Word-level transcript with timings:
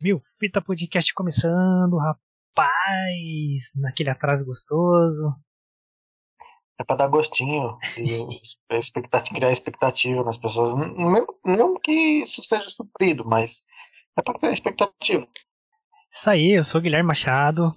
Mil 0.00 0.22
Fita 0.38 0.62
Podcast 0.62 1.12
começando, 1.12 1.98
rapaz, 1.98 3.72
naquele 3.76 4.08
atraso 4.08 4.46
gostoso. 4.46 5.34
É 6.78 6.84
pra 6.84 6.96
dar 6.96 7.08
gostinho 7.08 7.76
e 7.98 8.40
expectativa, 8.78 9.36
criar 9.36 9.52
expectativa 9.52 10.24
nas 10.24 10.38
pessoas. 10.38 10.72
Não, 10.74 11.26
não 11.44 11.78
que 11.78 12.22
isso 12.22 12.42
seja 12.42 12.70
suprido, 12.70 13.26
mas 13.26 13.62
é 14.16 14.22
pra 14.22 14.32
criar 14.38 14.52
expectativa. 14.52 15.28
Isso 16.10 16.30
aí, 16.30 16.56
eu 16.56 16.64
sou 16.64 16.80
Guilherme 16.80 17.08
Machado. 17.08 17.70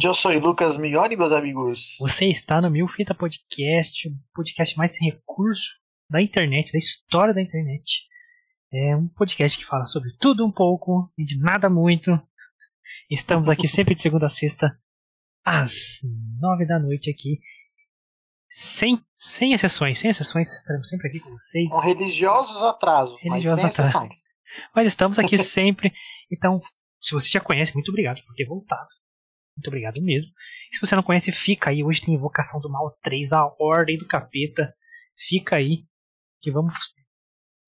Eu 0.00 0.14
sou 0.14 0.32
Lucas 0.38 0.78
Mione, 0.78 1.16
meus 1.16 1.32
amigos. 1.32 1.96
Você 1.98 2.26
está 2.26 2.60
no 2.60 2.70
Mil 2.70 2.86
Fita 2.86 3.12
Podcast, 3.12 4.08
o 4.08 4.12
podcast 4.32 4.78
mais 4.78 4.94
sem 4.94 5.10
recurso 5.10 5.72
da 6.08 6.22
internet, 6.22 6.70
da 6.72 6.78
história 6.78 7.34
da 7.34 7.42
internet. 7.42 8.06
É 8.76 8.96
um 8.96 9.06
podcast 9.06 9.56
que 9.56 9.64
fala 9.64 9.84
sobre 9.84 10.10
tudo 10.18 10.44
um 10.44 10.50
pouco 10.50 11.08
e 11.16 11.24
de 11.24 11.38
nada 11.38 11.70
muito. 11.70 12.10
Estamos 13.08 13.48
aqui 13.48 13.68
sempre 13.70 13.94
de 13.94 14.02
segunda 14.02 14.26
a 14.26 14.28
sexta, 14.28 14.76
às 15.44 16.00
nove 16.40 16.66
da 16.66 16.80
noite 16.80 17.08
aqui. 17.08 17.38
Sem, 18.50 19.00
sem 19.14 19.52
exceções, 19.52 20.00
sem 20.00 20.10
exceções, 20.10 20.52
estaremos 20.52 20.88
sempre 20.88 21.06
aqui 21.06 21.20
com 21.20 21.30
vocês. 21.30 21.72
Com 21.72 21.82
religiosos 21.82 22.64
atrasos, 22.64 23.16
religiosos 23.20 23.62
mas 23.62 23.74
sem 23.74 23.84
exceções. 23.84 24.14
Mas 24.74 24.88
estamos 24.88 25.20
aqui 25.20 25.38
sempre. 25.38 25.92
Então, 26.28 26.58
se 26.98 27.12
você 27.12 27.28
já 27.28 27.40
conhece, 27.40 27.74
muito 27.74 27.90
obrigado 27.90 28.24
por 28.24 28.34
ter 28.34 28.44
voltado. 28.44 28.88
Muito 29.56 29.68
obrigado 29.68 30.02
mesmo. 30.02 30.32
E 30.72 30.74
se 30.74 30.84
você 30.84 30.96
não 30.96 31.02
conhece, 31.04 31.30
fica 31.30 31.70
aí. 31.70 31.84
Hoje 31.84 32.00
tem 32.00 32.14
Invocação 32.14 32.60
do 32.60 32.68
Mal 32.68 32.90
3, 33.02 33.34
a 33.34 33.46
Ordem 33.60 33.96
do 33.96 34.08
Capeta. 34.08 34.74
Fica 35.16 35.54
aí. 35.54 35.84
Que 36.40 36.50
vamos 36.50 36.74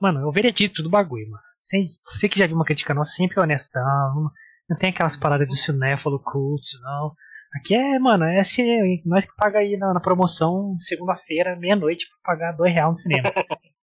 Mano, 0.01 0.21
é 0.21 0.27
o 0.27 0.33
veredito 0.33 0.83
do 0.83 0.91
bagulho, 0.91 1.29
mano. 1.31 1.43
Você 1.59 2.29
que 2.29 2.39
já 2.39 2.47
viu 2.47 2.57
uma 2.57 2.65
crítica 2.65 2.95
nossa, 2.95 3.13
sempre 3.13 3.39
é 3.39 3.43
honestão. 3.43 4.31
Não 4.69 4.77
tem 4.77 4.91
aquelas 4.91 5.17
paradas 5.17 5.49
de 5.49 5.57
cinéfalo 5.57 6.21
cult, 6.23 6.63
não. 6.83 7.15
Aqui 7.57 7.75
é, 7.75 7.99
mano, 7.99 8.25
é 8.25 8.41
assim, 8.41 8.65
nós 9.05 9.25
que 9.25 9.35
paga 9.37 9.61
aí 9.61 9.77
na, 9.77 9.95
na 9.95 10.01
promoção 10.01 10.77
segunda-feira, 10.79 11.57
meia-noite, 11.57 12.07
pra 12.23 12.35
pagar 12.35 12.53
dois 12.53 12.73
reais 12.73 12.89
no 12.89 12.97
cinema. 12.97 13.33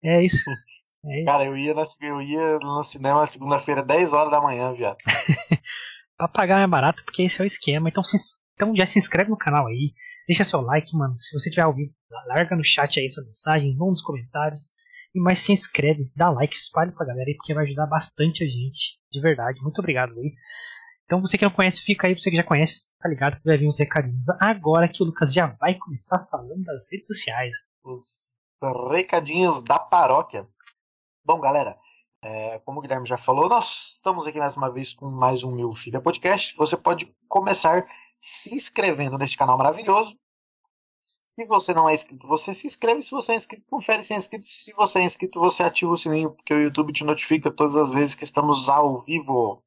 é 0.04 0.24
isso. 0.24 0.50
É 1.06 1.22
isso. 1.22 1.26
Cara, 1.26 1.46
eu 1.46 1.58
ia, 1.58 1.74
na, 1.74 1.84
eu 2.02 2.22
ia 2.22 2.60
no 2.60 2.84
cinema 2.84 3.26
segunda-feira, 3.26 3.84
10 3.84 4.14
horas 4.14 4.32
da 4.32 4.42
manhã, 4.42 4.72
viado. 4.74 4.98
pra 6.18 6.28
pagar 6.28 6.58
mais 6.58 6.70
barato, 6.70 7.04
porque 7.04 7.24
esse 7.24 7.42
é 7.42 7.44
o 7.44 7.48
esquema. 7.48 7.90
Então, 7.90 8.04
se, 8.04 8.18
então 8.54 8.76
já 8.76 8.86
se 8.86 9.00
inscreve 9.00 9.30
no 9.30 9.38
canal 9.38 9.68
aí. 9.68 9.94
Deixa 10.28 10.44
seu 10.44 10.62
like, 10.62 10.96
mano. 10.96 11.18
Se 11.18 11.38
você 11.38 11.50
tiver 11.50 11.62
ao 11.62 11.74
vivo, 11.74 11.94
larga 12.28 12.56
no 12.56 12.64
chat 12.64 13.00
aí 13.00 13.10
sua 13.10 13.24
mensagem, 13.24 13.76
vão 13.78 13.90
nos 13.90 14.02
comentários. 14.02 14.62
Mas 15.16 15.40
se 15.40 15.52
inscreve, 15.52 16.12
dá 16.16 16.30
like, 16.30 16.56
espalhe 16.56 16.92
pra 16.92 17.06
galera 17.06 17.30
aí, 17.30 17.36
porque 17.36 17.54
vai 17.54 17.66
ajudar 17.66 17.88
bastante 17.88 18.44
a 18.44 18.48
gente. 18.48 19.00
De 19.12 19.22
verdade. 19.22 19.62
Muito 19.62 19.80
obrigado 19.80 20.18
aí. 20.20 20.34
Então 21.06 21.22
você 21.22 21.38
que 21.38 21.46
não 21.46 21.52
conhece, 21.52 21.82
fica 21.82 22.08
aí. 22.08 22.18
Você 22.18 22.30
que 22.30 22.36
já 22.36 22.44
conhece, 22.44 22.90
tá 23.00 23.08
ligado? 23.08 23.40
Vai 23.46 23.58
vir 23.58 23.68
uns 23.68 23.80
recadinhos. 23.80 24.30
Agora 24.42 24.90
que 24.90 25.04
o 25.04 25.06
Lucas 25.06 25.34
já 25.34 25.48
vai 25.60 25.76
começar 25.76 26.26
falando 26.30 26.64
das 26.64 26.92
redes 26.92 27.08
sociais. 27.08 27.56
Os 27.84 28.36
recadinhos 28.92 29.64
da 29.64 29.80
paróquia. 29.80 30.48
Bom, 31.24 31.40
galera, 31.40 31.78
é, 32.24 32.60
como 32.66 32.80
o 32.80 32.82
Guilherme 32.82 33.08
já 33.08 33.18
falou, 33.18 33.48
nós 33.48 33.94
estamos 33.94 34.26
aqui 34.26 34.40
mais 34.40 34.58
uma 34.58 34.72
vez 34.72 34.94
com 34.94 35.10
mais 35.12 35.44
um 35.44 35.56
Mil 35.56 35.72
Filha 35.74 36.02
Podcast. 36.02 36.56
Você 36.58 36.76
pode 36.76 37.16
começar 37.28 37.86
se 38.20 38.54
inscrevendo 38.54 39.18
neste 39.18 39.38
canal 39.38 39.58
maravilhoso 39.58 40.18
se 41.06 41.46
você 41.46 41.72
não 41.72 41.88
é 41.88 41.94
inscrito, 41.94 42.28
você 42.28 42.52
se 42.52 42.66
inscreve. 42.66 43.04
Se 43.04 43.12
você 43.12 43.34
é 43.34 43.36
inscrito, 43.36 43.64
confere 43.70 44.04
se 44.04 44.16
é 44.16 44.18
inscrito. 44.18 44.44
Se 44.48 44.74
você 44.74 44.98
é 44.98 45.04
inscrito, 45.04 45.40
você 45.40 45.62
ativa 45.62 45.92
o 45.92 45.98
sininho, 45.98 46.32
porque 46.32 46.52
o 46.52 46.60
YouTube 46.60 46.92
te 46.92 47.04
notifica 47.04 47.52
todas 47.52 47.76
as 47.76 47.92
vezes 47.92 48.16
que 48.16 48.24
estamos 48.24 48.68
ao 48.68 49.04
vivo. 49.04 49.64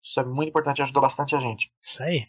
Isso 0.00 0.20
é 0.20 0.24
muito 0.24 0.50
importante, 0.50 0.80
ajuda 0.80 1.00
bastante 1.00 1.34
a 1.34 1.40
gente. 1.40 1.72
Isso 1.82 2.00
aí. 2.04 2.28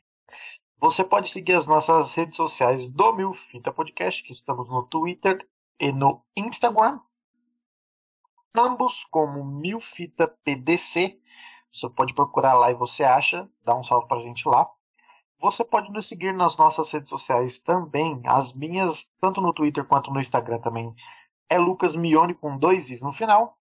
Você 0.79 1.03
pode 1.03 1.29
seguir 1.29 1.53
as 1.53 1.67
nossas 1.67 2.15
redes 2.15 2.35
sociais 2.35 2.87
do 2.87 3.13
Mil 3.13 3.31
Fita 3.31 3.71
Podcast, 3.71 4.23
que 4.23 4.31
estamos 4.31 4.67
no 4.67 4.87
Twitter 4.87 5.37
e 5.79 5.91
no 5.91 6.25
Instagram. 6.35 6.99
Ambos 8.57 9.05
como 9.05 9.45
Milfita 9.45 10.27
PDC. 10.43 11.19
Você 11.71 11.89
pode 11.91 12.15
procurar 12.15 12.55
lá 12.55 12.71
e 12.71 12.75
você 12.75 13.03
acha. 13.03 13.47
Dá 13.63 13.77
um 13.77 13.83
salve 13.83 14.07
pra 14.07 14.19
gente 14.19 14.49
lá. 14.49 14.67
Você 15.39 15.63
pode 15.63 15.91
nos 15.91 16.07
seguir 16.07 16.33
nas 16.33 16.57
nossas 16.57 16.91
redes 16.91 17.09
sociais 17.09 17.59
também. 17.59 18.21
As 18.25 18.53
minhas, 18.53 19.09
tanto 19.21 19.39
no 19.39 19.53
Twitter 19.53 19.85
quanto 19.85 20.11
no 20.11 20.19
Instagram 20.19 20.59
também, 20.59 20.93
é 21.49 21.57
Lucas 21.57 21.95
Mione 21.95 22.33
com 22.33 22.57
dois 22.57 22.89
is 22.89 23.01
no 23.01 23.11
final. 23.11 23.57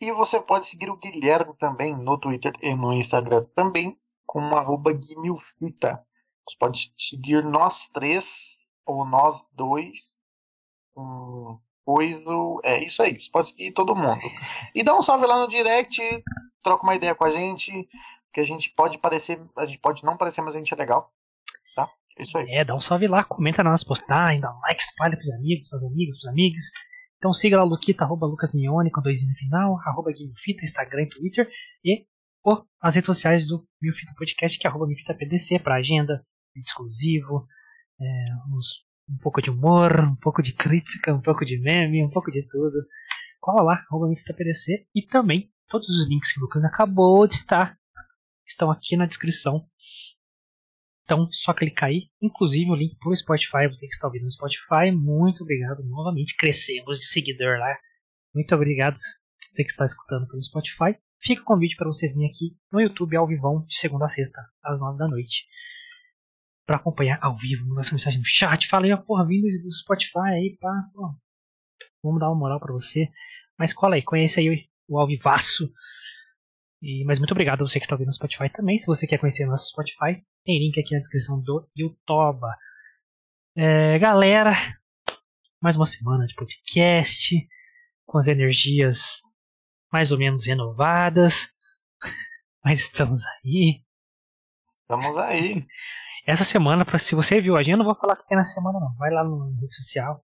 E 0.00 0.12
você 0.12 0.40
pode 0.40 0.66
seguir 0.66 0.90
o 0.90 0.96
Guilherme 0.96 1.56
também 1.56 1.96
no 1.96 2.18
Twitter 2.18 2.52
e 2.62 2.74
no 2.74 2.92
Instagram 2.92 3.44
também, 3.54 3.98
com 4.26 4.40
arroba 4.54 4.92
Guimilfita. 4.92 6.04
Você 6.46 6.56
pode 6.58 6.92
seguir 6.96 7.42
nós 7.42 7.88
três, 7.88 8.68
ou 8.86 9.04
nós 9.04 9.46
dois, 9.52 10.20
um 10.96 11.58
coisa. 11.84 12.30
É 12.64 12.84
isso 12.84 13.02
aí, 13.02 13.18
você 13.18 13.30
pode 13.30 13.48
seguir 13.48 13.72
todo 13.72 13.96
mundo. 13.96 14.20
E 14.74 14.82
dá 14.82 14.94
um 14.94 15.00
salve 15.00 15.26
lá 15.26 15.40
no 15.40 15.48
direct, 15.48 16.02
troca 16.62 16.82
uma 16.82 16.94
ideia 16.94 17.14
com 17.14 17.24
a 17.24 17.30
gente 17.30 17.88
que 18.32 18.40
a 18.40 18.44
gente 18.44 18.72
pode 18.74 18.98
parecer, 18.98 19.38
a 19.56 19.64
gente 19.64 19.78
pode 19.78 20.04
não 20.04 20.16
parecer, 20.16 20.42
mas 20.42 20.54
a 20.54 20.58
gente 20.58 20.72
é 20.72 20.76
legal. 20.76 21.12
Tá? 21.74 21.88
É 22.18 22.22
isso 22.22 22.38
aí. 22.38 22.46
É, 22.50 22.64
dá 22.64 22.74
um 22.74 22.80
salve 22.80 23.06
lá, 23.06 23.24
comenta 23.24 23.62
nas 23.62 23.84
postagens, 23.84 24.40
dá 24.40 24.50
um 24.50 24.60
like, 24.60 24.80
espalha 24.80 25.16
pros 25.16 25.30
amigos, 25.30 25.68
pros 25.68 25.84
amigos, 25.84 26.16
pros 26.18 26.28
amigos. 26.28 26.64
Então 27.16 27.34
siga 27.34 27.58
lá 27.58 27.64
Luquita, 27.64 28.04
arroba 28.04 28.26
Lucas 28.26 28.54
Mione, 28.54 28.90
com 28.90 29.02
dois 29.02 29.26
no 29.26 29.34
final, 29.34 29.78
arroba 29.86 30.12
Guilfita, 30.12 30.64
Instagram 30.64 31.02
e 31.02 31.08
Twitter, 31.08 31.50
e 31.84 32.06
as 32.80 32.94
redes 32.94 33.06
sociais 33.06 33.46
do 33.46 33.66
Milfita 33.82 34.14
Podcast, 34.16 34.58
que 34.58 34.66
é 34.66 34.70
arroba 34.70 34.86
PDC, 35.18 35.58
para 35.58 35.76
agenda, 35.76 36.24
exclusivo, 36.56 37.46
é, 38.00 38.04
uns, 38.54 38.84
um 39.08 39.18
pouco 39.18 39.42
de 39.42 39.50
humor, 39.50 40.00
um 40.00 40.16
pouco 40.16 40.40
de 40.40 40.54
crítica, 40.54 41.12
um 41.12 41.20
pouco 41.20 41.44
de 41.44 41.58
meme, 41.60 42.04
um 42.04 42.10
pouco 42.10 42.30
de 42.30 42.46
tudo. 42.48 42.86
Cola 43.40 43.62
lá, 43.62 43.84
arroba 43.90 44.12
PDC, 44.36 44.86
e 44.94 45.02
também 45.02 45.50
todos 45.68 45.88
os 45.88 46.08
links 46.08 46.32
que 46.32 46.40
o 46.40 46.42
Lucas 46.42 46.64
acabou 46.64 47.26
de 47.26 47.36
citar 47.36 47.77
estão 48.50 48.70
aqui 48.70 48.96
na 48.96 49.06
descrição. 49.06 49.66
Então, 51.04 51.26
só 51.32 51.54
clicar 51.54 51.88
aí. 51.88 52.10
Inclusive, 52.20 52.70
o 52.70 52.74
link 52.74 52.98
para 52.98 53.10
o 53.10 53.16
Spotify, 53.16 53.66
você 53.66 53.86
que 53.86 53.94
está 53.94 54.06
ouvindo 54.06 54.24
no 54.24 54.30
Spotify, 54.30 54.90
muito 54.92 55.42
obrigado 55.42 55.82
novamente. 55.84 56.36
Crescemos 56.36 56.98
de 56.98 57.06
seguidor 57.06 57.58
lá. 57.58 57.78
Muito 58.34 58.54
obrigado, 58.54 58.96
você 59.48 59.64
que 59.64 59.70
está 59.70 59.84
escutando 59.86 60.28
pelo 60.28 60.42
Spotify. 60.42 60.98
Fica 61.20 61.42
o 61.42 61.44
convite 61.44 61.76
para 61.76 61.86
você 61.86 62.08
vir 62.12 62.26
aqui 62.26 62.56
no 62.70 62.80
YouTube 62.80 63.16
ao 63.16 63.26
vivão, 63.26 63.64
de 63.64 63.74
segunda 63.76 64.04
a 64.04 64.08
sexta, 64.08 64.40
às 64.62 64.78
nove 64.78 64.98
da 64.98 65.08
noite. 65.08 65.46
Para 66.66 66.76
acompanhar 66.76 67.18
ao 67.22 67.36
vivo, 67.38 67.66
mandar 67.66 67.82
sua 67.84 67.94
mensagem 67.94 68.18
no 68.18 68.26
chat. 68.26 68.68
Fala 68.68 68.84
aí, 68.84 68.96
porra, 69.04 69.26
vindo 69.26 69.46
do 69.62 69.72
Spotify 69.72 70.28
aí, 70.32 70.58
pá. 70.60 70.70
Pô, 70.92 71.14
vamos 72.02 72.20
dar 72.20 72.28
uma 72.28 72.38
moral 72.38 72.60
para 72.60 72.72
você. 72.72 73.08
Mas 73.58 73.72
cola 73.72 73.94
aí, 73.94 74.02
conhece 74.02 74.38
aí 74.38 74.68
o 74.86 74.98
Alvivaço 74.98 75.72
e, 76.80 77.04
mas 77.04 77.18
muito 77.18 77.32
obrigado 77.32 77.62
a 77.62 77.66
você 77.66 77.78
que 77.78 77.84
está 77.84 77.94
ouvindo 77.94 78.08
no 78.08 78.14
Spotify 78.14 78.50
também. 78.50 78.78
Se 78.78 78.86
você 78.86 79.06
quer 79.06 79.18
conhecer 79.18 79.44
o 79.44 79.50
nosso 79.50 79.70
Spotify, 79.70 80.22
tem 80.44 80.58
link 80.58 80.78
aqui 80.78 80.94
na 80.94 81.00
descrição 81.00 81.40
do 81.40 81.68
YouTube. 81.76 82.46
É, 83.56 83.98
galera, 83.98 84.52
mais 85.60 85.74
uma 85.74 85.86
semana 85.86 86.26
de 86.26 86.34
podcast 86.34 87.34
com 88.06 88.18
as 88.18 88.28
energias 88.28 89.20
mais 89.92 90.12
ou 90.12 90.18
menos 90.18 90.46
renovadas. 90.46 91.48
Mas 92.64 92.80
estamos 92.80 93.20
aí. 93.26 93.82
Estamos 94.64 95.18
aí. 95.18 95.66
Essa 96.26 96.44
semana, 96.44 96.84
se 96.98 97.14
você 97.14 97.40
viu 97.40 97.56
a 97.56 97.60
agenda, 97.60 97.78
não 97.78 97.86
vou 97.86 97.94
falar 97.96 98.16
que 98.16 98.26
tem 98.26 98.36
na 98.36 98.44
semana 98.44 98.78
não. 98.78 98.94
Vai 98.96 99.10
lá 99.10 99.24
no 99.24 99.54
rede 99.60 99.74
social 99.74 100.22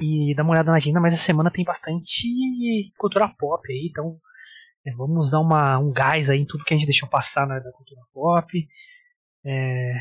e 0.00 0.34
dá 0.34 0.42
uma 0.42 0.52
olhada 0.52 0.70
na 0.70 0.76
agenda, 0.76 1.00
mas 1.00 1.14
essa 1.14 1.24
semana 1.24 1.50
tem 1.50 1.64
bastante 1.64 2.92
cultura 2.98 3.28
pop 3.28 3.62
aí, 3.70 3.88
então 3.90 4.10
é, 4.84 4.92
vamos 4.94 5.30
dar 5.30 5.40
uma, 5.40 5.78
um 5.78 5.92
gás 5.92 6.28
aí 6.28 6.40
em 6.40 6.46
tudo 6.46 6.64
que 6.64 6.74
a 6.74 6.76
gente 6.76 6.86
deixou 6.86 7.08
passar 7.08 7.46
na, 7.46 7.58
da 7.58 7.72
cultura 7.72 8.00
pop. 8.12 8.68
É, 9.44 9.94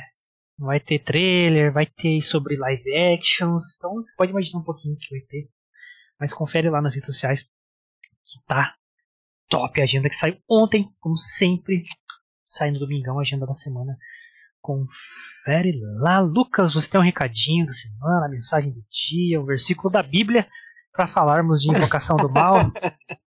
vai 0.58 0.80
ter 0.80 1.00
trailer, 1.00 1.72
vai 1.72 1.86
ter 1.86 2.22
sobre 2.22 2.58
live 2.58 2.96
actions. 3.14 3.76
Então 3.76 3.94
você 3.96 4.14
pode 4.16 4.32
imaginar 4.32 4.60
um 4.60 4.64
pouquinho 4.64 4.98
que 4.98 5.16
vai 5.16 5.22
ter. 5.28 5.50
Mas 6.20 6.34
confere 6.34 6.70
lá 6.70 6.82
nas 6.82 6.96
redes 6.96 7.08
sociais 7.08 7.44
que 7.44 8.46
tá 8.48 8.76
top 9.50 9.82
a 9.82 9.84
agenda 9.84 10.10
que 10.10 10.16
saiu 10.16 10.38
ontem, 10.50 10.90
como 11.00 11.18
sempre. 11.18 11.84
Saindo 12.44 12.80
domingão, 12.80 13.20
a 13.20 13.22
agenda 13.22 13.46
da 13.46 13.54
semana. 13.54 13.98
Confere 14.62 15.80
lá. 16.00 16.20
Lucas, 16.20 16.74
você 16.74 16.90
tem 16.90 17.00
um 17.00 17.04
recadinho 17.04 17.66
da 17.66 17.72
semana, 17.72 18.26
a 18.26 18.30
mensagem 18.30 18.72
do 18.72 18.84
dia, 18.92 19.40
o 19.40 19.44
um 19.44 19.46
versículo 19.46 19.90
da 19.90 20.04
Bíblia 20.04 20.44
para 20.92 21.08
falarmos 21.08 21.62
de 21.62 21.72
invocação 21.72 22.18
do 22.18 22.30
mal. 22.30 22.56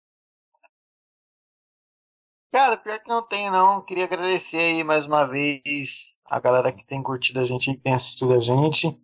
Cara, 2.53 2.77
pior 2.77 2.99
que 3.01 3.09
não 3.09 3.23
tem, 3.23 3.51
não. 3.51 3.81
Queria 3.81 4.05
agradecer 4.05 4.59
aí 4.59 4.85
mais 4.85 5.07
uma 5.07 5.25
vez 5.25 6.15
a 6.27 6.39
galera 6.39 6.71
que 6.71 6.85
tem 6.85 7.03
curtido 7.03 7.41
a 7.41 7.45
gente, 7.45 7.73
que 7.73 7.81
tem 7.81 7.95
assistido 7.95 8.35
a 8.35 8.41
gente. 8.41 8.95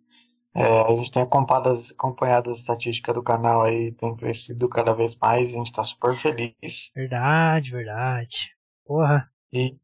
É, 0.53 0.81
a 0.81 0.89
gente 0.89 1.11
tem 1.11 1.23
acompanhado 1.23 1.69
as, 1.69 1.91
acompanhado 1.91 2.51
as 2.51 2.57
estatísticas 2.59 3.15
do 3.15 3.23
canal 3.23 3.63
aí, 3.63 3.91
tem 3.93 4.15
crescido 4.15 4.69
cada 4.69 4.93
vez 4.93 5.15
mais, 5.15 5.49
a 5.49 5.51
gente 5.53 5.73
tá 5.73 5.83
super 5.83 6.15
feliz. 6.15 6.91
Verdade, 6.95 7.71
verdade. 7.71 8.51
Porra. 8.85 9.27
E, 9.51 9.75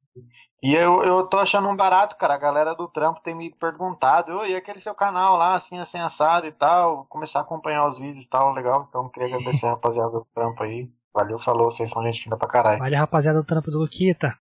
e 0.62 0.76
eu, 0.76 1.04
eu 1.04 1.26
tô 1.26 1.40
achando 1.40 1.68
um 1.68 1.76
barato, 1.76 2.18
cara. 2.18 2.36
A 2.36 2.40
galera 2.40 2.76
do 2.76 2.88
trampo 2.88 3.20
tem 3.22 3.34
me 3.34 3.52
perguntado, 3.52 4.32
"Ô, 4.38 4.46
e 4.46 4.56
aquele 4.56 4.80
seu 4.80 4.94
canal 4.94 5.38
lá, 5.38 5.56
assim, 5.56 5.80
assim, 5.80 5.98
assado 5.98 6.46
e 6.46 6.52
tal. 6.52 7.06
Começar 7.06 7.40
a 7.40 7.42
acompanhar 7.42 7.88
os 7.88 7.98
vídeos 7.98 8.26
e 8.26 8.30
tal, 8.30 8.54
legal. 8.54 8.86
Então 8.88 9.10
queria 9.10 9.36
agradecer 9.36 9.66
a 9.66 9.72
rapaziada 9.72 10.12
do 10.12 10.28
trampo 10.32 10.62
aí. 10.62 10.88
Valeu, 11.16 11.40
falou, 11.40 11.72
vocês 11.72 11.90
são 11.90 12.04
gente 12.04 12.24
fina 12.24 12.38
pra 12.38 12.46
caralho. 12.46 12.78
Valeu, 12.78 13.00
rapaziada 13.00 13.40
do 13.40 13.46
trampo 13.46 13.72
do 13.72 13.80
Luquita. 13.80 14.38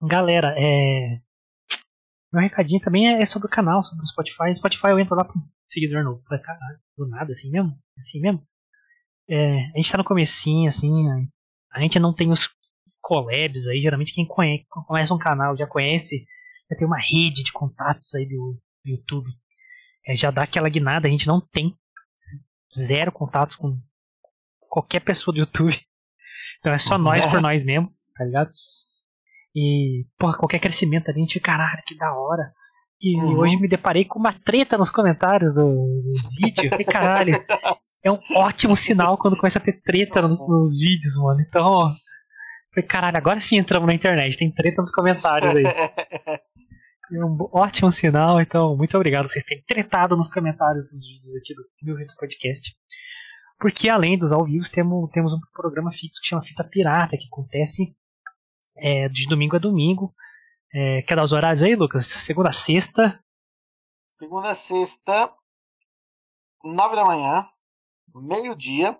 Galera, 0.00 0.54
é. 0.56 1.20
Meu 2.32 2.40
recadinho 2.40 2.80
também 2.80 3.20
é 3.20 3.26
sobre 3.26 3.48
o 3.48 3.50
canal, 3.50 3.82
sobre 3.82 4.04
o 4.04 4.06
Spotify. 4.06 4.54
Spotify 4.54 4.90
eu 4.90 5.00
entro 5.00 5.16
lá 5.16 5.24
pro 5.24 5.34
seguidor 5.66 6.04
novo. 6.04 6.22
Falei, 6.28 6.44
caralho, 6.44 6.78
do 6.96 7.08
nada, 7.08 7.32
assim 7.32 7.50
mesmo? 7.50 7.76
Assim 7.98 8.20
mesmo? 8.20 8.40
É, 9.28 9.64
a 9.74 9.76
gente 9.78 9.90
tá 9.90 9.98
no 9.98 10.04
comecinho, 10.04 10.68
assim. 10.68 10.92
A 11.72 11.82
gente 11.82 11.98
não 11.98 12.14
tem 12.14 12.30
os 12.30 12.48
collabs 13.00 13.66
aí. 13.66 13.82
Geralmente 13.82 14.14
quem 14.14 14.24
conhece, 14.24 14.64
conhece 14.86 15.12
um 15.12 15.18
canal 15.18 15.56
já 15.56 15.66
conhece, 15.66 16.24
já 16.70 16.76
tem 16.76 16.86
uma 16.86 17.00
rede 17.00 17.42
de 17.42 17.50
contatos 17.50 18.14
aí 18.14 18.28
do, 18.28 18.56
do 18.84 18.90
YouTube. 18.92 19.28
É, 20.06 20.14
já 20.14 20.30
dá 20.30 20.44
aquela 20.44 20.68
guinada, 20.68 21.08
a 21.08 21.10
gente 21.10 21.26
não 21.26 21.40
tem 21.40 21.76
zero 22.72 23.10
contatos 23.10 23.56
com 23.56 23.76
qualquer 24.70 25.00
pessoa 25.00 25.34
do 25.34 25.40
YouTube. 25.40 25.78
Então 26.60 26.72
é 26.72 26.78
só 26.78 26.96
nós 26.96 27.26
por 27.26 27.40
nós 27.42 27.64
mesmo, 27.64 27.92
tá 28.16 28.24
ligado? 28.24 28.50
E, 29.54 30.06
porra, 30.16 30.38
qualquer 30.38 30.60
crescimento 30.60 31.10
ali, 31.10 31.18
a 31.18 31.20
gente 31.20 31.32
fica, 31.34 31.50
caralho, 31.52 31.82
que 31.86 31.96
da 31.96 32.12
hora. 32.14 32.52
E 33.02 33.16
Uhum. 33.16 33.38
hoje 33.38 33.56
me 33.58 33.66
deparei 33.66 34.04
com 34.04 34.18
uma 34.18 34.32
treta 34.32 34.76
nos 34.78 34.90
comentários 34.90 35.54
do, 35.54 35.64
do 35.64 36.14
vídeo. 36.38 36.64
Eu 36.66 36.70
falei, 36.70 36.84
caralho, 36.84 37.32
é 38.04 38.12
um 38.12 38.18
ótimo 38.36 38.76
sinal 38.76 39.18
quando 39.18 39.36
começa 39.36 39.58
a 39.58 39.62
ter 39.62 39.80
treta 39.82 40.22
nos, 40.22 40.46
nos 40.48 40.78
vídeos, 40.78 41.16
mano. 41.16 41.40
Então, 41.40 41.64
ó, 41.64 41.88
falei, 42.74 42.86
caralho, 42.86 43.16
agora 43.16 43.40
sim 43.40 43.56
entramos 43.56 43.86
na 43.86 43.94
internet, 43.94 44.36
tem 44.36 44.52
treta 44.52 44.82
nos 44.82 44.92
comentários 44.92 45.56
aí. 45.56 45.64
É 47.12 47.24
um 47.24 47.36
ótimo 47.52 47.90
sinal, 47.90 48.40
então 48.40 48.76
muito 48.76 48.96
obrigado 48.96 49.28
vocês 49.28 49.42
terem 49.42 49.64
tretado 49.66 50.16
nos 50.16 50.28
comentários 50.28 50.84
dos 50.84 51.08
vídeos 51.08 51.34
aqui 51.34 51.52
do 51.56 51.62
Meu 51.82 51.96
Rito 51.96 52.14
Podcast. 52.16 52.72
Porque 53.60 53.90
além 53.90 54.18
dos 54.18 54.32
ao 54.32 54.44
vivo, 54.44 54.64
temos, 54.70 55.10
temos 55.10 55.32
um 55.34 55.40
programa 55.52 55.92
fixo 55.92 56.20
que 56.20 56.26
chama 56.26 56.42
Fita 56.42 56.64
Pirata, 56.64 57.18
que 57.18 57.26
acontece 57.26 57.94
é, 58.74 59.06
de 59.08 59.26
domingo 59.26 59.56
a 59.56 59.58
domingo. 59.58 60.14
É, 60.72 61.02
quer 61.02 61.16
dar 61.16 61.24
os 61.24 61.32
horários 61.32 61.62
aí, 61.62 61.76
Lucas? 61.76 62.06
Segunda 62.06 62.48
a 62.48 62.52
sexta. 62.52 63.22
Segunda 64.08 64.50
a 64.50 64.54
sexta, 64.54 65.32
nove 66.64 66.96
da 66.96 67.04
manhã, 67.04 67.46
meio-dia, 68.14 68.98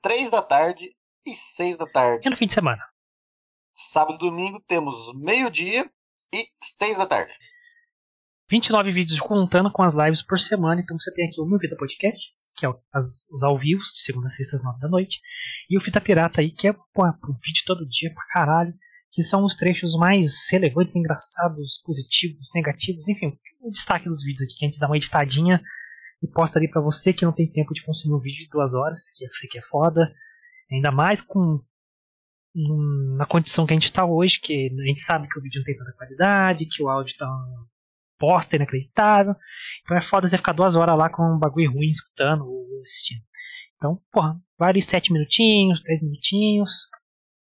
três 0.00 0.30
da 0.30 0.42
tarde 0.42 0.94
e 1.24 1.34
seis 1.34 1.76
da 1.76 1.86
tarde. 1.86 2.26
E 2.26 2.30
no 2.30 2.36
fim 2.36 2.46
de 2.46 2.54
semana. 2.54 2.82
Sábado 3.76 4.16
e 4.16 4.30
domingo 4.30 4.60
temos 4.66 5.12
meio-dia 5.14 5.88
e 6.32 6.48
seis 6.62 6.96
da 6.96 7.06
tarde. 7.06 7.32
29 8.50 8.92
vídeos 8.92 9.18
contando 9.20 9.70
com 9.70 9.82
as 9.82 9.92
lives 9.94 10.22
por 10.22 10.38
semana. 10.38 10.80
Então 10.80 10.98
você 10.98 11.12
tem 11.12 11.26
aqui 11.26 11.40
o 11.40 11.46
Meu 11.46 11.58
Vida 11.58 11.76
Podcast, 11.76 12.30
que 12.58 12.64
é 12.66 12.68
as- 12.92 13.26
os 13.30 13.42
ao 13.42 13.58
vivo, 13.58 13.80
de 13.82 14.00
segunda 14.00 14.26
a 14.28 14.30
sexta 14.30 14.56
às 14.56 14.62
9 14.64 14.78
da 14.80 14.88
noite. 14.88 15.20
E 15.68 15.76
o 15.76 15.80
Fita 15.80 16.00
Pirata 16.00 16.40
aí, 16.40 16.50
que 16.50 16.68
é 16.68 16.72
pô, 16.72 17.04
um 17.06 17.38
vídeo 17.44 17.62
todo 17.66 17.86
dia 17.88 18.12
pra 18.14 18.24
caralho. 18.26 18.72
Que 19.12 19.22
são 19.22 19.44
os 19.44 19.54
trechos 19.54 19.96
mais 19.96 20.50
relevantes, 20.50 20.94
engraçados, 20.94 21.80
positivos, 21.84 22.48
negativos, 22.54 23.08
enfim, 23.08 23.38
o 23.62 23.70
destaque 23.70 24.08
dos 24.08 24.22
vídeos 24.22 24.42
aqui, 24.42 24.58
que 24.58 24.64
a 24.66 24.68
gente 24.68 24.78
dá 24.80 24.86
uma 24.88 24.96
editadinha 24.96 25.62
e 26.22 26.26
posta 26.26 26.58
ali 26.58 26.68
pra 26.68 26.82
você 26.82 27.12
que 27.14 27.24
não 27.24 27.32
tem 27.32 27.50
tempo 27.50 27.72
de 27.72 27.82
consumir 27.84 28.14
um 28.14 28.18
vídeo 28.20 28.44
de 28.44 28.50
duas 28.50 28.74
horas, 28.74 29.10
que 29.16 29.26
você 29.28 29.46
que 29.48 29.58
é 29.58 29.62
foda. 29.62 30.12
Ainda 30.70 30.90
mais 30.90 31.22
com 31.22 31.62
na 33.16 33.24
condição 33.26 33.64
que 33.66 33.72
a 33.72 33.76
gente 33.76 33.92
tá 33.92 34.04
hoje, 34.04 34.40
que 34.40 34.70
a 34.70 34.86
gente 34.86 35.00
sabe 35.00 35.28
que 35.28 35.38
o 35.38 35.42
vídeo 35.42 35.58
não 35.60 35.64
tem 35.64 35.76
tanta 35.76 35.92
qualidade, 35.92 36.66
que 36.66 36.82
o 36.82 36.88
áudio 36.88 37.16
tá 37.16 37.26
um 37.26 37.66
bosta 38.20 38.56
inacreditável. 38.56 39.34
Então 39.82 39.96
é 39.96 40.00
foda 40.00 40.26
você 40.28 40.36
ficar 40.36 40.52
duas 40.52 40.76
horas 40.76 40.96
lá 40.96 41.08
com 41.08 41.22
um 41.22 41.38
bagulho 41.38 41.72
ruim 41.72 41.88
escutando 41.88 42.44
ou 42.46 42.66
assistindo. 42.82 43.22
Então, 43.76 44.00
porra, 44.10 44.40
vale 44.58 44.80
sete 44.80 45.12
minutinhos, 45.12 45.82
dez 45.82 46.00
minutinhos. 46.02 46.88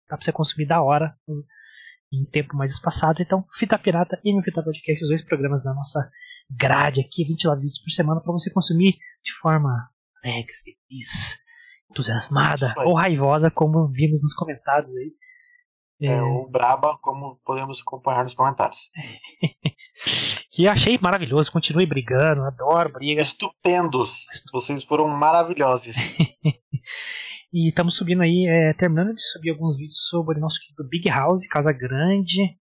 Dá 0.08 0.16
pra 0.16 0.24
você 0.24 0.32
consumir 0.32 0.66
da 0.66 0.82
hora 0.82 1.16
em- 1.28 2.20
em 2.20 2.24
tempo 2.24 2.56
mais 2.56 2.72
espaçado. 2.72 3.22
Então, 3.22 3.44
Fita 3.54 3.78
Pirata 3.78 4.20
e 4.24 4.32
meu 4.32 4.42
Fita 4.42 4.62
Podcast, 4.62 5.02
os 5.02 5.08
dois 5.08 5.22
programas 5.22 5.64
da 5.64 5.72
nossa 5.74 6.10
grade 6.50 7.00
aqui, 7.00 7.24
29 7.24 7.62
vídeos 7.62 7.80
por 7.80 7.90
semana, 7.90 8.20
para 8.20 8.32
você 8.32 8.52
consumir 8.52 8.92
de 9.22 9.32
forma 9.40 9.88
alegre, 10.22 10.52
feliz, 10.62 11.38
entusiasmada 11.90 12.66
ou 12.86 12.94
raivosa, 12.94 13.50
como 13.50 13.88
vimos 13.88 14.22
nos 14.22 14.34
comentários 14.34 14.94
aí. 14.96 15.12
É, 16.00 16.20
o 16.22 16.48
Braba, 16.48 16.98
como 17.00 17.40
podemos 17.44 17.80
acompanhar 17.80 18.24
nos 18.24 18.34
comentários. 18.34 18.90
que 20.50 20.68
achei 20.68 20.98
maravilhoso, 21.00 21.52
continue 21.52 21.86
brigando, 21.86 22.42
adoro 22.42 22.92
briga. 22.92 23.22
Estupendos. 23.22 24.26
Vocês 24.52 24.84
foram 24.84 25.08
maravilhosos. 25.08 25.94
E 27.56 27.68
estamos 27.68 27.94
subindo 27.94 28.20
aí, 28.20 28.48
é, 28.48 28.72
terminando 28.74 29.14
de 29.14 29.22
subir 29.22 29.50
alguns 29.50 29.78
vídeos 29.78 30.08
sobre 30.08 30.38
o 30.38 30.40
nosso 30.40 30.58
querido 30.60 30.88
Big 30.88 31.08
House, 31.08 31.46
Casa 31.46 31.72
Grande. 31.72 32.58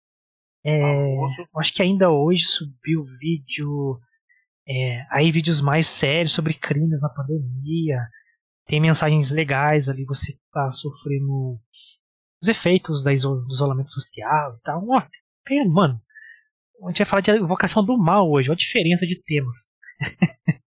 É, 0.65 1.15
acho 1.57 1.75
que 1.75 1.83
ainda 1.83 2.11
hoje 2.11 2.47
subiu 2.47 3.05
vídeo. 3.21 4.01
é, 4.67 5.05
aí 5.11 5.31
vídeos 5.31 5.61
mais 5.61 5.87
sérios 5.89 6.33
sobre 6.33 6.55
crimes 6.55 7.03
na 7.03 7.11
pandemia. 7.11 7.99
Tem 8.65 8.81
mensagens 8.81 9.31
legais 9.31 9.91
ali, 9.91 10.07
você 10.07 10.33
que 10.33 10.41
tá 10.51 10.73
sofrendo 10.73 11.61
os 12.43 12.49
efeitos 12.49 13.03
da 13.05 13.13
iso- 13.13 13.43
do 13.47 13.53
isolamento 13.53 13.91
social 13.91 14.57
e 14.57 14.61
tal. 14.63 14.85
Ó, 14.89 15.03
mano, 15.69 15.95
a 16.85 16.89
gente 16.89 16.99
vai 16.99 17.07
falar 17.07 17.21
de 17.23 17.31
invocação 17.33 17.85
do 17.85 17.97
mal 17.99 18.31
hoje, 18.31 18.49
olha 18.49 18.55
a 18.55 18.59
diferença 18.59 19.07
de 19.07 19.21
temas. 19.23 19.57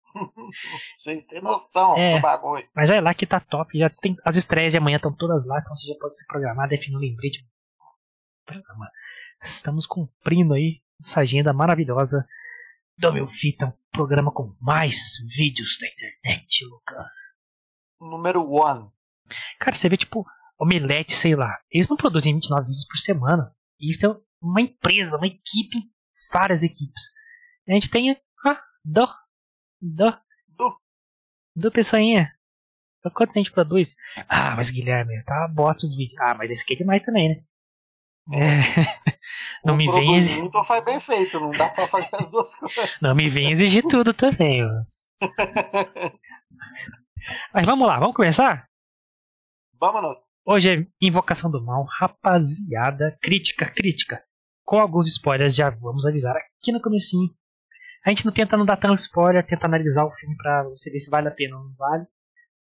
Vocês 0.98 1.22
têm 1.24 1.40
noção 1.40 1.96
É. 1.96 2.16
do 2.16 2.22
bagulho. 2.22 2.68
Mas 2.74 2.90
é 2.90 3.00
lá 3.00 3.14
que 3.14 3.26
tá 3.26 3.38
top. 3.40 3.78
Já 3.78 3.88
tem, 3.88 4.14
as 4.26 4.36
estreias 4.36 4.72
de 4.72 4.78
amanhã 4.78 4.96
estão 4.96 5.14
todas 5.14 5.46
lá, 5.46 5.58
então 5.60 5.74
você 5.74 5.86
já 5.86 5.94
pode 6.00 6.18
se 6.18 6.26
programar, 6.26 6.68
definir 6.68 6.96
um 6.96 7.00
lembrete. 7.00 7.46
Estamos 9.42 9.86
cumprindo 9.86 10.54
aí 10.54 10.82
essa 11.00 11.20
agenda 11.20 11.52
maravilhosa 11.52 12.26
do 12.98 13.12
meu 13.12 13.26
fita, 13.26 13.66
um 13.66 13.72
programa 13.92 14.30
com 14.32 14.54
mais 14.60 15.12
vídeos 15.34 15.78
da 15.80 15.86
internet, 15.88 16.64
Lucas. 16.66 17.12
Número 18.00 18.42
1. 18.42 18.90
Cara, 19.58 19.76
você 19.76 19.88
vê 19.88 19.96
tipo 19.96 20.26
Omelete, 20.60 21.12
sei 21.14 21.34
lá. 21.34 21.58
Eles 21.70 21.88
não 21.88 21.96
produzem 21.96 22.34
29 22.34 22.66
vídeos 22.68 22.86
por 22.86 22.98
semana. 22.98 23.54
Isso 23.80 24.06
é 24.06 24.14
uma 24.42 24.60
empresa, 24.60 25.16
uma 25.16 25.26
equipe, 25.26 25.78
várias 26.32 26.62
equipes. 26.62 27.02
A 27.68 27.72
gente 27.72 27.90
tem 27.90 28.10
ah, 28.46 28.62
do, 28.84 29.06
do, 29.80 30.12
Do. 30.48 30.76
do 31.56 31.70
pessoinha. 31.72 32.30
Quanto 33.14 33.30
a 33.30 33.38
gente 33.38 33.50
produz? 33.52 33.96
Ah, 34.28 34.54
mas 34.56 34.70
Guilherme, 34.70 35.22
tá 35.24 35.48
bosta 35.48 35.86
os 35.86 35.96
vídeos. 35.96 36.20
Ah, 36.20 36.34
mas 36.34 36.50
esse 36.50 36.62
aqui 36.62 36.74
é 36.74 36.76
demais 36.76 37.00
também, 37.02 37.30
né? 37.30 37.42
É. 38.32 38.60
Não 39.64 39.74
me 39.76 39.90
vem 39.90 40.16
exi- 40.16 40.38
muito 40.40 40.54
ou 40.58 40.62
faz 40.64 40.84
bem 40.84 41.00
feito. 41.00 41.40
Não 41.40 41.50
dá 41.52 41.70
pra 41.70 41.86
fazer 41.86 42.10
as 42.12 42.28
duas 42.28 42.54
coisas. 42.60 42.90
Não 43.00 43.14
me 43.14 43.28
vem 43.30 43.50
exigir 43.50 43.82
tudo 43.88 44.12
também, 44.12 44.62
mas... 44.62 45.10
Mas 47.54 47.64
vamos 47.66 47.86
lá, 47.86 47.98
vamos 47.98 48.16
começar? 48.16 48.68
Vamos. 49.78 50.16
Hoje 50.52 50.68
é 50.68 50.86
Invocação 51.00 51.48
do 51.48 51.64
Mal, 51.64 51.86
rapaziada, 52.00 53.16
crítica, 53.22 53.70
crítica. 53.72 54.20
Com 54.64 54.80
alguns 54.80 55.06
spoilers, 55.06 55.54
já 55.54 55.70
vamos 55.70 56.04
avisar 56.04 56.34
aqui 56.36 56.72
no 56.72 56.82
comecinho. 56.82 57.32
A 58.04 58.10
gente 58.10 58.26
não 58.26 58.32
tenta 58.32 58.56
não 58.56 58.66
dar 58.66 58.76
tanto 58.76 58.98
spoiler, 58.98 59.46
tenta 59.46 59.68
analisar 59.68 60.04
o 60.04 60.10
filme 60.10 60.36
pra 60.36 60.64
você 60.64 60.90
ver 60.90 60.98
se 60.98 61.08
vale 61.08 61.28
a 61.28 61.30
pena 61.30 61.56
ou 61.56 61.66
não 61.66 61.74
vale. 61.76 62.04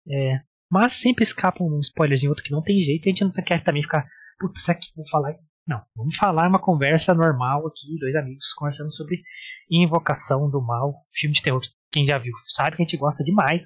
É, 0.09 0.39
mas 0.71 0.93
sempre 0.93 1.23
escapa 1.23 1.61
um 1.61 1.81
spoilerzinho 1.81 2.29
outro 2.31 2.45
que 2.45 2.51
não 2.53 2.63
tem 2.63 2.81
jeito 2.81 3.09
a 3.09 3.09
gente 3.09 3.25
não 3.25 3.31
quer 3.33 3.61
também 3.61 3.83
ficar, 3.83 4.07
putz, 4.39 4.61
isso 4.61 4.71
aqui 4.71 4.87
vou 4.95 5.05
falar. 5.09 5.35
Não, 5.67 5.83
vamos 5.97 6.15
falar 6.15 6.47
uma 6.47 6.61
conversa 6.61 7.13
normal 7.13 7.67
aqui, 7.67 7.97
dois 7.99 8.15
amigos 8.15 8.53
conversando 8.53 8.89
sobre 8.89 9.21
Invocação 9.69 10.49
do 10.49 10.61
Mal, 10.61 10.93
filme 11.11 11.35
de 11.35 11.41
terror. 11.41 11.61
Quem 11.91 12.05
já 12.05 12.17
viu 12.17 12.31
sabe 12.47 12.77
que 12.77 12.83
a 12.83 12.85
gente 12.85 12.95
gosta 12.95 13.21
demais. 13.21 13.65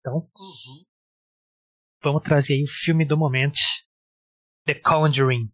Então, 0.00 0.16
Uhum. 0.16 0.85
Vamos 2.12 2.22
trazer 2.22 2.54
aí 2.54 2.62
o 2.62 2.68
filme 2.68 3.04
do 3.04 3.16
momento. 3.16 3.58
The 4.64 4.74
Conjuring. 4.74 5.50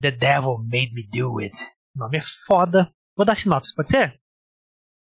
The 0.00 0.10
Devil 0.10 0.58
Made 0.58 0.92
Me 0.94 1.08
Do 1.08 1.38
It. 1.40 1.56
O 1.94 1.98
nome 1.98 2.18
é 2.18 2.20
foda. 2.46 2.92
Vou 3.16 3.26
dar 3.26 3.34
sinopse, 3.34 3.74
pode 3.74 3.90
ser? 3.90 4.20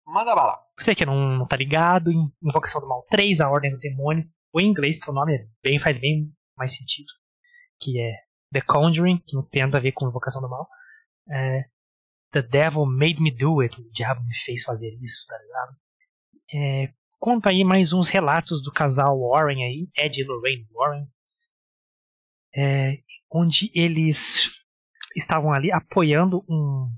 Manda 0.06 0.34
bala. 0.34 0.58
Você 0.78 0.94
que 0.94 1.06
não, 1.06 1.38
não 1.38 1.46
tá 1.46 1.56
ligado, 1.56 2.10
em 2.10 2.30
Invocação 2.42 2.80
do 2.80 2.88
Mal 2.88 3.04
3, 3.08 3.40
A 3.40 3.50
Ordem 3.50 3.70
do 3.70 3.78
Demônio. 3.78 4.28
Ou 4.52 4.60
em 4.60 4.68
inglês, 4.68 4.98
que 4.98 5.10
o 5.10 5.14
nome 5.14 5.36
é 5.36 5.46
bem, 5.62 5.78
faz 5.78 5.98
bem 5.98 6.32
mais 6.56 6.74
sentido. 6.74 7.08
Que 7.80 8.00
é 8.00 8.12
The 8.52 8.60
Conjuring, 8.60 9.18
que 9.26 9.34
não 9.34 9.42
tem 9.42 9.62
nada 9.62 9.78
a 9.78 9.80
ver 9.80 9.92
com 9.92 10.08
Invocação 10.08 10.42
do 10.42 10.48
Mal. 10.48 10.68
É, 11.30 11.64
The 12.32 12.42
Devil 12.42 12.86
Made 12.86 13.22
Me 13.22 13.30
Do 13.30 13.60
It. 13.60 13.80
O 13.80 13.90
diabo 13.90 14.22
me 14.24 14.34
fez 14.34 14.62
fazer 14.62 14.94
isso, 15.00 15.26
tá 15.26 15.38
ligado? 15.38 15.76
É, 16.52 16.94
conta 17.18 17.50
aí 17.50 17.64
mais 17.64 17.92
uns 17.92 18.08
relatos 18.08 18.62
do 18.62 18.72
casal 18.72 19.18
Warren 19.18 19.64
aí, 19.64 19.88
Ed 19.96 20.20
e 20.20 20.24
Lorraine 20.24 20.66
Warren. 20.72 21.06
É, 22.56 22.98
onde 23.30 23.70
eles 23.74 24.52
estavam 25.16 25.52
ali 25.52 25.72
apoiando 25.72 26.44
um 26.48 26.88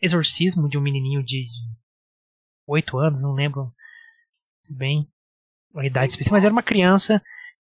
exorcismo 0.00 0.68
de 0.68 0.78
um 0.78 0.80
menininho 0.80 1.22
de 1.22 1.44
8 2.66 2.98
anos, 2.98 3.22
não 3.22 3.32
lembro 3.32 3.72
bem 4.76 5.10
a 5.76 5.84
idade 5.84 6.12
específica, 6.12 6.34
mas 6.34 6.44
era 6.44 6.52
uma 6.52 6.62
criança 6.62 7.22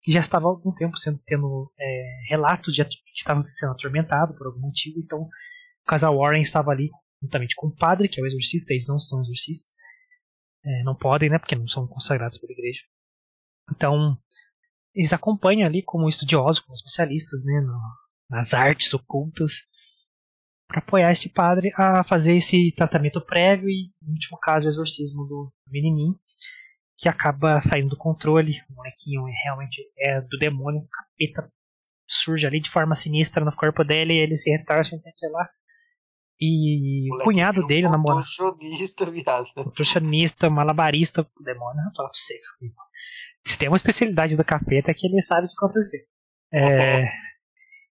que 0.02 0.12
já 0.12 0.20
estava 0.20 0.46
há 0.46 0.50
algum 0.50 0.74
tempo 0.74 0.96
sendo 0.96 1.20
tendo 1.24 1.72
é, 1.78 2.24
relatos 2.28 2.74
de 2.74 2.84
que 2.84 2.98
estavam 3.14 3.40
sendo 3.40 3.72
atormentado 3.72 4.34
por 4.36 4.46
algum 4.46 4.60
motivo, 4.60 4.98
então 4.98 5.22
o 5.22 5.86
casal 5.86 6.16
Warren 6.18 6.42
estava 6.42 6.70
ali 6.70 6.90
juntamente 7.22 7.54
com 7.54 7.68
o 7.68 7.76
padre, 7.76 8.08
que 8.08 8.20
é 8.20 8.22
o 8.22 8.26
exorcista, 8.26 8.72
eles 8.72 8.88
não 8.88 8.98
são 8.98 9.20
exorcistas, 9.22 9.76
é, 10.64 10.82
não 10.82 10.94
podem, 10.94 11.30
né, 11.30 11.38
porque 11.38 11.56
não 11.56 11.66
são 11.66 11.86
consagrados 11.86 12.38
pela 12.38 12.52
igreja. 12.52 12.82
Então, 13.70 14.16
eles 14.94 15.12
acompanham 15.12 15.66
ali 15.66 15.82
como 15.82 16.08
estudiosos, 16.08 16.60
como 16.60 16.74
especialistas, 16.74 17.44
né, 17.44 17.60
no, 17.60 17.78
nas 18.30 18.54
artes 18.54 18.92
ocultas, 18.94 19.66
para 20.68 20.80
apoiar 20.80 21.12
esse 21.12 21.28
padre 21.28 21.70
a 21.76 22.02
fazer 22.04 22.36
esse 22.36 22.72
tratamento 22.72 23.20
prévio 23.20 23.68
e, 23.68 23.90
no 24.00 24.12
último 24.12 24.38
caso, 24.38 24.66
o 24.66 24.68
exorcismo 24.68 25.26
do 25.26 25.52
menininho, 25.66 26.18
que 26.96 27.08
acaba 27.08 27.60
saindo 27.60 27.90
do 27.90 27.96
controle. 27.96 28.52
O 28.70 28.74
molequinho 28.74 29.28
é 29.28 29.32
realmente 29.44 29.82
é 29.98 30.20
do 30.20 30.38
demônio, 30.38 30.80
o 30.80 30.88
capeta 30.88 31.52
surge 32.06 32.46
ali 32.46 32.60
de 32.60 32.70
forma 32.70 32.94
sinistra 32.94 33.44
no 33.44 33.54
corpo 33.54 33.84
dele 33.84 34.14
e 34.14 34.18
ele 34.18 34.36
se 34.36 34.50
retorce, 34.50 34.98
sei 35.00 35.30
lá. 35.30 35.48
E 36.44 37.08
o 37.14 37.22
cunhado 37.22 37.64
dele, 37.68 37.86
um 37.86 37.90
namorado. 37.92 38.26
Contorcionista, 38.36 39.08
viado. 39.08 39.46
Contorcionista, 39.54 40.50
malabarista, 40.50 41.24
demônio, 41.40 41.84
não 41.84 41.94
fala 41.94 42.08
pra 42.08 42.18
você. 42.18 42.34
Se 43.44 43.56
tem 43.56 43.68
uma 43.68 43.76
especialidade 43.76 44.36
do 44.36 44.44
capeta 44.44 44.90
é 44.90 44.94
que 44.94 45.06
ele 45.06 45.22
sabe 45.22 45.48
se 45.48 45.54
contorcer. 45.54 46.00
É, 46.52 47.06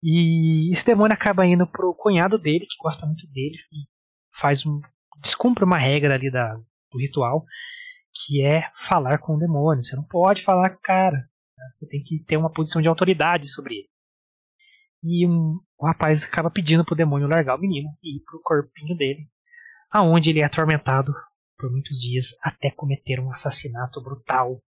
e 0.02 0.70
esse 0.70 0.84
demônio 0.84 1.14
acaba 1.14 1.46
indo 1.46 1.66
pro 1.66 1.94
cunhado 1.94 2.38
dele, 2.38 2.66
que 2.66 2.76
gosta 2.82 3.06
muito 3.06 3.26
dele, 3.28 3.56
e 3.72 3.88
faz 4.30 4.66
um. 4.66 4.78
descumpre 5.22 5.64
uma 5.64 5.78
regra 5.78 6.14
ali 6.14 6.30
da, 6.30 6.52
do 6.92 6.98
ritual, 6.98 7.46
que 8.12 8.44
é 8.44 8.70
falar 8.74 9.16
com 9.18 9.36
o 9.36 9.38
demônio. 9.38 9.82
Você 9.82 9.96
não 9.96 10.04
pode 10.04 10.42
falar 10.42 10.68
com 10.68 10.76
o 10.76 10.82
cara. 10.82 11.16
Né? 11.16 11.64
Você 11.70 11.88
tem 11.88 12.02
que 12.02 12.22
ter 12.24 12.36
uma 12.36 12.52
posição 12.52 12.82
de 12.82 12.88
autoridade 12.88 13.48
sobre 13.50 13.76
ele. 13.76 13.88
E 15.02 15.26
um, 15.26 15.58
o 15.84 15.86
rapaz 15.86 16.24
acaba 16.24 16.50
pedindo 16.50 16.82
pro 16.82 16.96
demônio 16.96 17.28
largar 17.28 17.56
o 17.56 17.60
menino 17.60 17.90
e 18.02 18.16
ir 18.16 18.20
pro 18.20 18.40
corpinho 18.40 18.96
dele, 18.96 19.28
aonde 19.90 20.30
ele 20.30 20.40
é 20.40 20.44
atormentado 20.44 21.14
por 21.58 21.70
muitos 21.70 22.00
dias 22.00 22.34
até 22.42 22.70
cometer 22.70 23.20
um 23.20 23.30
assassinato 23.30 24.02
brutal 24.02 24.62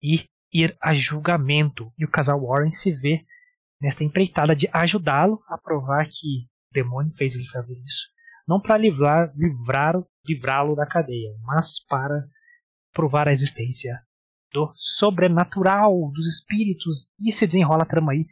e 0.00 0.24
ir 0.52 0.76
a 0.80 0.94
julgamento. 0.94 1.92
E 1.98 2.04
o 2.04 2.08
casal 2.08 2.40
Warren 2.40 2.70
se 2.70 2.92
vê 2.92 3.24
nesta 3.80 4.04
empreitada 4.04 4.54
de 4.54 4.68
ajudá-lo 4.72 5.42
a 5.48 5.58
provar 5.58 6.06
que 6.06 6.46
o 6.70 6.72
demônio 6.72 7.12
fez 7.16 7.34
ele 7.34 7.48
fazer 7.50 7.76
isso, 7.82 8.06
não 8.46 8.60
para 8.60 8.78
livrar, 8.78 9.32
livrar, 9.34 9.94
livrá-lo 10.24 10.76
da 10.76 10.86
cadeia, 10.86 11.30
mas 11.42 11.84
para 11.84 12.24
provar 12.92 13.26
a 13.26 13.32
existência 13.32 14.00
do 14.52 14.72
sobrenatural, 14.76 15.92
dos 16.12 16.28
espíritos, 16.28 17.10
e 17.18 17.32
se 17.32 17.48
desenrola 17.48 17.82
a 17.82 17.86
trama 17.86 18.12
aí 18.12 18.26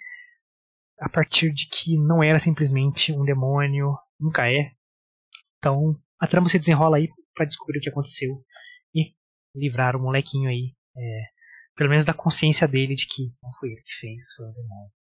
a 1.04 1.08
partir 1.10 1.52
de 1.52 1.68
que 1.68 1.98
não 1.98 2.22
era 2.22 2.38
simplesmente 2.38 3.12
um 3.12 3.24
demônio, 3.24 3.94
nunca 4.18 4.50
é. 4.50 4.72
Então 5.58 6.00
a 6.18 6.26
trama 6.26 6.48
se 6.48 6.58
desenrola 6.58 6.96
aí 6.96 7.08
para 7.34 7.44
descobrir 7.44 7.78
o 7.78 7.82
que 7.82 7.90
aconteceu 7.90 8.42
e 8.94 9.12
livrar 9.54 9.96
o 9.96 10.00
molequinho 10.00 10.48
aí, 10.48 10.74
é, 10.96 11.22
pelo 11.76 11.90
menos 11.90 12.06
da 12.06 12.14
consciência 12.14 12.66
dele 12.66 12.94
de 12.94 13.06
que 13.06 13.24
não 13.42 13.52
foi 13.60 13.72
ele 13.72 13.82
que 13.82 13.94
fez, 14.00 14.32
foi 14.34 14.46
o 14.46 14.52
demônio. 14.52 14.92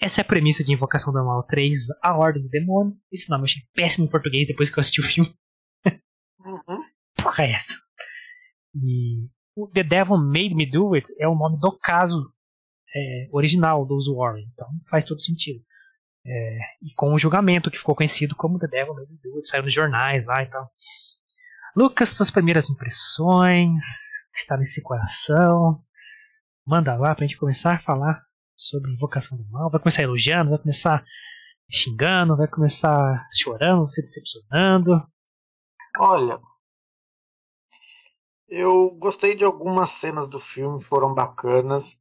Essa 0.00 0.20
é 0.20 0.22
a 0.22 0.26
premissa 0.26 0.62
de 0.62 0.72
Invocação 0.72 1.12
do 1.12 1.24
Mal 1.24 1.42
3, 1.42 1.88
A 2.00 2.16
Ordem 2.16 2.44
do 2.44 2.48
Demônio. 2.48 2.96
Esse 3.10 3.28
nome 3.28 3.42
eu 3.42 3.44
achei 3.46 3.62
péssimo 3.74 4.06
em 4.06 4.10
português 4.10 4.46
depois 4.46 4.70
que 4.70 4.78
eu 4.78 4.80
assisti 4.80 5.00
o 5.00 5.04
filme. 5.04 5.34
Uhum. 6.38 6.84
Porra, 7.20 7.46
é 7.46 7.50
essa? 7.50 7.74
E 8.76 9.26
o 9.56 9.66
The 9.66 9.82
Devil 9.82 10.18
Made 10.18 10.54
Me 10.54 10.70
Do 10.70 10.94
It 10.94 11.12
é 11.18 11.26
o 11.26 11.34
nome 11.34 11.58
do 11.58 11.76
caso 11.76 12.32
é, 12.94 13.28
original 13.32 13.84
dos 13.84 14.06
Warren, 14.08 14.46
então 14.52 14.68
faz 14.88 15.04
todo 15.04 15.20
sentido. 15.20 15.62
É, 16.26 16.58
e 16.82 16.94
com 16.94 17.14
o 17.14 17.18
julgamento 17.18 17.70
que 17.70 17.78
ficou 17.78 17.94
conhecido 17.94 18.36
como 18.36 18.58
The 18.58 18.66
Devil 18.66 18.94
Me 18.94 19.06
Do 19.22 19.36
It, 19.36 19.48
saiu 19.48 19.62
nos 19.62 19.72
jornais 19.74 20.26
lá 20.26 20.42
e 20.42 20.46
tal. 20.46 20.70
Lucas, 21.74 22.10
suas 22.10 22.30
primeiras 22.30 22.68
impressões, 22.68 23.84
o 24.28 24.32
que 24.32 24.38
está 24.38 24.56
nesse 24.56 24.82
coração? 24.82 25.82
Manda 26.66 26.96
lá 26.96 27.14
pra 27.14 27.26
gente 27.26 27.38
começar 27.38 27.76
a 27.76 27.80
falar 27.80 28.20
sobre 28.54 28.92
invocação 28.92 29.38
do 29.38 29.48
mal, 29.48 29.70
vai 29.70 29.80
começar 29.80 30.02
elogiando, 30.02 30.50
vai 30.50 30.58
começar 30.58 31.04
xingando, 31.70 32.36
vai 32.36 32.48
começar 32.48 33.26
chorando, 33.32 33.88
se 33.88 34.02
decepcionando. 34.02 35.06
Olha, 35.98 36.40
eu 38.48 38.90
gostei 38.98 39.36
de 39.36 39.44
algumas 39.44 39.90
cenas 39.90 40.28
do 40.28 40.40
filme, 40.40 40.82
foram 40.82 41.14
bacanas. 41.14 42.00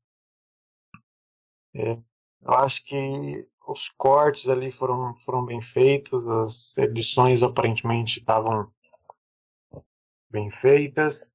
É, 1.77 1.91
eu 2.41 2.53
acho 2.53 2.83
que 2.85 3.47
os 3.67 3.87
cortes 3.89 4.49
ali 4.49 4.71
foram, 4.71 5.15
foram 5.17 5.45
bem 5.45 5.61
feitos, 5.61 6.27
as 6.27 6.75
edições 6.75 7.43
aparentemente 7.43 8.19
estavam 8.19 8.71
bem 10.27 10.49
feitas. 10.49 11.31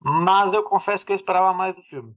Mas 0.00 0.52
eu 0.52 0.62
confesso 0.62 1.04
que 1.04 1.10
eu 1.10 1.16
esperava 1.16 1.52
mais 1.52 1.74
do 1.74 1.82
filme. 1.82 2.14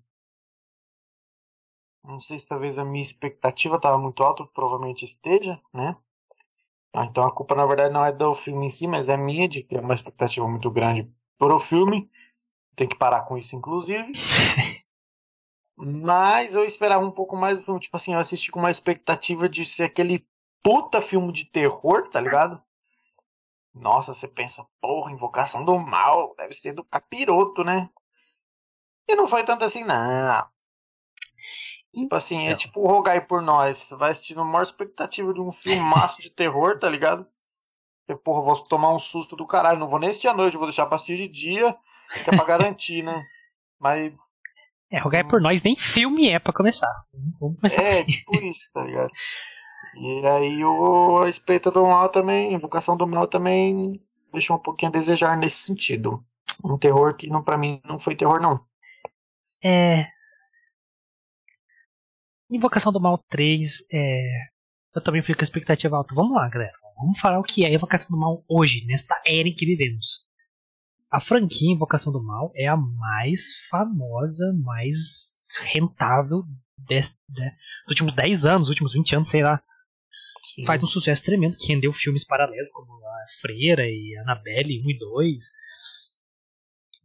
Não 2.03 2.19
sei 2.19 2.37
se 2.37 2.47
talvez 2.47 2.77
a 2.77 2.85
minha 2.85 3.01
expectativa 3.01 3.77
estava 3.77 3.97
muito 3.97 4.23
alta, 4.23 4.45
provavelmente 4.45 5.03
esteja, 5.03 5.59
né? 5.73 5.97
Ah, 6.93 7.05
então 7.05 7.25
a 7.25 7.33
culpa 7.33 7.55
na 7.55 7.65
verdade 7.65 7.93
não 7.93 8.05
é 8.05 8.11
do 8.11 8.33
filme 8.35 8.67
em 8.67 8.69
si, 8.69 8.87
mas 8.87 9.09
é 9.09 9.17
minha 9.17 9.47
de 9.47 9.63
ter 9.63 9.79
uma 9.79 9.93
expectativa 9.93 10.47
muito 10.47 10.69
grande 10.69 11.11
pro 11.37 11.59
filme. 11.59 12.09
Tem 12.75 12.87
que 12.87 12.95
parar 12.95 13.23
com 13.23 13.37
isso, 13.37 13.55
inclusive. 13.55 14.13
mas 15.77 16.55
eu 16.55 16.65
esperava 16.65 17.05
um 17.05 17.11
pouco 17.11 17.37
mais 17.37 17.57
do 17.57 17.63
filme. 17.63 17.79
Tipo 17.79 17.97
assim, 17.97 18.13
eu 18.13 18.19
assisti 18.19 18.51
com 18.51 18.59
uma 18.59 18.71
expectativa 18.71 19.47
de 19.47 19.65
ser 19.65 19.83
aquele 19.83 20.27
puta 20.63 20.99
filme 20.99 21.31
de 21.31 21.45
terror, 21.45 22.07
tá 22.09 22.19
ligado? 22.19 22.61
Nossa, 23.73 24.13
você 24.13 24.27
pensa, 24.27 24.65
porra, 24.81 25.11
Invocação 25.11 25.63
do 25.63 25.77
Mal, 25.77 26.33
deve 26.35 26.53
ser 26.53 26.73
do 26.73 26.83
capiroto, 26.83 27.63
né? 27.63 27.89
E 29.07 29.15
não 29.15 29.27
foi 29.27 29.43
tanto 29.43 29.63
assim, 29.63 29.83
não. 29.83 30.49
Tipo 31.93 32.15
assim, 32.15 32.47
é 32.47 32.55
tipo 32.55 32.85
rogai 32.85 33.21
por 33.21 33.41
nós. 33.41 33.77
Você 33.77 33.95
vai 33.95 34.11
assistir 34.11 34.37
a 34.37 34.43
maior 34.43 34.63
expectativa 34.63 35.33
de 35.33 35.41
um 35.41 35.51
filme 35.51 35.79
massa 35.79 36.21
de 36.21 36.29
terror, 36.29 36.77
tá 36.77 36.89
ligado? 36.89 37.25
E, 38.07 38.15
porra, 38.15 38.41
vou 38.41 38.63
tomar 38.63 38.93
um 38.93 38.99
susto 38.99 39.35
do 39.35 39.47
caralho. 39.47 39.79
Não 39.79 39.87
vou 39.87 39.99
nem 39.99 40.09
assistir 40.09 40.27
à 40.27 40.33
noite, 40.33 40.57
vou 40.57 40.67
deixar 40.67 40.85
pra 40.85 40.95
assistir 40.95 41.17
de 41.17 41.27
dia, 41.27 41.77
que 42.23 42.29
é 42.29 42.35
pra 42.35 42.45
garantir, 42.45 43.03
né? 43.03 43.25
Mas. 43.79 44.13
É, 44.91 44.99
rogai 44.99 45.23
por 45.23 45.41
nós 45.41 45.61
nem 45.63 45.75
filme 45.75 46.29
é 46.29 46.39
pra 46.39 46.53
começar. 46.53 46.91
Vamos 47.39 47.57
começar 47.57 47.81
É, 47.81 48.03
tipo 48.03 48.37
isso, 48.39 48.61
tá 48.73 48.83
ligado? 48.83 49.11
E 49.95 50.27
aí 50.27 50.63
o 50.63 51.19
A 51.19 51.29
Espreita 51.29 51.71
do 51.71 51.83
Mal 51.83 52.09
também, 52.09 52.53
Invocação 52.53 52.95
do 52.95 53.07
Mal 53.07 53.27
também 53.27 53.99
deixou 54.31 54.55
um 54.55 54.61
pouquinho 54.61 54.89
a 54.89 54.93
desejar 54.93 55.35
nesse 55.37 55.65
sentido. 55.65 56.23
Um 56.63 56.77
terror 56.77 57.15
que 57.15 57.27
não, 57.27 57.43
pra 57.43 57.57
mim 57.57 57.81
não 57.83 57.99
foi 57.99 58.15
terror, 58.15 58.41
não. 58.41 58.59
É, 59.63 60.07
Invocação 62.49 62.93
do 62.93 63.01
Mal 63.01 63.17
3, 63.29 63.83
é... 63.91 64.21
eu 64.95 65.03
também 65.03 65.21
fico 65.21 65.37
com 65.37 65.43
a 65.43 65.47
expectativa 65.47 65.97
alta. 65.97 66.15
Vamos 66.15 66.33
lá, 66.33 66.47
galera. 66.47 66.73
Vamos 66.95 67.19
falar 67.19 67.39
o 67.39 67.43
que 67.43 67.65
é 67.65 67.73
Invocação 67.73 68.09
do 68.09 68.17
Mal 68.17 68.43
hoje, 68.47 68.85
nesta 68.85 69.19
era 69.25 69.47
em 69.47 69.53
que 69.53 69.65
vivemos. 69.65 70.26
A 71.09 71.19
franquia 71.19 71.71
Invocação 71.71 72.11
do 72.11 72.21
Mal 72.21 72.51
é 72.55 72.67
a 72.67 72.75
mais 72.75 73.55
famosa, 73.69 74.53
mais 74.61 75.47
rentável 75.73 76.43
des, 76.77 77.17
de, 77.29 77.43
dos 77.85 77.89
últimos 77.89 78.13
10 78.13 78.45
anos, 78.45 78.67
dos 78.67 78.69
últimos 78.69 78.93
20 78.93 79.15
anos, 79.15 79.27
sei 79.29 79.41
lá. 79.41 79.63
Sim. 80.53 80.65
Faz 80.65 80.81
um 80.83 80.87
sucesso 80.87 81.23
tremendo, 81.23 81.57
que 81.57 81.73
rendeu 81.73 81.93
filmes 81.93 82.25
paralelos, 82.25 82.71
como 82.71 82.91
a 82.93 83.25
Freira 83.41 83.85
e 83.87 84.17
Annabelle 84.21 84.81
1 84.85 84.89
e 84.89 84.97
2. 84.97 85.43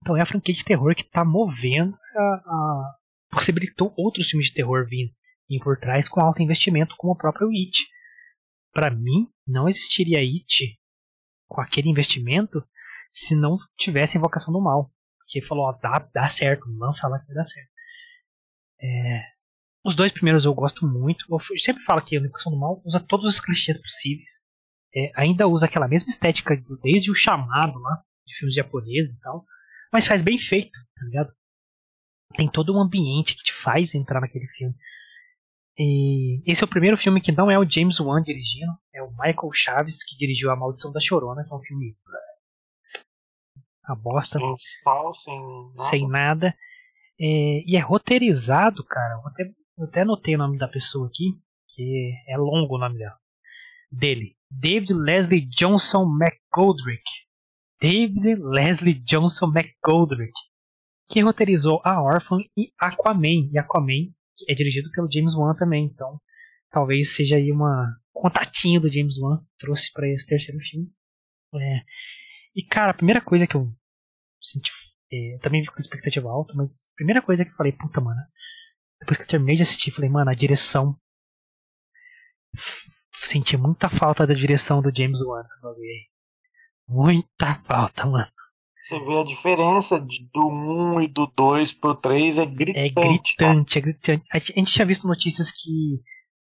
Então 0.01 0.17
é 0.17 0.23
a 0.23 0.27
franquia 0.27 0.55
de 0.55 0.65
terror 0.65 0.95
que 0.95 1.03
está 1.03 1.25
movendo 1.25 1.97
a, 2.17 2.21
a, 2.21 2.95
possibilitou 3.31 3.93
outros 3.97 4.29
filmes 4.29 4.49
de 4.49 4.55
terror 4.55 4.87
vindo 4.89 5.13
e 5.49 5.59
por 5.61 5.79
trás 5.79 6.09
com 6.09 6.21
alto 6.21 6.43
investimento 6.43 6.95
como 6.97 7.13
o 7.13 7.17
próprio 7.17 7.49
It. 7.49 7.87
Para 8.73 8.91
mim, 8.91 9.29
não 9.47 9.69
existiria 9.69 10.19
It 10.19 10.79
com 11.47 11.61
aquele 11.61 11.89
investimento 11.89 12.65
se 13.13 13.37
não 13.37 13.59
tivesse 13.77 14.19
Invocação 14.19 14.53
do 14.53 14.61
Mal. 14.61 14.91
Porque 15.19 15.43
falou, 15.43 15.67
ó, 15.67 15.73
dá, 15.73 16.09
dá 16.13 16.29
certo, 16.29 16.65
lança 16.79 17.07
lá 17.07 17.19
que 17.19 17.27
vai 17.27 17.37
dar 17.37 17.45
certo. 17.45 17.71
É, 18.81 19.23
os 19.85 19.95
dois 19.95 20.11
primeiros 20.11 20.45
eu 20.45 20.55
gosto 20.55 20.87
muito. 20.87 21.27
Eu 21.29 21.39
sempre 21.59 21.83
falo 21.83 22.03
que 22.03 22.17
a 22.17 22.21
Invocação 22.21 22.51
do 22.51 22.59
Mal 22.59 22.83
usa 22.85 22.99
todos 22.99 23.35
os 23.35 23.41
clichês 23.41 23.81
possíveis. 23.81 24.41
É, 24.95 25.13
ainda 25.15 25.47
usa 25.47 25.67
aquela 25.67 25.89
mesma 25.89 26.09
estética 26.09 26.61
desde 26.83 27.11
o 27.11 27.15
chamado 27.15 27.79
lá, 27.79 28.03
de 28.27 28.37
filmes 28.37 28.55
japoneses 28.55 29.17
e 29.17 29.21
tal. 29.21 29.45
Mas 29.93 30.07
faz 30.07 30.23
bem 30.23 30.39
feito, 30.39 30.79
tá 30.97 31.05
ligado? 31.05 31.33
tem 32.33 32.51
todo 32.51 32.75
um 32.75 32.81
ambiente 32.81 33.37
que 33.37 33.45
te 33.45 33.53
faz 33.53 33.95
entrar 33.95 34.21
naquele 34.21 34.47
filme. 34.49 34.75
E 35.79 36.43
esse 36.51 36.63
é 36.63 36.67
o 36.67 36.69
primeiro 36.69 36.97
filme 36.97 37.21
que 37.21 37.33
não 37.33 37.51
é 37.51 37.59
o 37.59 37.69
James 37.69 37.99
Wan 38.01 38.23
dirigindo, 38.23 38.73
é 38.95 39.03
o 39.03 39.11
Michael 39.11 39.53
Chaves 39.53 40.05
que 40.05 40.17
dirigiu 40.17 40.51
A 40.51 40.57
Maldição 40.57 40.93
da 40.93 41.01
Chorona, 41.01 41.45
que 41.45 41.53
é 41.53 41.57
um 41.57 41.61
filme 41.61 41.97
a 43.85 43.95
bosta. 43.95 44.39
Sem 44.39 44.55
sal, 44.59 45.15
sem 45.15 45.41
nada. 45.41 45.89
Sem 45.89 46.09
nada. 46.09 46.57
É, 47.21 47.63
e 47.67 47.77
é 47.77 47.81
roteirizado, 47.81 48.85
cara. 48.85 49.15
Eu 49.15 49.29
até, 49.29 49.45
eu 49.79 49.85
até 49.85 50.01
anotei 50.03 50.35
o 50.35 50.39
nome 50.39 50.59
da 50.59 50.69
pessoa 50.69 51.07
aqui, 51.07 51.39
que 51.69 52.13
é 52.29 52.37
longo 52.37 52.77
o 52.77 52.79
nome 52.79 52.99
dela. 52.99 53.17
Dele. 53.91 54.37
David 54.51 54.93
Leslie 54.95 55.47
Johnson 55.47 56.05
McGoldrick. 56.05 57.03
David 57.81 58.37
Leslie 58.37 58.95
Johnson 58.95 59.47
McGoldrick. 59.47 60.33
Que 61.09 61.21
roteirizou 61.21 61.81
A 61.85 62.03
Orphan 62.03 62.39
e 62.57 62.73
Aquaman. 62.79 63.51
E 63.53 63.59
Aquaman 63.59 64.13
é 64.49 64.55
dirigido 64.55 64.91
pelo 64.93 65.11
James 65.11 65.35
Wan 65.35 65.55
também. 65.55 65.85
Então, 65.85 66.21
talvez 66.71 67.15
seja 67.15 67.37
aí 67.37 67.51
uma 67.51 67.95
contatinho 68.13 68.81
do 68.81 68.93
James 68.93 69.19
Wan. 69.19 69.45
Trouxe 69.59 69.93
para 69.93 70.09
esse 70.09 70.27
terceiro 70.27 70.61
filme. 70.61 70.89
É. 71.55 71.81
E, 72.55 72.63
cara, 72.67 72.91
a 72.91 72.95
primeira 72.95 73.21
coisa 73.21 73.47
que 73.47 73.57
eu 73.57 73.73
senti 74.41 74.71
é, 75.13 75.39
também 75.43 75.61
vi 75.61 75.69
com 75.69 75.79
expectativa 75.79 76.29
alta, 76.29 76.55
mas 76.55 76.89
a 76.93 76.95
primeira 76.97 77.23
coisa 77.23 77.45
que 77.45 77.51
eu 77.51 77.57
falei, 77.57 77.73
puta, 77.73 78.01
mano. 78.01 78.21
Depois 79.01 79.17
que 79.17 79.25
eu 79.25 79.29
terminei 79.29 79.57
de 79.57 79.63
assistir, 79.63 79.91
falei, 79.91 80.09
mano, 80.09 80.31
a 80.31 80.35
direção. 80.35 80.97
Senti 83.15 83.57
muita 83.57 83.89
falta 83.89 84.27
da 84.27 84.35
direção 84.35 84.81
do 84.81 84.95
James 84.95 85.21
Wan 85.23 85.41
nesse 85.41 85.61
bagulho 85.61 85.87
Muita 86.89 87.63
falta, 87.65 88.07
mano. 88.07 88.29
Você 88.81 88.99
vê 88.99 89.21
a 89.21 89.25
diferença 89.25 90.01
de, 90.01 90.29
do 90.33 90.49
1 90.49 91.03
e 91.03 91.09
do 91.09 91.27
2 91.27 91.73
pro 91.75 91.95
3 91.95 92.39
é 92.39 92.47
gritante. 92.47 92.79
É 92.79 92.89
gritante, 92.89 93.79
é 93.79 93.81
gritante. 93.81 94.25
A 94.33 94.39
gente 94.39 94.73
tinha 94.73 94.87
visto 94.87 95.07
notícias 95.07 95.53
que 95.53 96.01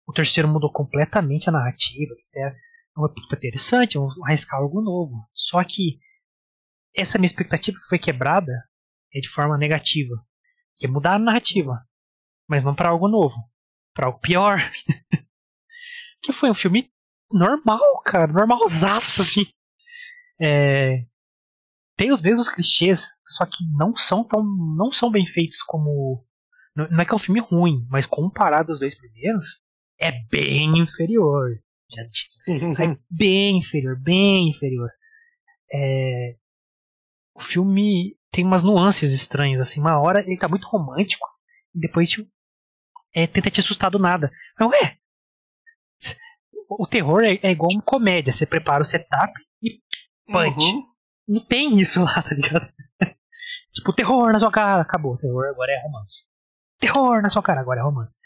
o 0.07 0.13
terceiro 0.13 0.47
mudou 0.47 0.71
completamente 0.71 1.49
a 1.49 1.51
narrativa, 1.51 2.13
até 2.29 2.41
é 2.47 2.55
uma 2.99 3.13
puta 3.13 3.35
interessante, 3.35 3.97
vamos 3.97 4.15
arriscar 4.23 4.59
algo 4.59 4.81
novo. 4.81 5.27
Só 5.33 5.63
que 5.63 5.99
essa 6.95 7.17
minha 7.17 7.27
expectativa 7.27 7.77
foi 7.87 7.97
quebrada 7.97 8.51
é 9.13 9.19
de 9.19 9.27
forma 9.27 9.57
negativa. 9.57 10.15
Que 10.75 10.85
é 10.85 10.89
mudar 10.89 11.15
a 11.15 11.19
narrativa. 11.19 11.83
Mas 12.47 12.63
não 12.63 12.75
para 12.75 12.89
algo 12.89 13.07
novo. 13.07 13.35
para 13.93 14.07
algo 14.07 14.19
pior. 14.19 14.57
que 16.21 16.31
foi 16.31 16.49
um 16.49 16.53
filme 16.53 16.91
normal, 17.31 18.01
cara. 18.03 18.31
Normalzaço, 18.31 19.21
assim. 19.21 19.45
É, 20.41 21.05
tem 21.97 22.11
os 22.11 22.21
mesmos 22.21 22.47
clichês, 22.47 23.09
só 23.27 23.45
que 23.45 23.65
não 23.77 23.95
são 23.95 24.23
tão. 24.23 24.43
não 24.43 24.91
são 24.91 25.11
bem 25.11 25.25
feitos 25.25 25.61
como. 25.61 26.25
Não 26.75 26.99
é 26.99 27.03
que 27.03 27.11
é 27.11 27.15
um 27.15 27.19
filme 27.19 27.41
ruim, 27.41 27.85
mas 27.89 28.05
comparado 28.05 28.71
aos 28.71 28.79
dois 28.79 28.95
primeiros, 28.95 29.59
é 29.99 30.11
bem 30.29 30.79
inferior. 30.79 31.61
Já 31.89 32.03
disse. 32.09 32.99
Bem 33.09 33.57
inferior, 33.57 33.99
bem 33.99 34.49
inferior. 34.49 34.89
É, 35.73 36.35
o 37.33 37.39
filme 37.39 38.17
tem 38.31 38.45
umas 38.45 38.63
nuances 38.63 39.13
estranhas, 39.13 39.59
assim. 39.59 39.79
Uma 39.79 39.99
hora 39.99 40.21
ele 40.21 40.37
tá 40.37 40.47
muito 40.47 40.67
romântico, 40.67 41.27
e 41.73 41.79
depois 41.79 42.09
tipo, 42.09 42.29
é, 43.13 43.25
tenta 43.27 43.49
te 43.49 43.59
assustar 43.59 43.89
do 43.89 43.99
nada. 43.99 44.31
Não 44.59 44.73
é? 44.73 44.97
O 46.69 46.85
terror 46.85 47.23
é, 47.23 47.39
é 47.41 47.51
igual 47.51 47.71
uma 47.71 47.81
comédia. 47.81 48.31
Você 48.31 48.45
prepara 48.45 48.81
o 48.81 48.85
setup 48.85 49.33
e 49.61 49.81
punch. 50.27 50.75
Uhum. 50.75 50.83
Não 51.27 51.45
tem 51.45 51.79
isso 51.79 52.03
lá, 52.03 52.13
tá 52.21 52.35
ligado? 52.35 52.71
tipo, 53.73 53.93
terror 53.93 54.31
na 54.31 54.39
sua 54.39 54.51
cara. 54.51 54.81
Acabou. 54.81 55.17
Terror 55.17 55.47
agora 55.47 55.71
é 55.71 55.81
romance. 55.83 56.25
Terror 56.79 57.21
na 57.21 57.29
sua 57.29 57.41
cara, 57.41 57.59
agora 57.59 57.79
é 57.79 57.83
romance. 57.83 58.19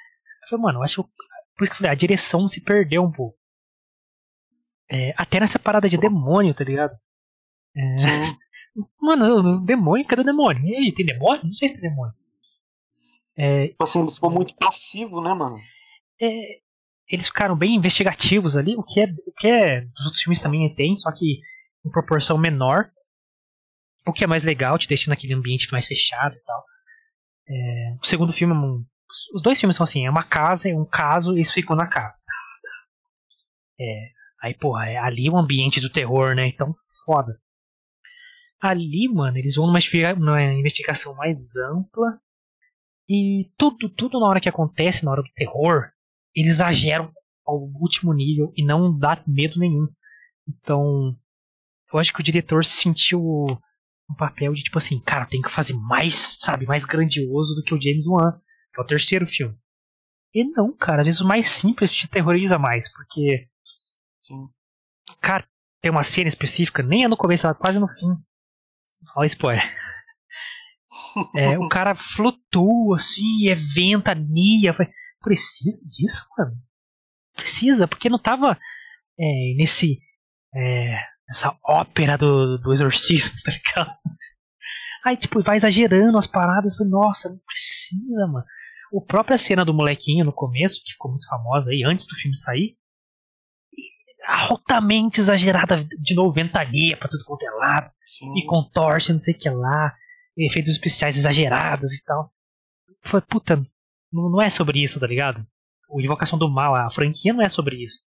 Eu 0.43 0.49
falei, 0.49 0.63
mano, 0.63 0.79
eu 0.79 0.83
acho. 0.83 1.03
Por 1.55 1.63
isso 1.63 1.71
que 1.71 1.75
eu 1.75 1.77
falei, 1.77 1.91
a 1.91 1.95
direção 1.95 2.47
se 2.47 2.61
perdeu 2.61 3.03
um 3.03 3.11
pouco. 3.11 3.37
É, 4.93 5.13
até 5.17 5.39
nessa 5.39 5.57
parada 5.57 5.89
de 5.89 5.97
demônio, 5.97 6.53
tá 6.53 6.63
ligado? 6.63 6.95
É, 7.75 7.95
Mano, 9.01 9.65
demônio, 9.65 10.05
cadê 10.07 10.21
o 10.21 10.25
demônio? 10.25 10.65
E 10.65 10.75
aí, 10.75 10.93
tem 10.93 11.05
demônio? 11.05 11.43
Não 11.43 11.53
sei 11.53 11.67
se 11.67 11.79
tem 11.79 11.89
demônio. 11.89 12.13
É, 13.37 13.67
tipo 13.67 13.83
assim, 13.83 14.01
eles 14.01 14.15
ficou 14.15 14.31
muito 14.31 14.55
passivo, 14.55 15.21
né, 15.21 15.33
mano? 15.33 15.59
É, 16.21 16.59
eles 17.07 17.27
ficaram 17.27 17.55
bem 17.55 17.75
investigativos 17.75 18.55
ali, 18.55 18.75
o 18.75 18.83
que 18.83 19.01
é, 19.01 19.05
o 19.05 19.31
que 19.31 19.47
é 19.47 19.81
dos 19.81 20.05
outros 20.05 20.21
filmes 20.21 20.39
também 20.39 20.73
tem, 20.73 20.95
só 20.95 21.11
que 21.11 21.39
em 21.85 21.91
proporção 21.91 22.37
menor. 22.37 22.89
O 24.05 24.13
que 24.13 24.23
é 24.23 24.27
mais 24.27 24.43
legal, 24.43 24.77
te 24.77 24.87
deixa 24.87 25.09
naquele 25.09 25.33
ambiente 25.33 25.71
mais 25.71 25.87
fechado 25.87 26.35
e 26.35 26.43
tal. 26.43 26.65
É, 27.47 27.95
o 28.01 28.05
segundo 28.05 28.33
filme, 28.33 28.53
os 29.33 29.41
dois 29.41 29.59
filmes 29.59 29.75
são 29.75 29.83
assim, 29.83 30.05
é 30.05 30.09
uma 30.09 30.23
casa, 30.23 30.69
é 30.69 30.75
um 30.75 30.85
caso, 30.85 31.33
e 31.33 31.37
eles 31.37 31.51
ficam 31.51 31.75
na 31.75 31.87
casa. 31.87 32.19
É, 33.79 34.09
aí, 34.43 34.53
porra, 34.53 34.89
é 34.89 34.97
ali 34.97 35.29
o 35.29 35.37
ambiente 35.37 35.79
do 35.79 35.89
terror, 35.89 36.35
né? 36.35 36.47
Então, 36.47 36.75
foda. 37.05 37.39
Ali, 38.61 39.07
mano, 39.07 39.37
eles 39.37 39.55
vão 39.55 39.67
numa, 39.67 39.79
numa 40.17 40.43
investigação 40.53 41.15
mais 41.15 41.55
ampla. 41.55 42.19
E 43.07 43.49
tudo, 43.57 43.89
tudo 43.89 44.19
na 44.19 44.27
hora 44.27 44.39
que 44.41 44.49
acontece, 44.49 45.05
na 45.05 45.11
hora 45.11 45.23
do 45.23 45.33
terror, 45.33 45.89
eles 46.35 46.51
exageram 46.51 47.11
ao 47.45 47.57
último 47.59 48.13
nível 48.13 48.51
e 48.55 48.65
não 48.65 48.97
dá 48.97 49.21
medo 49.25 49.59
nenhum. 49.59 49.87
Então, 50.47 51.15
eu 51.91 51.99
acho 51.99 52.13
que 52.13 52.19
o 52.19 52.23
diretor 52.23 52.65
sentiu 52.65 53.21
um 54.09 54.15
papel 54.17 54.53
de 54.53 54.63
tipo 54.63 54.77
assim, 54.77 54.99
cara, 54.99 55.25
tem 55.25 55.41
que 55.41 55.49
fazer 55.49 55.73
mais, 55.73 56.37
sabe, 56.41 56.65
mais 56.65 56.85
grandioso 56.85 57.55
do 57.55 57.63
que 57.63 57.73
o 57.73 57.81
James 57.81 58.07
Wan, 58.07 58.33
que 58.73 58.79
é 58.79 58.83
o 58.83 58.87
terceiro 58.87 59.25
filme. 59.25 59.57
E 60.33 60.43
não, 60.43 60.75
cara, 60.75 61.01
às 61.01 61.05
vezes 61.05 61.21
o 61.21 61.27
mais 61.27 61.47
simples 61.47 61.93
te 61.93 62.07
terroriza 62.07 62.57
mais, 62.57 62.91
porque. 62.91 63.47
Sim. 64.23 64.47
Cara, 65.21 65.45
tem 65.81 65.91
uma 65.91 66.03
cena 66.03 66.29
específica, 66.29 66.81
nem 66.81 67.03
é 67.03 67.07
no 67.07 67.17
começo, 67.17 67.45
ela 67.45 67.55
é 67.55 67.59
quase 67.59 67.79
no 67.79 67.87
fim, 67.87 68.07
Olha 69.15 69.27
spoiler. 69.27 69.63
É, 71.35 71.57
o 71.57 71.67
cara 71.69 71.95
flutua 71.95 72.97
assim, 72.97 73.49
é 73.49 73.55
ventania. 73.55 74.71
Precisa 75.21 75.83
disso, 75.87 76.23
mano? 76.37 76.55
Precisa, 77.35 77.87
porque 77.87 78.09
não 78.09 78.19
tava 78.19 78.59
é, 79.19 79.55
nesse. 79.55 79.99
É, 80.53 80.99
essa 81.27 81.57
ópera 81.63 82.15
do, 82.15 82.59
do 82.59 82.71
exorcismo, 82.71 83.33
tá 83.43 83.51
ligado? 83.51 83.97
Aí, 85.03 85.17
tipo, 85.17 85.41
vai 85.41 85.55
exagerando 85.55 86.17
as 86.17 86.27
paradas. 86.27 86.75
Falei, 86.75 86.91
Nossa, 86.91 87.29
não 87.29 87.39
precisa, 87.39 88.27
mano. 88.27 88.45
O 88.91 89.03
própria 89.03 89.37
cena 89.37 89.65
do 89.65 89.73
molequinho 89.73 90.23
no 90.23 90.31
começo, 90.31 90.81
que 90.83 90.93
ficou 90.93 91.09
muito 91.09 91.27
famosa 91.27 91.71
aí, 91.71 91.83
antes 91.83 92.05
do 92.05 92.15
filme 92.15 92.37
sair, 92.37 92.77
altamente 94.25 95.19
exagerada, 95.19 95.83
de 95.83 96.15
novo, 96.15 96.31
ventania 96.31 96.97
pra 96.97 97.09
tudo 97.09 97.25
quanto 97.25 97.43
é 97.43 97.51
lado, 97.51 97.91
Sim. 98.05 98.33
e 98.37 98.45
contorce, 98.45 99.11
não 99.11 99.19
sei 99.19 99.33
o 99.33 99.37
que 99.37 99.49
lá, 99.49 99.93
efeitos 100.37 100.71
especiais 100.71 101.17
exagerados 101.17 101.93
e 101.93 102.03
tal. 102.03 102.31
Foi, 103.01 103.21
puta, 103.21 103.57
não, 104.11 104.29
não 104.29 104.41
é 104.41 104.49
sobre 104.49 104.81
isso, 104.81 104.99
tá 104.99 105.07
ligado? 105.07 105.45
O 105.89 106.01
Invocação 106.01 106.39
do 106.39 106.49
Mal, 106.49 106.75
a 106.75 106.89
franquia 106.89 107.33
não 107.33 107.41
é 107.41 107.49
sobre 107.49 107.81
isso. 107.83 108.05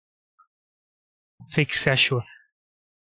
Não 1.38 1.48
sei 1.48 1.64
o 1.64 1.66
que 1.66 1.76
você 1.76 1.90
achou. 1.90 2.22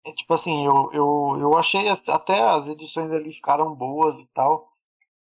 É, 0.06 0.12
tipo 0.12 0.32
assim, 0.32 0.64
eu, 0.64 0.90
eu, 0.92 1.36
eu 1.40 1.58
achei 1.58 1.86
até 1.88 2.40
as 2.40 2.68
edições 2.68 3.10
ali 3.12 3.32
ficaram 3.32 3.74
boas 3.74 4.18
e 4.18 4.26
tal. 4.32 4.68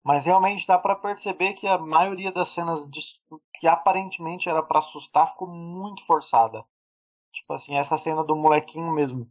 Mas 0.04 0.26
realmente 0.26 0.68
dá 0.68 0.78
para 0.78 0.96
perceber 0.96 1.54
que 1.54 1.66
a 1.66 1.78
maioria 1.78 2.32
das 2.32 2.50
cenas 2.50 2.88
de, 2.90 3.00
que 3.58 3.68
aparentemente 3.68 4.50
era 4.50 4.62
para 4.62 4.80
assustar 4.80 5.30
ficou 5.32 5.48
muito 5.48 6.06
forçada. 6.06 6.64
Tipo 7.34 7.54
assim, 7.54 7.76
essa 7.76 7.98
cena 7.98 8.24
do 8.24 8.36
molequinho 8.36 8.92
mesmo. 8.94 9.28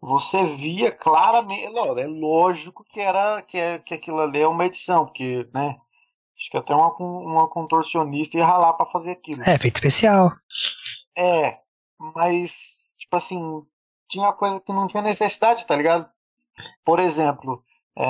Você 0.00 0.44
via 0.44 0.92
claramente. 0.92 1.64
É 1.64 2.06
lógico 2.06 2.84
que 2.84 3.00
era 3.00 3.42
que, 3.42 3.58
é, 3.58 3.78
que 3.78 3.94
aquilo 3.94 4.20
ali 4.20 4.40
é 4.40 4.46
uma 4.46 4.66
edição, 4.66 5.04
porque, 5.04 5.48
né? 5.52 5.78
Acho 6.36 6.50
que 6.50 6.56
até 6.56 6.74
uma, 6.74 6.94
uma 6.98 7.48
contorcionista 7.48 8.38
ia 8.38 8.46
ralar 8.46 8.72
pra 8.74 8.86
fazer 8.86 9.12
aquilo. 9.12 9.42
É, 9.44 9.54
efeito 9.54 9.76
especial. 9.76 10.32
É, 11.16 11.58
mas, 11.98 12.94
tipo 12.98 13.16
assim, 13.16 13.62
tinha 14.08 14.32
coisa 14.32 14.60
que 14.60 14.72
não 14.72 14.86
tinha 14.86 15.02
necessidade, 15.02 15.66
tá 15.66 15.76
ligado? 15.76 16.08
Por 16.84 16.98
exemplo, 16.98 17.64
é, 17.96 18.04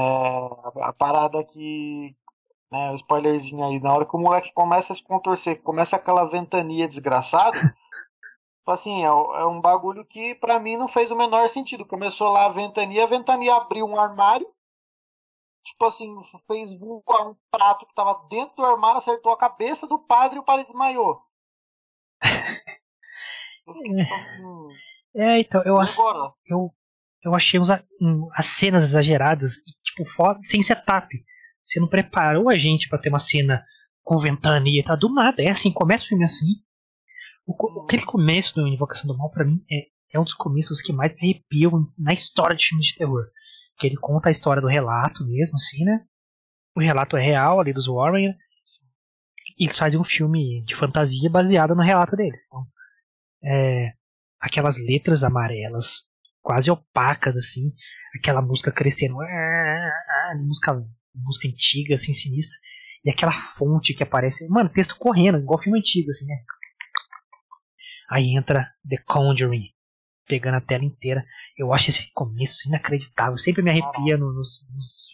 a 0.82 0.92
parada 0.92 1.42
que. 1.44 2.14
Né, 2.70 2.90
o 2.90 2.94
spoilerzinho 2.94 3.62
aí, 3.64 3.78
na 3.80 3.92
hora 3.94 4.06
que 4.06 4.16
o 4.16 4.18
moleque 4.18 4.50
começa 4.54 4.94
a 4.94 4.96
se 4.96 5.04
contorcer, 5.04 5.60
começa 5.62 5.96
aquela 5.96 6.24
ventania 6.24 6.88
desgraçada. 6.88 7.76
Tipo 8.62 8.70
assim, 8.70 9.02
é, 9.02 9.06
é 9.08 9.44
um 9.44 9.60
bagulho 9.60 10.04
que 10.04 10.36
para 10.36 10.60
mim 10.60 10.76
não 10.76 10.86
fez 10.86 11.10
o 11.10 11.16
menor 11.16 11.48
sentido. 11.48 11.84
Começou 11.84 12.28
lá 12.32 12.46
a 12.46 12.48
ventania, 12.48 13.02
a 13.02 13.08
ventania 13.08 13.56
abriu 13.56 13.84
um 13.84 13.98
armário. 13.98 14.46
Tipo 15.64 15.86
assim, 15.86 16.14
fez 16.46 16.78
voar 16.78 17.28
um 17.28 17.36
prato 17.50 17.84
que 17.86 17.94
tava 17.94 18.24
dentro 18.28 18.54
do 18.54 18.64
armário, 18.64 18.98
acertou 18.98 19.32
a 19.32 19.36
cabeça 19.36 19.88
do 19.88 19.98
padre 19.98 20.36
e 20.36 20.40
o 20.40 20.44
padre 20.44 20.64
desmaiou. 20.64 21.20
Eu 23.66 23.74
fiquei 23.74 23.96
tipo 23.96 24.14
assim. 24.14 24.42
É, 25.14 25.40
então, 25.40 25.62
eu, 25.64 25.76
eu, 26.46 26.74
eu 27.22 27.34
achei 27.34 27.60
uns, 27.60 27.68
um, 28.00 28.28
as 28.34 28.46
cenas 28.46 28.82
exageradas 28.82 29.58
e, 29.58 29.72
tipo, 29.84 30.08
foda, 30.08 30.40
sem 30.42 30.62
setup. 30.62 31.06
Você 31.62 31.78
não 31.78 31.86
preparou 31.86 32.48
a 32.48 32.58
gente 32.58 32.88
para 32.88 32.98
ter 32.98 33.10
uma 33.10 33.18
cena 33.18 33.62
com 34.02 34.18
ventania, 34.18 34.82
tá? 34.82 34.96
Do 34.96 35.12
nada. 35.12 35.42
É 35.42 35.50
assim, 35.50 35.70
começa 35.70 36.04
o 36.04 36.08
filme 36.08 36.24
assim. 36.24 36.46
O, 37.46 37.82
aquele 37.84 38.04
começo 38.04 38.54
do 38.54 38.66
Invocação 38.66 39.06
do 39.06 39.16
Mal, 39.16 39.30
para 39.30 39.44
mim, 39.44 39.64
é, 39.70 39.86
é 40.14 40.20
um 40.20 40.24
dos 40.24 40.34
começos 40.34 40.80
que 40.80 40.92
mais 40.92 41.16
me 41.16 41.30
arrepiam 41.30 41.92
na 41.98 42.12
história 42.12 42.56
de 42.56 42.66
filmes 42.66 42.88
de 42.88 42.96
terror. 42.96 43.24
Que 43.78 43.86
ele 43.86 43.96
conta 43.96 44.28
a 44.28 44.30
história 44.30 44.60
do 44.60 44.68
relato 44.68 45.26
mesmo, 45.26 45.56
assim, 45.56 45.84
né? 45.84 46.04
O 46.76 46.80
relato 46.80 47.16
é 47.16 47.24
real 47.24 47.60
ali 47.60 47.72
dos 47.72 47.86
Warren. 47.86 48.34
E 49.58 49.64
eles 49.64 49.78
fazem 49.78 50.00
um 50.00 50.04
filme 50.04 50.62
de 50.64 50.74
fantasia 50.74 51.28
baseado 51.28 51.74
no 51.74 51.82
relato 51.82 52.16
deles. 52.16 52.44
Então, 52.46 52.66
é, 53.44 53.92
aquelas 54.40 54.76
letras 54.78 55.24
amarelas, 55.24 56.04
quase 56.40 56.70
opacas, 56.70 57.36
assim. 57.36 57.72
Aquela 58.16 58.42
música 58.42 58.70
crescendo. 58.70 59.16
Música, 60.44 60.80
música 61.14 61.48
antiga, 61.48 61.94
assim, 61.94 62.12
sinistra. 62.12 62.56
E 63.04 63.10
aquela 63.10 63.32
fonte 63.32 63.94
que 63.94 64.02
aparece. 64.02 64.46
Mano, 64.48 64.70
texto 64.70 64.96
correndo, 64.96 65.38
igual 65.38 65.58
filme 65.58 65.78
antigo, 65.78 66.10
assim, 66.10 66.26
né? 66.26 66.36
Aí 68.12 68.36
entra 68.36 68.70
The 68.86 68.98
Conjuring, 69.06 69.70
pegando 70.26 70.56
a 70.56 70.60
tela 70.60 70.84
inteira. 70.84 71.24
Eu 71.56 71.72
acho 71.72 71.88
esse 71.88 72.12
começo 72.12 72.68
inacreditável. 72.68 73.38
Sempre 73.38 73.62
me 73.62 73.70
arrepia 73.70 74.18
nos, 74.18 74.66
nos 74.70 75.10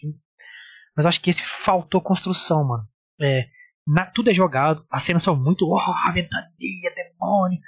Mas 0.93 1.05
eu 1.05 1.07
acho 1.07 1.21
que 1.21 1.29
esse 1.29 1.41
faltou 1.41 2.01
construção, 2.01 2.67
mano. 2.67 2.83
É, 3.21 3.47
na, 3.87 4.05
tudo 4.05 4.29
é 4.29 4.33
jogado, 4.33 4.85
as 4.91 5.01
cenas 5.03 5.23
são 5.23 5.33
muito. 5.33 5.65
Oh, 5.65 6.11
ventania, 6.11 6.93
demônio. 6.93 7.59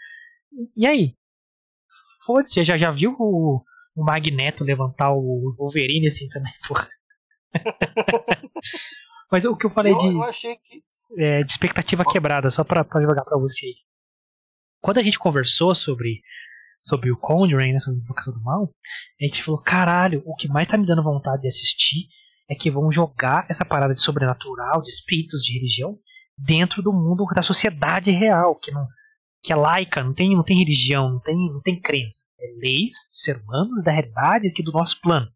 E 0.75 0.85
aí? 0.85 1.15
Foda-se, 2.25 2.61
já, 2.65 2.77
já 2.77 2.91
viu 2.91 3.15
o, 3.17 3.63
o 3.95 4.03
Magneto 4.03 4.65
levantar 4.65 5.13
o 5.13 5.53
Wolverine 5.57 6.07
assim 6.07 6.27
também, 6.27 6.51
porra. 6.67 6.89
Mas 9.31 9.45
o 9.45 9.55
que 9.55 9.65
eu 9.65 9.69
falei 9.69 9.93
eu, 9.93 9.97
de, 9.97 10.07
eu 10.07 10.23
achei 10.23 10.57
que... 10.57 10.83
é, 11.17 11.41
de 11.41 11.51
expectativa 11.51 12.03
quebrada, 12.03 12.49
só 12.49 12.65
pra, 12.65 12.83
pra 12.83 13.01
jogar 13.01 13.23
pra 13.23 13.37
você 13.37 13.67
aí. 13.67 13.90
Quando 14.81 14.97
a 14.97 15.03
gente 15.03 15.19
conversou 15.19 15.73
sobre, 15.75 16.21
sobre 16.83 17.11
o 17.11 17.17
Conjuring, 17.17 17.73
né, 17.73 17.79
sobre 17.79 17.99
a 17.99 18.03
Invocação 18.03 18.33
do 18.33 18.41
Mal, 18.41 18.73
a 19.21 19.23
gente 19.23 19.43
falou: 19.43 19.61
caralho, 19.61 20.23
o 20.25 20.35
que 20.35 20.47
mais 20.47 20.67
tá 20.67 20.77
me 20.77 20.85
dando 20.85 21.03
vontade 21.03 21.43
de 21.43 21.47
assistir 21.47 22.07
é 22.49 22.55
que 22.55 22.71
vão 22.71 22.91
jogar 22.91 23.45
essa 23.49 23.63
parada 23.63 23.93
de 23.93 24.01
sobrenatural, 24.01 24.81
de 24.81 24.89
espíritos, 24.89 25.43
de 25.43 25.53
religião, 25.53 25.97
dentro 26.37 26.81
do 26.81 26.91
mundo 26.91 27.25
da 27.33 27.41
sociedade 27.41 28.11
real, 28.11 28.55
que 28.55 28.71
não 28.71 28.85
que 29.43 29.51
é 29.51 29.55
laica, 29.55 30.03
não 30.03 30.13
tem, 30.13 30.35
não 30.35 30.43
tem 30.43 30.59
religião, 30.59 31.13
não 31.13 31.19
tem, 31.19 31.35
não 31.35 31.61
tem 31.61 31.79
crença. 31.79 32.21
É 32.39 32.45
leis 32.59 33.09
de 33.11 33.19
ser 33.19 33.37
humanos 33.37 33.83
da 33.83 33.91
realidade 33.91 34.47
aqui 34.47 34.61
do 34.61 34.71
nosso 34.71 34.99
plano. 35.01 35.27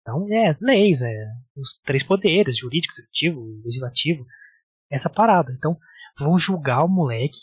Então, 0.00 0.26
é 0.32 0.48
as 0.48 0.60
leis, 0.60 1.02
é 1.02 1.26
os 1.54 1.78
três 1.84 2.02
poderes, 2.02 2.56
jurídico, 2.56 2.92
executivo, 2.94 3.60
legislativo, 3.64 4.26
essa 4.90 5.10
parada. 5.10 5.52
Então, 5.52 5.78
vão 6.18 6.38
julgar 6.38 6.84
o 6.84 6.88
moleque 6.88 7.38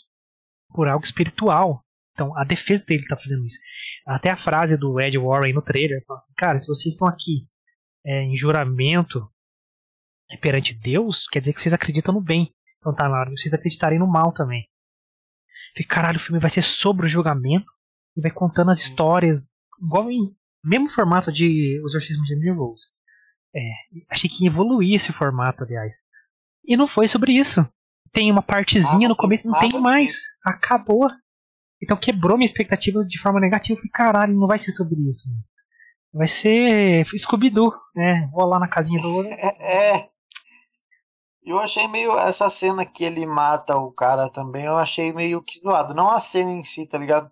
por 0.72 0.88
algo 0.88 1.04
espiritual. 1.04 1.84
Então, 2.12 2.36
a 2.36 2.44
defesa 2.44 2.84
dele 2.84 3.02
está 3.02 3.16
fazendo 3.16 3.44
isso. 3.46 3.58
Até 4.06 4.30
a 4.30 4.36
frase 4.36 4.76
do 4.76 5.00
Ed 5.00 5.16
Warren 5.18 5.52
no 5.52 5.62
trailer 5.62 6.04
fala 6.06 6.18
assim: 6.18 6.34
cara, 6.36 6.58
se 6.58 6.66
vocês 6.66 6.94
estão 6.94 7.08
aqui 7.08 7.46
é, 8.04 8.22
em 8.22 8.36
juramento 8.36 9.26
perante 10.40 10.74
Deus, 10.74 11.26
quer 11.28 11.40
dizer 11.40 11.52
que 11.52 11.62
vocês 11.62 11.74
acreditam 11.74 12.14
no 12.14 12.20
bem. 12.20 12.52
Então 12.78 12.94
tá 12.94 13.08
na 13.08 13.18
hora 13.18 13.30
de 13.30 13.40
vocês 13.40 13.52
acreditarem 13.52 13.98
no 13.98 14.06
mal 14.06 14.32
também. 14.32 14.68
E 15.76 15.84
caralho, 15.84 16.16
o 16.16 16.20
filme 16.20 16.40
vai 16.40 16.50
ser 16.50 16.62
sobre 16.62 17.06
o 17.06 17.08
julgamento 17.08 17.70
e 18.16 18.20
vai 18.20 18.30
contando 18.30 18.70
as 18.70 18.80
histórias, 18.80 19.48
igual 19.80 20.10
em 20.10 20.34
mesmo 20.64 20.88
formato 20.88 21.32
de 21.32 21.80
Os 21.84 21.92
Exorcismos 21.92 22.26
de 22.26 22.34
Emily 22.34 22.50
Rose. 22.50 22.88
É, 23.54 23.60
achei 24.08 24.28
que 24.28 24.44
ia 24.44 24.50
evoluir 24.50 24.94
esse 24.94 25.12
formato, 25.12 25.64
aliás. 25.64 25.92
E 26.64 26.76
não 26.76 26.86
foi 26.86 27.08
sobre 27.08 27.32
isso 27.32 27.66
tem 28.12 28.30
uma 28.30 28.42
partezinha 28.42 29.08
no 29.08 29.16
começo, 29.16 29.48
não 29.48 29.58
tem 29.58 29.80
mais. 29.80 30.22
Acabou. 30.44 31.06
Então 31.82 31.96
quebrou 31.96 32.36
minha 32.36 32.46
expectativa 32.46 33.04
de 33.04 33.18
forma 33.18 33.40
negativa. 33.40 33.78
Falei, 33.78 33.90
caralho, 33.92 34.38
não 34.38 34.46
vai 34.46 34.58
ser 34.58 34.70
sobre 34.72 35.00
isso. 35.08 35.28
Mano. 35.28 35.42
Vai 36.12 36.26
ser 36.26 37.06
Scooby-Doo, 37.06 37.72
né? 37.94 38.28
Vou 38.32 38.44
lá 38.44 38.58
na 38.58 38.68
casinha 38.68 39.00
do. 39.00 39.22
É, 39.24 39.96
é. 39.96 40.10
Eu 41.42 41.58
achei 41.58 41.86
meio. 41.88 42.18
Essa 42.18 42.50
cena 42.50 42.84
que 42.84 43.04
ele 43.04 43.24
mata 43.26 43.76
o 43.76 43.92
cara 43.92 44.28
também, 44.28 44.64
eu 44.64 44.76
achei 44.76 45.12
meio 45.12 45.42
que 45.42 45.60
zoado. 45.60 45.94
Não 45.94 46.10
a 46.10 46.20
cena 46.20 46.50
em 46.50 46.64
si, 46.64 46.86
tá 46.86 46.98
ligado? 46.98 47.30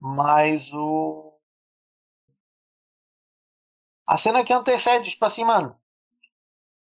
Mas 0.00 0.72
o. 0.72 1.32
A 4.06 4.16
cena 4.16 4.44
que 4.44 4.52
antecede, 4.52 5.10
tipo 5.10 5.24
assim, 5.24 5.44
mano. 5.44 5.76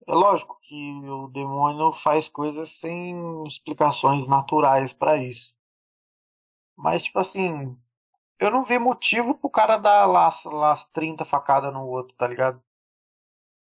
É 0.08 0.14
lógico 0.14 0.58
que 0.62 0.76
o 1.04 1.28
demônio 1.28 1.92
faz 1.92 2.30
coisas 2.30 2.80
sem 2.80 3.44
explicações 3.46 4.28
naturais 4.28 4.94
para 4.94 5.18
isso. 5.18 5.58
Mas, 6.78 7.04
tipo 7.04 7.20
assim, 7.20 7.78
eu 8.40 8.50
não 8.50 8.64
vi 8.64 8.80
motivo 8.80 9.36
pro 9.36 9.50
cara 9.50 9.78
dar 9.78 10.06
lá, 10.06 10.30
lá 10.46 10.72
as 10.72 10.86
30 10.86 11.26
facadas 11.26 11.74
no 11.74 11.86
outro, 11.86 12.16
tá 12.16 12.26
ligado? 12.26 12.62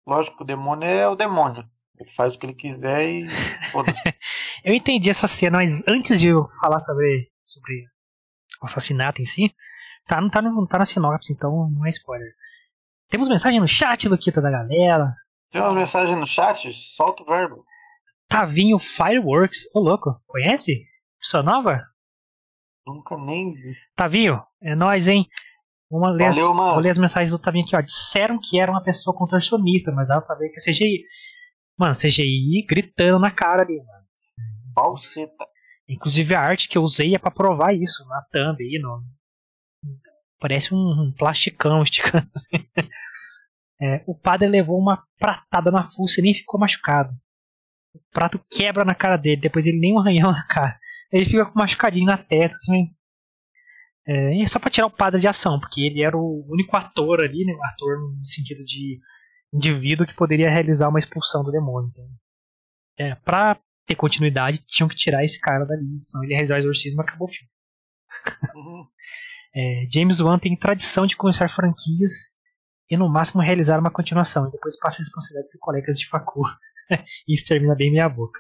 Lógico 0.08 0.38
que 0.38 0.44
o 0.44 0.48
demônio 0.48 0.88
é 0.88 1.08
o 1.08 1.16
demônio. 1.16 1.70
Ele 2.00 2.10
faz 2.10 2.34
o 2.34 2.40
que 2.40 2.48
ele 2.48 2.56
quiser 2.56 3.08
e 3.08 3.28
eu 4.66 4.74
entendi 4.74 5.12
essa 5.12 5.28
cena, 5.28 5.60
mas 5.60 5.88
antes 5.88 6.20
de 6.20 6.30
eu 6.30 6.48
falar 6.60 6.80
sobre, 6.80 7.30
sobre 7.46 7.86
o 8.60 8.66
assassinato 8.66 9.22
em 9.22 9.26
si, 9.26 9.54
tá, 10.08 10.20
não, 10.20 10.30
tá, 10.30 10.42
não 10.42 10.66
tá 10.66 10.80
na 10.80 10.86
sinopse, 10.86 11.32
então 11.32 11.70
não 11.70 11.86
é 11.86 11.92
spoiler. 11.92 12.34
Temos 13.10 13.30
mensagem 13.30 13.60
no 13.60 13.68
chat, 13.68 14.10
Luquita, 14.10 14.42
da 14.42 14.50
galera. 14.50 15.14
Tem 15.52 15.62
uma 15.62 15.74
mensagem 15.74 16.16
no 16.16 16.26
chat? 16.26 16.72
Solta 16.74 17.24
o 17.24 17.26
verbo. 17.26 17.66
Tavinho 18.30 18.80
Fireworks. 18.80 19.70
Ô 19.76 19.80
louco, 19.80 20.16
conhece? 20.26 20.86
Pessoa 21.20 21.44
nova? 21.44 21.82
Nunca 22.88 23.18
nem 23.18 23.54
vi. 23.54 23.76
Tavinho, 23.96 24.42
é 24.62 24.74
nóis, 24.74 25.08
hein? 25.10 25.28
Vamos 25.90 26.16
ler, 26.16 26.30
Valeu, 26.30 26.52
as, 26.52 26.56
mano. 26.56 26.72
vou 26.72 26.80
ler 26.80 26.90
as 26.92 26.98
mensagens 26.98 27.32
do 27.32 27.40
Tavinho 27.40 27.66
aqui, 27.66 27.76
ó. 27.76 27.82
Disseram 27.82 28.40
que 28.42 28.58
era 28.60 28.72
uma 28.72 28.82
pessoa 28.82 29.16
contorcionista, 29.16 29.92
mas 29.92 30.08
dá 30.08 30.22
pra 30.22 30.36
ver 30.36 30.50
que 30.50 30.58
é 30.62 30.72
CGI. 30.74 31.04
Mano, 31.78 31.94
CGI 31.94 32.66
gritando 32.68 33.20
na 33.20 33.30
cara 33.30 33.64
ali, 33.64 33.78
mano. 33.78 34.06
Falseta. 34.74 35.46
Inclusive 35.88 36.34
a 36.34 36.40
arte 36.40 36.70
que 36.70 36.78
eu 36.78 36.82
usei 36.84 37.14
é 37.14 37.20
pra 37.20 37.30
provar 37.30 37.74
isso 37.76 38.08
na 38.08 38.22
thumb 38.32 38.56
aí, 38.64 38.80
no... 38.82 39.04
Parece 40.40 40.74
um, 40.74 40.78
um 40.78 41.14
plasticão 41.16 41.84
esticando 41.84 42.30
assim. 42.34 42.66
É, 43.82 44.04
o 44.06 44.14
padre 44.14 44.48
levou 44.48 44.80
uma 44.80 45.04
pratada 45.18 45.72
na 45.72 45.84
fuça 45.84 46.20
e 46.20 46.24
nem 46.24 46.34
ficou 46.34 46.60
machucado. 46.60 47.12
O 47.94 48.00
prato 48.12 48.40
quebra 48.50 48.86
na 48.86 48.94
cara 48.94 49.18
dele, 49.18 49.42
depois 49.42 49.66
ele 49.66 49.80
nem 49.80 49.94
um 49.94 50.00
arranhão 50.00 50.32
na 50.32 50.46
cara. 50.46 50.80
Ele 51.12 51.26
fica 51.26 51.46
com 51.46 51.60
machucadinho 51.60 52.06
na 52.06 52.18
testa, 52.18 52.56
assim. 52.56 52.94
É, 54.08 54.42
é 54.42 54.46
só 54.46 54.60
pra 54.60 54.70
tirar 54.70 54.86
o 54.86 54.96
padre 54.96 55.20
de 55.20 55.28
ação, 55.28 55.60
porque 55.60 55.82
ele 55.82 56.04
era 56.04 56.16
o 56.16 56.46
único 56.48 56.78
ator 56.78 57.24
ali, 57.24 57.44
né? 57.44 57.54
Ator 57.74 58.00
no 58.00 58.24
sentido 58.24 58.64
de 58.64 59.00
indivíduo 59.54 60.06
que 60.06 60.16
poderia 60.16 60.50
realizar 60.50 60.88
uma 60.88 61.00
expulsão 61.00 61.44
do 61.44 61.52
demônio. 61.52 61.90
Então, 61.90 62.08
é, 63.00 63.16
pra 63.16 63.60
ter 63.88 63.96
continuidade, 63.96 64.64
tinham 64.68 64.88
que 64.88 64.96
tirar 64.96 65.24
esse 65.24 65.40
cara 65.40 65.66
dali, 65.66 66.00
senão 66.00 66.24
ele 66.24 66.34
ia 66.34 66.38
realizar 66.38 66.56
o 66.56 66.60
exorcismo 66.60 67.02
e 67.02 67.04
acabou 67.04 67.28
o 67.28 67.32
filme. 67.32 67.50
Uhum. 68.56 68.86
é, 69.56 69.88
James 69.92 70.22
Wan 70.22 70.38
tem 70.38 70.56
tradição 70.56 71.08
de 71.08 71.18
começar 71.18 71.50
franquias 71.50 72.36
e 72.92 72.98
no 72.98 73.08
máximo 73.08 73.42
realizar 73.42 73.80
uma 73.80 73.90
continuação, 73.90 74.50
e 74.50 74.52
depois 74.52 74.78
passa 74.78 74.98
a 74.98 75.00
responsabilidade 75.00 75.50
para 75.50 75.60
colegas 75.62 75.98
de 75.98 76.10
facu. 76.10 76.44
e 77.26 77.34
isso 77.34 77.46
termina 77.46 77.74
bem 77.74 77.90
minha 77.90 78.10
boca. 78.10 78.38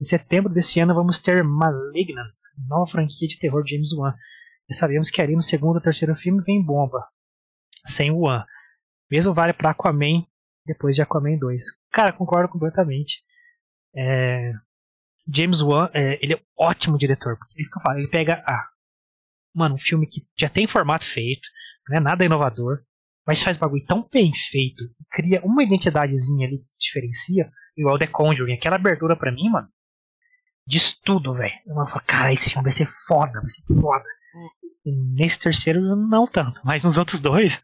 Em 0.00 0.04
setembro 0.04 0.54
desse 0.54 0.78
ano 0.78 0.94
vamos 0.94 1.18
ter 1.18 1.42
Malignant, 1.42 2.32
nova 2.68 2.86
franquia 2.86 3.26
de 3.26 3.36
terror 3.40 3.64
de 3.64 3.72
James 3.72 3.92
Wan. 3.92 4.14
E 4.68 4.74
sabemos 4.74 5.10
que 5.10 5.20
ali 5.20 5.34
no 5.34 5.42
segundo 5.42 5.76
ou 5.76 5.82
terceiro 5.82 6.14
filme 6.14 6.44
vem 6.44 6.64
bomba. 6.64 7.04
Sem 7.84 8.12
o 8.12 8.20
Wan. 8.20 8.44
Mesmo 9.10 9.34
vale 9.34 9.52
para 9.52 9.70
Aquaman 9.70 10.24
depois 10.64 10.94
de 10.94 11.02
Aquaman 11.02 11.36
2. 11.36 11.64
Cara, 11.90 12.12
concordo 12.12 12.48
completamente. 12.48 13.24
É... 13.96 14.52
James 15.26 15.60
Wan, 15.60 15.90
é, 15.92 16.20
ele 16.22 16.34
é 16.34 16.42
ótimo 16.56 16.96
diretor. 16.96 17.36
Porque 17.36 17.58
é 17.58 17.60
isso 17.60 17.70
que 17.70 17.78
eu 17.78 17.82
falo. 17.82 17.98
Ele 17.98 18.08
pega, 18.08 18.44
ah, 18.48 18.68
mano, 19.52 19.74
um 19.74 19.78
filme 19.78 20.06
que 20.06 20.24
já 20.38 20.48
tem 20.48 20.68
formato 20.68 21.04
feito, 21.04 21.48
não 21.88 21.96
é 21.96 22.00
nada 22.00 22.24
inovador 22.24 22.84
mas 23.26 23.42
faz 23.42 23.56
bagulho 23.56 23.84
tão 23.84 24.08
bem 24.12 24.32
feito, 24.32 24.84
cria 25.10 25.40
uma 25.44 25.62
identidadezinha 25.62 26.46
ali 26.46 26.56
que 26.56 26.76
diferencia, 26.78 27.50
igual 27.76 27.98
The 27.98 28.06
Conjuring, 28.06 28.54
aquela 28.54 28.76
abertura 28.76 29.16
pra 29.16 29.32
mim, 29.32 29.48
mano, 29.48 29.68
diz 30.66 30.94
tudo, 30.94 31.34
velho. 31.34 31.54
Eu 31.66 31.86
falo, 31.86 32.02
cara, 32.06 32.32
esse 32.32 32.50
filme 32.50 32.64
vai 32.64 32.72
ser 32.72 32.86
foda, 32.86 33.40
vai 33.40 33.48
ser 33.48 33.62
foda. 33.80 34.04
E 34.84 34.92
nesse 35.14 35.38
terceiro, 35.38 35.80
não 35.96 36.26
tanto, 36.26 36.60
mas 36.64 36.82
nos 36.82 36.98
outros 36.98 37.20
dois, 37.20 37.62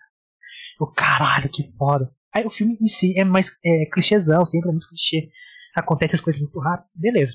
o 0.79 0.87
caralho, 0.87 1.49
que 1.49 1.65
foda. 1.77 2.11
Aí 2.35 2.45
o 2.45 2.51
filme 2.51 2.77
em 2.81 2.87
si 2.87 3.19
é 3.19 3.25
mais 3.25 3.51
é, 3.65 3.87
clichêzão, 3.87 4.45
sempre 4.45 4.69
é 4.69 4.73
muito 4.73 4.89
clichê. 4.89 5.31
Acontece 5.75 6.15
as 6.15 6.21
coisas 6.21 6.41
muito 6.41 6.59
rápido, 6.61 6.89
beleza. 6.95 7.35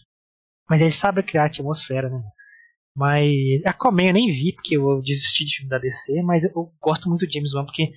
Mas 0.69 0.81
ele 0.81 0.91
sabe 0.91 1.23
criar 1.23 1.43
a 1.43 1.45
atmosfera, 1.47 2.09
né? 2.09 2.21
Mas 2.95 3.25
Aquaman 3.65 4.07
eu 4.07 4.13
nem 4.13 4.29
vi, 4.29 4.53
porque 4.53 4.77
eu 4.77 5.01
desisti 5.01 5.45
de 5.45 5.55
filme 5.57 5.69
da 5.69 5.79
DC, 5.79 6.21
mas 6.21 6.43
eu 6.43 6.71
gosto 6.79 7.09
muito 7.09 7.27
de 7.27 7.33
James 7.33 7.53
Wan, 7.53 7.65
porque 7.65 7.91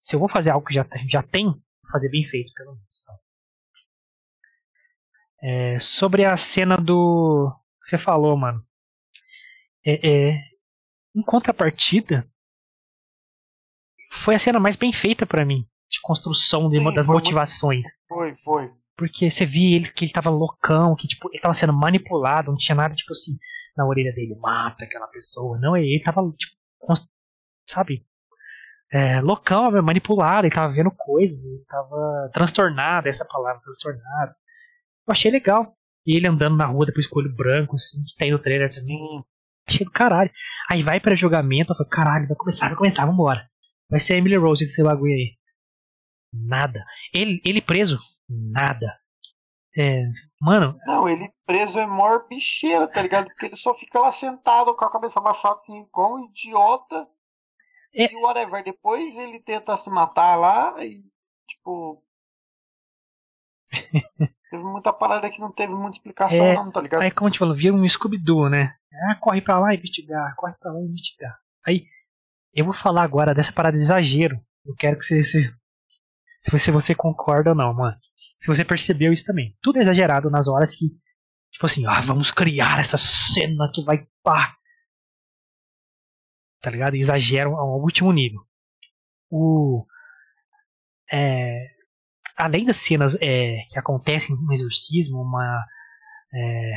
se 0.00 0.16
eu 0.16 0.20
vou 0.20 0.28
fazer 0.28 0.50
algo 0.50 0.66
que 0.66 0.74
já, 0.74 0.86
já 1.08 1.22
tem, 1.22 1.46
vou 1.46 1.90
fazer 1.92 2.08
bem 2.08 2.24
feito, 2.24 2.52
pelo 2.54 2.72
menos. 2.72 3.04
Tá? 3.04 3.14
É, 5.42 5.78
sobre 5.78 6.24
a 6.24 6.36
cena 6.36 6.76
do. 6.76 7.52
que 7.82 7.88
você 7.88 7.98
falou, 7.98 8.36
mano. 8.36 8.64
É, 9.84 10.10
é, 10.10 10.40
em 11.14 11.22
contrapartida, 11.22 12.28
foi 14.10 14.34
a 14.34 14.38
cena 14.38 14.58
mais 14.58 14.76
bem 14.76 14.92
feita 14.92 15.26
para 15.26 15.44
mim. 15.44 15.66
De 15.88 16.00
construção 16.02 16.68
de 16.68 16.78
uma 16.78 16.94
das 16.94 17.08
motivações. 17.08 17.84
Muito... 18.08 18.36
Foi, 18.42 18.66
foi. 18.68 18.74
Porque 18.96 19.30
você 19.30 19.44
via 19.44 19.76
ele 19.76 19.90
que 19.90 20.04
ele 20.04 20.12
tava 20.12 20.30
loucão, 20.30 20.94
que 20.94 21.08
tipo, 21.08 21.28
ele 21.32 21.40
tava 21.40 21.54
sendo 21.54 21.72
manipulado, 21.72 22.50
não 22.50 22.56
tinha 22.56 22.76
nada, 22.76 22.94
tipo 22.94 23.12
assim, 23.12 23.38
na 23.76 23.86
orelha 23.86 24.12
dele, 24.12 24.36
mata 24.36 24.84
aquela 24.84 25.08
pessoa. 25.08 25.58
Não, 25.58 25.76
ele 25.76 26.00
tava, 26.02 26.22
tipo, 26.38 26.54
sabe? 27.66 28.06
É, 28.92 29.20
loucão, 29.20 29.70
manipulado, 29.82 30.46
ele 30.46 30.54
tava 30.54 30.72
vendo 30.72 30.90
coisas, 30.90 31.52
ele 31.52 31.64
tava 31.64 32.30
transtornado, 32.32 33.08
essa 33.08 33.24
palavra, 33.24 33.62
transtornado. 33.62 34.34
Eu 35.06 35.12
achei 35.12 35.30
legal. 35.30 35.76
E 36.06 36.16
ele 36.16 36.26
andando 36.26 36.56
na 36.56 36.66
rua 36.66 36.86
depois 36.86 37.06
com 37.06 37.18
o 37.18 37.22
olho 37.22 37.34
branco, 37.34 37.76
assim, 37.76 38.02
que 38.02 38.16
tem 38.16 38.32
no 38.32 38.38
trailer 38.38 38.74
também. 38.74 38.98
Achei 39.68 39.84
do 39.84 39.92
caralho. 39.92 40.30
Aí 40.70 40.82
vai 40.82 40.98
para 40.98 41.14
julgamento, 41.14 41.72
eu 41.72 41.76
falo, 41.76 41.88
caralho, 41.88 42.26
vai 42.26 42.36
começar, 42.36 42.66
vai 42.68 42.76
começar, 42.76 43.06
vambora. 43.06 43.48
Vai 43.88 44.00
ser 44.00 44.16
Emily 44.16 44.36
Rose 44.36 44.64
desse 44.64 44.82
bagulho 44.82 45.12
aí. 45.12 45.36
Nada. 46.32 46.84
Ele, 47.12 47.40
ele 47.44 47.60
preso? 47.60 47.96
Nada. 48.28 48.98
É, 49.76 50.02
mano. 50.40 50.76
Não, 50.86 51.08
ele 51.08 51.32
preso 51.46 51.78
é 51.78 51.86
maior 51.86 52.26
bicheira, 52.28 52.88
tá 52.88 53.02
ligado? 53.02 53.26
Porque 53.26 53.46
ele 53.46 53.56
só 53.56 53.72
fica 53.74 54.00
lá 54.00 54.10
sentado 54.10 54.74
com 54.74 54.84
a 54.84 54.90
cabeça 54.90 55.20
baixada 55.20 55.56
assim, 55.56 55.86
com 55.90 56.16
um 56.16 56.24
idiota. 56.26 57.06
É. 57.94 58.12
E 58.12 58.16
whatever. 58.16 58.62
Depois 58.64 59.16
ele 59.16 59.40
tenta 59.40 59.76
se 59.76 59.90
matar 59.90 60.36
lá 60.36 60.84
e, 60.84 61.02
tipo. 61.48 62.02
teve 64.50 64.62
muita 64.64 64.92
parada 64.92 65.30
que 65.30 65.40
não 65.40 65.52
teve 65.52 65.72
muita 65.74 65.96
explicação, 65.96 66.44
é, 66.44 66.54
não, 66.54 66.70
tá 66.70 66.80
ligado? 66.80 67.02
Aí, 67.02 67.10
como 67.10 67.28
a 67.28 67.30
gente 67.30 67.38
falou, 67.38 67.54
vira 67.54 67.74
um 67.74 67.88
Scooby-Doo, 67.88 68.48
né? 68.48 68.74
Ah, 69.08 69.14
corre 69.14 69.40
pra 69.40 69.58
lá 69.58 69.74
investigar, 69.74 70.34
corre 70.36 70.54
pra 70.60 70.72
lá 70.72 70.80
investigar. 70.80 71.38
Aí, 71.64 71.86
eu 72.52 72.64
vou 72.64 72.74
falar 72.74 73.04
agora 73.04 73.32
dessa 73.32 73.52
parada 73.52 73.76
de 73.76 73.82
exagero. 73.84 74.36
Eu 74.66 74.74
quero 74.74 74.98
que 74.98 75.04
você. 75.04 75.22
Se, 75.22 75.54
se 76.40 76.50
você, 76.50 76.72
você 76.72 76.94
concorda 76.94 77.50
ou 77.50 77.56
não, 77.56 77.72
mano. 77.72 77.96
Se 78.38 78.48
você 78.48 78.64
percebeu 78.64 79.12
isso 79.12 79.24
também. 79.24 79.56
Tudo 79.62 79.78
é 79.78 79.82
exagerado 79.82 80.30
nas 80.30 80.48
horas 80.48 80.74
que. 80.74 80.86
Tipo 81.52 81.66
assim, 81.66 81.84
ah, 81.86 82.00
vamos 82.00 82.30
criar 82.30 82.78
essa 82.80 82.96
cena 82.96 83.70
que 83.72 83.82
vai 83.82 84.06
pá. 84.22 84.54
Tá 86.60 86.70
ligado? 86.70 86.94
Exageram 86.94 87.56
ao 87.56 87.80
último 87.80 88.12
nível. 88.12 88.40
O. 89.30 89.86
É, 91.10 91.66
além 92.36 92.64
das 92.64 92.76
cenas 92.76 93.16
é, 93.20 93.64
que 93.70 93.78
acontecem 93.78 94.36
no 94.36 94.52
exorcismo, 94.52 95.22
uma. 95.22 95.64
É, 96.32 96.72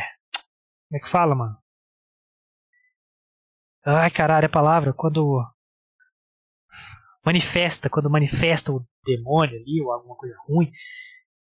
como 0.88 0.98
é 0.98 1.00
que 1.00 1.10
fala, 1.10 1.36
mano? 1.36 1.58
Ai, 3.86 4.10
caralho, 4.10 4.46
a 4.46 4.50
palavra. 4.50 4.94
Quando. 4.94 5.44
Manifesta, 7.26 7.90
quando 7.90 8.10
manifesta 8.10 8.72
o 8.72 8.86
demônio 9.06 9.58
ali, 9.58 9.82
ou 9.82 9.92
alguma 9.92 10.16
coisa 10.16 10.36
ruim, 10.46 10.70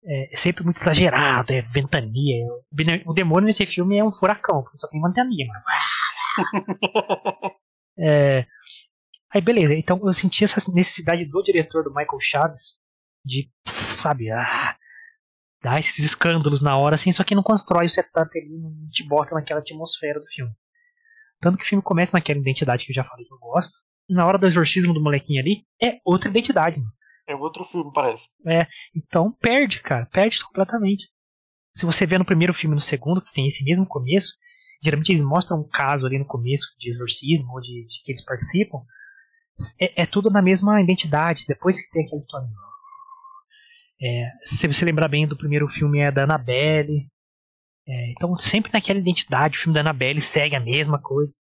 é, 0.05 0.33
é 0.33 0.37
sempre 0.37 0.63
muito 0.63 0.79
exagerado, 0.79 1.53
é 1.53 1.61
ventania. 1.61 2.45
O 3.05 3.13
demônio 3.13 3.47
nesse 3.47 3.65
filme 3.65 3.97
é 3.97 4.03
um 4.03 4.11
furacão, 4.11 4.61
porque 4.61 4.77
só 4.77 4.87
tem 4.87 5.01
ventania, 5.01 5.47
mano. 5.47 5.63
é, 7.97 8.45
aí, 9.33 9.41
beleza. 9.41 9.73
Então 9.75 9.99
eu 10.03 10.13
senti 10.13 10.43
essa 10.43 10.59
necessidade 10.71 11.25
do 11.25 11.41
diretor, 11.41 11.83
do 11.83 11.89
Michael 11.89 12.19
Chaves, 12.19 12.73
de, 13.23 13.49
sabe, 13.65 14.31
ah, 14.31 14.75
dar 15.61 15.79
esses 15.79 16.03
escândalos 16.03 16.61
na 16.61 16.77
hora, 16.77 16.95
assim, 16.95 17.11
só 17.11 17.23
que 17.23 17.35
não 17.35 17.43
constrói 17.43 17.85
o 17.85 17.89
setup 17.89 18.37
ali, 18.37 18.57
não 18.57 18.89
te 18.91 19.07
bota 19.07 19.35
naquela 19.35 19.59
atmosfera 19.59 20.19
do 20.19 20.25
filme. 20.27 20.51
Tanto 21.39 21.57
que 21.57 21.63
o 21.63 21.67
filme 21.67 21.83
começa 21.83 22.17
naquela 22.17 22.39
identidade 22.39 22.85
que 22.85 22.91
eu 22.91 22.95
já 22.95 23.03
falei 23.03 23.25
que 23.25 23.33
eu 23.33 23.39
gosto. 23.39 23.73
E 24.09 24.13
na 24.13 24.25
hora 24.25 24.37
do 24.37 24.45
exorcismo 24.45 24.93
do 24.93 25.01
molequinho 25.01 25.41
ali, 25.41 25.65
é 25.81 25.99
outra 26.05 26.29
identidade, 26.29 26.79
mano. 26.79 26.91
É 27.27 27.35
outro 27.35 27.63
filme, 27.63 27.91
parece. 27.93 28.29
É, 28.45 28.67
então 28.95 29.31
perde, 29.31 29.81
cara, 29.81 30.05
perde 30.07 30.43
completamente. 30.43 31.09
Se 31.73 31.85
você 31.85 32.05
vê 32.05 32.17
no 32.17 32.25
primeiro 32.25 32.53
filme 32.53 32.73
e 32.73 32.77
no 32.77 32.81
segundo, 32.81 33.21
que 33.21 33.31
tem 33.31 33.47
esse 33.47 33.63
mesmo 33.63 33.87
começo, 33.87 34.33
geralmente 34.83 35.09
eles 35.09 35.21
mostram 35.21 35.59
um 35.59 35.67
caso 35.67 36.05
ali 36.05 36.17
no 36.17 36.25
começo 36.25 36.67
de 36.79 36.91
exorcismo 36.91 37.51
ou 37.53 37.61
de, 37.61 37.85
de 37.85 38.01
que 38.03 38.11
eles 38.11 38.23
participam. 38.23 38.79
É, 39.79 40.03
é, 40.03 40.05
tudo 40.05 40.29
na 40.29 40.41
mesma 40.41 40.81
identidade, 40.81 41.45
depois 41.47 41.79
que 41.79 41.91
tem 41.91 42.03
aquela 42.03 42.17
história. 42.17 42.47
É, 44.01 44.29
se 44.43 44.67
você 44.67 44.83
lembrar 44.85 45.07
bem 45.07 45.27
do 45.27 45.37
primeiro 45.37 45.67
filme 45.69 45.99
é 45.99 46.09
da 46.09 46.23
Annabelle, 46.23 47.07
é, 47.87 48.11
então, 48.11 48.37
sempre 48.37 48.71
naquela 48.73 48.99
identidade, 48.99 49.57
o 49.57 49.61
filme 49.61 49.73
da 49.73 49.81
Annabelle 49.81 50.21
segue 50.21 50.55
a 50.55 50.59
mesma 50.59 50.99
coisa. 50.99 51.33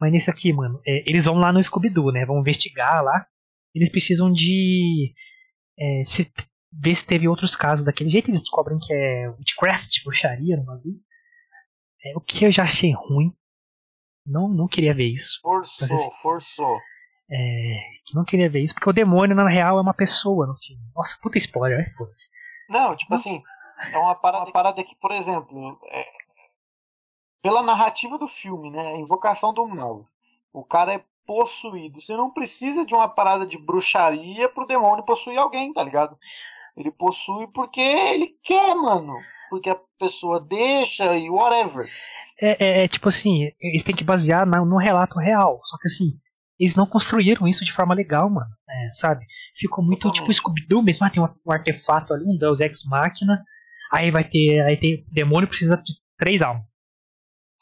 Mas 0.00 0.12
nesse 0.12 0.30
aqui, 0.30 0.52
mano, 0.52 0.80
é, 0.86 1.08
eles 1.08 1.24
vão 1.24 1.36
lá 1.36 1.52
no 1.52 1.62
Scooby-Doo, 1.62 2.12
né? 2.12 2.26
Vão 2.26 2.40
investigar 2.40 3.02
lá. 3.02 3.26
Eles 3.74 3.90
precisam 3.90 4.30
de. 4.30 5.12
É, 5.78 6.02
se, 6.04 6.30
ver 6.72 6.94
se 6.94 7.06
teve 7.06 7.28
outros 7.28 7.56
casos 7.56 7.84
daquele 7.84 8.10
jeito. 8.10 8.28
Eles 8.28 8.40
descobrem 8.40 8.78
que 8.78 8.92
é 8.94 9.30
witchcraft, 9.30 10.04
bruxaria 10.04 10.56
no 10.56 10.64
bagulho. 10.64 11.00
É, 12.06 12.16
o 12.16 12.20
que 12.20 12.44
eu 12.44 12.50
já 12.50 12.64
achei 12.64 12.92
ruim. 12.92 13.34
Não, 14.24 14.48
não 14.48 14.66
queria 14.66 14.94
ver 14.94 15.06
isso. 15.06 15.38
Forçou, 15.40 15.86
assim, 15.86 16.10
forçou. 16.20 16.78
É, 17.30 17.78
não 18.14 18.24
queria 18.24 18.48
ver 18.48 18.62
isso, 18.62 18.74
porque 18.74 18.90
o 18.90 18.92
demônio, 18.92 19.36
na 19.36 19.48
real, 19.48 19.78
é 19.78 19.80
uma 19.80 19.94
pessoa 19.94 20.46
no 20.46 20.56
filme. 20.56 20.82
Nossa, 20.94 21.16
puta 21.20 21.38
spoiler, 21.38 21.80
é 21.80 21.90
foda-se. 21.96 22.28
Não, 22.68 22.92
tipo 22.92 23.14
assim, 23.14 23.42
é 23.92 23.98
uma 23.98 24.14
parada, 24.14 24.44
uma 24.44 24.52
parada 24.52 24.82
que, 24.82 24.96
por 24.96 25.12
exemplo, 25.12 25.78
é, 25.90 26.04
pela 27.42 27.62
narrativa 27.62 28.18
do 28.18 28.26
filme, 28.26 28.70
né? 28.70 28.88
A 28.88 28.96
invocação 28.96 29.52
do 29.52 29.66
mal. 29.66 30.04
O 30.52 30.64
cara 30.64 30.94
é 30.94 31.04
possuído. 31.26 32.00
Você 32.00 32.16
não 32.16 32.30
precisa 32.30 32.84
de 32.84 32.94
uma 32.94 33.08
parada 33.08 33.46
de 33.46 33.58
bruxaria 33.58 34.48
pro 34.48 34.66
demônio 34.66 35.04
possuir 35.04 35.38
alguém, 35.38 35.72
tá 35.72 35.82
ligado? 35.82 36.18
Ele 36.76 36.90
possui 36.90 37.46
porque 37.48 37.80
ele 37.80 38.36
quer, 38.42 38.74
mano. 38.74 39.14
Porque 39.50 39.70
a 39.70 39.78
pessoa 39.98 40.40
deixa 40.40 41.16
e 41.16 41.30
whatever. 41.30 41.88
É, 42.40 42.64
é, 42.64 42.84
é 42.84 42.88
tipo 42.88 43.08
assim, 43.08 43.50
eles 43.60 43.82
têm 43.82 43.94
que 43.94 44.04
basear 44.04 44.46
na, 44.46 44.64
no 44.64 44.76
relato 44.76 45.18
real. 45.18 45.60
Só 45.64 45.76
que 45.78 45.88
assim, 45.88 46.12
eles 46.58 46.74
não 46.74 46.86
construíram 46.86 47.46
isso 47.46 47.64
de 47.64 47.72
forma 47.72 47.94
legal, 47.94 48.28
mano. 48.28 48.50
É, 48.68 48.90
sabe? 48.90 49.24
Ficou 49.58 49.84
muito 49.84 50.02
Totalmente. 50.02 50.20
tipo 50.20 50.32
Scooby-Doo 50.32 50.82
mesmo. 50.82 51.06
Ah, 51.06 51.10
tem 51.10 51.22
um, 51.22 51.26
um, 51.26 51.52
artefato 51.52 52.12
ali, 52.12 52.24
um 52.24 52.36
Deus 52.36 52.60
Ex 52.60 52.84
Machina. 52.84 53.42
Aí 53.92 54.10
vai 54.10 54.24
ter. 54.24 54.60
Aí 54.62 54.76
tem. 54.76 55.04
O 55.08 55.14
demônio 55.14 55.48
precisa 55.48 55.76
de 55.76 55.94
três 56.16 56.42
almas. 56.42 56.64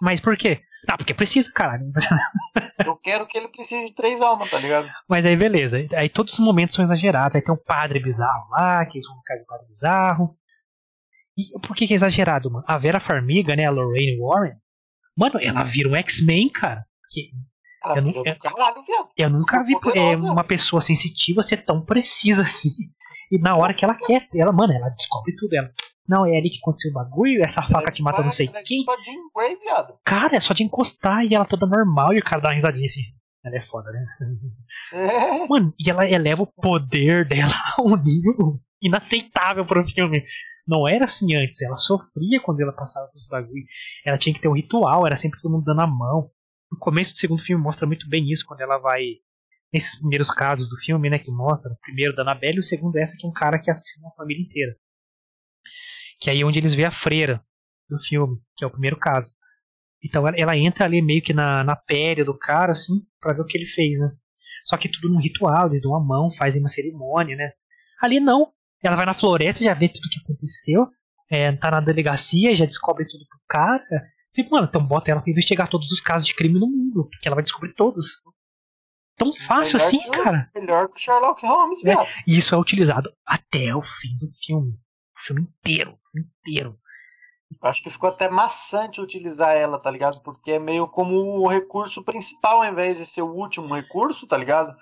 Mas 0.01 0.21
por 0.21 0.37
quê? 0.37 0.61
Ah, 0.89 0.97
porque 0.97 1.15
precisa, 1.15 1.51
caralho. 1.53 1.91
Eu 2.85 2.97
quero 2.97 3.27
que 3.27 3.39
ele 3.39 3.49
precise 3.49 3.87
de 3.87 3.95
três 3.95 4.21
almas, 4.21 4.51
tá 4.51 4.59
ligado? 4.59 4.89
Mas 5.09 5.25
aí 5.25 5.37
beleza. 5.37 5.79
Aí 5.95 6.09
todos 6.09 6.33
os 6.35 6.39
momentos 6.39 6.75
são 6.75 6.85
exagerados. 6.85 7.37
Aí 7.37 7.43
tem 7.43 7.55
um 7.55 7.65
padre 7.65 8.01
bizarro 8.01 8.51
lá, 8.51 8.85
que 8.85 8.99
eles 8.99 9.07
vão 9.07 9.17
no 9.17 9.23
casa 9.23 9.41
do 9.41 9.47
padre 9.47 9.67
bizarro. 9.67 10.37
E 11.37 11.59
por 11.61 11.75
que, 11.75 11.87
que 11.87 11.95
é 11.95 11.97
exagerado, 11.97 12.51
mano? 12.51 12.65
A 12.67 12.79
Vera 12.79 13.01
Farmiga, 13.01 13.57
né? 13.57 13.65
A 13.65 13.71
Lorraine 13.71 14.19
Warren. 14.19 14.55
Mano, 15.17 15.41
ela 15.41 15.63
vira 15.63 15.89
um 15.89 15.95
X-Men, 15.95 16.49
cara. 16.51 16.85
Que 17.11 17.31
eu, 17.97 18.03
nu 18.03 18.23
eu, 18.25 18.39
caralho, 18.39 18.83
eu, 19.17 19.31
nunca 19.31 19.63
vi 19.63 19.75
é, 19.95 20.17
uma 20.17 20.43
pessoa 20.43 20.81
sensitiva 20.81 21.43
ser 21.43 21.65
tão 21.65 21.85
precisa 21.85 22.43
assim. 22.43 22.71
E 23.31 23.39
na 23.39 23.57
hora 23.57 23.75
que 23.75 23.85
ela 23.85 23.95
quer, 23.95 24.27
ela, 24.35 24.53
mano, 24.53 24.73
ela 24.73 24.89
descobre 24.89 25.35
tudo. 25.37 25.55
Ela, 25.55 25.71
não, 26.09 26.25
é 26.27 26.37
ali 26.37 26.51
que 26.51 26.59
aconteceu 26.59 26.91
o 26.91 26.95
bagulho, 26.95 27.43
essa 27.45 27.63
faca 27.63 27.91
te 27.91 28.03
mata 28.03 28.23
não 28.23 28.31
sei 28.31 28.51
é 28.53 28.63
quem. 28.63 28.85
Grey, 29.37 29.59
cara, 30.05 30.37
é 30.37 30.41
só 30.41 30.55
de 30.55 30.63
encostar 30.63 31.25
e 31.25 31.35
ela 31.35 31.45
toda 31.45 31.67
normal 31.67 32.13
e 32.13 32.19
o 32.19 32.25
cara 32.25 32.41
dá 32.41 32.49
uma 32.49 32.55
risadinha 32.55 32.87
assim. 32.87 33.03
Ela 33.45 33.57
é 33.57 33.61
foda, 33.61 33.91
né? 33.91 34.07
É. 34.93 35.47
Mano, 35.49 35.75
e 35.79 35.91
ela 35.91 36.09
eleva 36.09 36.43
o 36.43 36.47
poder 36.47 37.27
dela 37.27 37.53
a 37.77 37.83
um 37.83 37.97
nível 37.97 38.61
inaceitável 38.81 39.67
pro 39.67 39.85
filme. 39.87 40.25
Não 40.67 40.89
era 40.89 41.05
assim 41.05 41.35
antes, 41.35 41.61
ela 41.61 41.77
sofria 41.77 42.41
quando 42.41 42.61
ela 42.61 42.73
passava 42.73 43.11
esse 43.15 43.29
bagulho. 43.29 43.65
Ela 44.05 44.17
tinha 44.17 44.35
que 44.35 44.41
ter 44.41 44.49
um 44.49 44.55
ritual, 44.55 45.07
era 45.07 45.17
sempre 45.17 45.41
todo 45.41 45.53
mundo 45.53 45.65
dando 45.65 45.83
a 45.83 45.87
mão. 45.87 46.31
No 46.73 46.79
começo 46.79 47.13
do 47.13 47.19
segundo 47.19 47.43
filme 47.43 47.63
mostra 47.63 47.87
muito 47.87 48.09
bem 48.09 48.31
isso, 48.31 48.47
quando 48.47 48.61
ela 48.61 48.79
vai. 48.79 49.03
Nesses 49.73 49.99
primeiros 49.99 50.31
casos 50.31 50.69
do 50.69 50.77
filme, 50.77 51.11
né, 51.11 51.19
que 51.19 51.33
mostra, 51.33 51.73
o 51.73 51.79
primeiro 51.81 52.15
da 52.15 52.23
Annabelle 52.23 52.59
e 52.59 52.61
o 52.61 52.63
segundo 52.63 52.97
essa 52.97 53.17
que 53.17 53.27
é 53.27 53.29
um 53.29 53.33
cara 53.33 53.59
que 53.59 53.71
assassinou 53.71 54.09
a 54.09 54.15
família 54.15 54.43
inteira. 54.43 54.77
Que 56.21 56.31
aí 56.31 56.41
é 56.41 56.45
onde 56.45 56.61
eles 56.61 56.75
vê 56.75 56.85
a 56.85 56.93
freira 56.93 57.45
do 57.91 57.99
filme, 57.99 58.39
que 58.57 58.65
é 58.65 58.69
o 58.69 58.71
primeiro 58.71 58.97
caso. 58.97 59.33
Então 60.03 60.27
ela, 60.29 60.37
ela 60.39 60.57
entra 60.57 60.85
ali 60.85 61.03
meio 61.03 61.23
que 61.23 61.33
na, 61.33 61.65
na 61.65 61.75
pele 61.75 62.23
do 62.23 62.39
cara, 62.39 62.71
assim, 62.71 63.05
pra 63.21 63.35
ver 63.35 63.41
o 63.41 63.47
que 63.47 63.59
ele 63.59 63.67
fez, 63.67 63.99
né? 63.99 64.13
Só 64.65 64.77
que 64.77 64.89
tudo 64.89 65.13
num 65.13 65.21
ritual, 65.21 65.67
eles 65.67 65.83
dão 65.83 65.95
a 65.95 66.01
mão, 66.01 66.31
fazem 66.31 66.63
uma 66.63 66.69
cerimônia, 66.69 67.37
né? 67.37 67.53
Ali 68.01 68.21
não. 68.21 68.53
Ela 68.87 68.97
vai 68.97 69.07
na 69.07 69.15
floresta, 69.15 69.65
já 69.65 69.75
vê 69.75 69.89
tudo 69.89 70.05
o 70.07 70.11
que 70.11 70.21
aconteceu, 70.21 70.87
é, 71.31 71.51
tá 71.53 71.71
na 71.71 71.81
delegacia, 71.81 72.55
já 72.55 72.67
descobre 72.67 73.07
tudo 73.07 73.25
pro 73.29 73.41
cara. 73.49 73.83
Tipo, 74.33 74.51
mano, 74.51 74.67
então 74.69 74.85
bota 74.85 75.11
ela 75.11 75.21
pra 75.21 75.31
investigar 75.31 75.69
todos 75.69 75.91
os 75.91 76.01
casos 76.01 76.27
de 76.27 76.35
crime 76.35 76.59
no 76.59 76.67
mundo, 76.67 77.09
porque 77.11 77.27
ela 77.27 77.37
vai 77.37 77.43
descobrir 77.43 77.73
todos. 77.75 78.23
Tão 79.17 79.33
fácil 79.33 79.79
melhor 79.79 79.87
assim, 79.87 79.99
que, 79.99 80.11
cara. 80.11 80.51
Melhor 80.55 80.89
que 80.89 81.01
Sherlock 81.01 81.47
Holmes, 81.47 81.85
é, 81.85 81.95
E 82.27 82.37
isso 82.37 82.55
é 82.55 82.59
utilizado 82.59 83.13
até 83.25 83.75
o 83.75 83.81
fim 83.81 84.17
do 84.19 84.29
filme. 84.29 84.73
O 85.17 85.21
filme 85.21 85.43
inteiro 85.43 85.97
inteiro. 86.19 86.79
Acho 87.63 87.83
que 87.83 87.91
ficou 87.91 88.09
até 88.09 88.29
maçante 88.29 89.01
utilizar 89.01 89.57
ela, 89.57 89.79
tá 89.79 89.91
ligado? 89.91 90.21
Porque 90.23 90.53
é 90.53 90.59
meio 90.59 90.89
como 90.89 91.15
o 91.15 91.49
recurso 91.49 92.03
principal, 92.03 92.63
ao 92.63 92.71
invés 92.71 92.97
de 92.97 93.07
ser 93.07 93.23
o 93.23 93.33
último 93.33 93.75
recurso, 93.75 94.27
tá 94.27 94.37
ligado? 94.37 94.77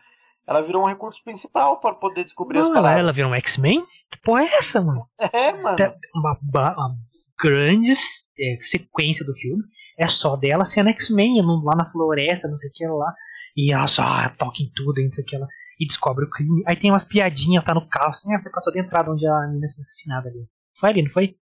Ela 0.46 0.60
virou 0.60 0.82
um 0.82 0.86
recurso 0.86 1.22
principal 1.22 1.78
para 1.80 1.94
poder 1.94 2.24
descobrir 2.24 2.56
Não, 2.56 2.62
as 2.62 2.68
ela, 2.68 2.76
palavras. 2.76 3.00
ela 3.00 3.12
virou 3.12 3.30
um 3.30 3.34
X-Men? 3.34 3.84
Que 4.10 4.20
porra 4.20 4.42
é 4.42 4.54
essa, 4.54 4.80
mano? 4.80 5.00
É, 5.32 5.52
mano. 5.52 5.78
Uma, 6.14 6.38
uma 6.52 6.96
grande 7.40 7.92
é, 7.92 8.56
sequência 8.60 9.24
do 9.24 9.32
filme 9.32 9.62
é 9.98 10.08
só 10.08 10.36
dela 10.36 10.64
sendo 10.64 10.88
X-Men, 10.90 11.42
lá 11.62 11.76
na 11.76 11.86
floresta, 11.86 12.48
não 12.48 12.56
sei 12.56 12.70
o 12.70 12.72
que 12.72 12.86
lá. 12.86 13.14
E 13.56 13.72
ela 13.72 13.86
só 13.86 14.02
ah, 14.02 14.34
toca 14.36 14.62
em 14.62 14.70
tudo, 14.74 15.00
e 15.00 15.04
não 15.04 15.10
sei 15.10 15.24
o 15.24 15.26
que 15.26 15.36
lá. 15.36 15.46
E 15.78 15.86
descobre 15.86 16.24
o 16.24 16.30
crime. 16.30 16.62
Aí 16.66 16.76
tem 16.76 16.90
umas 16.90 17.04
piadinhas, 17.04 17.64
tá 17.64 17.74
no 17.74 17.86
carro, 17.88 18.10
assim, 18.10 18.32
ah, 18.34 18.40
você 18.40 18.50
passou 18.50 18.72
da 18.72 18.80
entrada 18.80 19.10
onde 19.10 19.26
a 19.26 19.46
menina 19.46 19.66
foi 19.72 19.80
assassinada 19.80 20.28
ali. 20.28 20.46
Foi 20.78 20.90
ali, 20.90 21.02
não 21.02 21.10
foi? 21.10 21.36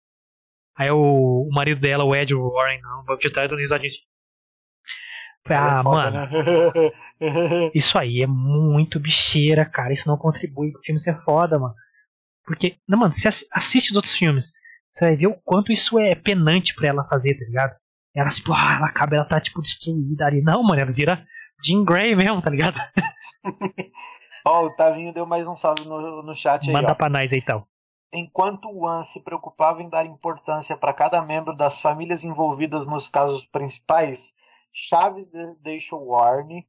Aí 0.77 0.91
o, 0.91 1.49
o 1.49 1.51
marido 1.53 1.81
dela, 1.81 2.05
o 2.05 2.15
Ed 2.15 2.35
Warren, 2.35 2.81
não, 2.81 3.05
vai 3.05 3.17
de 3.19 3.31
trás 3.31 3.49
do 3.49 3.57
risadinho. 3.57 3.93
Ah, 5.55 5.79
É 5.81 5.83
foda, 5.83 6.11
mano, 6.11 6.31
né? 6.31 6.91
isso 7.75 7.99
aí 7.99 8.23
é 8.23 8.27
muito 8.27 8.99
bicheira, 9.01 9.65
cara. 9.65 9.93
Isso 9.93 10.09
não 10.09 10.17
contribui 10.17 10.73
pro 10.73 10.83
filme 10.83 10.99
ser 10.99 11.19
foda, 11.25 11.59
mano. 11.59 11.75
Porque, 12.45 12.77
não, 12.89 12.99
mano, 12.99 13.13
você 13.13 13.29
assi- 13.29 13.47
assiste 13.53 13.91
os 13.91 13.97
outros 13.97 14.15
filmes, 14.15 14.53
você 14.93 15.07
vai 15.07 15.17
ver 15.17 15.27
o 15.27 15.35
quanto 15.45 15.71
isso 15.71 15.99
é 15.99 16.15
penante 16.15 16.75
pra 16.75 16.89
ela 16.89 17.05
fazer, 17.09 17.35
tá 17.39 17.45
ligado? 17.45 17.75
Ela, 18.17 18.29
tipo, 18.31 18.53
ah, 18.53 18.77
ela 18.79 18.87
acaba, 18.87 19.17
ela 19.17 19.25
tá, 19.25 19.39
tipo, 19.41 19.61
destruída 19.61 20.25
ali. 20.27 20.41
Não, 20.43 20.63
mano, 20.63 20.81
ela 20.81 20.91
vira 20.93 21.25
Jean 21.63 21.85
Grey 21.85 22.17
mesmo, 22.17 22.41
tá 22.41 22.51
ligado? 22.51 22.79
Ó, 24.47 24.67
o 24.67 24.71
Tavinho 24.71 25.13
deu 25.13 25.27
mais 25.27 25.47
um 25.47 25.55
salve 25.57 25.85
no, 25.85 26.23
no 26.23 26.35
chat 26.35 26.67
aí, 26.67 26.73
Manda 26.73 26.95
pra 26.95 27.09
nós 27.09 27.33
aí, 27.33 27.39
então. 27.39 27.67
Enquanto 28.13 28.67
o 28.69 28.85
Wan 28.85 29.03
se 29.03 29.21
preocupava 29.21 29.83
em 29.83 29.89
dar 29.91 30.07
importância 30.07 30.75
para 30.77 30.95
cada 30.95 31.21
membro 31.21 31.55
das 31.55 31.81
famílias 31.81 32.25
envolvidas 32.25 32.87
nos 32.87 33.09
casos 33.11 33.45
principais, 33.47 34.33
Chaves 34.73 35.27
de- 35.31 35.55
deixou 35.61 36.09
Warren, 36.09 36.65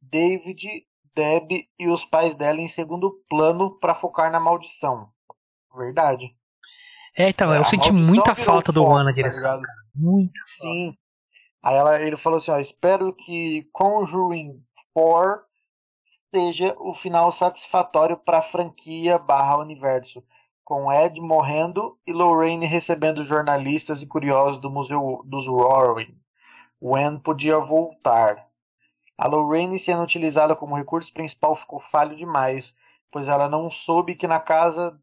David, 0.00 0.86
Deb 1.14 1.66
e 1.78 1.88
os 1.88 2.04
pais 2.04 2.34
dela 2.34 2.60
em 2.60 2.68
segundo 2.68 3.22
plano 3.28 3.78
para 3.78 3.94
focar 3.94 4.30
na 4.30 4.38
maldição. 4.38 5.08
Verdade. 5.74 6.34
É, 7.16 7.30
então, 7.30 7.54
eu 7.54 7.62
a 7.62 7.64
senti 7.64 7.90
maldição 7.90 8.14
muita 8.14 8.34
falta 8.34 8.70
do 8.72 8.84
One 8.84 9.04
na 9.04 9.10
tá 9.10 9.16
direção, 9.16 9.62
cara. 9.62 9.78
Muita 9.94 10.38
falta. 10.38 10.62
Sim. 10.62 10.96
Aí 11.62 11.74
ela, 11.74 12.00
ele 12.00 12.16
falou 12.16 12.36
assim, 12.38 12.50
ó, 12.50 12.58
espero 12.58 13.12
que 13.14 13.68
Conjuring 13.72 14.62
4 14.92 15.42
esteja 16.04 16.76
o 16.78 16.92
final 16.92 17.32
satisfatório 17.32 18.16
para 18.16 18.38
a 18.38 18.42
franquia 18.42 19.18
barra 19.18 19.58
universo, 19.58 20.22
com 20.62 20.92
Ed 20.92 21.20
morrendo 21.20 21.98
e 22.06 22.12
Lorraine 22.12 22.66
recebendo 22.66 23.24
jornalistas 23.24 24.02
e 24.02 24.06
curiosos 24.06 24.60
do 24.60 24.70
Museu 24.70 25.22
dos 25.24 25.46
Warren. 25.46 26.14
Wen 26.80 27.18
podia 27.18 27.58
voltar. 27.58 28.46
A 29.18 29.26
Lorraine 29.26 29.78
sendo 29.78 30.02
utilizada 30.02 30.54
como 30.54 30.76
recurso 30.76 31.12
principal 31.12 31.54
ficou 31.56 31.80
falho 31.80 32.14
demais, 32.14 32.74
pois 33.10 33.28
ela 33.28 33.48
não 33.48 33.70
soube 33.70 34.14
que 34.14 34.26
na 34.26 34.38
casa 34.38 34.98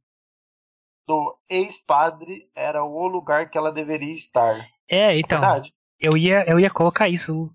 do 1.07 1.38
ex-padre 1.49 2.49
era 2.55 2.83
o 2.83 3.07
lugar 3.07 3.49
que 3.49 3.57
ela 3.57 3.71
deveria 3.71 4.13
estar. 4.13 4.65
É, 4.89 5.17
então, 5.17 5.39
Verdade? 5.41 5.73
eu 5.99 6.15
ia, 6.15 6.45
eu 6.47 6.59
ia 6.59 6.69
colocar 6.69 7.09
isso 7.09 7.49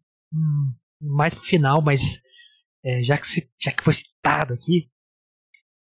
mais 1.00 1.32
pro 1.34 1.44
final, 1.44 1.80
mas 1.80 2.20
é, 2.84 3.02
já, 3.02 3.16
que 3.16 3.26
se- 3.26 3.50
já 3.58 3.70
que 3.72 3.82
foi 3.84 3.92
citado 3.92 4.52
aqui, 4.52 4.90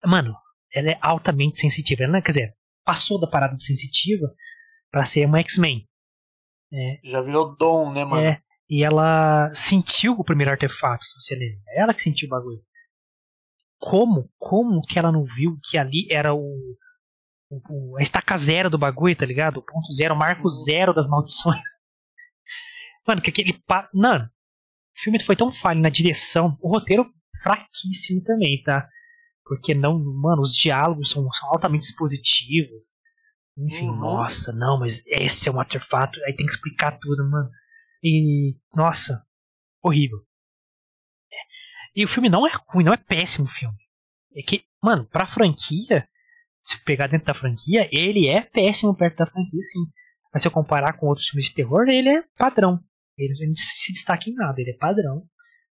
mano, 0.06 0.36
ela 0.72 0.92
é 0.92 1.00
altamente 1.02 1.58
sensitiva. 1.58 2.04
Ela, 2.04 2.22
quer 2.22 2.30
dizer, 2.32 2.58
passou 2.86 3.20
da 3.20 3.28
parada 3.28 3.56
de 3.56 3.64
sensitiva 3.66 4.32
pra 4.92 5.04
ser 5.04 5.26
uma 5.26 5.40
X-Men. 5.40 5.89
Já 7.04 7.22
virou 7.22 7.56
dom, 7.56 7.92
né, 7.92 8.06
mano? 8.06 8.22
É, 8.28 8.42
e 8.70 8.84
ela 8.84 9.52
sentiu 9.54 10.14
o 10.14 10.24
primeiro 10.24 10.52
artefato, 10.52 11.04
se 11.04 11.16
você 11.20 11.36
lembra. 11.36 11.60
É 11.70 11.82
Ela 11.82 11.94
que 11.94 12.02
sentiu 12.02 12.28
o 12.28 12.30
bagulho. 12.32 12.62
Como, 13.80 14.30
como 14.38 14.82
que 14.82 15.00
ela 15.00 15.12
não 15.12 15.24
viu 15.24 15.58
que 15.64 15.78
ali 15.78 16.08
era 16.12 16.34
o, 16.34 16.76
o- 17.50 17.98
a 17.98 18.02
estaca 18.02 18.36
zero 18.38 18.70
do 18.70 18.78
bagulho, 18.78 19.16
tá 19.16 19.26
ligado? 19.26 19.58
O 19.58 19.62
ponto 19.66 19.92
zero, 19.94 20.14
o 20.14 20.18
marco 20.18 20.48
zero 20.50 20.94
das 20.94 21.08
maldições. 21.08 21.62
Mano, 23.08 23.22
que 23.22 23.30
aquele. 23.30 23.54
Pa... 23.66 23.90
Mano, 23.94 24.26
o 24.26 25.02
filme 25.02 25.20
foi 25.24 25.36
tão 25.36 25.52
falho 25.52 25.80
na 25.82 25.90
direção, 25.90 26.58
o 26.62 26.70
roteiro 26.70 27.10
fraquíssimo 27.42 28.22
também, 28.24 28.62
tá? 28.64 28.88
Porque 29.46 29.74
não, 29.74 29.98
mano, 29.98 30.42
os 30.42 30.54
diálogos 30.54 31.10
são, 31.10 31.28
são 31.32 31.50
altamente 31.50 31.86
expositivos. 31.86 32.94
Enfim, 33.60 33.90
Uhum. 33.90 33.98
nossa, 33.98 34.54
não, 34.54 34.80
mas 34.80 35.04
esse 35.06 35.50
é 35.50 35.52
um 35.52 35.60
artefato, 35.60 36.18
aí 36.26 36.34
tem 36.36 36.46
que 36.46 36.52
explicar 36.54 36.98
tudo, 37.00 37.30
mano. 37.30 37.50
E, 38.04 38.56
nossa, 38.74 39.22
horrível. 39.84 40.20
E 41.96 42.06
o 42.06 42.08
filme 42.08 42.30
não 42.30 42.48
é 42.48 42.52
ruim, 42.68 42.84
não 42.86 42.94
é 42.94 42.98
péssimo 42.98 43.46
o 43.46 43.50
filme. 43.52 43.78
É 44.36 44.42
que, 44.42 44.64
mano, 44.82 45.06
pra 45.06 45.28
franquia, 45.28 46.08
se 46.62 46.82
pegar 46.84 47.08
dentro 47.08 47.28
da 47.28 47.34
franquia, 47.34 47.90
ele 47.92 48.28
é 48.30 48.42
péssimo 48.42 48.96
perto 48.96 49.18
da 49.18 49.26
franquia, 49.26 49.62
sim. 49.62 49.86
Mas 50.32 50.42
se 50.42 50.48
eu 50.48 50.52
comparar 50.52 50.94
com 50.94 51.08
outros 51.08 51.28
filmes 51.28 51.48
de 51.50 51.56
terror, 51.56 51.88
ele 51.90 52.10
é 52.10 52.24
padrão. 52.38 52.80
Ele 53.18 53.34
não 53.48 53.56
se 53.56 53.92
destaca 53.92 54.30
em 54.30 54.34
nada, 54.36 54.62
ele 54.62 54.72
é 54.72 54.78
padrão. 54.78 55.28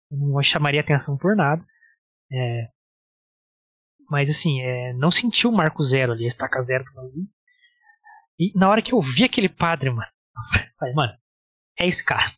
Não 0.09 0.41
chamaria 0.43 0.79
atenção 0.79 1.17
por 1.17 1.35
nada. 1.35 1.65
É, 2.31 2.67
mas 4.09 4.29
assim, 4.29 4.61
é, 4.61 4.93
não 4.93 5.09
senti 5.11 5.47
o 5.47 5.51
marco 5.51 5.81
zero 5.83 6.11
ali, 6.13 6.25
estaca 6.27 6.61
zero 6.61 6.83
pra 6.93 7.03
mim. 7.03 7.27
E 8.39 8.51
na 8.57 8.69
hora 8.69 8.81
que 8.81 8.93
eu 8.93 9.01
vi 9.01 9.23
aquele 9.23 9.49
padre, 9.49 9.89
mano, 9.89 10.07
eu 10.55 10.73
falei, 10.79 10.93
mano, 10.93 11.13
é 11.79 11.87
esse 11.87 12.03
cara. 12.03 12.31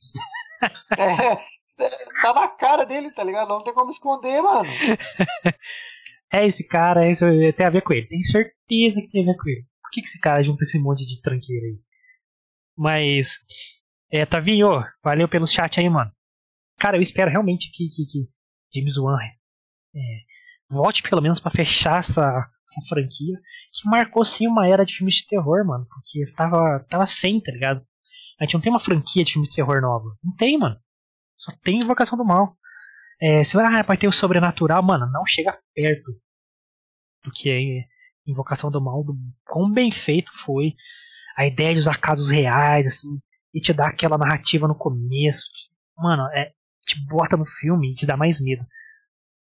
É, 0.97 1.33
é, 1.33 1.89
tá 2.21 2.33
na 2.33 2.47
cara 2.47 2.85
dele, 2.85 3.11
tá 3.11 3.23
ligado? 3.23 3.49
Não 3.49 3.63
tem 3.63 3.73
como 3.73 3.91
esconder, 3.91 4.41
mano. 4.41 4.69
É 6.33 6.43
esse 6.43 6.67
cara, 6.67 7.05
é 7.05 7.11
isso 7.11 7.23
tem 7.55 7.65
a 7.65 7.69
ver 7.69 7.81
com 7.81 7.93
ele. 7.93 8.07
Tenho 8.07 8.23
certeza 8.23 8.99
que 8.99 9.09
tem 9.09 9.23
a 9.23 9.25
ver 9.25 9.37
com 9.37 9.47
ele. 9.47 9.65
Por 9.81 9.91
que, 9.91 10.01
que 10.01 10.07
esse 10.07 10.19
cara 10.19 10.43
junta 10.43 10.63
esse 10.63 10.77
monte 10.77 11.05
de 11.05 11.21
tranqueira 11.21 11.65
aí? 11.65 11.79
Mas, 12.75 13.39
é, 14.11 14.25
Tavinho, 14.25 14.83
valeu 15.01 15.29
pelo 15.29 15.47
chat 15.47 15.79
aí, 15.79 15.89
mano. 15.89 16.11
Cara, 16.77 16.97
eu 16.97 17.01
espero 17.01 17.31
realmente 17.31 17.71
que, 17.71 17.87
que, 17.87 18.05
que 18.05 18.29
James 18.73 18.97
Wan 18.97 19.17
é, 19.95 19.99
volte 20.69 21.01
pelo 21.03 21.21
menos 21.21 21.39
pra 21.39 21.51
fechar 21.51 21.99
essa, 21.99 22.45
essa 22.67 22.81
franquia. 22.87 23.37
Que 23.71 23.89
marcou 23.89 24.25
sim 24.25 24.47
uma 24.47 24.67
era 24.67 24.85
de 24.85 24.95
filmes 24.95 25.15
de 25.15 25.27
terror, 25.27 25.65
mano. 25.65 25.85
Porque 25.89 26.25
tava, 26.33 26.85
tava 26.89 27.05
sem, 27.05 27.41
tá 27.41 27.51
ligado? 27.51 27.85
A 28.39 28.43
gente 28.43 28.53
não 28.53 28.61
tem 28.61 28.71
uma 28.71 28.79
franquia 28.79 29.23
de 29.23 29.33
filme 29.33 29.47
de 29.47 29.55
terror 29.55 29.81
nova. 29.81 30.17
Não 30.23 30.35
tem, 30.35 30.57
mano. 30.57 30.77
Só 31.37 31.51
tem 31.63 31.79
Invocação 31.79 32.17
do 32.17 32.25
Mal. 32.25 32.57
É, 33.21 33.43
se 33.43 33.55
vai, 33.55 33.65
ah, 33.65 33.81
vai 33.81 33.97
ter 33.97 34.07
o 34.07 34.11
sobrenatural, 34.11 34.83
mano, 34.83 35.09
não 35.11 35.25
chega 35.25 35.57
perto 35.73 36.11
do 37.23 37.31
que 37.31 37.49
é 37.49 38.29
Invocação 38.29 38.69
do 38.69 38.81
Mal, 38.81 39.03
do 39.03 39.15
quão 39.45 39.71
bem 39.71 39.91
feito 39.91 40.31
foi. 40.33 40.73
A 41.37 41.45
ideia 41.45 41.73
de 41.73 41.79
usar 41.79 41.99
casos 41.99 42.29
reais, 42.29 42.87
assim, 42.87 43.19
e 43.53 43.59
te 43.59 43.73
dar 43.73 43.87
aquela 43.87 44.17
narrativa 44.17 44.67
no 44.67 44.75
começo. 44.75 45.45
que, 45.51 46.01
mano, 46.01 46.23
é, 46.33 46.51
te 46.85 46.99
bota 47.07 47.37
no 47.37 47.45
filme 47.45 47.91
e 47.91 47.93
te 47.93 48.05
dá 48.05 48.17
mais 48.17 48.39
medo. 48.39 48.65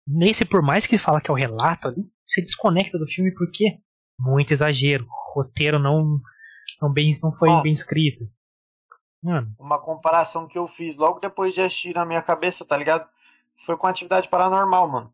Nesse, 0.07 0.45
por 0.45 0.61
mais 0.61 0.87
que 0.87 0.97
fala 0.97 1.21
que 1.21 1.29
é 1.29 1.33
o 1.33 1.37
relato 1.37 1.87
ali, 1.87 2.03
você 2.29 2.41
desconecta 2.41 2.97
do 2.97 3.07
filme 3.07 3.33
porque 3.33 3.77
muito 4.19 4.51
exagero. 4.51 5.05
O 5.05 5.33
roteiro 5.41 5.79
não, 5.79 6.19
não, 6.81 6.91
bem, 6.91 7.09
não 7.23 7.31
foi 7.31 7.49
Ó. 7.49 7.61
bem 7.61 7.71
escrito. 7.71 8.23
Mano, 9.21 9.53
Uma 9.59 9.79
comparação 9.79 10.47
que 10.47 10.57
eu 10.57 10.65
fiz 10.67 10.95
logo 10.97 11.19
depois 11.19 11.53
de 11.53 11.61
assistir 11.61 11.93
na 11.93 12.05
minha 12.05 12.21
cabeça, 12.21 12.65
tá 12.65 12.77
ligado? 12.77 13.09
Foi 13.65 13.75
com 13.75 13.87
a 13.87 13.89
atividade 13.89 14.29
paranormal, 14.29 14.87
mano. 14.89 15.13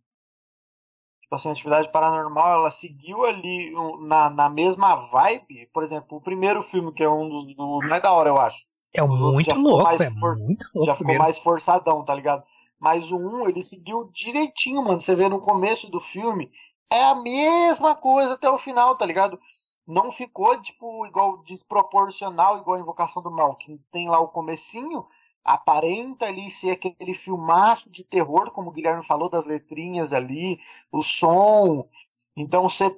Tipo 1.21 1.35
assim, 1.35 1.49
a 1.49 1.51
atividade 1.53 1.91
paranormal, 1.91 2.59
ela 2.59 2.69
seguiu 2.71 3.23
ali 3.25 3.75
um, 3.75 4.05
na, 4.05 4.29
na 4.29 4.47
mesma 4.49 4.95
vibe. 4.95 5.67
Por 5.73 5.81
exemplo, 5.83 6.17
o 6.17 6.21
primeiro 6.21 6.61
filme, 6.61 6.93
que 6.93 7.03
é 7.03 7.09
um 7.09 7.27
dos 7.27 7.55
do, 7.55 7.79
mais 7.89 8.01
da 8.03 8.13
hora, 8.13 8.29
eu 8.29 8.37
acho. 8.37 8.59
é 8.93 9.01
outros 9.01 9.19
muito 9.33 9.53
louco, 9.59 9.89
é 10.03 10.11
for- 10.11 10.37
muito 10.37 10.65
louco. 10.75 10.85
já 10.85 10.95
ficou 10.95 11.17
mais 11.17 11.37
forçadão, 11.39 12.05
tá 12.05 12.13
ligado? 12.13 12.43
Mas 12.79 13.11
o 13.11 13.17
1, 13.17 13.49
ele 13.49 13.63
seguiu 13.63 14.11
direitinho, 14.13 14.83
mano. 14.83 14.99
Você 14.99 15.15
vê 15.15 15.27
no 15.27 15.39
começo 15.41 15.89
do 15.89 15.99
filme, 15.99 16.51
é 16.91 17.03
a 17.03 17.15
mesma 17.15 17.95
coisa 17.95 18.33
até 18.33 18.49
o 18.49 18.57
final, 18.57 18.95
tá 18.95 19.05
ligado? 19.05 19.39
Não 19.87 20.11
ficou, 20.11 20.59
tipo, 20.61 21.05
igual 21.05 21.37
desproporcional, 21.43 22.57
igual 22.57 22.77
a 22.77 22.79
Invocação 22.79 23.21
do 23.21 23.31
Mal, 23.31 23.55
que 23.55 23.79
tem 23.91 24.09
lá 24.09 24.19
o 24.19 24.29
comecinho, 24.29 25.05
aparenta 25.43 26.25
ali 26.25 26.49
ser 26.49 26.71
aquele 26.71 27.13
filmaço 27.13 27.91
de 27.91 28.03
terror, 28.03 28.49
como 28.51 28.69
o 28.69 28.73
Guilherme 28.73 29.05
falou, 29.05 29.29
das 29.29 29.45
letrinhas 29.45 30.11
ali, 30.11 30.59
o 30.91 31.03
som. 31.03 31.87
Então 32.35 32.67
você 32.67 32.89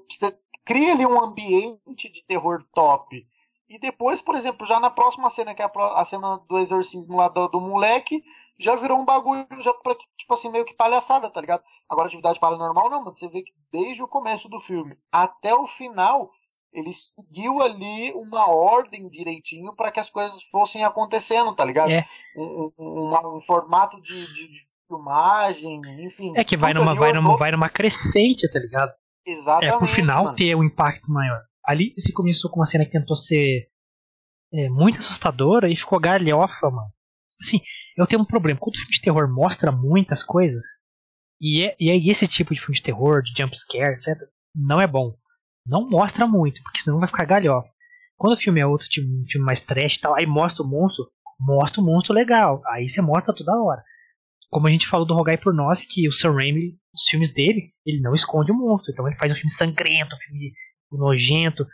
cria 0.64 0.94
ali 0.94 1.06
um 1.06 1.22
ambiente 1.22 2.10
de 2.10 2.24
terror 2.24 2.64
top. 2.74 3.28
E 3.70 3.78
depois, 3.78 4.22
por 4.22 4.36
exemplo, 4.36 4.66
já 4.66 4.80
na 4.80 4.90
próxima 4.90 5.30
cena, 5.30 5.54
que 5.54 5.62
é 5.62 5.66
a, 5.66 6.02
a 6.02 6.06
cena 6.06 6.40
do 6.48 6.58
exorcismo 6.58 7.18
lá 7.18 7.28
do, 7.28 7.48
do 7.50 7.60
moleque, 7.60 8.24
já 8.58 8.76
virou 8.76 8.98
um 8.98 9.06
bagulho, 9.06 9.46
já 9.60 9.74
pra, 9.74 9.94
tipo 10.18 10.34
assim, 10.34 10.50
meio 10.50 10.66
que 10.66 10.74
palhaçada, 10.74 11.30
tá 11.30 11.42
ligado? 11.42 11.64
Agora, 11.90 12.08
atividade 12.08 12.40
paranormal, 12.40 12.90
não, 12.90 13.04
mano. 13.04 13.16
Você 13.16 13.28
vê 13.28 13.42
que 13.42 13.52
desde 13.72 14.02
o 14.02 14.08
começo 14.08 14.48
do 14.48 14.60
filme 14.60 14.98
até 15.12 15.54
o 15.54 15.66
final, 15.66 16.32
ele 16.72 16.94
seguiu 16.94 17.62
ali 17.62 18.14
uma 18.14 18.50
ordem 18.50 19.10
direitinho 19.10 19.76
para 19.76 19.92
que 19.92 20.00
as 20.00 20.10
coisas 20.10 20.42
fossem 20.44 20.84
acontecendo, 20.84 21.54
tá 21.54 21.66
ligado? 21.66 21.92
É. 21.92 22.06
Um, 22.36 22.72
um, 22.78 23.38
um 23.38 23.42
formato 23.42 24.02
de, 24.02 24.34
de, 24.34 24.48
de, 24.48 24.68
filmagem, 24.88 25.82
enfim. 26.06 26.32
É 26.38 26.46
que 26.46 26.56
vai 26.56 26.74
numa, 26.74 26.96
vai, 26.96 27.12
numa, 27.12 27.38
vai 27.38 27.52
numa 27.52 27.68
crescente, 27.68 28.50
tá 28.50 28.58
ligado? 28.58 28.92
Exatamente. 29.26 29.74
É 29.74 29.78
pro 29.78 29.86
final 29.86 30.24
mano. 30.24 30.36
ter 30.38 30.56
um 30.56 30.64
impacto 30.64 31.12
maior. 31.12 31.42
Ali 31.68 31.94
se 31.98 32.14
começou 32.14 32.50
com 32.50 32.60
uma 32.60 32.66
cena 32.66 32.86
que 32.86 32.92
tentou 32.92 33.16
ser 33.16 33.70
é, 34.54 34.70
muito 34.70 35.00
assustadora 35.00 35.70
e 35.70 35.76
ficou 35.76 36.00
galhofa, 36.00 36.70
mano. 36.70 36.92
Assim, 37.42 37.60
eu 37.98 38.08
tenho 38.08 38.22
um 38.22 38.26
problema. 38.26 38.60
Quando 38.60 38.76
o 38.76 38.78
filme 38.78 38.94
de 38.94 39.02
terror 39.02 39.28
mostra 39.30 39.72
muitas 39.72 40.24
coisas, 40.24 40.64
e 41.42 41.66
é, 41.66 41.76
e 41.80 41.90
é 41.90 41.98
esse 41.98 42.28
tipo 42.28 42.54
de 42.54 42.60
filme 42.60 42.76
de 42.76 42.84
terror, 42.84 43.22
de 43.22 43.34
jump 43.38 43.58
scare, 43.58 43.96
etc., 43.96 44.16
não 44.56 44.80
é 44.80 44.88
bom. 44.88 45.16
Não 45.66 45.90
mostra 45.90 46.26
muito, 46.26 46.62
porque 46.64 46.80
senão 46.80 47.00
vai 47.00 47.08
ficar 47.08 47.26
galhofa. 47.26 47.70
Quando 48.16 48.34
o 48.34 48.38
filme 48.38 48.60
é 48.60 48.66
outro 48.66 48.88
tipo, 48.88 49.08
um 49.08 49.26
filme 49.30 49.46
mais 49.46 49.60
trash 49.60 49.96
e 49.96 50.00
tal, 50.00 50.16
aí 50.16 50.26
mostra 50.26 50.64
o 50.64 50.68
monstro, 50.68 51.06
mostra 51.40 51.82
o 51.82 51.86
monstro 51.86 52.14
legal. 52.14 52.62
Aí 52.68 52.88
você 52.88 53.02
mostra 53.02 53.36
toda 53.36 53.62
hora. 53.62 53.84
Como 54.50 54.68
a 54.68 54.72
gente 54.72 54.88
falou 54.88 55.06
do 55.06 55.14
Rogai 55.14 55.38
por 55.38 55.54
Nós, 55.54 55.84
que 55.84 56.08
o 56.08 56.12
Sam 56.12 56.32
Raimi, 56.32 56.80
os 56.94 57.04
filmes 57.10 57.34
dele, 57.34 57.74
ele 57.86 58.02
não 58.02 58.16
esconde 58.16 58.52
o 58.52 58.56
monstro. 58.56 58.92
Então 58.92 59.06
ele 59.06 59.18
faz 59.18 59.32
um 59.32 59.36
filme 59.36 59.52
sangrento, 59.52 60.16
um 60.16 60.20
filme 60.20 60.54
nojento. 60.92 61.66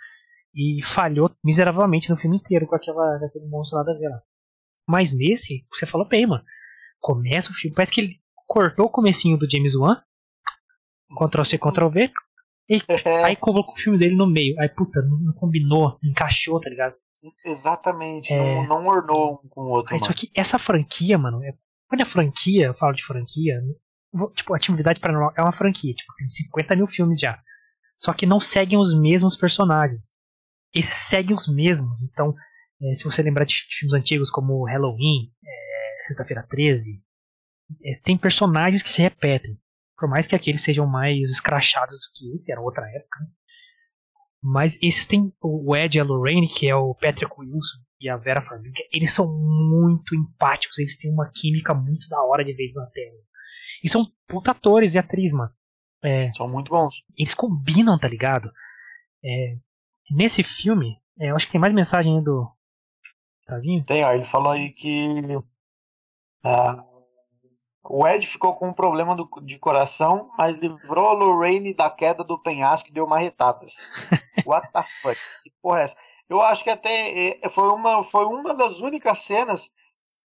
E 0.56 0.84
falhou 0.84 1.32
miseravelmente 1.44 2.10
no 2.12 2.18
filme 2.18 2.38
inteiro 2.38 2.68
com, 2.68 2.76
aquela, 2.76 3.18
com 3.20 3.26
aquele 3.26 3.48
monstro 3.48 3.78
lá 3.78 3.84
da 3.84 3.94
vela. 3.98 4.22
Mas 4.88 5.12
nesse, 5.12 5.66
você 5.74 5.86
falou 5.86 6.08
bem, 6.08 6.28
mano. 6.28 6.44
Começa 7.00 7.52
o 7.52 7.54
filme, 7.54 7.76
parece 7.76 7.92
que 7.92 8.02
ele 8.02 8.20
cortou 8.48 8.86
o 8.86 8.90
comecinho 8.92 9.36
do 9.38 9.50
James 9.50 9.76
Wan, 9.76 10.00
Ctrl 11.18 11.44
C, 11.44 11.58
Ctrl 11.58 11.90
V, 11.90 12.12
e 12.70 12.78
aí 13.26 13.36
colocou 13.36 13.74
o 13.74 13.78
filme 13.78 13.98
dele 13.98 14.16
no 14.16 14.28
meio. 14.28 14.56
Aí, 14.60 14.70
puta, 14.70 15.02
não 15.02 15.34
combinou, 15.34 15.98
não 16.02 16.12
encaixou, 16.12 16.60
tá 16.60 16.70
ligado? 16.70 16.96
Exatamente, 17.46 18.34
É. 18.34 18.38
não, 18.68 18.68
não 18.68 18.88
ornou 18.88 19.42
um 19.44 19.48
com 19.50 19.62
o 19.62 19.70
outro, 19.70 19.94
Aí, 19.94 20.00
só 20.00 20.08
mano. 20.08 20.16
que 20.16 20.30
essa 20.36 20.60
franquia, 20.60 21.18
mano, 21.18 21.44
é, 21.44 21.54
quando 21.88 22.02
é 22.02 22.06
franquia, 22.06 22.68
eu 22.68 22.74
falo 22.74 22.94
de 22.94 23.04
franquia, 23.04 23.60
tipo, 24.36 24.54
Atividade 24.54 25.00
Paranormal 25.00 25.34
é 25.38 25.42
uma 25.42 25.52
franquia, 25.52 25.94
tipo, 25.94 26.14
tem 26.18 26.28
50 26.28 26.76
mil 26.76 26.86
filmes 26.88 27.20
já. 27.20 27.42
Só 27.96 28.14
que 28.14 28.26
não 28.26 28.40
seguem 28.40 28.78
os 28.78 28.98
mesmos 28.98 29.36
personagens. 29.36 30.06
Eles 30.74 30.88
seguem 30.88 31.36
os 31.36 31.48
mesmos. 31.48 32.02
Então, 32.04 32.34
é, 32.82 32.94
se 32.96 33.04
você 33.04 33.22
lembrar 33.22 33.46
de 33.46 33.56
filmes 33.70 33.94
antigos 33.94 34.30
como 34.30 34.66
Halloween, 34.66 35.32
é, 35.44 36.04
Sexta-feira 36.08 36.44
13, 36.44 37.02
é, 37.84 38.00
tem 38.04 38.18
personagens 38.18 38.82
que 38.82 38.90
se 38.90 39.02
repetem. 39.02 39.58
Por 39.98 40.10
mais 40.10 40.28
que 40.28 40.36
aqueles 40.36 40.62
sejam 40.62 40.86
mais 40.86 41.30
escrachados 41.30 42.00
do 42.00 42.08
que 42.14 42.34
esse, 42.34 42.52
era 42.52 42.62
outra 42.62 42.86
época. 42.90 43.20
né? 43.22 43.28
Mas 44.42 44.78
esses 44.82 45.06
tem 45.06 45.32
o 45.42 45.76
Ed 45.76 45.98
e 45.98 46.02
a 46.02 46.04
Lorraine, 46.04 46.50
que 46.50 46.68
é 46.68 46.76
o 46.76 46.94
Patrick 46.94 47.32
Wilson 47.38 47.78
e 48.02 48.10
a 48.10 48.18
Vera 48.18 48.42
Farmiga, 48.42 48.84
eles 48.92 49.14
são 49.14 49.26
muito 49.26 50.14
empáticos, 50.14 50.78
eles 50.78 50.98
têm 50.98 51.10
uma 51.10 51.32
química 51.34 51.74
muito 51.74 52.10
da 52.10 52.22
hora 52.22 52.44
de 52.44 52.54
vez 52.54 52.76
na 52.76 52.86
tela. 52.88 53.16
E 53.82 53.88
são 53.88 54.06
puta 54.28 54.52
atores 54.52 54.96
e 54.96 55.00
atriz, 55.00 55.32
mano. 55.32 55.54
É, 56.04 56.32
São 56.34 56.48
muito 56.48 56.70
bons. 56.70 57.04
eles 57.18 57.34
combinam, 57.34 57.98
tá 57.98 58.08
ligado? 58.08 58.52
É, 59.24 59.56
nesse 60.12 60.44
filme, 60.44 60.98
é, 61.20 61.32
eu 61.32 61.36
acho 61.36 61.46
que 61.46 61.52
tem 61.54 61.62
mais 61.62 61.74
mensagem 61.74 62.18
aí 62.18 62.24
do. 62.24 62.48
Tavinho? 63.46 63.84
Tem, 63.86 64.04
ó, 64.04 64.14
ele 64.14 64.26
falou 64.26 64.52
aí 64.52 64.70
que 64.72 65.38
ah, 66.44 66.84
o 67.84 68.08
Ed 68.08 68.26
ficou 68.26 68.54
com 68.54 68.70
um 68.70 68.74
problema 68.74 69.16
do- 69.16 69.30
de 69.42 69.60
coração, 69.60 70.32
mas 70.38 70.58
livrou 70.58 71.10
a 71.10 71.14
Lorraine 71.14 71.74
da 71.74 71.90
queda 71.90 72.24
do 72.24 72.38
penhasco 72.40 72.90
e 72.90 72.94
deu 72.94 73.06
marretadas. 73.08 73.90
What 74.46 74.72
the 74.72 74.84
fuck? 75.02 75.20
Que 75.44 75.52
porra 75.62 75.82
é 75.82 75.84
essa? 75.84 75.98
Eu 76.30 76.42
acho 76.42 76.64
que 76.64 76.70
até 76.70 77.30
eh, 77.46 77.50
foi 77.50 77.70
uma, 77.70 78.04
foi 78.04 78.26
uma 78.26 78.54
das 78.54 78.80
únicas 78.80 79.20
cenas 79.22 79.70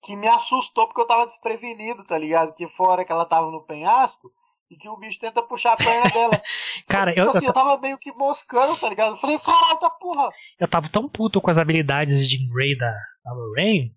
que 0.03 0.17
me 0.17 0.27
assustou 0.29 0.87
porque 0.87 1.01
eu 1.01 1.07
tava 1.07 1.27
desprevenido, 1.27 2.05
tá 2.05 2.19
ligado? 2.19 2.55
Que 2.55 2.67
fora 2.67 3.05
que 3.05 3.12
ela 3.12 3.25
tava 3.25 3.51
no 3.51 3.62
penhasco 3.65 4.31
e 4.75 4.77
que 4.77 4.89
o 4.89 4.97
bicho 4.97 5.18
tenta 5.20 5.43
puxar 5.43 5.72
a 5.72 5.77
perna 5.77 6.11
dela. 6.11 6.43
Cara, 6.89 7.12
tipo 7.14 7.27
eu- 7.27 7.31
assim, 7.31 7.45
eu 7.45 7.49
eu 7.51 7.55
tava 7.55 7.81
meio 7.81 7.97
que 7.99 8.12
moscando, 8.12 8.77
tá 8.77 8.89
ligado? 8.89 9.12
Eu 9.12 9.16
falei, 9.16 9.39
caralho, 9.39 9.79
tá 9.79 9.91
porra! 9.91 10.29
Eu 10.59 10.68
tava 10.68 10.89
tão 10.89 11.09
puto 11.09 11.41
com 11.41 11.51
as 11.51 11.59
habilidades 11.59 12.29
de 12.29 12.47
Grey 12.49 12.77
da, 12.77 12.91
da 13.25 13.33
Lorraine 13.33 13.95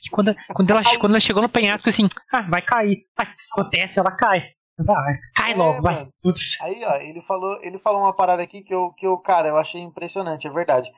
que 0.00 0.10
quando, 0.10 0.34
quando, 0.54 0.70
ela, 0.70 0.82
quando 0.98 1.12
ela 1.12 1.20
chegou 1.20 1.42
no 1.42 1.48
penhasco, 1.48 1.88
assim, 1.88 2.06
ah, 2.32 2.42
vai 2.42 2.62
cair. 2.62 3.04
Ah, 3.18 3.34
isso 3.36 3.52
acontece, 3.52 3.98
ela 3.98 4.12
cai. 4.12 4.44
Ah, 4.88 5.12
cai 5.34 5.52
É, 5.52 5.56
logo, 5.56 5.82
vai. 5.82 6.08
Putz. 6.22 6.56
Aí, 6.60 6.84
ó, 6.84 6.96
ele 6.96 7.20
falou, 7.20 7.58
ele 7.62 7.78
falou 7.78 8.00
uma 8.02 8.14
parada 8.14 8.42
aqui 8.42 8.62
que 8.62 8.72
eu, 8.74 8.92
que 8.92 9.06
eu, 9.06 9.18
cara, 9.18 9.48
eu 9.48 9.56
achei 9.56 9.80
impressionante, 9.80 10.46
é 10.46 10.50
verdade. 10.50 10.88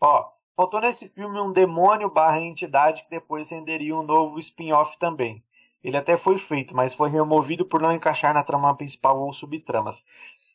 Ó, 0.00 0.28
faltou 0.56 0.80
nesse 0.80 1.08
filme 1.08 1.40
um 1.40 1.52
demônio 1.52 2.10
barra 2.10 2.40
entidade 2.40 3.04
que 3.04 3.10
depois 3.10 3.50
renderia 3.50 3.94
um 3.96 4.02
novo 4.02 4.38
spin-off 4.38 4.98
também. 4.98 5.42
Ele 5.82 5.96
até 5.96 6.16
foi 6.16 6.38
feito, 6.38 6.76
mas 6.76 6.94
foi 6.94 7.10
removido 7.10 7.64
por 7.66 7.80
não 7.80 7.92
encaixar 7.92 8.32
na 8.32 8.44
trama 8.44 8.74
principal 8.76 9.20
ou 9.20 9.32
subtramas. 9.32 10.04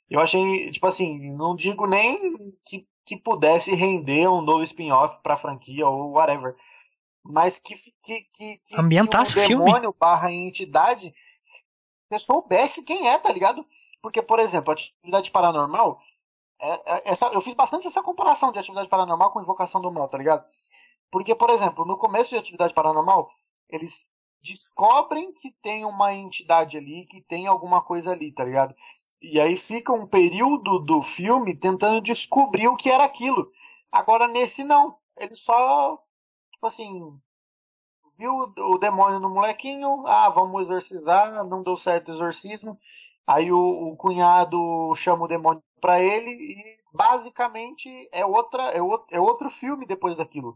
Eu 0.09 0.19
achei, 0.21 0.71
tipo 0.71 0.87
assim, 0.87 1.31
não 1.33 1.55
digo 1.55 1.85
nem 1.85 2.53
que, 2.65 2.87
que 3.05 3.17
pudesse 3.17 3.75
render 3.75 4.29
um 4.29 4.41
novo 4.41 4.63
spin-off 4.63 5.19
pra 5.21 5.35
franquia 5.35 5.87
ou 5.87 6.11
whatever. 6.11 6.55
Mas 7.23 7.59
que, 7.59 7.75
que, 8.01 8.21
que, 8.33 8.57
que, 8.65 8.79
Ambientasse 8.79 9.33
que 9.33 9.39
o 9.39 9.43
o 9.43 9.47
filme. 9.47 9.65
demônio 9.65 9.93
barra 9.99 10.31
entidade 10.31 11.13
eu 12.09 12.19
soubesse 12.19 12.83
quem 12.83 13.09
é, 13.09 13.17
tá 13.19 13.31
ligado? 13.33 13.65
Porque, 14.01 14.21
por 14.21 14.39
exemplo, 14.39 14.71
a 14.71 14.73
atividade 14.73 15.29
paranormal, 15.29 15.99
é- 16.59 16.93
é- 16.95 17.11
essa, 17.11 17.27
eu 17.33 17.41
fiz 17.41 17.53
bastante 17.53 17.85
essa 17.85 18.01
comparação 18.01 18.51
de 18.51 18.59
atividade 18.59 18.87
paranormal 18.87 19.31
com 19.31 19.41
invocação 19.41 19.81
do 19.81 19.91
mal, 19.91 20.07
tá 20.07 20.17
ligado? 20.17 20.45
Porque, 21.11 21.35
por 21.35 21.49
exemplo, 21.49 21.85
no 21.85 21.97
começo 21.97 22.29
de 22.29 22.37
atividade 22.37 22.73
paranormal, 22.73 23.29
eles 23.69 24.09
descobrem 24.47 25.33
que 25.33 25.51
tem 25.61 25.85
uma 25.85 26.13
entidade 26.13 26.77
ali, 26.77 27.05
que 27.05 27.21
tem 27.21 27.47
alguma 27.47 27.81
coisa 27.81 28.11
ali, 28.11 28.31
tá 28.31 28.43
ligado? 28.43 28.75
E 29.21 29.39
aí 29.39 29.57
fica 29.57 29.91
um 29.91 30.05
período 30.05 30.79
do 30.79 31.01
filme 31.01 31.55
tentando 31.55 32.01
descobrir 32.01 32.67
o 32.67 32.75
que 32.75 32.89
era 32.89 33.03
aquilo. 33.03 33.51
Agora, 33.91 34.27
nesse 34.27 34.63
não. 34.63 34.97
Ele 35.17 35.35
só, 35.35 35.97
tipo 36.51 36.67
assim, 36.67 37.19
viu 38.17 38.31
o 38.31 38.73
o 38.73 38.77
demônio 38.77 39.19
no 39.19 39.29
molequinho, 39.29 40.05
ah, 40.05 40.29
vamos 40.29 40.63
exorcizar, 40.63 41.43
não 41.45 41.63
deu 41.63 41.75
certo 41.75 42.09
o 42.09 42.15
exorcismo. 42.15 42.77
Aí 43.25 43.51
o, 43.51 43.57
o 43.57 43.97
cunhado 43.97 44.93
chama 44.95 45.25
o 45.25 45.27
demônio 45.27 45.63
pra 45.81 46.01
ele 46.01 46.29
e 46.29 46.77
basicamente 46.93 47.89
é 48.11 48.25
outra 48.25 48.71
é, 48.71 48.81
outro, 48.81 49.07
é 49.11 49.19
outro 49.19 49.49
filme 49.49 49.85
depois 49.85 50.15
daquilo. 50.15 50.55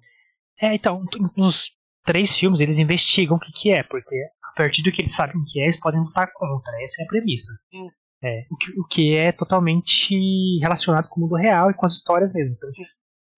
É, 0.59 0.75
então, 0.75 1.03
nos 1.35 1.75
três 2.03 2.35
filmes 2.37 2.59
eles 2.59 2.79
investigam 2.79 3.37
o 3.37 3.39
que, 3.39 3.51
que 3.51 3.71
é, 3.71 3.83
porque 3.83 4.15
a 4.43 4.53
partir 4.55 4.83
do 4.83 4.91
que 4.91 5.01
eles 5.01 5.13
sabem 5.13 5.39
o 5.39 5.43
que 5.43 5.61
é, 5.61 5.65
eles 5.65 5.79
podem 5.79 6.01
lutar 6.01 6.31
contra. 6.33 6.81
Essa 6.83 7.01
é 7.01 7.05
a 7.05 7.07
premissa. 7.07 7.53
Sim. 7.73 7.89
É, 8.23 8.45
o, 8.51 8.57
que, 8.57 8.79
o 8.79 8.85
que 8.85 9.17
é 9.17 9.31
totalmente 9.31 10.59
relacionado 10.59 11.09
com 11.09 11.19
o 11.19 11.23
mundo 11.23 11.35
real 11.35 11.71
e 11.71 11.73
com 11.73 11.85
as 11.85 11.93
histórias 11.93 12.33
mesmo. 12.33 12.55
Então, 12.55 12.69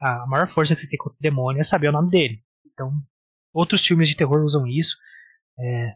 a 0.01 0.27
maior 0.27 0.47
força 0.47 0.75
que 0.75 0.81
você 0.81 0.89
tem 0.89 0.97
contra 0.97 1.17
o 1.17 1.21
demônio 1.21 1.61
é 1.61 1.63
saber 1.63 1.87
o 1.87 1.93
nome 1.93 2.09
dele. 2.09 2.43
Então, 2.65 2.91
outros 3.53 3.85
filmes 3.85 4.09
de 4.09 4.17
terror 4.17 4.43
usam 4.43 4.67
isso. 4.67 4.97
é, 5.57 5.95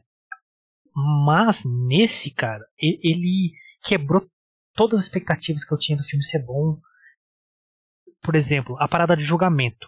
mas 0.96 1.64
nesse, 1.64 2.32
cara, 2.32 2.66
ele 2.80 3.52
quebrou 3.84 4.28
todas 4.74 5.00
as 5.00 5.06
expectativas 5.06 5.64
que 5.64 5.72
eu 5.72 5.78
tinha 5.78 5.98
do 5.98 6.04
filme 6.04 6.24
ser 6.24 6.40
bom. 6.40 6.80
Por 8.22 8.36
exemplo, 8.36 8.76
a 8.80 8.88
parada 8.88 9.16
de 9.16 9.24
julgamento. 9.24 9.88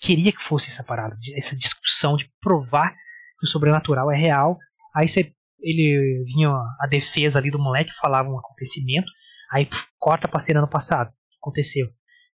Queria 0.00 0.32
que 0.32 0.42
fosse 0.42 0.68
essa 0.68 0.84
parada, 0.84 1.16
essa 1.36 1.56
discussão 1.56 2.16
de 2.16 2.30
provar 2.40 2.90
que 2.90 3.44
o 3.44 3.48
sobrenatural 3.48 4.10
é 4.10 4.16
real. 4.16 4.58
Aí 4.94 5.08
você, 5.08 5.32
ele 5.60 6.24
vinha 6.26 6.50
a 6.80 6.86
defesa 6.88 7.38
ali 7.38 7.50
do 7.50 7.58
moleque, 7.58 7.92
falava 7.92 8.28
um 8.28 8.38
acontecimento, 8.38 9.10
aí 9.50 9.68
corta 9.98 10.28
pra 10.28 10.40
cena 10.40 10.60
no 10.60 10.68
passado. 10.68 11.12
Aconteceu. 11.40 11.88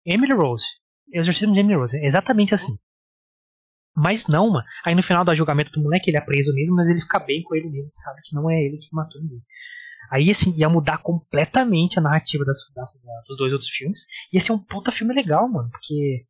Emily 0.05 0.33
Rose. 0.35 0.67
Exorcismo 1.13 1.55
de 1.55 1.61
Emily 1.61 1.79
Rose. 1.79 1.97
É 1.99 2.07
exatamente 2.07 2.55
assim. 2.55 2.77
Mas 3.97 4.27
não, 4.29 4.51
mano. 4.51 4.65
Aí 4.87 4.95
no 4.95 5.03
final 5.03 5.25
do 5.25 5.35
julgamento 5.35 5.73
do 5.73 5.83
moleque, 5.83 6.11
ele 6.11 6.17
é 6.19 6.21
preso 6.21 6.55
mesmo, 6.55 6.77
mas 6.77 6.89
ele 6.89 7.01
fica 7.01 7.19
bem 7.19 7.43
com 7.43 7.55
ele 7.55 7.69
mesmo, 7.69 7.91
sabe 7.95 8.21
que 8.23 8.35
não 8.35 8.49
é 8.51 8.55
ele 8.63 8.79
que 8.79 8.89
matou 8.93 9.21
ninguém. 9.21 9.43
Aí, 10.11 10.31
assim, 10.31 10.55
ia 10.57 10.69
mudar 10.69 10.99
completamente 10.99 11.99
a 11.99 12.03
narrativa 12.03 12.45
das, 12.45 12.57
da- 12.75 12.83
da- 12.85 13.23
dos 13.27 13.37
dois 13.37 13.53
outros 13.53 13.69
filmes. 13.69 14.03
Ia 14.33 14.41
ser 14.41 14.53
um 14.53 14.59
puta 14.59 14.91
filme 14.93 15.13
legal, 15.13 15.49
mano, 15.49 15.69
porque 15.71 16.25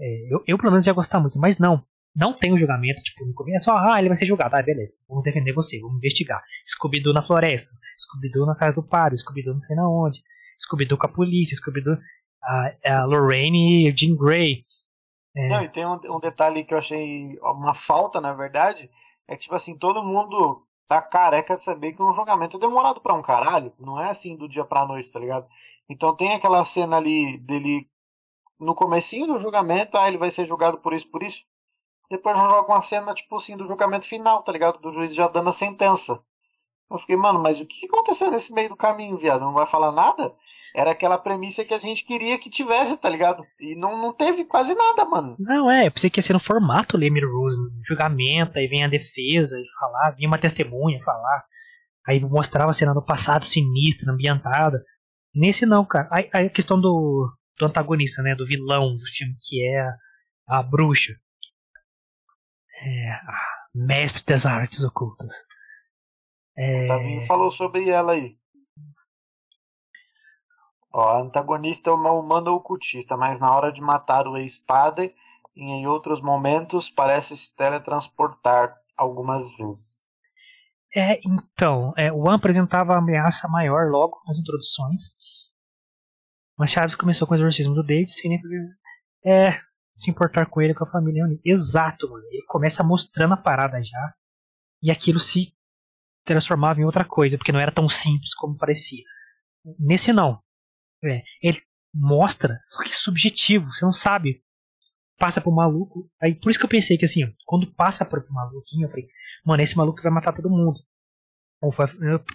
é, 0.00 0.32
eu, 0.32 0.42
eu, 0.46 0.58
pelo 0.58 0.70
menos, 0.70 0.86
ia 0.86 0.92
gostar 0.92 1.20
muito. 1.20 1.38
Mas 1.38 1.58
não, 1.58 1.84
não 2.14 2.32
tem 2.32 2.52
o 2.52 2.58
julgamento, 2.58 3.02
tipo, 3.02 3.24
no 3.24 3.34
começo, 3.34 3.66
só, 3.66 3.76
ah, 3.76 3.98
ele 3.98 4.08
vai 4.08 4.16
ser 4.16 4.26
julgado, 4.26 4.54
ah, 4.54 4.62
beleza, 4.62 4.94
vamos 5.08 5.24
defender 5.24 5.52
você, 5.52 5.80
vamos 5.80 5.96
investigar. 5.96 6.42
Scooby-Doo 6.66 7.12
na 7.12 7.22
floresta, 7.22 7.72
Scooby-Doo 7.98 8.46
na 8.46 8.54
casa 8.54 8.76
do 8.76 8.86
padre, 8.86 9.18
Scooby-Doo 9.18 9.54
não 9.54 9.60
sei 9.60 9.74
na 9.74 9.88
onde, 9.88 10.22
Scooby-Doo 10.58 10.98
com 10.98 11.06
a 11.06 11.12
polícia, 11.12 11.56
Scooby-Doo, 11.56 11.98
a, 12.42 12.72
a 12.84 13.04
Lorraine 13.04 13.88
e 13.88 13.96
Jean 13.96 14.16
Grey. 14.16 14.64
É. 15.36 15.48
Não, 15.48 15.64
e 15.64 15.68
tem 15.68 15.84
um, 15.84 15.98
um 16.08 16.20
detalhe 16.20 16.62
que 16.62 16.72
eu 16.72 16.78
achei 16.78 17.36
uma 17.42 17.74
falta, 17.74 18.20
na 18.20 18.32
verdade, 18.32 18.88
é 19.26 19.34
que, 19.34 19.42
tipo 19.42 19.54
assim, 19.54 19.76
todo 19.76 20.04
mundo 20.04 20.64
tá 20.86 21.02
careca 21.02 21.56
de 21.56 21.62
saber 21.62 21.94
que 21.94 22.02
um 22.02 22.12
julgamento 22.12 22.56
é 22.56 22.60
demorado 22.60 23.00
pra 23.00 23.14
um 23.14 23.22
caralho. 23.22 23.72
Não 23.80 24.00
é 24.00 24.10
assim 24.10 24.36
do 24.36 24.48
dia 24.48 24.64
pra 24.64 24.86
noite, 24.86 25.10
tá 25.10 25.18
ligado? 25.18 25.48
Então 25.88 26.14
tem 26.14 26.34
aquela 26.34 26.64
cena 26.64 26.98
ali 26.98 27.38
dele 27.38 27.88
no 28.58 28.74
comecinho 28.74 29.26
do 29.26 29.38
julgamento, 29.38 29.96
ah, 29.96 30.08
ele 30.08 30.18
vai 30.18 30.30
ser 30.30 30.44
julgado 30.46 30.78
por 30.78 30.92
isso, 30.92 31.10
por 31.10 31.22
isso. 31.22 31.44
Depois 32.10 32.36
já 32.36 32.48
joga 32.48 32.72
uma 32.72 32.82
cena, 32.82 33.14
tipo 33.14 33.36
assim, 33.36 33.56
do 33.56 33.66
julgamento 33.66 34.06
final, 34.06 34.42
tá 34.42 34.52
ligado? 34.52 34.78
Do 34.78 34.90
juiz 34.90 35.14
já 35.14 35.26
dando 35.26 35.48
a 35.48 35.52
sentença. 35.52 36.20
Eu 36.90 36.98
fiquei, 36.98 37.16
mano, 37.16 37.42
mas 37.42 37.60
o 37.60 37.66
que 37.66 37.86
aconteceu 37.86 38.30
nesse 38.30 38.52
meio 38.52 38.68
do 38.68 38.76
caminho, 38.76 39.18
viado? 39.18 39.40
Não 39.40 39.52
vai 39.52 39.66
falar 39.66 39.90
nada? 39.90 40.32
Era 40.76 40.90
aquela 40.90 41.16
premissa 41.16 41.64
que 41.64 41.72
a 41.72 41.78
gente 41.78 42.04
queria 42.04 42.38
que 42.38 42.50
tivesse, 42.50 42.96
tá 42.96 43.08
ligado? 43.08 43.44
E 43.60 43.74
não, 43.74 43.96
não 43.96 44.12
teve 44.12 44.44
quase 44.44 44.74
nada, 44.74 45.04
mano. 45.04 45.36
Não, 45.38 45.70
é, 45.70 45.86
eu 45.86 45.92
pensei 45.92 46.10
que 46.10 46.18
ia 46.18 46.22
ser 46.22 46.32
no 46.32 46.40
formato 46.40 46.96
Lemmy 46.96 47.24
Rose, 47.24 47.56
julgamento, 47.86 48.58
aí 48.58 48.66
vem 48.66 48.84
a 48.84 48.88
defesa 48.88 49.58
e 49.58 49.64
falar, 49.78 50.10
vinha 50.12 50.28
uma 50.28 50.38
testemunha 50.38 51.02
falar. 51.02 51.44
Aí 52.06 52.20
mostrava 52.20 52.70
a 52.70 52.72
cena 52.72 52.92
do 52.92 53.04
passado 53.04 53.44
sinistra, 53.44 54.12
ambientada. 54.12 54.82
Nesse 55.34 55.64
não, 55.64 55.84
cara. 55.84 56.08
Aí 56.12 56.46
a 56.46 56.50
questão 56.50 56.78
do, 56.80 57.32
do 57.58 57.66
antagonista, 57.66 58.22
né? 58.22 58.34
Do 58.34 58.46
vilão 58.46 58.96
do 58.96 59.06
filme, 59.06 59.36
que 59.40 59.62
é 59.62 59.80
a, 59.80 59.96
a 60.48 60.62
bruxa. 60.62 61.14
É, 62.82 63.10
a 63.10 63.54
mestre 63.74 64.32
das 64.32 64.46
artes 64.46 64.84
ocultas. 64.84 65.34
É... 66.56 66.86
Tavinho 66.86 67.20
falou 67.22 67.50
sobre 67.50 67.88
ela 67.88 68.12
aí. 68.12 68.36
Ó, 70.92 71.08
a 71.08 71.20
antagonista 71.20 71.90
é 71.90 71.92
uma 71.92 72.12
humana 72.12 72.52
ocultista, 72.52 73.16
mas 73.16 73.40
na 73.40 73.52
hora 73.52 73.72
de 73.72 73.80
matar 73.80 74.28
o 74.28 74.36
ex-padre 74.36 75.14
e 75.56 75.64
em 75.64 75.86
outros 75.86 76.20
momentos 76.20 76.88
parece 76.88 77.36
se 77.36 77.54
teletransportar 77.56 78.76
algumas 78.96 79.56
vezes. 79.56 80.04
É, 80.94 81.20
então, 81.26 81.92
é, 81.96 82.12
o 82.12 82.20
One 82.20 82.36
apresentava 82.36 82.94
a 82.94 82.98
ameaça 82.98 83.48
maior 83.48 83.90
logo 83.90 84.22
nas 84.26 84.38
introduções. 84.38 85.16
Mas 86.56 86.70
Chaves 86.70 86.94
começou 86.94 87.26
com 87.26 87.34
o 87.34 87.36
exorcismo 87.36 87.74
do 87.74 87.82
David, 87.82 88.12
significa 88.12 88.48
é, 89.24 89.60
se 89.92 90.10
importar 90.10 90.46
com 90.46 90.60
ele 90.60 90.74
com 90.74 90.84
a 90.84 90.90
família. 90.90 91.24
Exato, 91.44 92.08
mano. 92.08 92.24
Ele 92.30 92.44
começa 92.46 92.82
mostrando 92.84 93.34
a 93.34 93.36
parada 93.36 93.82
já. 93.82 94.14
E 94.82 94.90
aquilo 94.90 95.18
se 95.18 95.52
transformava 96.24 96.80
em 96.80 96.84
outra 96.84 97.04
coisa, 97.04 97.36
porque 97.36 97.52
não 97.52 97.60
era 97.60 97.72
tão 97.72 97.88
simples 97.88 98.34
como 98.34 98.56
parecia. 98.56 99.04
Nesse 99.78 100.12
não. 100.12 100.40
É, 101.02 101.22
ele 101.42 101.60
mostra, 101.92 102.60
só 102.66 102.82
que 102.82 102.94
subjetivo, 102.94 103.66
você 103.72 103.84
não 103.84 103.92
sabe. 103.92 104.42
Passa 105.18 105.40
pro 105.40 105.52
maluco. 105.52 106.10
Aí 106.20 106.34
por 106.34 106.50
isso 106.50 106.58
que 106.58 106.64
eu 106.64 106.70
pensei 106.70 106.98
que 106.98 107.04
assim, 107.04 107.20
quando 107.46 107.72
passa 107.74 108.04
pro 108.04 108.24
maluquinho, 108.30 108.86
eu 108.86 108.90
falei, 108.90 109.08
mano, 109.44 109.62
esse 109.62 109.76
maluco 109.76 110.02
vai 110.02 110.12
matar 110.12 110.32
todo 110.32 110.50
mundo. 110.50 110.80
Ou 111.62 111.70
foi, 111.70 111.86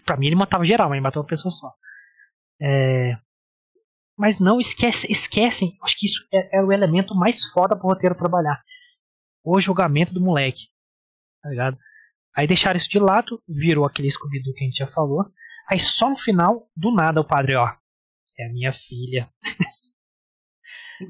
pra 0.06 0.18
mim 0.18 0.28
ele 0.28 0.36
matava 0.36 0.64
geral, 0.64 0.90
mas 0.90 1.02
matou 1.02 1.22
uma 1.22 1.28
pessoa 1.28 1.52
só. 1.52 1.74
É, 2.62 3.18
mas 4.20 4.38
não 4.38 4.60
esquece, 4.60 5.10
esquecem. 5.10 5.78
Acho 5.82 5.96
que 5.98 6.06
isso 6.06 6.28
é, 6.34 6.58
é, 6.58 6.62
o 6.62 6.74
elemento 6.74 7.16
mais 7.16 7.46
foda 7.54 7.74
pro 7.74 7.88
roteiro 7.88 8.14
trabalhar. 8.14 8.62
O 9.42 9.62
julgamento 9.62 10.14
do 10.14 10.20
moleque. 10.20 10.64
Tá 11.42 11.50
ligado? 11.50 11.78
Aí 12.36 12.46
deixaram 12.46 12.76
isso 12.76 12.90
de 12.90 13.00
lado, 13.00 13.42
virou 13.48 13.86
aquele 13.86 14.12
scooby 14.12 14.44
que 14.44 14.62
a 14.62 14.66
gente 14.66 14.78
já 14.78 14.88
falou. 14.88 15.26
Aí 15.72 15.80
só 15.80 16.10
no 16.10 16.18
final, 16.18 16.70
do 16.76 16.92
nada, 16.92 17.22
o 17.22 17.26
padre, 17.26 17.56
ó, 17.56 17.74
é 18.38 18.48
a 18.48 18.52
minha 18.52 18.74
filha. 18.74 19.30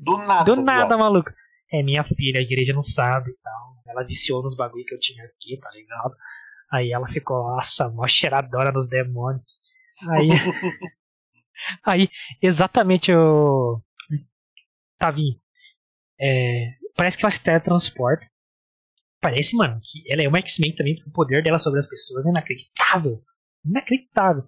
Do 0.03 0.17
nada. 0.17 0.43
Do 0.43 0.61
nada, 0.61 0.95
maluco. 0.95 1.31
É 1.73 1.81
minha 1.81 2.03
filha, 2.03 2.39
a 2.39 2.43
igreja 2.43 2.73
não 2.73 2.81
sabe 2.81 3.31
e 3.31 3.37
tal. 3.41 3.75
Ela 3.87 4.05
viciou 4.05 4.43
nos 4.43 4.55
bagulho 4.55 4.85
que 4.85 4.93
eu 4.93 4.99
tinha 4.99 5.23
aqui, 5.25 5.57
tá 5.59 5.71
ligado? 5.71 6.15
Aí 6.71 6.91
ela 6.91 7.07
ficou, 7.07 7.55
nossa, 7.55 7.89
mó 7.89 8.07
cheiradora 8.07 8.71
nos 8.71 8.87
demônios. 8.87 9.43
Aí. 10.11 10.29
aí, 11.85 12.09
exatamente 12.41 13.13
o. 13.13 13.81
Tavinho. 14.97 15.39
É, 16.19 16.73
parece 16.95 17.17
que 17.17 17.23
ela 17.23 17.31
se 17.31 17.41
teletransporta. 17.41 18.25
Parece, 19.21 19.55
mano, 19.55 19.79
que 19.83 20.01
ela 20.11 20.23
é 20.23 20.27
uma 20.27 20.39
X-Men 20.39 20.75
também, 20.75 20.95
o 21.05 21.11
poder 21.11 21.43
dela 21.43 21.59
sobre 21.59 21.79
as 21.79 21.87
pessoas 21.87 22.25
é 22.25 22.29
inacreditável. 22.29 23.21
Inacreditável 23.65 24.47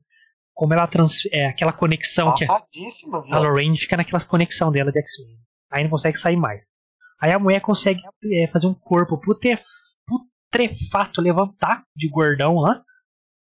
como 0.54 0.74
ela 0.74 0.88
trans, 0.88 1.26
é 1.32 1.48
aquela 1.48 1.74
conexão 1.74 2.34
que 2.36 2.46
a, 2.46 3.36
a 3.36 3.40
Lorraine 3.40 3.78
fica 3.78 3.98
naquela 3.98 4.24
conexão 4.24 4.72
dela 4.72 4.92
de 4.92 5.00
X-Men. 5.00 5.38
Aí 5.72 5.84
não 5.84 5.90
consegue 5.90 6.18
sair 6.18 6.36
mais. 6.36 6.64
Aí 7.20 7.32
a 7.32 7.40
mulher 7.40 7.62
consegue 7.62 8.02
é, 8.32 8.48
fazer 8.48 8.68
um 8.68 8.74
corpo 8.74 9.20
putrefato 9.20 11.22
levantar 11.22 11.84
de 11.96 12.10
gordão 12.10 12.56
lá 12.56 12.84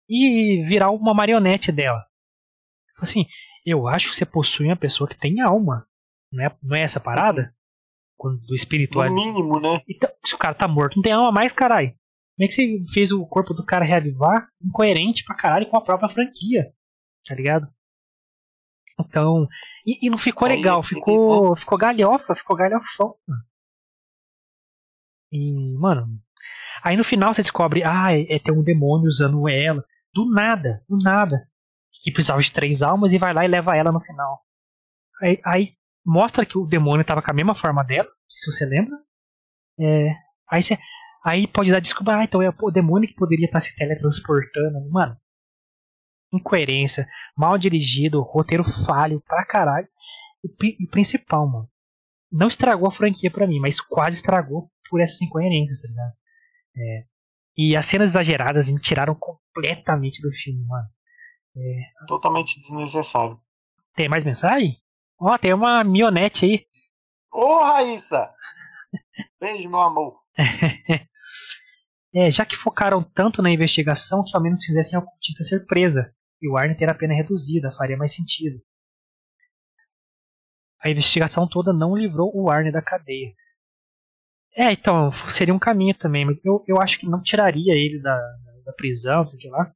e 0.10 0.62
virar 0.64 0.92
uma 0.92 1.14
marionete 1.14 1.72
dela. 1.72 2.04
Assim, 3.00 3.26
eu 3.66 3.88
acho 3.88 4.10
que 4.10 4.16
você 4.16 4.26
possui 4.26 4.68
uma 4.68 4.76
pessoa 4.76 5.08
que 5.08 5.18
tem 5.18 5.42
alma. 5.42 5.88
Não 6.32 6.46
é, 6.46 6.58
não 6.62 6.76
é 6.76 6.82
essa 6.82 7.00
parada? 7.00 7.54
Quando, 8.18 8.40
do 8.46 8.56
espiritual. 8.56 9.10
No 9.10 9.16
mínimo, 9.16 9.60
né? 9.60 9.82
Então, 9.88 10.10
se 10.24 10.36
o 10.36 10.38
cara 10.38 10.56
tá 10.56 10.68
morto, 10.68 10.96
não 10.96 11.04
tem 11.04 11.14
alma 11.14 11.32
mais, 11.32 11.54
caralho. 11.54 11.90
Como 11.90 12.46
é 12.46 12.48
que 12.48 12.54
você 12.54 12.84
fez 12.94 13.12
o 13.12 13.26
corpo 13.26 13.54
do 13.54 13.66
cara 13.66 13.86
reavivar? 13.86 14.50
Incoerente 14.62 15.24
pra 15.24 15.36
caralho 15.36 15.70
com 15.70 15.78
a 15.78 15.82
própria 15.82 16.10
franquia 16.10 16.74
tá 17.26 17.36
ligado? 17.36 17.68
Então, 19.00 19.48
e, 19.86 20.06
e 20.06 20.10
não 20.10 20.18
ficou 20.18 20.48
legal, 20.48 20.84
ficou, 20.84 21.56
ficou 21.56 21.78
galhofa, 21.78 22.36
ficou 22.36 22.56
galhofão. 22.56 23.16
E, 25.32 25.76
mano, 25.78 26.08
aí 26.84 26.96
no 26.96 27.04
final 27.04 27.34
você 27.34 27.42
descobre, 27.42 27.84
ah, 27.84 28.14
é, 28.14 28.36
é 28.36 28.40
ter 28.40 28.52
um 28.52 28.64
demônio 28.64 29.08
usando 29.08 29.50
ela, 29.50 29.84
do 30.14 30.30
nada, 30.30 30.84
do 30.88 30.98
nada, 31.04 31.50
que 32.04 32.12
precisava 32.12 32.42
de 32.42 32.52
três 32.52 32.84
almas 32.84 33.14
e 33.14 33.18
vai 33.18 33.34
lá 33.34 33.46
e 33.46 33.48
leva 33.48 33.76
ela 33.76 33.92
no 33.92 34.02
final. 34.02 34.42
Aí, 35.22 35.40
aí 35.44 35.66
mostra 36.06 36.46
que 36.46 36.58
o 36.58 36.68
demônio 36.68 37.06
tava 37.06 37.22
com 37.22 37.32
a 37.32 37.34
mesma 37.34 37.56
forma 37.56 37.84
dela, 37.84 38.10
se 38.28 38.52
você 38.52 38.66
lembra. 38.66 38.98
É, 39.80 40.12
aí 40.52 40.62
aí 41.26 41.48
pode 41.48 41.72
dar 41.72 41.80
desculpa, 41.80 42.16
ah, 42.16 42.24
então 42.24 42.42
é 42.42 42.54
o 42.62 42.72
demônio 42.72 43.08
que 43.08 43.16
poderia 43.16 43.46
estar 43.46 43.58
tá 43.58 43.62
se 43.62 43.76
teletransportando, 43.76 44.88
mano 44.92 45.18
incoerência, 46.34 47.08
mal 47.38 47.58
dirigido, 47.58 48.22
roteiro 48.22 48.64
falho 48.64 49.22
pra 49.22 49.46
caralho. 49.46 49.88
E 50.44 50.86
o 50.86 50.90
principal, 50.90 51.48
mano, 51.48 51.70
não 52.32 52.48
estragou 52.48 52.88
a 52.88 52.92
franquia 52.92 53.32
pra 53.32 53.48
mim, 53.48 53.60
mas 53.60 53.80
quase 53.80 54.18
estragou 54.18 54.70
por 54.90 55.00
essas 55.00 55.22
incoerências, 55.22 55.80
tá 55.80 55.88
ligado? 55.88 56.14
É, 56.76 57.06
e 57.56 57.76
as 57.76 57.86
cenas 57.86 58.10
exageradas 58.10 58.70
me 58.70 58.80
tiraram 58.80 59.16
completamente 59.16 60.22
do 60.22 60.32
filme, 60.34 60.66
mano. 60.66 60.88
É, 61.56 62.06
Totalmente 62.08 62.58
desnecessário. 62.58 63.40
Tem 63.96 64.10
mais 64.10 64.24
mensagem? 64.24 64.78
Ó, 65.20 65.34
oh, 65.34 65.38
tem 65.38 65.54
uma 65.54 65.84
mionete 65.84 66.46
aí. 66.46 66.66
Ô, 67.32 67.46
oh, 67.46 67.64
Raíssa! 67.64 68.34
Beijo, 69.40 69.70
meu 69.70 69.80
amor. 69.80 70.20
é, 72.14 72.32
já 72.32 72.46
que 72.46 72.56
focaram 72.56 73.04
tanto 73.04 73.42
na 73.42 73.52
investigação, 73.52 74.24
que 74.24 74.36
ao 74.36 74.42
menos 74.42 74.64
fizessem 74.64 74.98
a 74.98 75.02
ocultista 75.02 75.44
ser 75.44 75.66
presa 75.66 76.14
e 76.42 76.50
o 76.50 76.58
Arne 76.58 76.76
ter 76.76 76.90
a 76.90 76.96
pena 76.96 77.14
reduzida, 77.14 77.72
faria 77.72 77.98
mais 77.98 78.14
sentido. 78.14 78.60
A 80.84 80.90
investigação 80.90 81.48
toda 81.48 81.72
não 81.72 81.96
livrou 81.96 82.32
o 82.36 82.50
Arne 82.50 82.72
da 82.72 82.82
cadeia. 82.82 83.34
É, 84.56 84.72
então, 84.72 85.12
seria 85.12 85.54
um 85.54 85.60
caminho 85.60 85.98
também, 85.98 86.26
mas 86.26 86.44
eu, 86.44 86.64
eu 86.68 86.82
acho 86.82 87.00
que 87.00 87.08
não 87.08 87.22
tiraria 87.22 87.74
ele 87.74 88.00
da, 88.02 88.16
da 88.66 88.74
prisão, 88.74 89.26
sei 89.26 89.50
lá. 89.50 89.74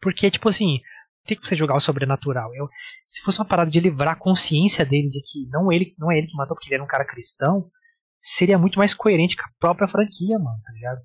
Porque, 0.00 0.30
tipo 0.30 0.48
assim, 0.48 0.80
tem 1.26 1.36
que 1.36 1.46
você 1.46 1.56
jogar 1.56 1.76
o 1.76 1.80
sobrenatural. 1.80 2.54
Eu, 2.54 2.68
se 3.06 3.22
fosse 3.22 3.38
uma 3.40 3.48
parada 3.48 3.70
de 3.70 3.80
livrar 3.80 4.14
a 4.14 4.18
consciência 4.18 4.84
dele 4.84 5.08
de 5.08 5.20
que 5.20 5.48
não 5.50 5.70
ele 5.72 5.94
não 5.98 6.10
é 6.10 6.18
ele 6.18 6.26
que 6.26 6.36
matou 6.36 6.56
porque 6.56 6.68
ele 6.68 6.76
era 6.76 6.84
um 6.84 6.88
cara 6.88 7.04
cristão, 7.04 7.70
seria 8.20 8.58
muito 8.58 8.78
mais 8.78 8.94
coerente 8.94 9.36
com 9.36 9.42
a 9.42 9.52
própria 9.58 9.88
franquia, 9.88 10.38
mano, 10.38 10.60
tá 10.62 10.72
ligado? 10.72 11.00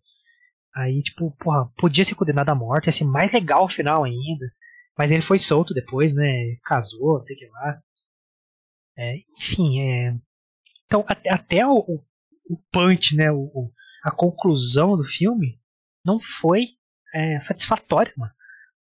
Aí, 0.76 1.02
tipo, 1.02 1.36
porra, 1.38 1.70
podia 1.78 2.04
ser 2.04 2.16
condenado 2.16 2.50
à 2.50 2.56
morte, 2.56 2.86
ia 2.86 2.92
ser 2.92 3.06
mais 3.06 3.32
legal 3.32 3.66
o 3.66 3.70
final 3.70 4.04
ainda. 4.04 4.46
Mas 4.98 5.12
ele 5.12 5.22
foi 5.22 5.40
solto 5.40 5.74
depois, 5.74 6.14
né? 6.14 6.58
Casou, 6.64 7.18
não 7.18 7.24
sei 7.24 7.36
o 7.36 7.40
que 7.40 7.48
lá. 7.48 7.82
É, 8.98 9.16
enfim, 9.38 9.80
é. 9.82 10.16
Então, 10.86 11.04
até, 11.08 11.34
até 11.34 11.66
o, 11.66 11.78
o, 11.78 12.04
o, 12.50 12.58
punch, 12.72 13.16
né? 13.16 13.32
O, 13.32 13.72
a 14.04 14.12
conclusão 14.12 14.98
do 14.98 15.04
filme 15.04 15.60
não 16.06 16.20
foi 16.20 16.64
é, 17.14 17.40
satisfatória, 17.40 18.14
mano. 18.18 18.32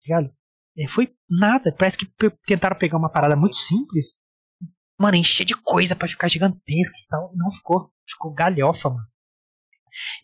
Ligado? 0.09 0.33
É, 0.77 0.87
foi 0.87 1.13
nada. 1.29 1.73
Parece 1.77 1.97
que 1.97 2.07
tentaram 2.45 2.77
pegar 2.77 2.97
uma 2.97 3.11
parada 3.11 3.35
muito 3.35 3.55
simples. 3.55 4.17
Mano, 4.99 5.15
encher 5.15 5.45
de 5.45 5.55
coisa 5.55 5.95
para 5.95 6.07
ficar 6.07 6.27
gigantesca 6.27 6.97
e 6.97 7.07
tal. 7.07 7.31
Não 7.35 7.51
ficou. 7.51 7.91
Ficou 8.07 8.33
galhofa, 8.33 8.89
mano. 8.89 9.07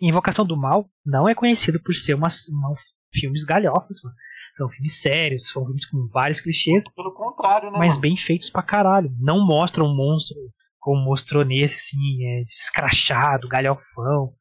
Invocação 0.01 0.45
do 0.45 0.57
Mal 0.57 0.89
não 1.05 1.29
é 1.29 1.35
conhecido 1.35 1.79
por 1.79 1.93
ser 1.93 2.15
uma, 2.15 2.27
uma 2.49 2.73
filmes 3.13 3.43
galhofas, 3.43 3.97
mano. 4.03 4.15
São 4.55 4.69
filmes 4.69 5.01
sérios, 5.01 5.49
são 5.49 5.65
filmes 5.65 5.85
com 5.85 6.07
vários 6.11 6.39
clichês. 6.39 6.91
Pelo 6.93 7.13
contrário, 7.13 7.71
né? 7.71 7.77
Mas 7.77 7.93
mano? 7.93 8.01
bem 8.01 8.17
feitos 8.17 8.49
pra 8.49 8.63
caralho. 8.63 9.13
Não 9.19 9.45
mostram 9.45 9.85
um 9.85 9.95
monstro 9.95 10.37
como 10.79 11.03
mostrou 11.03 11.43
nesse, 11.43 11.75
assim, 11.75 12.23
é, 12.25 12.43
descrachado, 12.43 13.47
galhofão, 13.47 14.33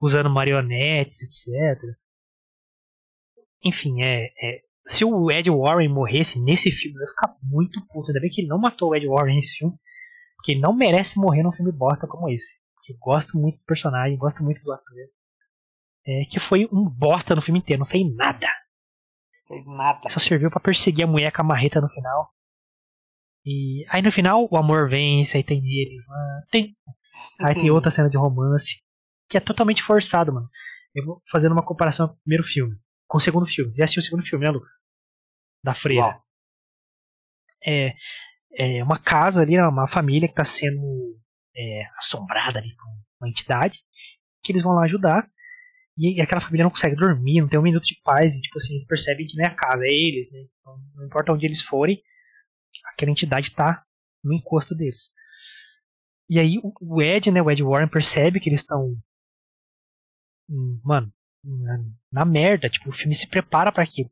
usando 0.00 0.30
marionetes, 0.30 1.22
etc. 1.22 1.82
enfim, 3.64 4.02
é, 4.02 4.26
é, 4.40 4.62
se 4.88 5.04
o 5.04 5.30
Ed 5.30 5.50
Warren 5.50 5.88
morresse 5.88 6.40
nesse 6.40 6.72
filme, 6.72 6.96
eu 6.96 7.02
ia 7.02 7.08
ficar 7.08 7.36
muito 7.42 7.80
puto. 7.88 8.08
Ainda 8.08 8.20
bem 8.20 8.30
que 8.30 8.40
ele 8.40 8.48
não 8.48 8.58
matou 8.58 8.90
o 8.90 8.96
Ed 8.96 9.06
Warren 9.06 9.36
nesse 9.36 9.58
filme. 9.58 9.74
Porque 10.36 10.52
ele 10.52 10.60
não 10.60 10.74
merece 10.74 11.18
morrer 11.18 11.42
num 11.42 11.52
filme 11.52 11.70
bosta 11.70 12.06
como 12.06 12.28
esse. 12.28 12.56
Porque 12.74 12.92
eu 12.92 12.96
gosto 12.98 13.38
muito 13.38 13.58
do 13.58 13.64
personagem, 13.64 14.16
gosto 14.16 14.42
muito 14.42 14.62
do 14.62 14.72
ator. 14.72 14.96
É, 16.06 16.24
que 16.24 16.40
foi 16.40 16.66
um 16.72 16.88
bosta 16.88 17.34
no 17.34 17.42
filme 17.42 17.58
inteiro, 17.58 17.80
não 17.80 17.86
fez 17.86 18.06
nada. 18.14 18.48
Fez 19.46 19.66
nada. 19.66 20.08
Só 20.08 20.18
serviu 20.18 20.50
para 20.50 20.60
perseguir 20.60 21.04
a 21.04 21.08
mulher 21.08 21.32
com 21.32 21.42
a 21.42 21.44
marreta 21.44 21.80
no 21.80 21.88
final. 21.90 22.30
E 23.44 23.84
aí 23.90 24.00
no 24.00 24.12
final 24.12 24.48
o 24.50 24.56
amor 24.56 24.88
vence, 24.88 25.36
aí 25.36 25.44
tem 25.44 25.58
eles 25.58 26.06
lá. 26.08 26.42
Tem. 26.50 26.76
Aí 27.40 27.54
tem 27.54 27.68
outra 27.70 27.90
cena 27.90 28.08
de 28.08 28.16
romance. 28.16 28.80
Que 29.28 29.36
é 29.36 29.40
totalmente 29.40 29.82
forçado, 29.82 30.32
mano. 30.32 30.48
Eu 30.94 31.04
vou 31.04 31.22
fazendo 31.30 31.52
uma 31.52 31.64
comparação 31.64 32.08
com 32.08 32.14
o 32.14 32.18
primeiro 32.20 32.44
filme. 32.44 32.74
Com 33.08 33.16
o 33.16 33.20
segundo 33.20 33.46
filme. 33.46 33.72
Já 33.74 33.84
assistiu 33.84 34.00
o 34.00 34.04
segundo 34.04 34.22
filme, 34.24 34.44
né, 34.44 34.50
Lucas? 34.50 34.72
Da 35.64 35.74
freira. 35.74 36.02
Uau. 36.04 36.22
É, 37.66 37.94
é 38.54 38.84
uma 38.84 38.98
casa 38.98 39.42
ali, 39.42 39.58
uma 39.58 39.86
família 39.88 40.28
que 40.28 40.32
está 40.32 40.44
sendo 40.44 41.18
é, 41.56 41.82
assombrada 41.96 42.58
ali 42.58 42.74
por 42.76 42.84
uma 43.20 43.28
entidade. 43.28 43.80
Que 44.42 44.52
eles 44.52 44.62
vão 44.62 44.74
lá 44.74 44.84
ajudar. 44.84 45.28
E, 45.96 46.18
e 46.18 46.20
aquela 46.20 46.40
família 46.40 46.62
não 46.64 46.70
consegue 46.70 46.94
dormir, 46.94 47.40
não 47.40 47.48
tem 47.48 47.58
um 47.58 47.62
minuto 47.62 47.84
de 47.84 48.00
paz. 48.04 48.34
E 48.34 48.40
tipo 48.42 48.56
assim, 48.58 48.74
eles 48.74 48.86
percebem 48.86 49.26
que 49.26 49.36
não 49.36 49.44
é 49.44 49.48
a 49.48 49.54
casa, 49.54 49.82
é 49.84 49.88
eles, 49.92 50.30
né? 50.32 50.40
Então, 50.60 50.78
não 50.94 51.06
importa 51.06 51.32
onde 51.32 51.44
eles 51.46 51.62
forem, 51.62 52.00
aquela 52.92 53.10
entidade 53.10 53.48
está 53.48 53.84
no 54.22 54.34
encosto 54.34 54.74
deles. 54.74 55.10
E 56.30 56.38
aí 56.38 56.58
o- 56.62 56.72
o 56.96 57.02
Ed, 57.02 57.30
né, 57.30 57.40
o 57.42 57.50
Ed 57.50 57.62
Warren 57.62 57.88
percebe 57.88 58.38
que 58.38 58.48
eles 58.50 58.60
estão 58.60 58.94
hum, 60.48 60.80
mano, 60.84 61.12
na, 61.48 61.78
na 62.12 62.24
merda, 62.24 62.68
tipo, 62.68 62.90
o 62.90 62.92
filme 62.92 63.14
se 63.14 63.28
prepara 63.28 63.72
para 63.72 63.84
aquilo. 63.84 64.10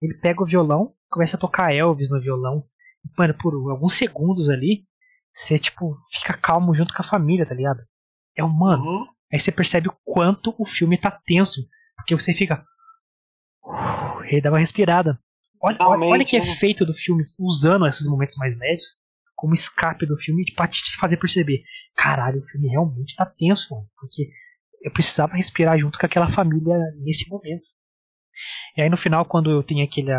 Ele 0.00 0.14
pega 0.14 0.42
o 0.42 0.46
violão, 0.46 0.94
começa 1.08 1.36
a 1.36 1.40
tocar 1.40 1.74
Elvis 1.74 2.10
no 2.10 2.20
violão. 2.20 2.64
Mano, 3.16 3.34
por 3.34 3.54
alguns 3.70 3.94
segundos 3.94 4.48
ali, 4.48 4.84
você 5.32 5.58
tipo 5.58 5.96
fica 6.12 6.36
calmo 6.36 6.74
junto 6.74 6.92
com 6.92 7.00
a 7.00 7.04
família, 7.04 7.46
tá 7.46 7.54
ligado? 7.54 7.82
É 8.36 8.44
um 8.44 8.48
mano. 8.48 8.84
Uhum. 8.84 9.06
Aí 9.32 9.38
você 9.38 9.52
percebe 9.52 9.88
o 9.88 9.96
quanto 10.04 10.54
o 10.58 10.64
filme 10.64 10.98
tá 10.98 11.10
tenso, 11.10 11.66
porque 11.96 12.14
você 12.14 12.32
fica 12.32 12.64
ele 14.24 14.40
dá 14.40 14.50
uma 14.50 14.58
respirada. 14.58 15.18
Olha, 15.60 15.76
olha, 15.80 16.24
que 16.24 16.38
né? 16.38 16.44
efeito 16.44 16.86
do 16.86 16.94
filme 16.94 17.24
usando 17.38 17.86
esses 17.86 18.06
momentos 18.06 18.36
mais 18.36 18.56
leves 18.58 18.96
como 19.34 19.54
escape 19.54 20.06
do 20.06 20.16
filme 20.16 20.44
pra 20.54 20.66
te 20.66 20.96
fazer 20.98 21.16
perceber, 21.16 21.62
caralho, 21.94 22.40
o 22.40 22.44
filme 22.44 22.68
realmente 22.68 23.14
tá 23.14 23.24
tenso, 23.24 23.72
mano, 23.72 23.88
porque 23.96 24.28
eu 24.82 24.92
precisava 24.92 25.34
respirar 25.34 25.78
junto 25.78 25.98
com 25.98 26.06
aquela 26.06 26.28
família 26.28 26.76
nesse 27.00 27.28
momento. 27.28 27.66
E 28.76 28.82
aí 28.82 28.88
no 28.88 28.96
final, 28.96 29.24
quando 29.24 29.50
eu 29.50 29.62
tenho 29.62 29.84
aquele. 29.84 30.10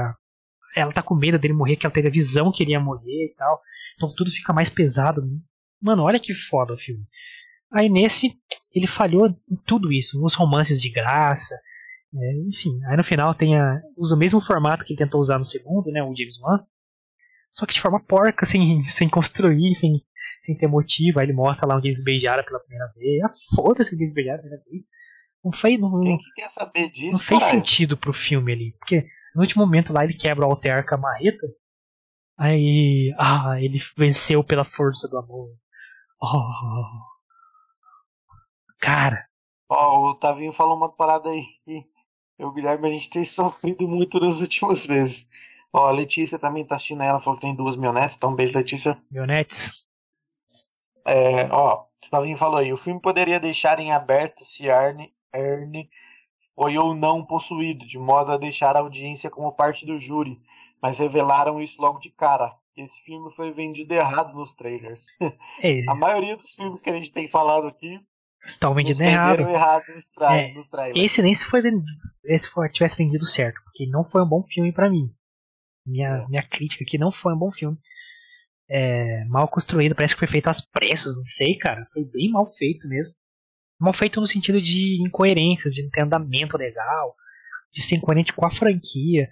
Ela 0.75 0.93
tá 0.93 1.01
com 1.01 1.15
medo 1.15 1.39
dele 1.39 1.53
morrer, 1.53 1.75
que 1.75 1.85
ela 1.85 1.93
teve 1.93 2.07
a 2.07 2.11
visão 2.11 2.51
que 2.51 2.63
ele 2.63 2.71
ia 2.71 2.79
morrer 2.79 3.31
e 3.31 3.33
tal. 3.35 3.59
Então 3.95 4.13
tudo 4.15 4.31
fica 4.31 4.53
mais 4.53 4.69
pesado. 4.69 5.21
Mano, 5.81 6.03
olha 6.03 6.19
que 6.19 6.33
foda 6.33 6.73
o 6.73 6.77
filme. 6.77 7.03
Aí 7.71 7.89
nesse, 7.89 8.33
ele 8.73 8.87
falhou 8.87 9.27
em 9.27 9.55
tudo 9.65 9.91
isso, 9.91 10.19
nos 10.19 10.35
romances 10.35 10.81
de 10.81 10.89
graça. 10.89 11.55
é, 12.13 12.33
enfim, 12.47 12.79
aí 12.85 12.97
no 12.97 13.03
final 13.03 13.33
tem 13.35 13.57
a, 13.57 13.79
usa 13.95 14.15
o 14.15 14.17
mesmo 14.17 14.41
formato 14.41 14.83
que 14.83 14.93
ele 14.93 14.99
tentou 14.99 15.21
usar 15.21 15.37
no 15.37 15.43
segundo, 15.43 15.91
né, 15.91 16.01
o 16.01 16.15
James 16.15 16.39
Wan. 16.41 16.59
Só 17.51 17.65
que 17.65 17.73
de 17.73 17.81
forma 17.81 18.03
porca, 18.03 18.45
sem, 18.45 18.83
sem 18.83 19.09
construir, 19.09 19.73
sem, 19.75 20.01
sem 20.41 20.57
ter 20.57 20.67
motivo. 20.67 21.19
Aí 21.19 21.25
ele 21.25 21.33
mostra 21.33 21.67
lá 21.67 21.75
onde 21.75 21.87
eles 21.87 22.03
beijaram 22.03 22.43
pela 22.43 22.59
primeira 22.59 22.91
vez. 22.95 23.23
Ah, 23.23 23.29
foda-se 23.55 23.93
onde 23.93 24.03
eles 24.03 24.13
beijaram 24.13 24.41
pela 24.41 24.57
primeira 24.57 24.69
vez. 24.69 24.83
Não 25.43 25.51
fez, 25.51 25.79
não, 25.79 26.01
Quem 26.01 26.17
que 26.17 26.31
quer 26.35 26.49
saber 26.49 26.89
disso? 26.91 27.11
não 27.13 27.19
fez 27.19 27.43
caralho? 27.43 27.57
sentido 27.65 27.97
pro 27.97 28.11
filme 28.13 28.51
ali. 28.53 28.71
Porque 28.79 29.05
no 29.33 29.41
último 29.41 29.65
momento 29.65 29.93
lá 29.93 30.03
ele 30.03 30.13
quebra 30.13 30.45
o 30.45 30.49
alter 30.49 30.85
com 30.87 30.95
a 30.95 30.97
marreta. 30.97 31.47
Aí. 32.37 33.13
Ah, 33.17 33.55
ele 33.61 33.79
venceu 33.97 34.43
pela 34.43 34.63
força 34.63 35.07
do 35.07 35.17
amor. 35.17 35.49
Oh. 36.21 37.09
Cara, 38.79 39.25
Ó, 39.69 40.09
o 40.11 40.15
Tavinho 40.15 40.51
falou 40.51 40.75
uma 40.75 40.89
parada 40.91 41.29
aí. 41.29 41.43
que 41.63 41.83
Eu 42.37 42.51
Guilherme, 42.53 42.87
a 42.87 42.91
gente 42.91 43.09
tem 43.09 43.23
sofrido 43.25 43.87
muito 43.87 44.19
nos 44.19 44.41
últimos 44.41 44.87
meses. 44.87 45.27
Ó, 45.71 45.85
a 45.85 45.91
Letícia 45.91 46.39
também 46.39 46.65
tá 46.65 46.75
assistindo 46.75 47.03
ela, 47.03 47.19
falou 47.19 47.35
que 47.39 47.45
tem 47.45 47.55
duas 47.55 47.75
mil 47.75 47.93
netos. 47.93 48.15
Então, 48.15 48.31
um 48.31 48.35
beijo, 48.35 48.57
Letícia. 48.57 48.97
Mionetes. 49.11 49.71
É, 51.05 51.47
ó, 51.51 51.85
falou 52.37 52.57
aí. 52.57 52.71
O 52.71 52.77
filme 52.77 53.01
poderia 53.01 53.39
deixar 53.39 53.79
em 53.79 53.91
aberto 53.91 54.43
se 54.45 54.69
Arne, 54.69 55.13
Erne 55.33 55.89
foi 56.55 56.77
ou 56.77 56.93
não 56.93 57.25
possuído, 57.25 57.85
de 57.85 57.97
modo 57.97 58.31
a 58.31 58.37
deixar 58.37 58.75
a 58.75 58.79
audiência 58.79 59.29
como 59.29 59.51
parte 59.55 59.85
do 59.85 59.97
júri. 59.97 60.39
Mas 60.81 60.99
revelaram 60.99 61.61
isso 61.61 61.81
logo 61.81 61.99
de 61.99 62.09
cara. 62.09 62.53
Esse 62.75 63.03
filme 63.03 63.29
foi 63.33 63.51
vendido 63.51 63.93
errado 63.93 64.33
nos 64.33 64.53
trailers. 64.53 65.03
É, 65.61 65.81
A 65.89 65.95
maioria 65.95 66.37
dos 66.37 66.51
filmes 66.55 66.81
que 66.81 66.89
a 66.89 66.93
gente 66.93 67.11
tem 67.11 67.27
falado 67.29 67.67
aqui 67.67 67.99
estão 68.45 68.73
venderam 68.73 69.49
errado. 69.49 69.49
errado 69.49 69.83
nos, 69.93 70.07
tra 70.07 70.35
É, 70.37 70.53
nos 70.53 70.67
trailers. 70.67 70.97
Esse 70.97 71.21
nem 71.21 71.33
se 71.33 71.43
foi 71.45 71.61
vendido. 71.61 71.85
Esse 72.23 72.49
foi, 72.49 72.69
tivesse 72.69 72.95
vendido 72.97 73.25
certo. 73.25 73.59
Porque 73.65 73.85
não 73.87 74.03
foi 74.03 74.21
um 74.23 74.29
bom 74.29 74.43
filme 74.43 74.71
pra 74.71 74.89
mim. 74.89 75.13
Minha, 75.85 76.23
É. 76.23 76.27
minha 76.27 76.43
crítica 76.43 76.83
aqui 76.85 76.97
não 76.97 77.11
foi 77.11 77.33
um 77.33 77.37
bom 77.37 77.51
filme. 77.51 77.77
É, 78.69 79.25
mal 79.25 79.47
construído, 79.47 79.95
parece 79.95 80.13
que 80.13 80.19
foi 80.19 80.27
feito 80.27 80.49
às 80.49 80.61
pressas, 80.61 81.17
não 81.17 81.25
sei, 81.25 81.57
cara. 81.57 81.87
Foi 81.91 82.03
bem 82.05 82.29
mal 82.29 82.45
feito 82.47 82.87
mesmo. 82.87 83.13
Mal 83.79 83.93
feito 83.93 84.19
no 84.19 84.27
sentido 84.27 84.61
de 84.61 85.01
incoerências, 85.01 85.73
de 85.73 85.83
não 85.83 85.89
ter 85.89 86.01
andamento 86.01 86.57
legal, 86.57 87.15
de 87.73 87.81
ser 87.81 87.95
incoerente 87.95 88.33
com 88.33 88.45
a 88.45 88.51
franquia, 88.51 89.29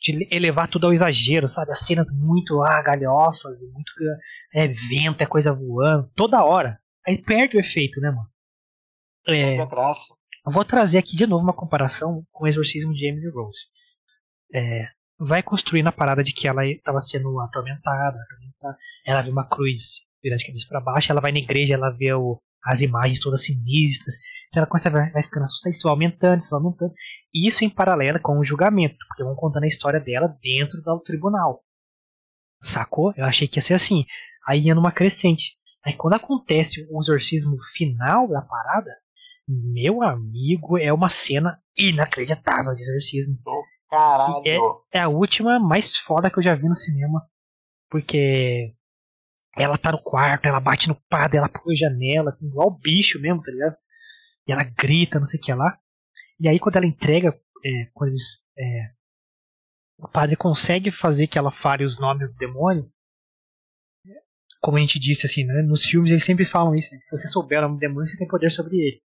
de 0.00 0.26
elevar 0.32 0.68
tudo 0.68 0.86
ao 0.86 0.92
exagero, 0.92 1.46
sabe? 1.46 1.70
As 1.70 1.86
cenas 1.86 2.08
muito 2.12 2.60
ah, 2.62 2.82
galhofas, 2.82 3.62
e 3.62 3.66
muito 3.68 3.92
é, 4.54 4.66
vento, 4.66 5.22
é 5.22 5.26
coisa 5.26 5.52
voando, 5.52 6.10
toda 6.16 6.42
hora. 6.42 6.80
Aí 7.06 7.22
perde 7.22 7.56
o 7.56 7.60
efeito, 7.60 8.00
né, 8.00 8.10
mano? 8.10 8.28
É, 9.28 9.56
eu 10.44 10.50
vou 10.50 10.64
trazer 10.64 10.98
aqui 10.98 11.14
de 11.14 11.26
novo 11.26 11.44
uma 11.44 11.52
comparação 11.52 12.26
com 12.32 12.44
o 12.44 12.48
exorcismo 12.48 12.92
de 12.92 13.06
Emily 13.06 13.28
Rose. 13.28 13.66
É, 14.52 14.88
vai 15.24 15.42
construir 15.42 15.82
na 15.82 15.92
parada 15.92 16.22
de 16.22 16.32
que 16.32 16.48
ela 16.48 16.66
estava 16.66 17.00
sendo 17.00 17.38
atormentada, 17.40 18.18
atormentada, 18.20 18.76
ela 19.06 19.22
vê 19.22 19.30
uma 19.30 19.46
cruz 19.48 20.00
virada 20.22 20.38
de 20.38 20.46
cabeça 20.46 20.66
para 20.68 20.80
baixo, 20.80 21.12
ela 21.12 21.20
vai 21.20 21.32
na 21.32 21.38
igreja, 21.38 21.74
ela 21.74 21.90
vê 21.90 22.12
o, 22.12 22.40
as 22.64 22.80
imagens 22.80 23.20
todas 23.20 23.44
sinistras, 23.44 24.16
então 24.48 24.60
ela 24.60 24.66
começa 24.66 24.88
a 24.88 24.92
ver, 24.92 25.12
vai 25.12 25.22
ficando 25.22 25.44
assustada, 25.44 25.70
isso 25.70 25.84
vai 25.84 25.92
aumentando, 25.92 26.40
isso 26.40 26.50
vai 26.50 26.60
aumentando. 26.60 26.92
Isso 27.34 27.64
em 27.64 27.70
paralelo 27.70 28.20
com 28.20 28.38
o 28.38 28.44
julgamento, 28.44 28.98
porque 29.08 29.24
vão 29.24 29.34
contando 29.34 29.64
a 29.64 29.68
história 29.68 29.98
dela 29.98 30.36
dentro 30.42 30.82
do 30.82 31.00
tribunal. 31.00 31.62
Sacou? 32.62 33.14
Eu 33.16 33.24
achei 33.24 33.48
que 33.48 33.58
ia 33.58 33.62
ser 33.62 33.74
assim. 33.74 34.04
Aí 34.46 34.60
ia 34.60 34.74
numa 34.74 34.92
crescente. 34.92 35.56
Aí 35.84 35.96
quando 35.96 36.14
acontece 36.14 36.86
o 36.90 37.00
exorcismo 37.00 37.56
final 37.74 38.28
da 38.28 38.42
parada, 38.42 38.90
meu 39.48 40.02
amigo, 40.02 40.78
é 40.78 40.92
uma 40.92 41.08
cena 41.08 41.58
inacreditável 41.76 42.74
de 42.74 42.82
exorcismo. 42.82 43.38
Caralho. 43.92 44.82
É 44.90 45.00
a 45.00 45.08
última 45.08 45.60
mais 45.60 45.98
foda 45.98 46.30
que 46.30 46.38
eu 46.38 46.42
já 46.42 46.54
vi 46.54 46.66
no 46.66 46.74
cinema. 46.74 47.28
Porque 47.90 48.74
ela 49.54 49.76
tá 49.76 49.92
no 49.92 50.02
quarto, 50.02 50.46
ela 50.46 50.58
bate 50.58 50.88
no 50.88 50.94
padre, 51.10 51.36
ela 51.36 51.48
pula 51.48 51.74
a 51.74 51.76
janela, 51.76 52.34
igual 52.40 52.68
o 52.68 52.78
bicho 52.78 53.20
mesmo, 53.20 53.42
tá 53.42 53.52
ligado? 53.52 53.76
E 54.48 54.52
ela 54.52 54.64
grita, 54.64 55.18
não 55.18 55.26
sei 55.26 55.38
o 55.38 55.42
que 55.42 55.52
lá. 55.52 55.78
E 56.40 56.48
aí 56.48 56.58
quando 56.58 56.76
ela 56.76 56.86
entrega 56.86 57.38
é, 57.64 57.84
coisas. 57.92 58.42
É, 58.58 58.92
o 59.98 60.08
padre 60.08 60.36
consegue 60.36 60.90
fazer 60.90 61.26
que 61.26 61.38
ela 61.38 61.52
fale 61.52 61.84
os 61.84 62.00
nomes 62.00 62.32
do 62.32 62.38
demônio. 62.38 62.90
Como 64.60 64.78
a 64.78 64.80
gente 64.80 64.98
disse 64.98 65.26
assim, 65.26 65.44
né? 65.44 65.60
Nos 65.60 65.84
filmes 65.84 66.10
eles 66.10 66.24
sempre 66.24 66.44
falam 66.46 66.74
isso. 66.74 66.94
né? 66.94 67.00
Se 67.00 67.14
você 67.14 67.28
souber 67.28 67.58
o 67.58 67.62
nome 67.62 67.74
do 67.74 67.80
demônio, 67.80 68.06
você 68.06 68.16
tem 68.16 68.26
poder 68.26 68.50
sobre 68.50 68.76
ele. 68.78 69.02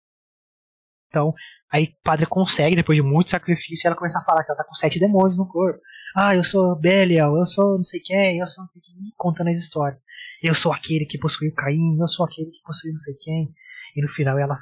Então, 1.15 1.33
aí 1.71 1.85
o 1.85 2.03
padre 2.03 2.25
consegue, 2.25 2.75
depois 2.75 2.97
de 2.97 3.01
muito 3.01 3.29
sacrifício, 3.29 3.87
ela 3.87 3.95
começa 3.95 4.19
a 4.19 4.21
falar 4.21 4.43
que 4.43 4.51
ela 4.51 4.57
tá 4.57 4.65
com 4.65 4.73
sete 4.73 4.99
demônios 4.99 5.37
no 5.37 5.47
corpo. 5.47 5.79
Ah, 6.13 6.35
eu 6.35 6.43
sou 6.43 6.75
Belial, 6.77 7.37
eu 7.37 7.45
sou 7.45 7.77
não 7.77 7.83
sei 7.83 8.01
quem, 8.01 8.39
eu 8.39 8.45
sou 8.45 8.61
não 8.61 8.67
sei 8.67 8.81
quem, 8.81 8.93
contando 9.15 9.49
as 9.49 9.57
histórias. 9.57 9.97
Eu 10.43 10.53
sou 10.53 10.73
aquele 10.73 11.05
que 11.05 11.17
possuiu 11.17 11.53
Caim, 11.53 11.97
eu 11.97 12.07
sou 12.09 12.25
aquele 12.25 12.51
que 12.51 12.61
possuiu 12.65 12.91
não 12.91 12.97
sei 12.97 13.13
quem. 13.17 13.53
E 13.95 14.01
no 14.01 14.09
final 14.09 14.37
ela, 14.37 14.57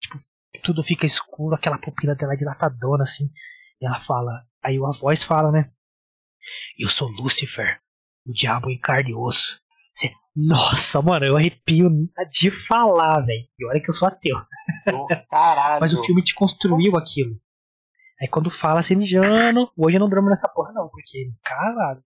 tipo, 0.00 0.18
tudo 0.64 0.82
fica 0.82 1.06
escuro, 1.06 1.54
aquela 1.54 1.78
pupila 1.78 2.16
dela 2.16 2.36
dilatadona 2.36 3.04
assim. 3.04 3.30
E 3.80 3.86
ela 3.86 4.00
fala, 4.00 4.44
aí 4.60 4.76
a 4.76 4.98
voz 4.98 5.22
fala, 5.22 5.52
né? 5.52 5.70
Eu 6.76 6.88
sou 6.88 7.08
Lúcifer, 7.08 7.78
o 8.26 8.32
diabo 8.32 8.68
em 8.68 8.80
carne 8.80 9.12
e 9.12 9.14
osso. 9.14 9.60
Você, 9.92 10.12
nossa, 10.36 11.00
mano, 11.00 11.24
eu 11.26 11.36
arrepio 11.36 11.90
de 12.30 12.50
falar, 12.50 13.20
velho. 13.20 13.46
E 13.58 13.66
olha 13.66 13.80
que 13.80 13.88
eu 13.88 13.94
sou 13.94 14.08
ateu. 14.08 14.36
Caralho. 15.30 15.80
Mas 15.80 15.92
o 15.92 16.02
filme 16.04 16.22
te 16.22 16.34
construiu 16.34 16.96
aquilo. 16.96 17.36
Aí 18.20 18.28
quando 18.28 18.50
fala 18.50 18.78
assim, 18.80 18.94
mijando, 18.96 19.70
hoje 19.76 19.96
eu 19.96 20.00
não 20.00 20.08
durmo 20.08 20.28
nessa 20.28 20.48
porra 20.48 20.72
não, 20.72 20.88
porque, 20.88 21.30
caralho. 21.44 22.02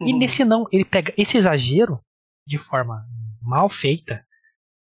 E 0.00 0.12
Uhum. 0.12 0.18
nesse 0.18 0.44
não, 0.44 0.66
ele 0.70 0.84
pega 0.84 1.12
esse 1.16 1.36
exagero 1.36 2.00
de 2.46 2.58
forma 2.58 3.04
mal 3.42 3.68
feita 3.68 4.24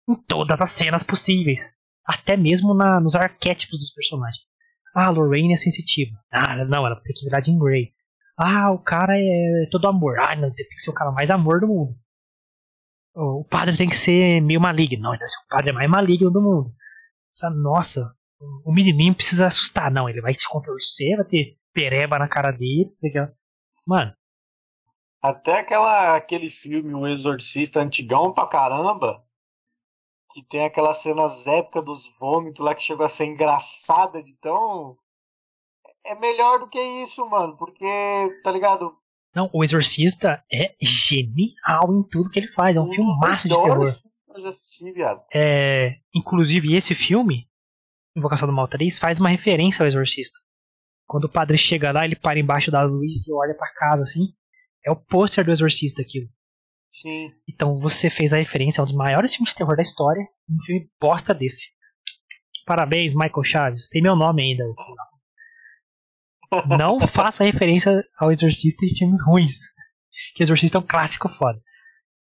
em 0.08 0.14
todas 0.14 0.60
as 0.62 0.70
cenas 0.70 1.02
possíveis. 1.02 1.72
Até 2.06 2.36
mesmo 2.36 2.72
na, 2.72 2.98
nos 3.00 3.14
arquétipos 3.14 3.78
dos 3.78 3.92
personagens. 3.92 4.42
Ah, 4.94 5.06
a 5.08 5.10
Lorraine 5.10 5.52
é 5.52 5.56
sensitiva. 5.56 6.16
Ah, 6.32 6.64
não, 6.64 6.86
ela 6.86 6.96
tem 7.02 7.14
que 7.14 7.24
virar 7.24 7.42
Jean 7.44 7.58
Grey. 7.58 7.92
Ah, 8.38 8.70
o 8.72 8.78
cara 8.78 9.12
é 9.16 9.68
todo 9.70 9.86
amor. 9.88 10.18
Ah, 10.18 10.34
não, 10.34 10.50
tem 10.52 10.66
que 10.66 10.80
ser 10.80 10.90
o 10.90 10.94
cara 10.94 11.12
mais 11.12 11.30
amor 11.30 11.60
do 11.60 11.66
mundo. 11.68 11.94
O 13.20 13.44
padre 13.44 13.76
tem 13.76 13.88
que 13.88 13.96
ser 13.96 14.40
meio 14.40 14.60
maligno. 14.60 15.02
Não, 15.02 15.12
o 15.12 15.48
padre 15.48 15.72
mais 15.72 15.90
maligno 15.90 16.30
do 16.30 16.40
mundo. 16.40 16.72
Nossa, 17.60 18.14
o 18.64 18.72
menininho 18.72 19.12
precisa 19.12 19.48
assustar. 19.48 19.90
Não, 19.90 20.08
ele 20.08 20.20
vai 20.20 20.32
se 20.36 20.48
contorcer, 20.48 21.16
vai 21.16 21.26
ter 21.26 21.58
pereba 21.72 22.16
na 22.16 22.28
cara 22.28 22.52
dele. 22.52 22.92
Mano. 23.84 24.14
Até 25.20 25.58
aquela, 25.58 26.14
aquele 26.14 26.48
filme, 26.48 26.94
O 26.94 27.08
Exorcista, 27.08 27.80
antigão 27.80 28.32
pra 28.32 28.46
caramba, 28.46 29.24
que 30.30 30.44
tem 30.44 30.64
aquelas 30.64 30.98
cenas 30.98 31.44
épicas 31.44 31.84
dos 31.84 32.16
vômitos 32.20 32.64
lá 32.64 32.72
que 32.72 32.84
chegou 32.84 33.04
a 33.04 33.08
ser 33.08 33.24
engraçada 33.24 34.22
de 34.22 34.36
tão. 34.36 34.96
É 36.06 36.14
melhor 36.14 36.60
do 36.60 36.68
que 36.68 36.80
isso, 37.02 37.28
mano, 37.28 37.56
porque, 37.56 37.84
tá 38.44 38.52
ligado? 38.52 38.96
Não, 39.34 39.50
O 39.52 39.62
Exorcista 39.62 40.42
é 40.52 40.74
genial 40.80 41.92
em 41.92 42.02
tudo 42.08 42.30
que 42.30 42.38
ele 42.40 42.50
faz. 42.50 42.76
É 42.76 42.80
um 42.80 42.86
filme 42.86 43.16
massa 43.18 43.48
de 43.48 43.54
terror. 43.54 43.88
Eu 44.34 44.42
já 44.42 44.48
assisti, 44.48 44.92
viado. 44.92 45.22
É, 45.34 45.96
inclusive, 46.14 46.74
esse 46.74 46.94
filme, 46.94 47.46
Invocação 48.16 48.46
do 48.48 48.54
Mal 48.54 48.68
3, 48.68 48.98
faz 48.98 49.18
uma 49.18 49.28
referência 49.28 49.82
ao 49.82 49.86
Exorcista. 49.86 50.38
Quando 51.06 51.24
o 51.24 51.28
padre 51.28 51.56
chega 51.56 51.90
lá, 51.90 52.04
ele 52.04 52.16
para 52.16 52.38
embaixo 52.38 52.70
da 52.70 52.82
luz 52.82 53.26
e 53.26 53.32
olha 53.32 53.54
para 53.54 53.72
casa 53.74 54.02
assim. 54.02 54.28
É 54.84 54.90
o 54.90 54.96
pôster 54.96 55.44
do 55.44 55.50
Exorcista 55.50 56.02
aquilo. 56.02 56.28
Sim. 56.90 57.30
Então 57.48 57.78
você 57.78 58.10
fez 58.10 58.32
a 58.32 58.38
referência 58.38 58.80
a 58.80 58.84
um 58.84 58.86
dos 58.86 58.96
maiores 58.96 59.34
filmes 59.34 59.50
de 59.50 59.56
terror 59.56 59.76
da 59.76 59.82
história, 59.82 60.22
um 60.48 60.62
filme 60.62 60.88
bosta 61.00 61.34
desse. 61.34 61.68
Parabéns, 62.66 63.14
Michael 63.14 63.44
Chaves. 63.44 63.88
Tem 63.88 64.02
meu 64.02 64.14
nome 64.14 64.42
ainda. 64.42 64.64
Não 66.78 67.00
faça 67.00 67.44
referência 67.44 68.04
ao 68.18 68.30
Exorcista 68.30 68.84
em 68.84 68.94
filmes 68.94 69.24
ruins. 69.24 69.60
Que 70.34 70.42
Exorcista 70.42 70.78
é 70.78 70.80
um 70.80 70.86
clássico 70.86 71.28
foda. 71.28 71.60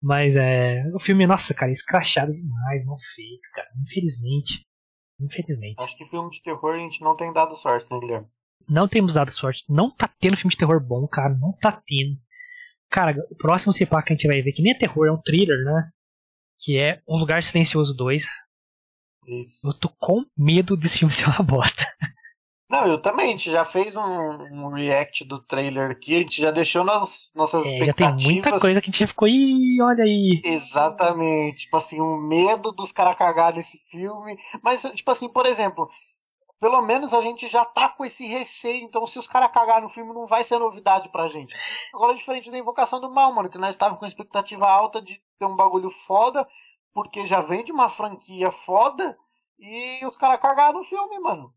Mas 0.02 0.34
é. 0.36 0.82
O 0.94 0.98
filme, 0.98 1.26
nossa, 1.26 1.52
cara, 1.54 1.70
escrachado 1.70 2.32
demais, 2.32 2.84
mal 2.84 2.98
feito, 3.14 3.48
cara. 3.54 3.68
Infelizmente. 3.82 4.66
Infelizmente. 5.20 5.76
Acho 5.78 5.96
que 5.96 6.04
filme 6.06 6.30
de 6.30 6.42
terror 6.42 6.74
a 6.74 6.78
gente 6.78 7.02
não 7.02 7.14
tem 7.14 7.32
dado 7.32 7.54
sorte, 7.54 7.86
né, 7.90 8.00
Guilherme? 8.00 8.26
Não 8.68 8.88
temos 8.88 9.14
dado 9.14 9.30
sorte. 9.30 9.62
Não 9.68 9.94
tá 9.94 10.08
tendo 10.18 10.36
filme 10.36 10.50
de 10.50 10.56
terror 10.56 10.80
bom, 10.80 11.06
cara. 11.06 11.34
Não 11.34 11.52
tá 11.52 11.72
tendo. 11.86 12.18
Cara, 12.90 13.14
o 13.30 13.36
próximo 13.36 13.72
CPA 13.72 14.02
que 14.02 14.12
a 14.12 14.16
gente 14.16 14.26
vai 14.26 14.42
ver, 14.42 14.52
que 14.52 14.62
nem 14.62 14.72
é 14.72 14.78
terror, 14.78 15.06
é 15.06 15.12
um 15.12 15.20
thriller, 15.20 15.64
né? 15.64 15.90
Que 16.58 16.78
é 16.78 17.00
Um 17.08 17.16
Lugar 17.18 17.42
Silencioso 17.42 17.94
2. 17.94 18.24
Isso. 19.26 19.68
Eu 19.68 19.74
tô 19.74 19.88
com 19.98 20.24
medo 20.36 20.76
desse 20.76 20.98
filme 20.98 21.12
ser 21.12 21.26
uma 21.26 21.42
bosta. 21.42 21.84
Não, 22.70 22.86
eu 22.86 23.02
também. 23.02 23.26
A 23.26 23.30
gente 23.30 23.50
já 23.50 23.64
fez 23.64 23.96
um, 23.96 24.02
um 24.02 24.72
react 24.72 25.24
do 25.24 25.40
trailer 25.40 25.90
aqui. 25.90 26.14
A 26.14 26.18
gente 26.18 26.40
já 26.40 26.52
deixou 26.52 26.84
nas, 26.84 27.32
nossas 27.34 27.66
é, 27.66 27.76
expectativas. 27.76 28.22
Já 28.22 28.28
tem 28.28 28.34
muita 28.34 28.60
coisa 28.60 28.80
que 28.80 28.88
a 28.88 28.92
gente 28.92 29.06
ficou, 29.08 29.26
e 29.26 29.82
olha 29.82 30.04
aí. 30.04 30.40
Exatamente. 30.44 31.64
Tipo 31.64 31.76
assim, 31.76 32.00
o 32.00 32.16
medo 32.16 32.70
dos 32.70 32.92
caras 32.92 33.16
cagar 33.16 33.52
nesse 33.52 33.76
filme. 33.90 34.38
Mas, 34.62 34.82
tipo 34.94 35.10
assim, 35.10 35.28
por 35.28 35.46
exemplo, 35.46 35.90
pelo 36.60 36.80
menos 36.82 37.12
a 37.12 37.20
gente 37.20 37.48
já 37.48 37.64
tá 37.64 37.88
com 37.88 38.04
esse 38.04 38.24
receio. 38.28 38.84
Então, 38.84 39.04
se 39.04 39.18
os 39.18 39.26
caras 39.26 39.50
cagarem 39.50 39.82
no 39.82 39.88
filme, 39.88 40.14
não 40.14 40.24
vai 40.24 40.44
ser 40.44 40.60
novidade 40.60 41.10
pra 41.10 41.26
gente. 41.26 41.52
Agora, 41.92 42.14
diferente 42.14 42.52
da 42.52 42.58
Invocação 42.58 43.00
do 43.00 43.10
Mal, 43.10 43.34
mano, 43.34 43.50
que 43.50 43.58
nós 43.58 43.70
estávamos 43.70 43.98
com 43.98 44.06
expectativa 44.06 44.70
alta 44.70 45.02
de 45.02 45.20
ter 45.40 45.46
um 45.46 45.56
bagulho 45.56 45.90
foda, 45.90 46.46
porque 46.94 47.26
já 47.26 47.40
vem 47.40 47.64
de 47.64 47.72
uma 47.72 47.88
franquia 47.88 48.52
foda, 48.52 49.18
e 49.58 50.06
os 50.06 50.16
caras 50.16 50.38
cagaram 50.38 50.78
no 50.78 50.84
filme, 50.84 51.18
mano. 51.18 51.52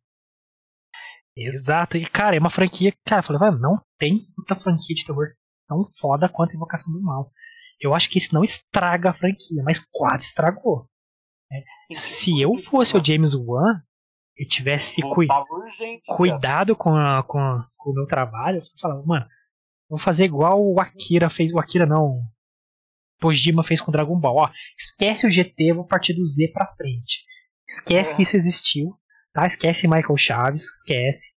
Exato, 1.35 1.97
e 1.97 2.05
cara, 2.05 2.35
é 2.35 2.39
uma 2.39 2.49
franquia. 2.49 2.93
Cara, 3.05 3.21
eu 3.21 3.25
falei, 3.25 3.59
não 3.59 3.81
tem 3.97 4.19
outra 4.37 4.55
franquia 4.55 4.95
de 4.95 5.05
terror 5.05 5.27
tão 5.67 5.83
foda 5.85 6.29
quanto 6.29 6.51
a 6.51 6.55
Invocação 6.55 6.91
do 6.93 7.01
Mal. 7.01 7.31
Eu 7.79 7.93
acho 7.93 8.09
que 8.09 8.17
isso 8.17 8.33
não 8.33 8.43
estraga 8.43 9.09
a 9.09 9.13
franquia, 9.13 9.63
mas 9.63 9.83
quase 9.91 10.25
estragou. 10.25 10.87
É, 11.51 11.63
se 11.95 12.39
eu 12.39 12.55
fosse 12.55 12.95
o 12.95 13.03
James 13.03 13.33
Wan, 13.33 13.81
e 14.37 14.45
tivesse 14.45 15.01
cui 15.01 15.27
urgente, 15.51 16.15
cuidado 16.15 16.75
com, 16.75 16.95
a, 16.95 17.23
com, 17.23 17.37
a, 17.37 17.67
com, 17.77 17.91
o 17.91 17.93
meu 17.93 18.05
trabalho, 18.05 18.57
eu 18.57 18.61
falava, 18.79 19.03
mano, 19.05 19.25
vou 19.87 19.99
fazer 19.99 20.25
igual 20.25 20.63
o 20.63 20.79
Akira 20.79 21.29
fez. 21.29 21.53
O 21.53 21.59
Akira 21.59 21.85
não. 21.85 22.21
Pojima 23.19 23.63
fez 23.63 23.79
com 23.79 23.91
Dragon 23.91 24.19
Ball. 24.19 24.35
Ó, 24.35 24.49
esquece 24.77 25.25
o 25.25 25.29
GT, 25.29 25.73
vou 25.73 25.85
partir 25.85 26.13
do 26.13 26.23
Z 26.23 26.49
pra 26.51 26.73
frente. 26.75 27.23
Esquece 27.67 28.13
é. 28.13 28.15
que 28.17 28.21
isso 28.23 28.35
existiu. 28.35 28.97
Tá? 29.33 29.45
Esquece 29.45 29.87
Michael 29.87 30.17
Chaves, 30.17 30.63
esquece. 30.63 31.33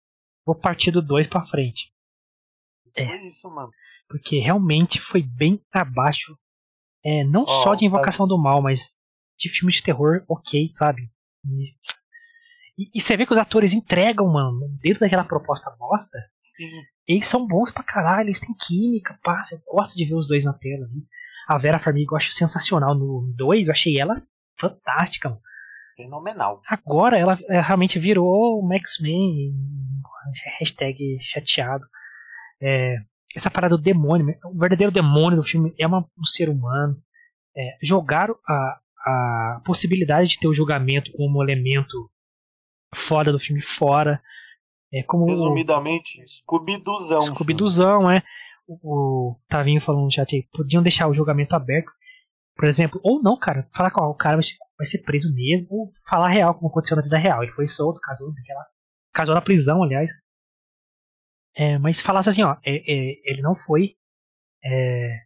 Vou 0.44 0.54
partir 0.54 0.90
do 0.90 1.00
2 1.00 1.26
pra 1.28 1.46
frente. 1.46 1.92
É. 2.96 3.26
isso, 3.26 3.48
mano. 3.50 3.70
Porque 4.08 4.38
realmente 4.38 5.00
foi 5.00 5.22
bem 5.22 5.60
abaixo. 5.72 6.36
É, 7.04 7.24
não 7.24 7.42
oh, 7.42 7.62
só 7.62 7.74
de 7.74 7.84
Invocação 7.84 8.26
tá... 8.26 8.34
do 8.34 8.38
Mal, 8.40 8.60
mas 8.62 8.94
de 9.38 9.48
filme 9.48 9.72
de 9.72 9.82
terror, 9.82 10.24
ok, 10.28 10.68
sabe? 10.72 11.10
E 11.46 11.74
e, 12.76 12.90
e, 12.94 13.00
você 13.00 13.16
vê 13.16 13.24
que 13.24 13.32
os 13.32 13.38
atores 13.38 13.72
entregam, 13.72 14.26
mano, 14.26 14.68
dentro 14.80 15.00
daquela 15.00 15.24
proposta 15.24 15.70
bosta. 15.70 16.18
Sim. 16.42 16.68
Eles 17.06 17.26
são 17.26 17.46
bons 17.46 17.70
pra 17.70 17.84
caralho, 17.84 18.26
eles 18.26 18.40
têm 18.40 18.54
química, 18.54 19.18
pá. 19.22 19.40
Eu 19.52 19.60
gosto 19.64 19.94
de 19.94 20.04
ver 20.04 20.14
os 20.14 20.26
dois 20.26 20.44
na 20.44 20.52
tela. 20.52 20.86
Viu? 20.88 21.02
A 21.48 21.58
Vera 21.58 21.78
Farmiga 21.78 22.12
eu 22.12 22.16
acho 22.16 22.32
sensacional 22.32 22.94
no 22.94 23.32
2, 23.36 23.68
eu 23.68 23.72
achei 23.72 23.98
ela 23.98 24.20
fantástica, 24.58 25.28
mano. 25.28 25.40
Fenomenal. 25.96 26.60
Agora 26.68 27.18
ela, 27.18 27.34
realmente 27.48 27.98
virou 27.98 28.62
o 28.62 28.72
X-Men. 28.74 29.54
Hashtag 30.58 31.18
chateado. 31.20 31.84
É, 32.60 32.96
essa 33.34 33.50
parada 33.50 33.76
do 33.76 33.82
demônio, 33.82 34.34
o 34.44 34.58
verdadeiro 34.58 34.92
demônio 34.92 35.36
do 35.36 35.42
filme 35.42 35.74
é 35.78 35.86
uma, 35.86 36.00
um 36.18 36.24
ser 36.24 36.48
humano. 36.48 36.96
É, 37.56 37.76
jogaram 37.82 38.36
a, 38.48 38.78
a 39.06 39.62
possibilidade 39.64 40.30
de 40.30 40.38
ter 40.38 40.48
o 40.48 40.54
julgamento 40.54 41.12
como 41.12 41.42
elemento 41.42 42.10
foda 42.94 43.32
do 43.32 43.38
filme 43.38 43.60
fora. 43.60 44.22
É 44.92 45.02
como 45.02 45.26
Resumidamente, 45.26 46.22
Scooby-Duzão. 46.24 47.22
Scooby-Duzão, 47.22 48.10
é. 48.10 48.22
O, 48.66 49.32
o 49.32 49.40
Tavinho 49.48 49.80
falando 49.80 50.04
no 50.04 50.10
chat 50.10 50.34
aí, 50.34 50.46
podiam 50.52 50.82
deixar 50.82 51.08
o 51.08 51.14
julgamento 51.14 51.54
aberto, 51.54 51.90
por 52.54 52.66
exemplo, 52.66 53.00
ou 53.02 53.22
não, 53.22 53.38
cara, 53.38 53.68
falar 53.74 53.90
que 53.90 54.00
o 54.00 54.14
cara 54.14 54.36
vai 54.36 54.86
ser, 54.86 54.98
preso 54.98 55.34
mesmo, 55.34 55.68
ou 55.70 55.84
falar 56.08 56.28
real, 56.28 56.54
como 56.54 56.68
aconteceu 56.68 56.96
na 56.96 57.02
vida 57.02 57.18
real. 57.18 57.42
Ele 57.42 57.52
foi 57.52 57.66
solto, 57.66 58.00
casou, 58.00 58.32
casou 59.12 59.34
na 59.34 59.40
prisão, 59.40 59.82
aliás. 59.82 60.12
É, 61.56 61.78
mas 61.78 62.00
falasse 62.00 62.28
assim, 62.28 62.42
ó, 62.42 62.56
é, 62.64 62.74
é, 62.76 63.20
ele 63.24 63.40
não 63.40 63.54
foi 63.54 63.96
é, 64.64 65.20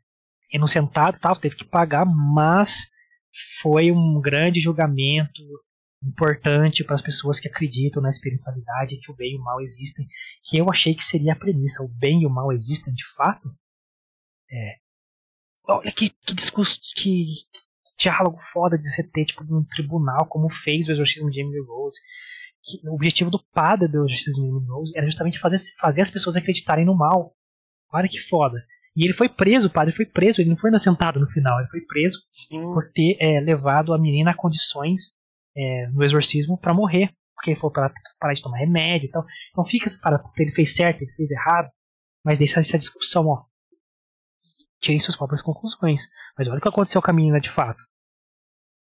inocentado, 0.52 1.18
tal, 1.20 1.36
teve 1.36 1.56
que 1.56 1.64
pagar, 1.64 2.04
mas 2.04 2.90
foi 3.60 3.90
um 3.90 4.20
grande 4.20 4.60
julgamento, 4.60 5.42
importante 6.02 6.84
para 6.84 6.94
as 6.94 7.02
pessoas 7.02 7.40
que 7.40 7.48
acreditam 7.48 8.02
na 8.02 8.08
espiritualidade, 8.08 8.98
que 9.00 9.10
o 9.10 9.16
bem 9.16 9.32
e 9.32 9.36
o 9.36 9.42
mal 9.42 9.60
existem, 9.60 10.06
que 10.44 10.58
eu 10.58 10.70
achei 10.70 10.94
que 10.94 11.02
seria 11.02 11.32
a 11.32 11.38
premissa, 11.38 11.82
o 11.82 11.88
bem 11.88 12.22
e 12.22 12.26
o 12.26 12.30
mal 12.30 12.52
existem 12.52 12.92
de 12.94 13.04
fato. 13.14 13.48
É. 14.50 14.76
Olha 15.68 15.92
que, 15.92 16.10
que 16.10 16.34
discurso, 16.34 16.80
que 16.96 17.26
diálogo 17.98 18.38
foda 18.38 18.78
de 18.78 18.88
você 18.88 19.02
ter 19.02 19.26
tipo 19.26 19.44
num 19.44 19.64
tribunal, 19.64 20.26
como 20.26 20.48
fez 20.48 20.88
o 20.88 20.92
exorcismo 20.92 21.30
de 21.30 21.40
Emily 21.40 21.60
Rose. 21.60 21.98
Que, 22.62 22.88
o 22.88 22.94
objetivo 22.94 23.30
do 23.30 23.42
padre 23.52 23.88
do 23.88 24.06
exorcismo 24.06 24.44
de 24.44 24.50
Emily 24.50 24.66
Rose 24.66 24.92
era 24.96 25.06
justamente 25.06 25.38
fazer, 25.38 25.56
fazer 25.78 26.00
as 26.00 26.10
pessoas 26.10 26.36
acreditarem 26.36 26.84
no 26.84 26.96
mal. 26.96 27.34
Olha 27.92 28.08
que 28.08 28.18
foda. 28.18 28.58
E 28.96 29.04
ele 29.04 29.12
foi 29.12 29.28
preso, 29.28 29.68
o 29.68 29.72
padre 29.72 29.94
foi 29.94 30.06
preso, 30.06 30.40
ele 30.40 30.50
não 30.50 30.56
foi 30.56 30.70
inocentado 30.70 31.20
no 31.20 31.28
final, 31.28 31.58
ele 31.60 31.68
foi 31.68 31.80
preso 31.82 32.18
Sim. 32.32 32.60
por 32.62 32.90
ter 32.92 33.16
é, 33.20 33.40
levado 33.40 33.94
a 33.94 33.98
menina 33.98 34.32
a 34.32 34.36
condições 34.36 35.12
é, 35.56 35.86
no 35.88 36.04
exorcismo 36.04 36.58
para 36.58 36.74
morrer, 36.74 37.10
porque 37.34 37.50
ele 37.50 37.56
falou 37.56 37.72
para 37.72 37.92
parar 38.18 38.32
de 38.32 38.42
tomar 38.42 38.58
remédio 38.58 39.06
e 39.06 39.10
tal. 39.10 39.24
Então 39.50 39.64
fica 39.64 39.86
essa 39.86 39.98
parada, 40.00 40.24
ele 40.36 40.50
fez 40.50 40.74
certo, 40.74 41.02
ele 41.02 41.12
fez 41.12 41.30
errado, 41.30 41.70
mas 42.24 42.38
deixa 42.38 42.58
essa 42.58 42.76
discussão, 42.76 43.26
ó. 43.26 43.44
Tirem 44.80 44.98
suas 44.98 45.16
próprias 45.16 45.42
conclusões. 45.42 46.08
Mas 46.36 46.46
olha 46.46 46.58
o 46.58 46.60
que 46.60 46.68
aconteceu 46.68 47.02
com 47.02 47.10
a 47.10 47.14
menina 47.14 47.40
de 47.40 47.50
fato. 47.50 47.82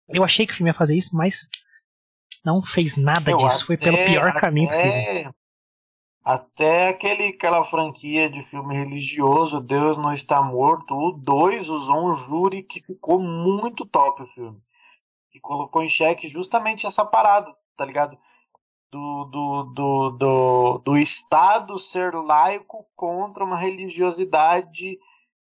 Eu 0.07 0.23
achei 0.23 0.45
que 0.45 0.53
o 0.53 0.55
filme 0.55 0.69
ia 0.69 0.77
fazer 0.77 0.97
isso, 0.97 1.15
mas 1.15 1.47
não 2.43 2.61
fez 2.61 2.95
nada 2.95 3.31
Eu 3.31 3.37
disso. 3.37 3.65
Foi 3.65 3.77
pelo 3.77 3.97
pior 3.97 4.29
até, 4.29 4.39
caminho 4.39 4.67
possível. 4.67 5.33
Até 6.23 6.89
aquele, 6.89 7.27
aquela 7.27 7.63
franquia 7.63 8.29
de 8.29 8.41
filme 8.41 8.75
religioso, 8.75 9.61
Deus 9.61 9.97
Não 9.97 10.13
Está 10.13 10.41
Morto, 10.41 10.93
o 10.93 11.11
2 11.11 11.69
usou 11.69 12.09
um 12.09 12.13
júri 12.13 12.63
que 12.63 12.81
ficou 12.81 13.19
muito 13.19 13.85
top 13.85 14.23
o 14.23 14.25
filme 14.25 14.61
que 15.37 15.39
colocou 15.39 15.83
em 15.83 15.89
xeque 15.89 16.27
justamente 16.27 16.85
essa 16.85 17.05
parada, 17.05 17.53
tá 17.75 17.85
ligado? 17.85 18.17
Do, 18.91 19.25
do, 19.25 19.63
do, 19.63 20.09
do, 20.11 20.77
do 20.79 20.97
Estado 20.97 21.77
ser 21.77 22.13
laico 22.13 22.85
contra 22.95 23.43
uma 23.43 23.57
religiosidade 23.57 24.97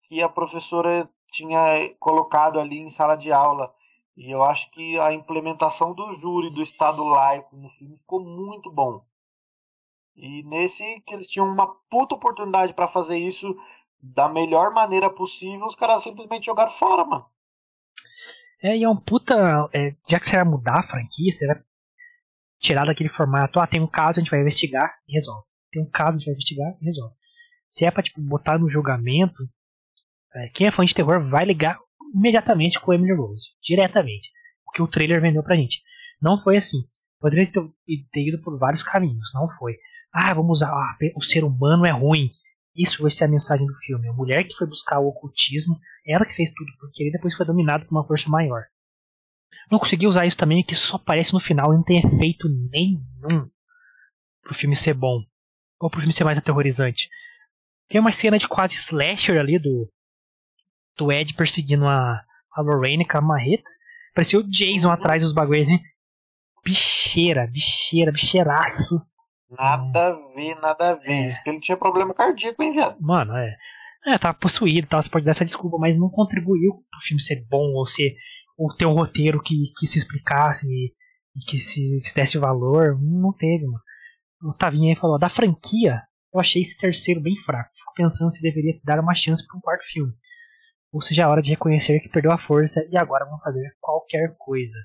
que 0.07 0.22
a 0.22 0.28
professora 0.28 1.09
tinha 1.32 1.94
colocado 1.98 2.61
ali 2.61 2.78
em 2.78 2.90
sala 2.90 3.16
de 3.16 3.32
aula. 3.32 3.74
E 4.16 4.30
eu 4.30 4.44
acho 4.44 4.70
que 4.70 4.98
a 5.00 5.12
implementação 5.12 5.92
do 5.92 6.12
júri 6.12 6.50
do 6.50 6.62
Estado 6.62 7.02
laico 7.02 7.57
no 7.57 7.68
filme 7.68 7.96
ficou 7.98 8.24
muito 8.24 8.70
bom. 8.70 9.05
E 10.14 10.44
nesse 10.44 11.00
que 11.00 11.14
eles 11.14 11.28
tinham 11.28 11.48
uma 11.48 11.66
puta 11.90 12.14
oportunidade 12.14 12.72
para 12.72 12.86
fazer 12.86 13.18
isso 13.18 13.57
da 14.00 14.28
melhor 14.28 14.72
maneira 14.72 15.11
possível, 15.11 15.66
os 15.66 15.74
caras 15.74 16.02
simplesmente 16.02 16.46
jogaram 16.46 16.70
fora, 16.70 17.05
mano. 17.05 17.26
É, 18.62 18.76
e 18.76 18.84
é 18.84 18.88
um 18.88 18.96
puta. 18.96 19.68
É, 19.72 19.96
já 20.09 20.20
que 20.20 20.26
você 20.26 20.36
vai 20.36 20.44
mudar 20.44 20.78
a 20.78 20.82
franquia, 20.82 21.32
você 21.32 21.46
vai 21.46 21.57
tirar 22.61 22.86
daquele 22.86 23.09
formato, 23.09 23.59
ah, 23.59 23.66
tem 23.66 23.80
um 23.80 23.86
caso, 23.86 24.20
a 24.20 24.22
gente 24.22 24.30
vai 24.30 24.40
investigar 24.40 24.94
e 25.09 25.12
resolve. 25.12 25.46
Tem 25.72 25.82
um 25.82 25.90
caso, 25.90 26.11
a 26.11 26.12
gente 26.12 26.26
vai 26.26 26.34
investigar 26.34 26.76
e 26.80 26.84
resolve. 26.84 27.14
Se 27.68 27.84
é 27.84 27.90
pra 27.90 28.02
tipo, 28.02 28.20
botar 28.20 28.59
no 28.59 28.70
julgamento, 28.70 29.42
quem 30.53 30.66
é 30.66 30.70
fã 30.70 30.85
de 30.85 30.95
terror 30.95 31.20
vai 31.20 31.45
ligar 31.45 31.78
imediatamente 32.14 32.80
com 32.80 32.93
Emily 32.93 33.14
Rose. 33.14 33.51
Diretamente. 33.62 34.30
O 34.66 34.70
que 34.70 34.82
o 34.82 34.89
trailer 34.89 35.20
vendeu 35.20 35.43
pra 35.43 35.57
gente. 35.57 35.82
Não 36.20 36.43
foi 36.43 36.57
assim. 36.57 36.78
Poderia 37.20 37.51
ter, 37.51 37.61
ter 38.12 38.28
ido 38.28 38.41
por 38.43 38.59
vários 38.59 38.82
caminhos. 38.82 39.32
Não 39.35 39.49
foi. 39.59 39.76
Ah, 40.12 40.32
vamos 40.35 40.59
usar. 40.59 40.70
Ah, 40.70 40.97
o 41.16 41.22
ser 41.22 41.45
humano 41.45 41.87
é 41.87 41.91
ruim. 41.91 42.30
Isso 42.76 43.03
vai 43.03 43.11
ser 43.11 43.24
a 43.24 43.28
mensagem 43.28 43.66
do 43.66 43.74
filme. 43.76 44.09
A 44.09 44.12
mulher 44.12 44.45
que 44.45 44.55
foi 44.55 44.66
buscar 44.66 44.99
o 44.99 45.09
ocultismo, 45.09 45.78
ela 46.07 46.24
que 46.24 46.35
fez 46.35 46.53
tudo 46.53 46.70
porque 46.80 47.03
ele 47.03 47.12
depois 47.12 47.35
foi 47.35 47.47
dominado 47.47 47.87
por 47.87 47.95
uma 47.95 48.07
força 48.07 48.28
maior. 48.28 48.64
Não 49.70 49.78
consegui 49.78 50.07
usar 50.07 50.26
isso 50.26 50.37
também, 50.37 50.62
que 50.62 50.74
só 50.74 50.97
aparece 50.97 51.32
no 51.32 51.41
final 51.41 51.72
e 51.72 51.76
não 51.76 51.85
tem 51.85 51.99
efeito 51.99 52.49
nenhum 52.49 53.49
pro 54.43 54.55
filme 54.55 54.76
ser 54.76 54.95
bom. 54.95 55.22
Ou 55.80 55.89
pro 55.89 56.01
filme 56.01 56.12
ser 56.12 56.24
mais 56.24 56.39
aterrorizante. 56.39 57.09
Tem 57.89 58.01
uma 58.01 58.12
cena 58.12 58.39
de 58.39 58.49
quase 58.49 58.74
slasher 58.74 59.39
ali 59.39 59.59
do, 59.59 59.91
do 60.97 61.12
Ed 61.12 61.34
perseguindo 61.34 61.86
a, 61.86 62.20
a 62.55 62.61
Lorraine 62.61 63.07
com 63.07 63.18
a 63.18 63.20
marreta. 63.20 63.68
Parecia 64.14 64.38
o 64.38 64.49
Jason 64.49 64.90
atrás 64.90 65.22
dos 65.22 65.32
bagulhos, 65.32 65.66
né? 65.66 65.80
Bicheira, 66.64 67.47
bicheira, 67.47 68.12
bicheiraço. 68.12 69.01
Nada 69.51 70.09
a 70.09 70.34
ver, 70.34 70.55
nada 70.57 70.90
a 70.90 70.95
ver. 70.95 71.11
É. 71.11 71.26
Isso 71.26 71.42
que 71.42 71.51
ele 71.51 71.61
tinha 71.61 71.76
problema 71.76 72.14
cardíaco, 72.14 72.62
hein, 72.62 72.72
viado? 72.72 72.97
Mano, 73.01 73.36
é. 73.36 73.57
É, 74.07 74.18
tava 74.18 74.34
possuído, 74.34 74.86
tal, 74.86 75.01
você 75.01 75.09
pode 75.09 75.24
dar 75.24 75.30
essa 75.30 75.45
desculpa, 75.45 75.78
mas 75.78 75.97
não 75.97 76.11
contribuiu 76.11 76.72
pro 76.90 77.01
filme 77.01 77.22
ser 77.22 77.45
bom 77.49 77.72
ou 77.72 77.86
ser 77.86 78.14
ou 78.57 78.74
ter 78.76 78.86
um 78.86 78.92
roteiro 78.92 79.42
que, 79.42 79.72
que 79.78 79.86
se 79.86 79.99
explicasse 79.99 80.66
e, 80.68 80.92
e 81.36 81.40
que 81.45 81.59
se, 81.59 81.99
se, 82.01 82.14
desse 82.14 82.38
valor. 82.38 82.99
Não 83.01 83.32
teve, 83.32 83.64
mano. 83.64 83.80
O 84.42 84.53
Tavinha 84.53 84.92
aí 84.92 84.97
falou, 84.99 85.18
da 85.18 85.28
franquia, 85.28 86.03
eu 86.32 86.40
achei 86.40 86.61
esse 86.61 86.76
terceiro 86.76 87.20
bem 87.20 87.36
fraco. 87.45 87.70
Fico 87.74 87.92
pensando 87.97 88.30
se 88.30 88.42
deveria 88.42 88.78
dar 88.84 89.01
uma 89.01 89.14
chance 89.14 89.45
para 89.47 89.57
um 89.57 89.61
quarto 89.61 89.84
filme. 89.84 90.12
Ou 90.95 91.01
seja, 91.01 91.22
é 91.22 91.26
hora 91.26 91.42
de 91.42 91.51
reconhecer 91.51 91.99
que 91.99 92.09
perdeu 92.09 92.30
a 92.30 92.38
força 92.38 92.86
e 92.88 92.97
agora 92.97 93.24
vão 93.24 93.36
fazer 93.40 93.76
qualquer 93.80 94.36
coisa. 94.38 94.78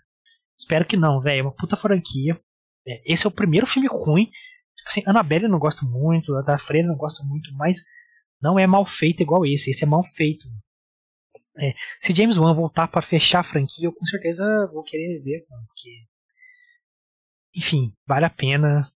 Espero 0.58 0.84
que 0.84 0.98
não, 0.98 1.22
velho. 1.22 1.40
É 1.40 1.44
uma 1.44 1.56
puta 1.56 1.76
franquia. 1.76 2.42
É, 2.88 3.14
esse 3.14 3.28
é 3.28 3.30
o 3.30 3.32
primeiro 3.32 3.68
filme 3.68 3.88
ruim. 3.88 4.26
Tipo 4.76 4.90
assim, 4.90 5.04
Annabelle 5.06 5.44
eu 5.46 5.50
não 5.50 5.60
gosto 5.60 5.86
muito, 5.86 6.36
a 6.36 6.42
da 6.42 6.58
Freira 6.58 6.88
eu 6.88 6.92
não 6.92 6.98
gosto 6.98 7.24
muito, 7.24 7.54
mas 7.54 7.84
não 8.42 8.58
é 8.58 8.66
mal 8.66 8.88
feito 8.88 9.22
igual 9.22 9.46
esse. 9.46 9.70
Esse 9.70 9.84
é 9.84 9.88
mal 9.88 10.04
feito. 10.16 10.48
É, 11.60 11.74
se 12.00 12.12
James 12.12 12.38
Wan 12.38 12.56
voltar 12.56 12.88
para 12.88 13.04
fechar 13.04 13.42
a 13.42 13.44
franquia, 13.44 13.86
eu 13.86 13.94
com 13.94 14.06
certeza 14.06 14.44
vou 14.74 14.84
querer 14.84 15.22
ver, 15.22 15.46
porque 15.68 15.92
enfim, 17.54 17.94
vale 18.08 18.26
a 18.26 18.30
pena. 18.32 18.92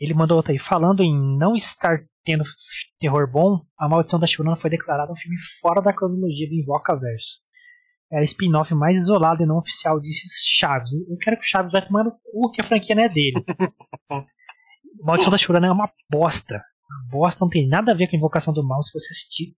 Ele 0.00 0.14
mandou 0.14 0.36
outra 0.36 0.52
aí, 0.52 0.58
falando 0.58 1.02
em 1.02 1.14
não 1.38 1.54
estar 1.54 2.04
tendo 2.28 2.44
terror 3.00 3.30
bom, 3.30 3.64
A 3.78 3.88
Maldição 3.88 4.20
da 4.20 4.26
Churana 4.26 4.56
foi 4.56 4.70
declarada 4.70 5.10
um 5.10 5.16
filme 5.16 5.36
fora 5.60 5.80
da 5.80 5.92
cronologia 5.92 6.48
do 6.48 6.54
Invocaverso. 6.54 7.40
Era 8.10 8.22
spin-off 8.24 8.74
mais 8.74 9.00
isolado 9.00 9.42
e 9.42 9.46
não 9.46 9.58
oficial, 9.58 10.00
disse 10.00 10.26
Chaves. 10.46 10.90
Eu 10.92 11.16
quero 11.18 11.36
que 11.36 11.44
o 11.44 11.48
Chaves 11.48 11.72
vai 11.72 11.86
tomar 11.86 12.04
no 12.04 12.12
cu 12.12 12.50
que 12.50 12.60
a 12.60 12.64
franquia 12.64 12.94
não 12.94 13.04
é 13.04 13.08
dele. 13.08 13.36
Maldição 15.02 15.30
da 15.30 15.38
Churana 15.38 15.68
é 15.68 15.72
uma 15.72 15.90
bosta. 16.10 16.62
Uma 16.90 17.10
bosta, 17.10 17.44
não 17.44 17.50
tem 17.50 17.68
nada 17.68 17.92
a 17.92 17.94
ver 17.94 18.08
com 18.08 18.16
a 18.16 18.18
Invocação 18.18 18.52
do 18.52 18.66
Mal 18.66 18.82
se 18.82 18.92
você 18.92 19.12
assistir 19.12 19.54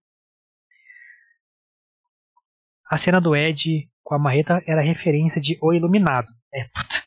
a 2.91 2.97
cena 2.97 3.21
do 3.21 3.33
Ed 3.33 3.89
com 4.03 4.15
a 4.15 4.19
marreta 4.19 4.61
era 4.67 4.81
referência 4.81 5.39
de 5.39 5.57
O 5.61 5.71
Iluminado. 5.71 6.27
É, 6.53 6.65
puta. 6.65 7.01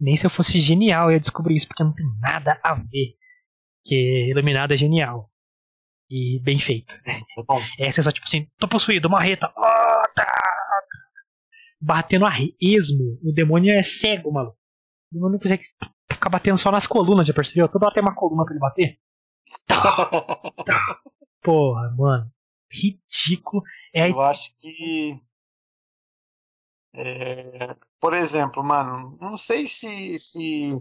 Nem 0.00 0.16
se 0.16 0.24
eu 0.24 0.30
fosse 0.30 0.58
genial 0.60 1.08
eu 1.08 1.14
ia 1.14 1.20
descobrir 1.20 1.54
isso, 1.54 1.68
porque 1.68 1.84
não 1.84 1.92
tem 1.92 2.06
nada 2.18 2.58
a 2.64 2.74
ver. 2.74 3.14
Que 3.84 4.30
Iluminado 4.30 4.72
é 4.72 4.76
genial. 4.76 5.30
E 6.10 6.38
bem 6.40 6.58
feito. 6.58 7.00
Bom. 7.46 7.60
Essa 7.78 8.00
é 8.00 8.02
só 8.04 8.12
tipo 8.12 8.26
assim, 8.26 8.46
tô 8.58 8.68
possuído, 8.68 9.08
marreta. 9.08 9.52
Oh, 9.56 10.02
tá. 10.14 10.32
Batendo 11.80 12.26
a 12.26 12.32
esmo. 12.60 13.18
O 13.22 13.32
demônio 13.32 13.74
é 13.74 13.82
cego, 13.82 14.32
mano. 14.32 14.50
O 15.10 15.14
demônio 15.14 15.38
consegue 15.40 15.64
ficar 16.10 16.30
batendo 16.30 16.58
só 16.58 16.70
nas 16.70 16.86
colunas, 16.86 17.26
já 17.26 17.34
percebeu? 17.34 17.68
Toda 17.68 17.86
hora 17.86 17.94
tem 17.94 18.02
uma 18.02 18.14
coluna 18.14 18.44
pra 18.44 18.52
ele 18.52 18.60
bater. 18.60 18.98
Tá, 19.66 20.52
tá. 20.64 21.00
Porra, 21.42 21.90
mano 21.96 22.30
ridículo. 22.72 23.62
É... 23.92 24.08
Eu 24.08 24.20
acho 24.20 24.54
que. 24.56 25.20
É, 26.94 27.74
por 27.98 28.12
exemplo, 28.12 28.62
mano, 28.62 29.16
não 29.18 29.38
sei 29.38 29.66
se, 29.66 30.18
se, 30.18 30.78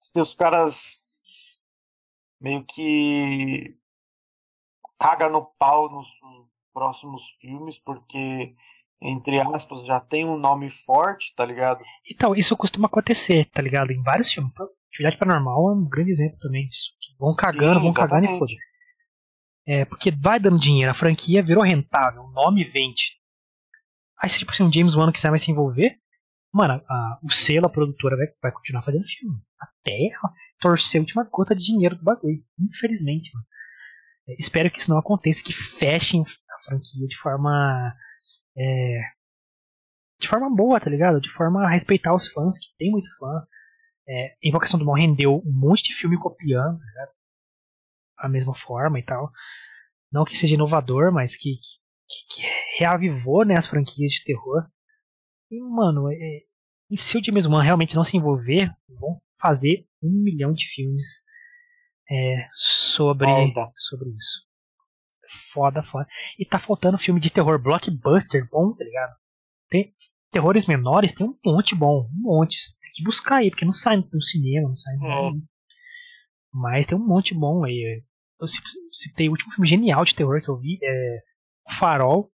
se 0.00 0.20
os 0.20 0.34
caras 0.34 1.17
meio 2.40 2.64
que 2.64 3.76
caga 4.98 5.28
no 5.28 5.46
pau 5.58 5.90
nos, 5.90 6.08
nos 6.22 6.48
próximos 6.72 7.22
filmes, 7.40 7.78
porque 7.78 8.54
entre 9.00 9.40
aspas, 9.40 9.84
já 9.84 10.00
tem 10.00 10.24
um 10.24 10.36
nome 10.36 10.68
forte, 10.70 11.32
tá 11.36 11.44
ligado? 11.44 11.84
Então, 12.10 12.34
isso 12.34 12.56
costuma 12.56 12.86
acontecer, 12.86 13.44
tá 13.46 13.62
ligado? 13.62 13.92
Em 13.92 14.02
vários 14.02 14.32
filmes. 14.32 14.52
Atividade 14.88 15.16
Paranormal 15.18 15.70
é 15.70 15.72
um 15.74 15.88
grande 15.88 16.10
exemplo 16.10 16.38
também 16.40 16.66
disso. 16.66 16.90
Vão 17.18 17.34
cagando, 17.34 17.76
Sim, 17.76 17.84
vão 17.84 17.92
cagando 17.92 18.24
e 18.24 18.38
foda-se. 18.38 18.66
É, 19.66 19.84
porque 19.84 20.10
vai 20.10 20.40
dando 20.40 20.58
dinheiro, 20.58 20.90
a 20.90 20.94
franquia 20.94 21.42
virou 21.42 21.62
rentável, 21.62 22.22
o 22.22 22.32
nome 22.32 22.64
vende. 22.64 23.18
Aí 24.20 24.28
se 24.28 24.38
tipo 24.38 24.50
assim, 24.50 24.64
um 24.64 24.72
James 24.72 24.94
Wan 24.96 25.12
quiser 25.12 25.28
mais 25.28 25.42
se 25.42 25.50
envolver, 25.50 25.96
mano, 26.52 26.82
a, 26.88 27.18
o 27.22 27.30
selo, 27.30 27.66
a 27.66 27.70
produtora 27.70 28.16
vai, 28.16 28.26
vai 28.42 28.52
continuar 28.52 28.82
fazendo 28.82 29.04
filme. 29.06 29.40
Até 29.60 30.10
torcer 30.60 31.00
a 31.00 31.02
última 31.02 31.24
gota 31.24 31.54
de 31.54 31.64
dinheiro 31.64 31.96
do 31.96 32.04
bagulho. 32.04 32.42
Infelizmente, 32.58 33.30
mano. 33.34 33.46
É, 34.28 34.36
espero 34.38 34.70
que 34.70 34.80
isso 34.80 34.90
não 34.90 34.98
aconteça, 34.98 35.42
que 35.42 35.52
fechem 35.52 36.22
a 36.22 36.64
franquia 36.64 37.06
de 37.06 37.16
forma. 37.18 37.94
É, 38.56 39.00
de 40.20 40.28
forma 40.28 40.54
boa, 40.54 40.80
tá 40.80 40.90
ligado? 40.90 41.20
De 41.20 41.30
forma 41.30 41.64
a 41.64 41.70
respeitar 41.70 42.14
os 42.14 42.28
fãs, 42.28 42.58
que 42.58 42.66
tem 42.76 42.90
muito 42.90 43.08
fã. 43.18 43.46
É, 44.08 44.36
Invocação 44.42 44.78
do 44.78 44.84
Mal 44.84 44.96
rendeu 44.96 45.42
um 45.44 45.52
monte 45.52 45.84
de 45.84 45.94
filme 45.94 46.18
copiando, 46.18 46.78
tá 46.78 47.12
a 48.18 48.28
mesma 48.28 48.54
forma 48.54 48.98
e 48.98 49.02
tal. 49.02 49.30
Não 50.10 50.24
que 50.24 50.36
seja 50.36 50.54
inovador, 50.54 51.12
mas 51.12 51.36
que, 51.36 51.54
que, 52.08 52.42
que 52.42 52.48
reavivou 52.78 53.44
né, 53.44 53.56
as 53.56 53.66
franquias 53.66 54.12
de 54.12 54.24
terror. 54.24 54.66
E, 55.50 55.60
mano, 55.60 56.10
é, 56.10 56.40
e 56.90 56.96
se 56.96 57.18
o 57.18 57.24
James 57.24 57.46
Wan 57.46 57.62
realmente 57.62 57.94
não 57.94 58.04
se 58.04 58.16
envolver, 58.16 58.70
vão 58.88 59.20
fazer 59.40 59.86
um 60.02 60.10
milhão 60.10 60.52
de 60.52 60.66
filmes 60.66 61.22
é, 62.10 62.48
sobre, 62.54 63.26
sobre 63.76 64.10
isso. 64.10 64.46
Foda, 65.52 65.82
foda. 65.82 66.06
E 66.38 66.44
tá 66.44 66.58
faltando 66.58 66.98
filme 66.98 67.20
de 67.20 67.30
terror 67.30 67.60
blockbuster 67.60 68.48
bom, 68.50 68.74
tá 68.74 68.84
ligado? 68.84 69.14
Tem 69.68 69.92
terrores 70.30 70.66
menores, 70.66 71.12
tem 71.12 71.26
um 71.26 71.36
monte 71.44 71.74
bom, 71.74 72.08
um 72.14 72.22
monte. 72.22 72.56
Tem 72.80 72.92
que 72.94 73.04
buscar 73.04 73.36
aí, 73.36 73.50
porque 73.50 73.64
não 73.64 73.72
sai 73.72 73.96
no 73.96 74.22
cinema, 74.22 74.68
não 74.68 74.76
sai 74.76 74.96
no 74.96 75.06
é. 75.06 75.32
Mas 76.52 76.86
tem 76.86 76.96
um 76.96 77.06
monte 77.06 77.34
bom 77.34 77.64
aí 77.64 78.02
eu 78.40 78.46
citei 78.92 79.28
o 79.28 79.32
último 79.32 79.52
filme 79.52 79.68
genial 79.68 80.04
de 80.04 80.14
terror 80.14 80.40
que 80.40 80.48
eu 80.48 80.58
vi, 80.58 80.78
é 80.82 81.18
O 81.66 81.72
Farol, 81.72 82.30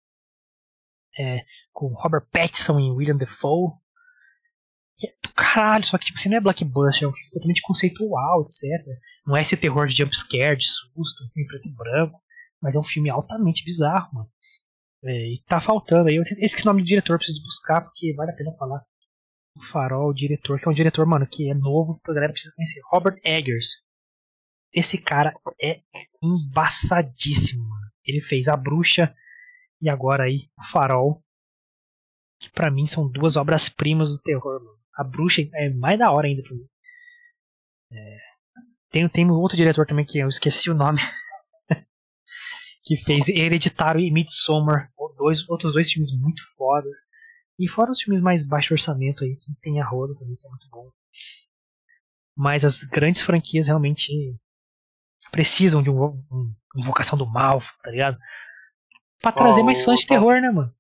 é, 1.18 1.42
com 1.72 1.88
Robert 1.94 2.26
Pattinson 2.32 2.80
e 2.80 2.92
William 2.92 3.18
Defoe. 3.18 3.72
Que 4.98 5.08
é 5.08 5.14
do 5.24 5.34
caralho, 5.34 5.84
só 5.84 5.98
que 5.98 6.06
tipo, 6.06 6.20
assim, 6.20 6.30
não 6.30 6.38
é 6.38 6.42
blockbuster, 6.42 7.06
é 7.06 7.08
um 7.08 7.14
filme 7.14 7.32
totalmente 7.32 7.62
conceitual, 7.62 8.42
etc. 8.42 8.86
Não 9.26 9.36
é 9.36 9.42
esse 9.42 9.58
terror 9.58 9.88
de 9.88 9.96
jumpscare, 9.96 10.58
de 10.58 10.66
susto, 10.66 11.24
um 11.24 11.30
filme 11.34 11.48
preto 11.48 11.68
e 11.68 11.72
branco, 11.72 12.20
mas 12.62 12.76
é 12.76 12.80
um 12.80 12.84
filme 12.84 13.10
altamente 13.10 13.64
bizarro, 13.64 14.10
mano. 14.14 14.30
É, 15.04 15.34
e 15.34 15.44
tá 15.48 15.60
faltando 15.60 16.10
aí, 16.10 16.18
esse 16.18 16.62
é 16.62 16.66
nome 16.66 16.84
do 16.84 16.88
diretor, 16.88 17.14
eu 17.14 17.18
preciso 17.18 17.42
buscar, 17.42 17.82
porque 17.82 18.14
vale 18.14 18.32
a 18.32 18.36
pena 18.36 18.54
falar. 18.58 18.84
O 19.56 19.64
Farol, 19.64 20.10
o 20.10 20.14
diretor, 20.14 20.60
que 20.60 20.68
é 20.68 20.72
um 20.72 20.76
diretor, 20.76 21.06
mano, 21.06 21.28
que 21.28 21.50
é 21.50 21.54
novo, 21.54 22.00
a 22.08 22.14
galera 22.14 22.32
precisa 22.32 22.54
conhecer. 22.56 22.80
Robert 22.90 23.20
Eggers. 23.24 23.84
Esse 24.74 24.98
cara 24.98 25.34
é 25.62 25.82
embaçadíssimo, 26.24 27.68
mano. 27.68 27.92
Ele 28.06 28.22
fez 28.22 28.48
A 28.48 28.56
Bruxa 28.56 29.14
e 29.82 29.90
agora 29.90 30.24
aí 30.24 30.50
O 30.58 30.64
Farol. 30.64 31.24
Que 32.40 32.50
para 32.50 32.72
mim 32.72 32.88
são 32.88 33.08
duas 33.08 33.36
obras-primas 33.36 34.12
do 34.12 34.22
terror, 34.22 34.64
mano. 34.64 34.78
A 34.96 35.04
Bruxa 35.04 35.42
é 35.54 35.70
mais 35.70 35.98
da 35.98 36.12
hora 36.12 36.28
ainda 36.28 36.42
pra 36.42 36.54
mim. 36.54 36.68
É... 37.92 38.18
Tem, 38.90 39.08
tem 39.08 39.30
outro 39.30 39.56
diretor 39.56 39.86
também 39.86 40.06
que 40.06 40.20
eu 40.20 40.28
esqueci 40.28 40.70
o 40.70 40.76
nome. 40.76 41.00
que 42.84 42.98
fez 42.98 43.30
Hereditário 43.30 44.02
e 44.02 44.12
Midsommar. 44.12 44.92
Dois, 45.18 45.48
outros 45.50 45.74
dois 45.74 45.92
filmes 45.92 46.12
muito 46.12 46.42
fodas. 46.58 46.98
E 47.60 47.70
fora 47.70 47.92
os 47.92 48.02
filmes 48.02 48.24
mais 48.24 48.44
baixo 48.44 48.74
orçamento 48.74 49.24
aí, 49.24 49.36
que 49.36 49.54
tem 49.62 49.80
a 49.80 49.86
Roda 49.86 50.16
também, 50.16 50.36
que 50.36 50.48
é 50.48 50.50
muito 50.50 50.68
bom. 50.70 50.90
Mas 52.36 52.66
as 52.66 52.84
grandes 52.84 53.22
franquias 53.22 53.68
realmente 53.68 54.36
precisam 55.32 55.84
de 55.84 55.90
um, 55.90 56.06
um 56.32 56.54
invocação 56.76 57.18
do 57.18 57.26
mal, 57.26 57.62
tá 57.84 57.92
ligado? 57.92 58.18
Pra 59.22 59.32
trazer 59.32 59.62
oh, 59.62 59.66
mais 59.66 59.84
fãs 59.84 60.00
de 60.00 60.08
terror, 60.08 60.42
né, 60.42 60.50
mano? 60.50 60.74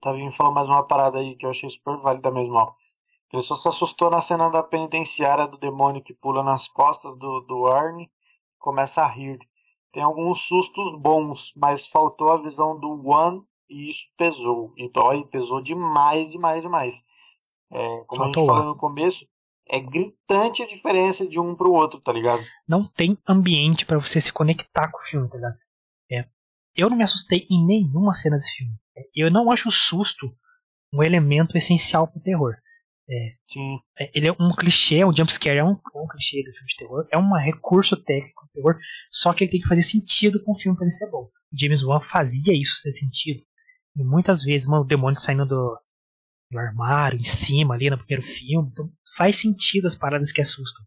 Tá 0.00 0.12
vindo 0.12 0.32
falando 0.32 0.54
mais 0.54 0.68
uma 0.68 0.86
parada 0.86 1.18
aí 1.18 1.34
que 1.36 1.44
eu 1.44 1.50
achei 1.50 1.68
super 1.68 1.96
válida 1.98 2.30
mesmo, 2.30 2.54
ó. 2.54 2.72
Ele 3.32 3.42
só 3.42 3.56
se 3.56 3.68
assustou 3.68 4.08
na 4.08 4.20
cena 4.20 4.48
da 4.48 4.62
penitenciária 4.62 5.46
do 5.46 5.58
demônio 5.58 6.02
que 6.02 6.14
pula 6.14 6.42
nas 6.42 6.68
costas 6.68 7.16
do, 7.18 7.40
do 7.40 7.66
Arne 7.66 8.10
começa 8.58 9.02
a 9.02 9.08
rir. 9.08 9.38
Tem 9.92 10.02
alguns 10.02 10.46
sustos 10.46 10.98
bons, 11.00 11.52
mas 11.56 11.86
faltou 11.86 12.32
a 12.32 12.42
visão 12.42 12.78
do 12.78 13.08
One 13.08 13.42
e 13.68 13.90
isso 13.90 14.08
pesou. 14.16 14.72
Então 14.76 15.08
aí 15.08 15.24
pesou 15.26 15.62
demais, 15.62 16.30
demais, 16.30 16.62
demais. 16.62 16.94
É, 17.70 18.04
como 18.06 18.24
faltou 18.24 18.42
a 18.42 18.46
gente 18.46 18.46
falou 18.46 18.74
no 18.74 18.78
começo, 18.78 19.26
é 19.68 19.80
gritante 19.80 20.62
a 20.62 20.66
diferença 20.66 21.26
de 21.26 21.40
um 21.40 21.54
pro 21.54 21.72
outro, 21.72 22.00
tá 22.00 22.12
ligado? 22.12 22.42
Não 22.66 22.84
tem 22.84 23.18
ambiente 23.28 23.86
para 23.86 23.98
você 23.98 24.20
se 24.20 24.32
conectar 24.32 24.90
com 24.90 24.98
o 24.98 25.02
filme, 25.02 25.28
tá 25.28 25.36
ligado? 25.36 25.56
É, 26.76 26.82
eu 26.82 26.90
não 26.90 26.96
me 26.96 27.04
assustei 27.04 27.46
em 27.50 27.64
nenhuma 27.64 28.14
cena 28.14 28.36
desse 28.36 28.56
filme. 28.56 28.74
É, 28.96 29.02
eu 29.14 29.30
não 29.30 29.50
acho 29.50 29.68
o 29.68 29.72
susto 29.72 30.26
um 30.92 31.02
elemento 31.02 31.56
essencial 31.56 32.06
pro 32.08 32.20
terror. 32.20 32.54
É, 33.08 33.34
Sim. 33.48 33.78
É, 33.98 34.10
ele 34.14 34.28
é 34.28 34.32
um 34.32 34.54
clichê, 34.54 35.04
um 35.04 35.14
jumpscare 35.16 35.58
é 35.58 35.64
um, 35.64 35.72
um 35.72 36.08
clichê 36.08 36.42
do 36.42 36.52
filme 36.52 36.68
de 36.68 36.76
terror, 36.76 37.06
é 37.12 37.18
um 37.18 37.34
recurso 37.34 37.96
técnico 37.96 38.46
do 38.46 38.52
terror, 38.52 38.78
só 39.10 39.32
que 39.32 39.44
ele 39.44 39.50
tem 39.52 39.60
que 39.60 39.68
fazer 39.68 39.82
sentido 39.82 40.42
com 40.42 40.52
o 40.52 40.58
filme 40.58 40.76
para 40.76 40.86
ele 40.86 40.92
ser 40.92 41.08
bom. 41.10 41.28
James 41.52 41.84
Wan 41.84 42.00
fazia 42.00 42.52
isso 42.52 42.82
ter 42.82 42.92
sentido. 42.92 43.42
E 43.96 44.04
muitas 44.04 44.42
vezes, 44.42 44.66
mano, 44.66 44.82
o 44.82 44.86
demônio 44.86 45.18
saindo 45.18 45.46
do, 45.46 45.78
do 46.50 46.58
armário, 46.58 47.18
em 47.18 47.24
cima, 47.24 47.74
ali 47.74 47.88
no 47.88 47.98
primeiro 47.98 48.22
filme. 48.22 48.68
Então 48.70 48.90
faz 49.16 49.36
sentido 49.36 49.86
as 49.86 49.96
paradas 49.96 50.32
que 50.32 50.40
assustam. 50.40 50.84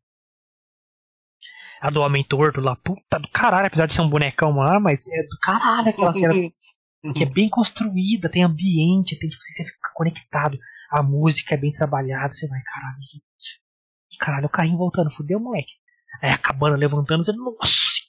A 1.81 1.89
do 1.89 2.01
Homem 2.01 2.23
Torto 2.23 2.59
lá, 2.59 2.75
puta 2.75 3.19
do 3.19 3.29
caralho, 3.29 3.67
apesar 3.67 3.85
de 3.85 3.93
ser 3.93 4.01
um 4.01 4.09
bonecão 4.09 4.51
lá, 4.51 4.79
mas 4.79 5.07
é 5.07 5.23
do 5.23 5.37
caralho 5.41 5.87
aquela 5.89 6.13
cena. 6.13 6.33
que 7.15 7.23
é 7.23 7.25
bem 7.25 7.49
construída, 7.49 8.29
tem 8.29 8.43
ambiente, 8.43 9.17
tem 9.17 9.29
tipo, 9.29 9.41
você 9.41 9.63
fica 9.63 9.91
conectado. 9.93 10.57
A 10.91 11.03
música 11.03 11.53
é 11.53 11.57
bem 11.57 11.71
trabalhada, 11.71 12.33
você 12.33 12.47
vai, 12.47 12.59
caralho, 12.63 13.01
gente. 13.01 14.19
Caralho, 14.19 14.47
o 14.47 14.49
carrinho 14.49 14.77
voltando, 14.77 15.11
fudeu, 15.11 15.39
moleque. 15.39 15.73
Aí 16.21 16.31
a 16.31 16.37
cabana 16.37 16.75
levantando, 16.75 17.23
você, 17.23 17.31
nossa! 17.31 17.99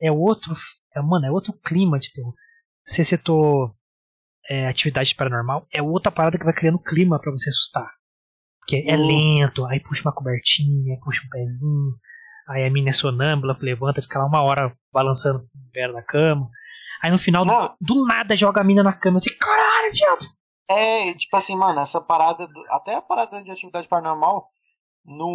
É 0.00 0.10
outro. 0.10 0.52
É, 0.96 1.00
mano, 1.00 1.26
é 1.26 1.30
outro 1.30 1.52
clima 1.52 1.98
de 1.98 2.12
terror. 2.12 2.34
Você 2.84 3.04
citou 3.04 3.72
é, 4.48 4.66
atividade 4.66 5.14
paranormal, 5.14 5.66
é 5.72 5.80
outra 5.80 6.10
parada 6.10 6.36
que 6.38 6.44
vai 6.44 6.52
criando 6.52 6.78
clima 6.78 7.20
para 7.20 7.30
você 7.30 7.48
assustar. 7.48 7.88
Porque 8.58 8.84
é 8.88 8.96
lento, 8.96 9.64
aí 9.66 9.80
puxa 9.80 10.02
uma 10.02 10.14
cobertinha, 10.14 10.98
puxa 11.02 11.22
um 11.24 11.30
pezinho, 11.30 11.94
aí 12.48 12.64
a 12.64 12.70
mina 12.70 12.90
é 12.90 12.92
sonâmbula, 12.92 13.56
levanta, 13.60 14.02
fica 14.02 14.18
lá 14.18 14.26
uma 14.26 14.42
hora 14.42 14.76
balançando 14.92 15.48
perto 15.72 15.94
da 15.94 16.02
cama. 16.02 16.50
Aí 17.02 17.10
no 17.10 17.18
final, 17.18 17.44
do, 17.44 17.76
do, 17.80 18.06
nada, 18.06 18.36
joga 18.36 18.60
a 18.60 18.64
mina 18.64 18.82
na 18.82 18.92
cama. 18.92 19.18
Assim, 19.18 19.36
caralho, 19.36 19.92
viado! 19.92 20.26
É, 20.68 21.12
tipo 21.14 21.36
assim, 21.36 21.56
mano, 21.56 21.80
essa 21.80 22.00
parada, 22.00 22.46
do, 22.46 22.64
até 22.68 22.94
a 22.94 23.02
parada 23.02 23.42
de 23.42 23.50
atividade 23.50 23.88
paranormal, 23.88 24.48
no 25.04 25.26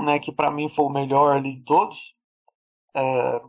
1, 0.00 0.04
né, 0.04 0.18
que 0.18 0.30
para 0.30 0.50
mim 0.50 0.68
foi 0.68 0.84
o 0.84 0.90
melhor 0.90 1.32
ali 1.32 1.56
de 1.56 1.64
todos, 1.64 2.14
é, 2.94 3.42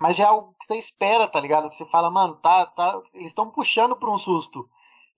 mas 0.00 0.16
já 0.16 0.24
é 0.24 0.26
algo 0.26 0.54
que 0.58 0.66
você 0.66 0.76
espera, 0.76 1.28
tá 1.28 1.40
ligado? 1.40 1.68
Que 1.68 1.76
você 1.76 1.86
fala, 1.86 2.10
mano, 2.10 2.34
tá, 2.36 2.66
tá, 2.66 3.00
eles 3.14 3.28
estão 3.28 3.50
puxando 3.50 3.96
pra 3.96 4.10
um 4.10 4.18
susto. 4.18 4.68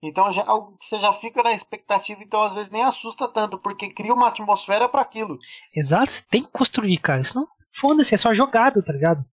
Então 0.06 0.30
já 0.30 0.44
você 0.78 0.98
já 0.98 1.12
fica 1.12 1.42
na 1.42 1.52
expectativa, 1.52 2.22
então 2.22 2.42
às 2.42 2.54
vezes 2.54 2.70
nem 2.70 2.84
assusta 2.84 3.26
tanto, 3.26 3.58
porque 3.58 3.92
cria 3.92 4.12
uma 4.12 4.28
atmosfera 4.28 4.88
para 4.88 5.00
aquilo. 5.00 5.38
Exato, 5.74 6.10
você 6.10 6.22
tem 6.30 6.44
que 6.44 6.50
construir, 6.50 6.98
cara. 6.98 7.24
Senão, 7.24 7.48
foda-se, 7.80 8.14
é 8.14 8.18
só 8.18 8.32
jogado, 8.34 8.82
tá 8.82 8.92
ligado? 8.92 9.24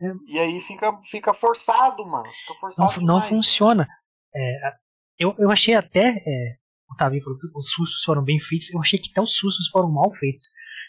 É. 0.00 0.12
E 0.26 0.38
aí 0.38 0.60
fica, 0.60 1.00
fica 1.04 1.32
forçado, 1.32 2.04
mano. 2.04 2.28
Fica 2.42 2.60
forçado 2.60 3.00
não, 3.00 3.20
não 3.20 3.28
funciona. 3.28 3.88
É, 4.34 4.72
eu, 5.18 5.34
eu 5.38 5.50
achei 5.50 5.74
até. 5.74 6.22
É, 6.26 6.56
o 6.90 6.96
Tavi 6.96 7.20
falou 7.20 7.38
que 7.38 7.46
os 7.54 7.70
sustos 7.70 8.02
foram 8.04 8.22
bem 8.22 8.38
feitos. 8.38 8.72
Eu 8.72 8.80
achei 8.80 8.98
que 8.98 9.10
até 9.10 9.20
os 9.20 9.36
sustos 9.36 9.68
foram 9.68 9.90
mal 9.90 10.12
feitos. 10.14 10.48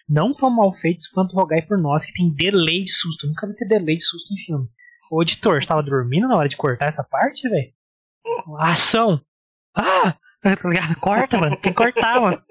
Não 0.09 0.33
tão 0.33 0.49
mal 0.49 0.73
feitos 0.73 1.07
quanto 1.07 1.35
Rogai 1.35 1.61
por 1.61 1.77
Nós, 1.77 2.05
que 2.05 2.13
tem 2.13 2.33
delay 2.33 2.83
de 2.83 2.91
susto. 2.91 3.25
Eu 3.25 3.29
nunca 3.29 3.47
vi 3.47 3.55
ter 3.55 3.67
delay 3.67 3.95
de 3.95 4.03
susto 4.03 4.33
em 4.33 4.37
filme. 4.37 4.67
O 5.11 5.21
editor 5.21 5.65
tava 5.65 5.81
dormindo 5.81 6.27
na 6.27 6.35
hora 6.35 6.49
de 6.49 6.57
cortar 6.57 6.87
essa 6.87 7.03
parte, 7.03 7.47
velho? 7.47 7.76
Ação! 8.59 9.21
Ah! 9.75 10.17
Tá? 10.41 10.95
Corta, 10.99 11.37
mano. 11.37 11.57
Tem 11.57 11.73
que 11.73 11.77
cortar, 11.77 12.21
mano. 12.21 12.41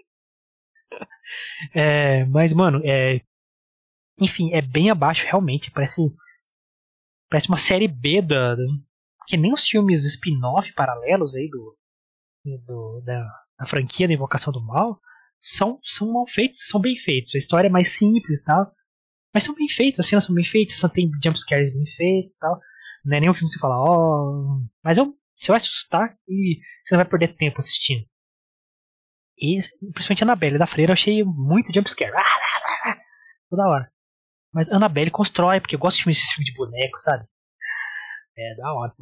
É, 1.74 2.24
mas, 2.26 2.52
mano, 2.52 2.80
é. 2.84 3.20
Enfim, 4.20 4.52
é 4.52 4.60
bem 4.60 4.90
abaixo, 4.90 5.24
realmente. 5.24 5.70
Parece. 5.70 6.02
Parece 7.28 7.48
uma 7.48 7.56
série 7.56 7.88
B 7.88 8.22
da. 8.22 8.56
que 9.26 9.36
nem 9.36 9.52
os 9.52 9.66
filmes 9.66 10.04
spin-off 10.04 10.72
paralelos 10.74 11.34
aí 11.34 11.48
do. 11.48 11.76
do 12.44 13.02
da, 13.04 13.26
da 13.58 13.66
franquia 13.66 14.06
da 14.06 14.14
Invocação 14.14 14.52
do 14.52 14.60
Mal 14.60 15.00
são, 15.40 15.78
são 15.84 16.12
mal 16.12 16.26
feitos, 16.28 16.66
são 16.68 16.80
bem 16.80 16.96
feitos. 16.96 17.34
A 17.34 17.38
história 17.38 17.68
é 17.68 17.70
mais 17.70 17.96
simples 17.96 18.42
tal. 18.42 18.72
Mas 19.32 19.44
são 19.44 19.54
bem 19.54 19.68
feitos, 19.68 20.00
as 20.00 20.06
cenas 20.06 20.24
são 20.24 20.34
bem 20.34 20.44
feitas, 20.44 20.78
só 20.78 20.88
tem 20.88 21.10
jumpscares 21.22 21.72
bem 21.72 21.84
feitos 21.96 22.36
tal. 22.38 22.58
Não 23.04 23.16
é 23.16 23.20
nenhum 23.20 23.34
filme 23.34 23.48
que 23.48 23.54
você 23.54 23.60
fala, 23.60 23.78
ó. 23.78 24.30
Oh. 24.30 24.62
Mas 24.82 24.96
eu, 24.96 25.14
você 25.36 25.52
vai 25.52 25.56
assustar 25.56 26.16
e 26.28 26.60
você 26.84 26.94
não 26.94 27.02
vai 27.02 27.08
perder 27.08 27.36
tempo 27.36 27.58
assistindo. 27.58 28.04
E 29.38 29.58
principalmente 29.92 30.22
a 30.22 30.26
Annabelle 30.26 30.58
da 30.58 30.66
Freira 30.66 30.90
eu 30.90 30.94
achei 30.94 31.22
muito 31.22 31.72
jumpscare. 31.72 32.12
Toda 33.50 33.68
hora. 33.68 33.92
Mas 34.52 34.70
Annabelle 34.70 35.10
constrói, 35.10 35.60
porque 35.60 35.74
eu 35.74 35.78
gosto 35.78 35.98
de 35.98 36.04
filmes 36.04 36.18
esse 36.18 36.34
filme 36.34 36.46
de 36.46 36.54
boneco, 36.54 36.96
sabe? 36.96 37.26
É, 38.38 38.54
da 38.56 38.72
hora. 38.72 38.94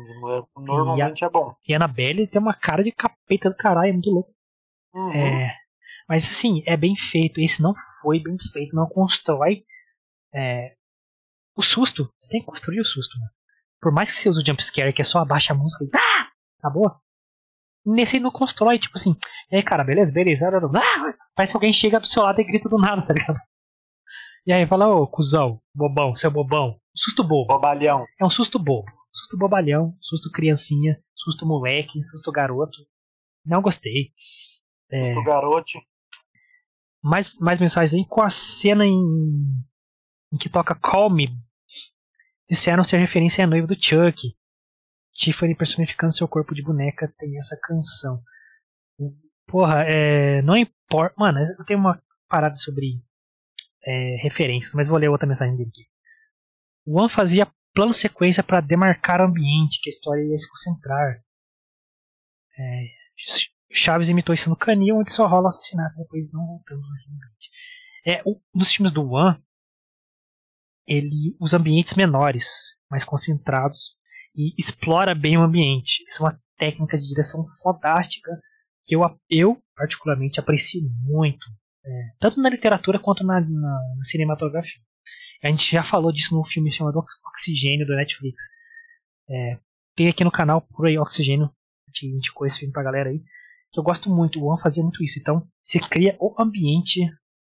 Normalmente 0.57 1.25
a, 1.25 1.29
é 1.29 1.31
bom. 1.31 1.55
E 1.67 1.73
a 1.73 1.77
Annabelle 1.77 2.27
tem 2.27 2.41
uma 2.41 2.55
cara 2.55 2.83
de 2.83 2.91
capeta 2.91 3.51
do 3.51 3.57
caralho, 3.57 3.91
é 3.91 3.93
muito 3.93 4.11
louco. 4.11 4.35
Uhum. 4.93 5.13
É, 5.13 5.57
mas 6.09 6.25
assim, 6.25 6.63
é 6.67 6.77
bem 6.77 6.97
feito. 6.97 7.41
Esse 7.41 7.63
não 7.63 7.75
foi 8.01 8.21
bem 8.21 8.37
feito, 8.53 8.75
não 8.75 8.89
constrói 8.89 9.65
é, 10.35 10.75
o 11.57 11.63
susto. 11.63 12.13
Você 12.21 12.31
tem 12.31 12.41
que 12.41 12.47
construir 12.47 12.81
o 12.81 12.85
susto. 12.85 13.19
Né? 13.19 13.29
Por 13.85 13.93
mais 13.93 14.11
que 14.11 14.17
você 14.17 14.31
use 14.31 14.41
o 14.41 14.47
jumpscare, 14.47 14.95
que 14.95 15.03
é 15.03 15.05
só 15.05 15.19
abaixa 15.19 15.53
a 15.53 15.57
música 15.57 15.85
e. 15.85 15.91
Ah! 15.95 16.31
Acabou. 16.59 16.91
Nesse 17.85 18.19
não 18.19 18.31
constrói, 18.31 18.79
tipo 18.79 18.97
assim, 18.97 19.15
e 19.53 19.57
aí, 19.57 19.63
cara, 19.63 19.85
beleza, 19.85 20.11
beleza. 20.11 20.49
Ah! 20.49 21.15
Parece 21.37 21.53
que 21.53 21.57
alguém 21.59 21.71
chega 21.71 22.01
do 22.01 22.07
seu 22.07 22.23
lado 22.23 22.41
e 22.41 22.45
grita 22.45 22.67
do 22.67 22.79
nada, 22.79 23.03
tá 23.03 23.13
ligado? 23.13 23.39
E 24.47 24.53
aí 24.55 24.67
fala, 24.67 24.89
ô, 24.89 25.07
cuzão, 25.07 25.61
bobão, 25.75 26.17
seu 26.17 26.31
bobão. 26.31 26.81
Susto 26.97 27.23
bobo. 27.23 27.47
Bobalhão. 27.47 28.07
É 28.19 28.25
um 28.25 28.31
susto 28.31 28.59
bobo. 28.59 28.91
Susto 29.13 29.37
bobalhão, 29.37 29.95
susto 30.01 30.31
criancinha, 30.31 30.99
susto 31.15 31.45
moleque, 31.45 32.03
susto 32.05 32.33
garoto. 32.33 32.79
Não 33.45 33.61
gostei. 33.61 34.13
É... 34.91 35.05
Susto 35.05 35.23
garote 35.25 35.79
mais, 37.05 37.37
mais 37.39 37.59
mensagens 37.61 37.93
aí 37.93 38.09
com 38.09 38.25
a 38.25 38.31
cena 38.31 38.87
em, 38.87 38.97
em 40.33 40.39
que 40.39 40.49
toca 40.49 40.75
Call 40.75 41.11
Me. 41.11 41.29
Disseram 42.55 42.85
ser 42.85 42.99
referência 42.99 43.43
à 43.43 43.49
noiva 43.49 43.67
do 43.67 43.75
Chuck. 43.75 44.33
Tiffany 45.13 45.57
personificando 45.57 46.15
seu 46.15 46.29
corpo 46.29 46.55
de 46.55 46.63
boneca 46.63 47.13
tem 47.19 47.37
essa 47.37 47.59
canção. 47.61 48.23
Porra, 49.45 49.83
é, 49.83 50.41
não 50.43 50.57
importa. 50.57 51.17
Mano, 51.19 51.41
eu 51.41 51.65
tenho 51.65 51.81
uma 51.81 52.01
parada 52.29 52.55
sobre 52.55 53.03
é, 53.85 54.19
referências, 54.23 54.73
mas 54.73 54.87
vou 54.87 54.97
ler 54.97 55.09
outra 55.09 55.27
mensagem 55.27 55.57
dele 55.57 55.69
aqui. 55.69 55.83
One 56.87 57.09
fazia 57.09 57.53
plano 57.75 57.93
sequência 57.93 58.41
para 58.41 58.61
demarcar 58.61 59.21
o 59.21 59.25
ambiente 59.25 59.81
que 59.83 59.91
a 59.91 59.93
história 59.93 60.23
ia 60.23 60.39
se 60.39 60.49
concentrar. 60.49 61.21
É, 62.57 62.87
Chaves 63.73 64.11
imitou 64.11 64.33
isso 64.33 64.49
no 64.49 64.55
Canil, 64.55 64.99
onde 64.99 65.11
só 65.11 65.27
rola 65.27 65.49
assassinato, 65.49 65.97
depois 65.97 66.33
não 66.33 66.47
voltamos 66.47 66.87
É, 68.07 68.23
um 68.25 68.41
dos 68.55 68.73
filmes 68.73 68.93
do 68.93 69.11
One, 69.11 69.43
ele 70.87 71.37
os 71.41 71.55
ambientes 71.55 71.95
menores, 71.95 72.77
mais 72.91 73.05
concentrados, 73.05 73.97
e 74.35 74.55
explora 74.59 75.15
bem 75.15 75.37
o 75.39 75.43
ambiente. 75.43 76.05
Isso 76.09 76.23
é 76.23 76.27
uma 76.27 76.41
técnica 76.57 76.99
de 76.99 77.07
direção 77.07 77.47
fodástica 77.63 78.31
que 78.85 78.95
eu, 78.95 79.01
eu 79.31 79.63
particularmente 79.75 80.39
aprecio 80.39 80.83
muito, 81.03 81.47
é, 81.85 81.91
tanto 82.21 82.41
na 82.41 82.49
literatura 82.49 82.99
quanto 82.99 83.25
na, 83.25 83.41
na, 83.41 83.49
na, 83.49 84.05
cinematografia. 84.05 84.81
A 85.43 85.49
gente 85.49 85.71
já 85.71 85.83
falou 85.83 86.13
disso 86.13 86.35
no 86.35 86.45
filme 86.45 86.71
chamado 86.73 87.05
Oxigênio 87.27 87.87
do 87.87 87.95
Netflix. 87.95 88.45
É, 89.29 89.59
tem 89.95 90.09
aqui 90.09 90.25
no 90.25 90.31
canal 90.31 90.63
por 90.63 90.87
aí 90.87 90.99
Oxigênio, 90.99 91.47
a 91.47 91.91
gente 91.91 92.07
indicou 92.07 92.47
esse 92.47 92.59
filme 92.59 92.73
pra 92.73 92.83
galera 92.83 93.11
aí 93.11 93.23
que 93.75 93.81
eu 93.81 93.85
gosto 93.85 94.09
muito. 94.09 94.41
O 94.41 94.47
One 94.47 94.61
fazia 94.61 94.83
muito 94.83 95.03
isso. 95.03 95.19
Então, 95.19 95.47
você 95.63 95.81
cria 95.81 96.17
o 96.21 96.35
ambiente 96.41 97.01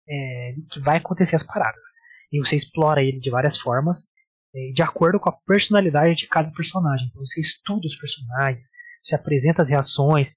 é, 0.07 0.55
que 0.71 0.79
vai 0.79 0.97
acontecer 0.97 1.35
as 1.35 1.43
paradas. 1.43 1.83
E 2.31 2.39
você 2.39 2.55
explora 2.55 3.03
ele 3.03 3.19
de 3.19 3.29
várias 3.29 3.57
formas, 3.57 4.07
é, 4.55 4.71
de 4.71 4.81
acordo 4.81 5.19
com 5.19 5.29
a 5.29 5.37
personalidade 5.45 6.15
de 6.15 6.27
cada 6.27 6.51
personagem. 6.51 7.07
Então, 7.07 7.25
você 7.25 7.39
estuda 7.39 7.85
os 7.85 7.95
personagens, 7.95 8.69
você 9.03 9.15
apresenta 9.15 9.61
as 9.61 9.69
reações. 9.69 10.35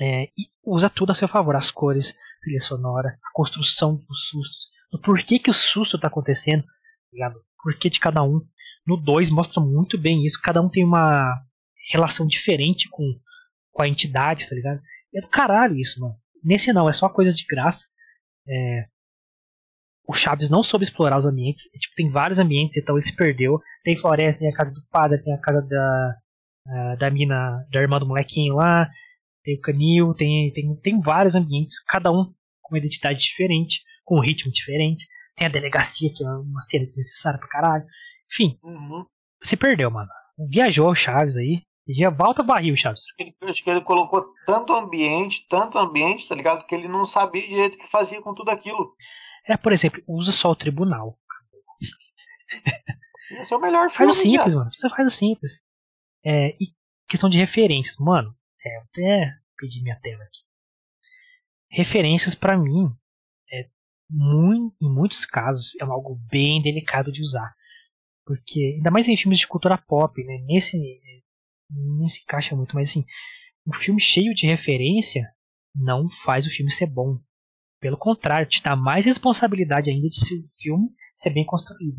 É, 0.00 0.24
e 0.24 0.48
usa 0.64 0.90
tudo 0.90 1.12
a 1.12 1.14
seu 1.14 1.28
favor, 1.28 1.56
as 1.56 1.70
cores, 1.70 2.14
trilha 2.42 2.60
sonora, 2.60 3.18
a 3.24 3.32
construção 3.32 3.96
dos 4.08 4.28
sustos, 4.28 4.70
do 4.90 5.00
porquê 5.00 5.38
que 5.38 5.50
o 5.50 5.54
susto 5.54 5.98
tá 5.98 6.08
acontecendo, 6.08 6.62
tá 6.62 7.10
ligado? 7.12 7.40
Porquê 7.62 7.88
de 7.88 7.98
cada 7.98 8.22
um. 8.22 8.40
No 8.86 8.96
2 8.96 9.30
mostra 9.30 9.60
muito 9.60 9.98
bem 9.98 10.24
isso, 10.24 10.40
cada 10.40 10.60
um 10.60 10.68
tem 10.68 10.84
uma 10.84 11.34
relação 11.90 12.26
diferente 12.26 12.88
com, 12.90 13.04
com 13.72 13.82
a 13.82 13.88
entidade, 13.88 14.48
tá 14.48 14.54
ligado? 14.54 14.80
É 15.14 15.20
do 15.20 15.28
caralho 15.28 15.76
isso, 15.76 16.00
mano. 16.00 16.14
Nesse 16.44 16.72
não, 16.72 16.88
é 16.88 16.92
só 16.92 17.08
coisas 17.08 17.36
de 17.36 17.46
graça. 17.46 17.86
É, 18.46 18.86
o 20.08 20.12
Chaves 20.14 20.48
não 20.50 20.62
soube 20.62 20.84
explorar 20.84 21.16
os 21.18 21.26
ambientes. 21.26 21.62
É, 21.74 21.78
tipo, 21.78 21.94
tem 21.96 22.10
vários 22.10 22.38
ambientes, 22.38 22.76
então 22.76 22.94
ele 22.96 23.02
se 23.04 23.14
perdeu. 23.16 23.58
Tem 23.84 23.96
floresta, 23.96 24.40
tem 24.40 24.48
a 24.48 24.56
casa 24.56 24.72
do 24.72 24.80
padre, 24.90 25.22
tem 25.22 25.34
a 25.34 25.40
casa 25.40 25.60
da, 25.62 26.96
da 26.98 27.10
mina, 27.10 27.64
da 27.72 27.80
irmã 27.80 27.98
do 27.98 28.06
molequinho 28.06 28.54
lá. 28.54 28.88
Tem 29.42 29.56
o 29.56 29.60
canil, 29.60 30.14
tem, 30.14 30.52
tem, 30.52 30.76
tem 30.82 31.00
vários 31.00 31.34
ambientes, 31.34 31.82
cada 31.84 32.10
um 32.10 32.24
com 32.62 32.74
uma 32.74 32.78
identidade 32.78 33.20
diferente, 33.20 33.82
com 34.04 34.16
um 34.16 34.20
ritmo 34.20 34.50
diferente. 34.50 35.06
Tem 35.36 35.46
a 35.46 35.50
delegacia, 35.50 36.10
que 36.14 36.24
é 36.24 36.28
uma 36.28 36.60
cena 36.60 36.84
desnecessária 36.84 37.38
pra 37.38 37.48
caralho. 37.48 37.84
Enfim, 38.32 38.58
Uhum. 38.62 39.04
se 39.42 39.56
perdeu, 39.56 39.90
mano. 39.90 40.08
Viajou 40.50 40.90
o 40.90 40.94
Chaves 40.94 41.36
aí. 41.36 41.62
E 41.88 41.94
já 41.94 42.10
volta 42.10 42.42
o 42.42 42.44
barril, 42.44 42.74
Chaves. 42.76 43.02
Acho 43.42 43.62
que 43.62 43.70
ele 43.70 43.80
colocou 43.80 44.26
tanto 44.44 44.72
ambiente, 44.72 45.46
tanto 45.48 45.78
ambiente, 45.78 46.26
tá 46.26 46.34
ligado? 46.34 46.66
Que 46.66 46.74
ele 46.74 46.88
não 46.88 47.04
sabia 47.06 47.46
direito 47.46 47.74
o 47.74 47.78
que 47.78 47.86
fazia 47.88 48.20
com 48.20 48.34
tudo 48.34 48.48
aquilo. 48.50 48.92
É, 49.48 49.56
por 49.56 49.72
exemplo, 49.72 50.02
usa 50.06 50.32
só 50.32 50.50
o 50.50 50.56
tribunal. 50.56 51.18
Esse 53.30 53.52
é 53.52 53.56
o 53.56 53.60
melhor 53.60 53.90
Faz 53.90 53.96
filme. 53.96 54.10
o 54.10 54.14
simples, 54.14 54.54
mano. 54.54 54.70
Você 54.72 54.88
faz 54.88 55.06
o 55.08 55.16
simples. 55.16 55.62
É, 56.24 56.48
e 56.60 56.72
questão 57.08 57.28
de 57.28 57.38
referências. 57.38 57.96
Mano, 57.98 58.34
é, 58.64 58.76
até 58.78 59.34
pedir 59.56 59.82
minha 59.82 59.98
tela 60.00 60.22
aqui. 60.24 60.40
Referências, 61.70 62.34
pra 62.34 62.56
mim, 62.56 62.88
é, 63.52 63.68
mui- 64.10 64.70
em 64.80 64.88
muitos 64.90 65.24
casos, 65.24 65.74
é 65.80 65.84
algo 65.84 66.16
bem 66.30 66.62
delicado 66.62 67.12
de 67.12 67.20
usar. 67.20 67.54
Porque, 68.24 68.74
ainda 68.76 68.90
mais 68.90 69.08
em 69.08 69.16
filmes 69.16 69.38
de 69.38 69.46
cultura 69.46 69.76
pop, 69.78 70.22
né? 70.24 70.38
Nesse, 70.46 70.78
nem 71.70 72.08
se 72.08 72.22
encaixa 72.22 72.56
muito, 72.56 72.74
mas 72.74 72.90
assim, 72.90 73.04
um 73.66 73.72
filme 73.72 74.00
cheio 74.00 74.34
de 74.34 74.46
referência 74.46 75.28
não 75.74 76.08
faz 76.08 76.46
o 76.46 76.50
filme 76.50 76.70
ser 76.70 76.86
bom. 76.86 77.20
Pelo 77.86 77.96
contrário, 77.96 78.48
te 78.48 78.60
dá 78.60 78.74
mais 78.74 79.04
responsabilidade 79.04 79.88
ainda 79.88 80.08
de 80.08 80.16
se 80.16 80.36
o 80.36 80.42
filme 80.60 80.88
ser 81.14 81.30
bem 81.30 81.46
construído. 81.46 81.96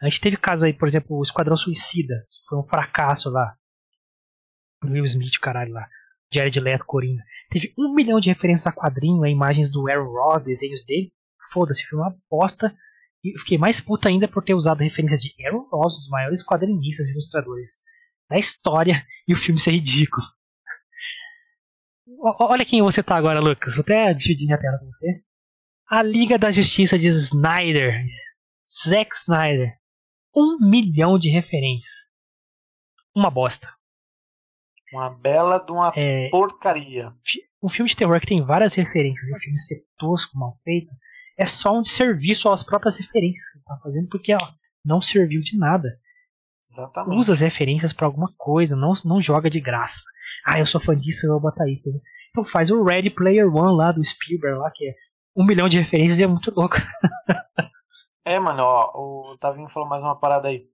A 0.00 0.08
gente 0.08 0.20
teve 0.20 0.36
casos 0.36 0.64
aí, 0.64 0.72
por 0.72 0.88
exemplo, 0.88 1.16
o 1.16 1.22
Esquadrão 1.22 1.56
Suicida, 1.56 2.26
que 2.28 2.48
foi 2.48 2.58
um 2.58 2.64
fracasso 2.64 3.30
lá. 3.30 3.56
Will 4.84 5.04
Smith, 5.04 5.38
caralho 5.40 5.74
lá. 5.74 5.88
Jared 6.28 6.58
Leto, 6.58 6.84
Coringa. 6.84 7.22
Teve 7.50 7.72
um 7.78 7.94
milhão 7.94 8.18
de 8.18 8.30
referências 8.30 8.66
a 8.66 8.72
quadrinho, 8.72 9.22
a 9.22 9.30
imagens 9.30 9.70
do 9.70 9.88
Aaron 9.88 10.10
Ross, 10.10 10.42
desenhos 10.42 10.84
dele. 10.84 11.12
Foda-se, 11.52 11.86
foi 11.86 12.00
uma 12.00 12.16
bosta. 12.28 12.76
E 13.22 13.38
fiquei 13.38 13.58
mais 13.58 13.80
puta 13.80 14.08
ainda 14.08 14.26
por 14.26 14.42
ter 14.42 14.54
usado 14.54 14.80
referências 14.80 15.22
de 15.22 15.32
Aaron 15.46 15.68
Ross, 15.70 15.94
um 15.94 15.98
dos 15.98 16.08
maiores 16.08 16.44
quadrinistas 16.44 17.06
e 17.06 17.12
ilustradores 17.12 17.80
da 18.28 18.40
história, 18.40 19.06
e 19.28 19.32
o 19.32 19.36
filme 19.36 19.60
ser 19.60 19.70
ridículo. 19.70 20.26
Olha 22.40 22.64
quem 22.64 22.82
você 22.82 23.02
tá 23.02 23.16
agora, 23.16 23.40
Lucas. 23.40 23.74
Vou 23.74 23.82
até 23.82 24.12
dividir 24.12 24.46
minha 24.46 24.58
tela 24.58 24.78
com 24.78 24.86
você. 24.86 25.22
A 25.88 26.02
Liga 26.02 26.38
da 26.38 26.50
Justiça 26.50 26.98
de 26.98 27.06
Snyder. 27.08 28.04
Zack 28.88 29.14
Snyder. 29.14 29.72
Um 30.34 30.58
milhão 30.68 31.18
de 31.18 31.28
referências. 31.30 32.08
Uma 33.14 33.30
bosta. 33.30 33.68
Uma 34.92 35.10
bela 35.10 35.58
de 35.58 35.70
uma 35.72 35.92
É, 35.96 36.28
porcaria. 36.30 37.12
um 37.62 37.68
filme 37.68 37.88
de 37.88 37.96
terror 37.96 38.18
que 38.20 38.26
tem 38.26 38.44
várias 38.44 38.74
referências 38.74 39.28
e 39.28 39.34
o 39.34 39.38
filme 39.38 39.58
ser 39.58 39.82
tosco, 39.98 40.36
mal 40.38 40.58
feito, 40.64 40.90
é 41.38 41.46
só 41.46 41.78
um 41.78 41.84
serviço 41.84 42.48
às 42.50 42.62
próprias 42.62 42.98
referências 42.98 43.50
que 43.50 43.58
ele 43.58 43.64
tá 43.64 43.78
fazendo, 43.82 44.08
porque 44.08 44.34
ó, 44.34 44.48
não 44.84 45.00
serviu 45.00 45.40
de 45.40 45.56
nada. 45.58 45.98
Exatamente. 46.68 47.18
Usa 47.18 47.32
as 47.32 47.40
referências 47.40 47.92
pra 47.92 48.06
alguma 48.06 48.32
coisa, 48.36 48.74
não, 48.76 48.92
não 49.04 49.20
joga 49.20 49.48
de 49.48 49.60
graça. 49.60 50.02
Ah, 50.46 50.58
eu 50.58 50.66
sou 50.66 50.80
fã 50.80 50.96
disso, 50.96 51.26
eu 51.26 51.32
vou 51.32 51.40
botar 51.40 51.68
isso. 51.68 51.90
né? 51.90 51.98
Então 52.30 52.44
faz 52.44 52.70
o 52.70 52.82
Ready 52.82 53.10
Player 53.10 53.46
One 53.54 53.76
lá 53.76 53.92
do 53.92 54.04
Spielberg, 54.04 54.58
lá, 54.58 54.70
que 54.70 54.88
é 54.88 54.94
um 55.36 55.44
milhão 55.44 55.68
de 55.68 55.78
referências 55.78 56.20
e 56.20 56.24
é 56.24 56.26
muito 56.26 56.52
louco. 56.54 56.76
É, 58.24 58.38
mano, 58.38 58.62
ó, 58.62 59.32
o 59.32 59.36
Tavinho 59.36 59.68
falou 59.68 59.88
mais 59.88 60.00
uma 60.00 60.14
parada 60.14 60.46
aí. 60.46 60.64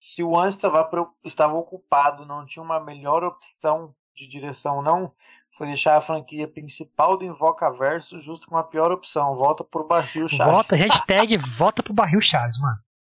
Se 0.00 0.22
o 0.22 0.38
Anjo 0.38 0.56
estava, 0.56 0.88
estava 1.22 1.54
ocupado, 1.54 2.24
não 2.24 2.46
tinha 2.46 2.62
uma 2.62 2.80
melhor 2.80 3.22
opção 3.22 3.94
de 4.16 4.26
direção, 4.26 4.80
não, 4.80 5.12
foi 5.56 5.66
deixar 5.66 5.96
a 5.96 6.00
franquia 6.00 6.48
principal 6.48 7.18
do 7.18 7.24
Invocaverso 7.24 8.18
justo 8.18 8.48
com 8.48 8.56
a 8.56 8.64
pior 8.64 8.90
opção. 8.90 9.36
Volta 9.36 9.62
pro 9.62 9.86
barril 9.86 10.26
Chaves. 10.28 10.52
Volta, 10.52 10.76
hashtag 10.80 11.36
volta 11.36 11.82
pro 11.82 11.92
barril 11.92 12.20
Chaves, 12.22 12.58
mano. 12.58 12.78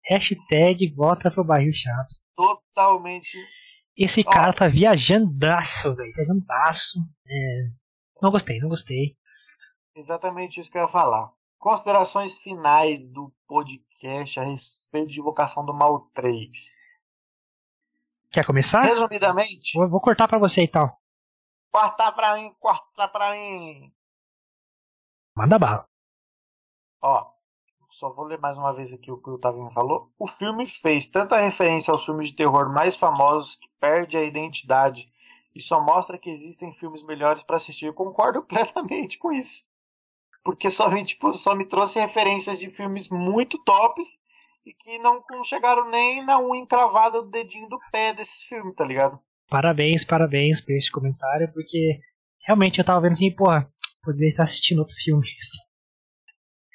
Hashtag 0.08 0.90
volta 0.94 1.30
pro 1.30 1.44
barril 1.44 1.72
Chaves. 1.72 2.24
Totalmente. 2.34 3.36
Esse 3.98 4.22
cara 4.22 4.52
tá 4.52 4.68
viajandaço, 4.68 5.94
velho. 5.94 6.12
Viajandaço. 6.14 7.00
É... 7.26 7.70
Não 8.22 8.30
gostei, 8.30 8.58
não 8.60 8.68
gostei. 8.68 9.16
Exatamente 9.96 10.60
isso 10.60 10.70
que 10.70 10.78
eu 10.78 10.82
ia 10.82 10.88
falar. 10.88 11.32
Considerações 11.58 12.38
finais 12.38 13.00
do 13.10 13.34
podcast 13.48 14.38
a 14.38 14.44
respeito 14.44 15.08
de 15.10 15.18
Invocação 15.20 15.64
do 15.66 15.74
Mal 15.74 16.00
3. 16.14 16.54
Quer 18.30 18.46
começar? 18.46 18.80
Resumidamente, 18.82 19.76
Vou, 19.76 19.88
vou 19.88 20.00
cortar 20.00 20.28
pra 20.28 20.38
você 20.38 20.62
e 20.62 20.68
tal. 20.68 21.00
corta 21.72 22.12
pra 22.12 22.36
mim, 22.36 22.54
corta 22.60 23.08
pra 23.08 23.32
mim. 23.32 23.92
Manda 25.36 25.58
bala. 25.58 25.88
Ó, 27.02 27.32
só 27.98 28.10
vou 28.12 28.26
ler 28.26 28.38
mais 28.38 28.56
uma 28.56 28.72
vez 28.72 28.92
aqui 28.92 29.10
o 29.10 29.20
que 29.20 29.28
o 29.28 29.38
Tavinho 29.38 29.70
falou. 29.70 30.08
O 30.16 30.26
filme 30.28 30.64
fez 30.64 31.08
tanta 31.08 31.40
referência 31.40 31.90
aos 31.90 32.04
filmes 32.04 32.28
de 32.28 32.34
terror 32.36 32.72
mais 32.72 32.94
famosos 32.94 33.56
que 33.56 33.68
perde 33.80 34.16
a 34.16 34.22
identidade 34.22 35.10
e 35.54 35.60
só 35.60 35.82
mostra 35.82 36.16
que 36.16 36.30
existem 36.30 36.72
filmes 36.74 37.02
melhores 37.02 37.42
para 37.42 37.56
assistir. 37.56 37.86
Eu 37.86 37.94
concordo 37.94 38.42
plenamente 38.46 39.18
com 39.18 39.32
isso. 39.32 39.66
Porque 40.44 40.70
só, 40.70 40.88
me- 40.88 41.04
tipo, 41.04 41.32
só 41.32 41.56
me 41.56 41.64
trouxe 41.64 41.98
referências 41.98 42.60
de 42.60 42.70
filmes 42.70 43.08
muito 43.08 43.58
tops 43.64 44.16
e 44.64 44.72
que 44.72 44.98
não 45.00 45.22
não 45.30 45.42
chegaram 45.42 45.90
nem 45.90 46.24
na 46.24 46.38
unha 46.38 46.62
encravada 46.62 47.20
do 47.20 47.28
dedinho 47.28 47.68
do 47.68 47.78
pé 47.90 48.12
desses 48.14 48.44
filmes, 48.44 48.76
tá 48.76 48.84
ligado? 48.84 49.18
Parabéns, 49.48 50.04
parabéns 50.04 50.60
por 50.60 50.72
esse 50.72 50.90
comentário, 50.92 51.50
porque 51.52 51.98
realmente 52.46 52.78
eu 52.78 52.84
tava 52.84 53.00
vendo 53.00 53.14
assim, 53.14 53.34
porra, 53.34 53.68
poderia 54.04 54.28
estar 54.28 54.44
assistindo 54.44 54.78
outro 54.78 54.94
filme. 54.94 55.26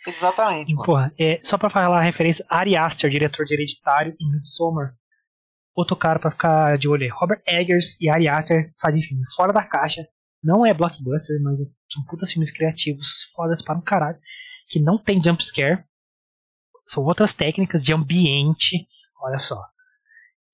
Exatamente, 0.05 0.73
mano. 0.73 0.85
Porra, 0.85 1.13
é, 1.17 1.39
só 1.43 1.57
pra 1.57 1.69
falar 1.69 1.99
a 1.99 2.03
referência, 2.03 2.45
Ari 2.49 2.75
Aster, 2.75 3.09
diretor 3.09 3.45
de 3.45 3.53
Hereditário 3.53 4.15
e 4.19 4.29
Midsommar. 4.29 4.95
Outro 5.75 5.95
cara 5.95 6.19
pra 6.19 6.31
ficar 6.31 6.77
de 6.77 6.87
olho. 6.87 7.11
Robert 7.15 7.41
Eggers 7.47 7.99
e 7.99 8.09
Ari 8.09 8.27
Aster 8.27 8.71
fazem 8.79 9.01
filme 9.01 9.23
fora 9.35 9.51
da 9.51 9.63
caixa. 9.63 10.05
Não 10.43 10.65
é 10.65 10.73
blockbuster, 10.73 11.41
mas 11.41 11.59
são 11.89 12.03
putas 12.05 12.31
filmes 12.31 12.51
criativos, 12.51 13.23
fodas 13.33 13.61
para 13.61 13.77
um 13.77 13.81
caralho. 13.81 14.19
Que 14.67 14.79
não 14.79 14.97
tem 14.97 15.23
jumpscare. 15.23 15.83
São 16.85 17.03
outras 17.03 17.33
técnicas 17.33 17.83
de 17.83 17.93
ambiente, 17.93 18.87
olha 19.21 19.39
só. 19.39 19.63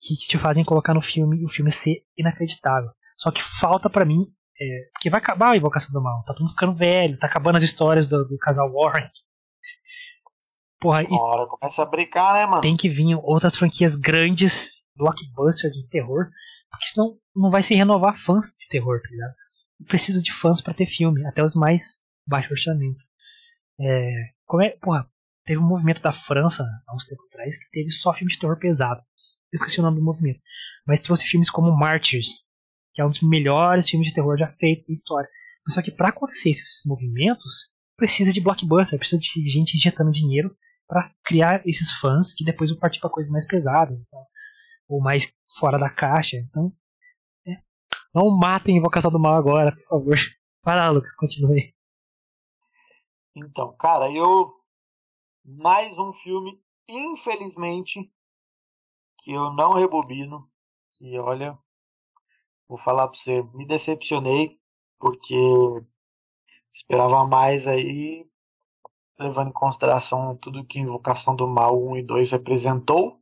Que 0.00 0.14
te 0.14 0.38
fazem 0.38 0.64
colocar 0.64 0.94
no 0.94 1.02
filme 1.02 1.42
e 1.42 1.44
o 1.44 1.48
filme 1.48 1.70
ser 1.70 2.02
inacreditável. 2.16 2.90
Só 3.18 3.30
que 3.30 3.42
falta 3.42 3.90
pra 3.90 4.04
mim. 4.04 4.26
É, 4.58 4.90
porque 4.92 5.10
vai 5.10 5.18
acabar 5.18 5.50
a 5.50 5.56
Invocação 5.56 5.90
do 5.92 6.02
Mal. 6.02 6.22
Tá 6.24 6.32
todo 6.32 6.42
mundo 6.42 6.52
ficando 6.52 6.74
velho, 6.74 7.18
tá 7.18 7.26
acabando 7.26 7.58
as 7.58 7.64
histórias 7.64 8.08
do, 8.08 8.24
do 8.24 8.38
casal 8.38 8.70
Warren. 8.72 9.10
Porra, 10.80 11.46
começa 11.46 11.82
a 11.82 11.86
brincar, 11.86 12.34
né, 12.34 12.46
mano? 12.46 12.62
tem 12.62 12.76
que 12.76 12.88
vir 12.88 13.14
outras 13.22 13.54
franquias 13.54 13.96
grandes, 13.96 14.82
blockbuster 14.96 15.70
de 15.70 15.86
terror, 15.88 16.30
porque 16.70 16.86
senão 16.86 17.18
não 17.36 17.50
vai 17.50 17.62
se 17.62 17.74
renovar 17.74 18.18
fãs 18.18 18.46
de 18.46 18.66
terror, 18.68 19.00
tá 19.02 19.08
ligado? 19.10 19.34
Precisa 19.86 20.22
de 20.22 20.32
fãs 20.32 20.60
pra 20.60 20.74
ter 20.74 20.86
filme, 20.86 21.26
até 21.26 21.42
os 21.42 21.54
mais 21.54 21.98
baixo 22.26 22.52
orçamento. 22.52 23.02
É, 23.78 24.10
como 24.46 24.62
é, 24.62 24.70
porra, 24.80 25.06
teve 25.44 25.60
um 25.60 25.66
movimento 25.66 26.02
da 26.02 26.12
França 26.12 26.64
há 26.86 26.94
uns 26.94 27.04
tempos 27.04 27.26
atrás 27.26 27.58
que 27.58 27.70
teve 27.70 27.90
só 27.90 28.12
filme 28.14 28.32
de 28.32 28.38
terror 28.38 28.58
pesado. 28.58 29.00
Eu 29.52 29.56
esqueci 29.56 29.80
o 29.80 29.82
nome 29.82 29.98
do 29.98 30.04
movimento, 30.04 30.40
mas 30.86 31.00
trouxe 31.00 31.26
filmes 31.26 31.50
como 31.50 31.76
Martyrs, 31.76 32.44
que 32.94 33.02
é 33.02 33.04
um 33.04 33.10
dos 33.10 33.22
melhores 33.22 33.88
filmes 33.88 34.08
de 34.08 34.14
terror 34.14 34.38
já 34.38 34.48
feitos 34.58 34.86
na 34.88 34.92
história. 34.92 35.28
Só 35.68 35.82
que 35.82 35.90
pra 35.90 36.08
acontecer 36.08 36.50
esses 36.50 36.82
movimentos, 36.86 37.70
precisa 37.96 38.32
de 38.32 38.40
blockbuster, 38.40 38.98
precisa 38.98 39.20
de 39.20 39.50
gente 39.50 39.76
injetando 39.76 40.10
dinheiro 40.10 40.56
para 40.90 41.14
criar 41.22 41.62
esses 41.64 41.92
fãs 41.92 42.34
que 42.34 42.44
depois 42.44 42.68
vão 42.68 42.80
partir 42.80 42.98
para 42.98 43.08
coisas 43.08 43.30
mais 43.30 43.46
pesadas 43.46 43.96
então, 43.96 44.26
ou 44.88 45.00
mais 45.00 45.32
fora 45.56 45.78
da 45.78 45.88
caixa. 45.88 46.36
Então, 46.36 46.72
é. 47.46 47.62
não 48.12 48.28
matem 48.28 48.76
Invocação 48.76 49.08
do 49.08 49.20
Mal 49.20 49.34
agora, 49.34 49.70
por 49.70 50.00
favor. 50.00 50.16
Lá, 50.66 50.90
Lucas, 50.90 51.14
continue. 51.14 51.72
Então, 53.36 53.74
cara, 53.76 54.10
eu. 54.10 54.52
Mais 55.42 55.96
um 55.96 56.12
filme, 56.12 56.62
infelizmente, 56.86 58.12
que 59.20 59.32
eu 59.32 59.52
não 59.52 59.72
rebobino. 59.72 60.50
Que 60.94 61.18
olha, 61.18 61.56
vou 62.68 62.76
falar 62.76 63.08
pra 63.08 63.16
você, 63.16 63.42
me 63.54 63.66
decepcionei. 63.66 64.60
porque 64.98 65.34
esperava 66.72 67.26
mais 67.26 67.66
aí, 67.66 68.28
levando 69.20 69.48
em 69.50 69.52
consideração 69.52 70.36
tudo 70.36 70.64
que 70.64 70.78
Invocação 70.78 71.36
do 71.36 71.46
Mal 71.46 71.78
1 71.78 71.98
e 71.98 72.02
2 72.02 72.32
representou. 72.32 73.20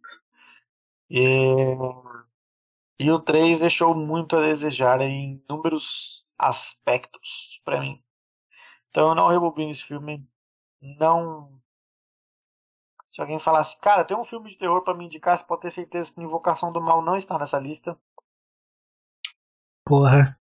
E, 1.10 1.74
e 2.98 3.10
o 3.10 3.18
3 3.18 3.58
deixou 3.58 3.94
muito 3.94 4.36
a 4.36 4.40
desejar 4.40 5.00
em 5.00 5.42
inúmeros 5.48 6.24
aspectos 6.38 7.60
para 7.64 7.80
mim. 7.80 8.02
Então 8.90 9.08
eu 9.08 9.14
não 9.14 9.28
rebobino 9.28 9.70
esse 9.70 9.84
filme. 9.84 10.26
Não. 10.80 11.60
Se 13.10 13.20
alguém 13.20 13.38
falasse, 13.38 13.78
cara, 13.80 14.04
tem 14.04 14.16
um 14.16 14.24
filme 14.24 14.50
de 14.50 14.58
terror 14.58 14.82
para 14.82 14.94
me 14.94 15.06
indicar, 15.06 15.36
você 15.36 15.44
pode 15.44 15.62
ter 15.62 15.70
certeza 15.72 16.12
que 16.12 16.20
Invocação 16.20 16.72
do 16.72 16.80
Mal 16.80 17.02
não 17.02 17.16
está 17.16 17.36
nessa 17.38 17.58
lista. 17.58 17.98
Porra. 19.84 20.38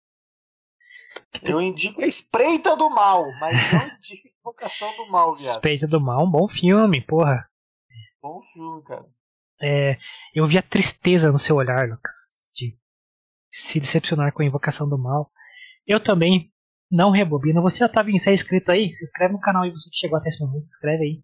Eu 1.43 1.61
indico 1.61 2.03
a 2.03 2.07
Espreita 2.07 2.77
do 2.77 2.89
Mal, 2.90 3.27
mas 3.39 3.73
não 3.73 3.86
indico 3.97 4.28
Invocação 4.40 4.97
do 4.97 5.11
Mal, 5.11 5.35
viado. 5.35 5.55
Espreita 5.55 5.86
do 5.86 6.01
Mal, 6.01 6.24
um 6.24 6.31
bom 6.31 6.47
filme, 6.48 7.01
porra. 7.01 7.48
Bom 8.23 8.40
filme, 8.53 8.82
cara. 8.85 9.05
É, 9.61 9.98
eu 10.35 10.47
vi 10.47 10.59
a 10.59 10.62
tristeza 10.62 11.32
no 11.32 11.39
seu 11.39 11.57
olhar, 11.57 11.89
Lucas, 11.89 12.51
de 12.55 12.77
se 13.51 13.81
decepcionar 13.81 14.32
com 14.32 14.43
a 14.43 14.47
Invocação 14.47 14.89
do 14.89 14.98
Mal. 14.98 15.31
Eu 15.86 16.01
também 16.01 16.53
não 16.90 17.11
rebobino. 17.11 17.62
Você 17.62 17.78
já 17.78 17.89
tá 17.89 18.03
vindo, 18.03 18.19
se 18.19 18.31
é 18.31 18.32
inscrito 18.32 18.70
aí? 18.70 18.90
Se 18.90 19.05
inscreve 19.05 19.32
no 19.32 19.40
canal 19.40 19.65
e 19.65 19.70
você 19.70 19.90
que 19.90 19.97
chegou 19.97 20.19
até 20.19 20.28
esse 20.28 20.40
momento, 20.40 20.62
se 20.62 20.69
inscreve 20.69 21.05
aí. 21.05 21.23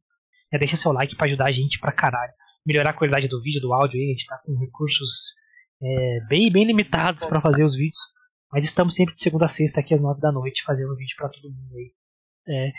Já 0.53 0.59
deixa 0.59 0.77
seu 0.77 0.93
like 0.93 1.17
para 1.17 1.27
ajudar 1.27 1.49
a 1.49 1.53
gente 1.53 1.79
pra 1.79 1.93
caralho. 1.93 2.33
Melhorar 2.67 2.91
a 2.91 2.95
qualidade 2.95 3.29
do 3.29 3.41
vídeo, 3.41 3.61
do 3.61 3.73
áudio 3.73 3.99
aí. 3.99 4.07
A 4.07 4.11
gente 4.11 4.27
tá 4.27 4.39
com 4.45 4.59
recursos 4.59 5.35
é, 5.83 6.21
bem, 6.29 6.51
bem 6.51 6.65
limitados 6.65 7.25
para 7.25 7.41
fazer 7.41 7.65
os 7.65 7.75
vídeos. 7.75 7.99
Mas 8.53 8.67
estamos 8.67 8.95
sempre 8.95 9.15
de 9.15 9.23
segunda 9.23 9.47
a 9.47 9.49
sexta 9.49 9.81
aqui 9.81 9.95
às 9.95 10.03
nove 10.03 10.21
da 10.21 10.31
noite 10.31 10.63
fazendo 10.63 10.95
vídeo 10.95 11.17
para 11.17 11.31
todo 11.31 11.51
mundo 11.51 11.75
aí. 11.75 11.95
É, 12.47 12.73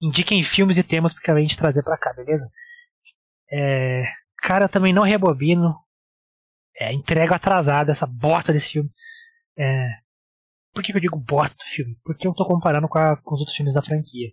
indiquem 0.00 0.42
filmes 0.42 0.78
e 0.78 0.82
temas 0.82 1.12
pra 1.12 1.38
gente 1.40 1.58
trazer 1.58 1.82
pra 1.82 1.98
cá, 1.98 2.14
beleza? 2.14 2.50
É, 3.52 4.04
cara, 4.38 4.64
eu 4.64 4.68
também 4.68 4.94
não 4.94 5.02
rebobino. 5.02 5.78
É, 6.76 6.92
entrega 6.92 7.36
atrasada 7.36 7.92
essa 7.92 8.06
bosta 8.06 8.52
desse 8.52 8.70
filme. 8.70 8.90
É, 9.58 9.90
por 10.72 10.82
que 10.82 10.96
eu 10.96 11.00
digo 11.00 11.18
bosta 11.18 11.56
do 11.56 11.68
filme? 11.68 11.98
Porque 12.02 12.26
eu 12.26 12.32
tô 12.32 12.46
comparando 12.46 12.88
com, 12.88 12.98
a, 12.98 13.16
com 13.16 13.34
os 13.34 13.40
outros 13.40 13.56
filmes 13.56 13.74
da 13.74 13.82
franquia. 13.82 14.32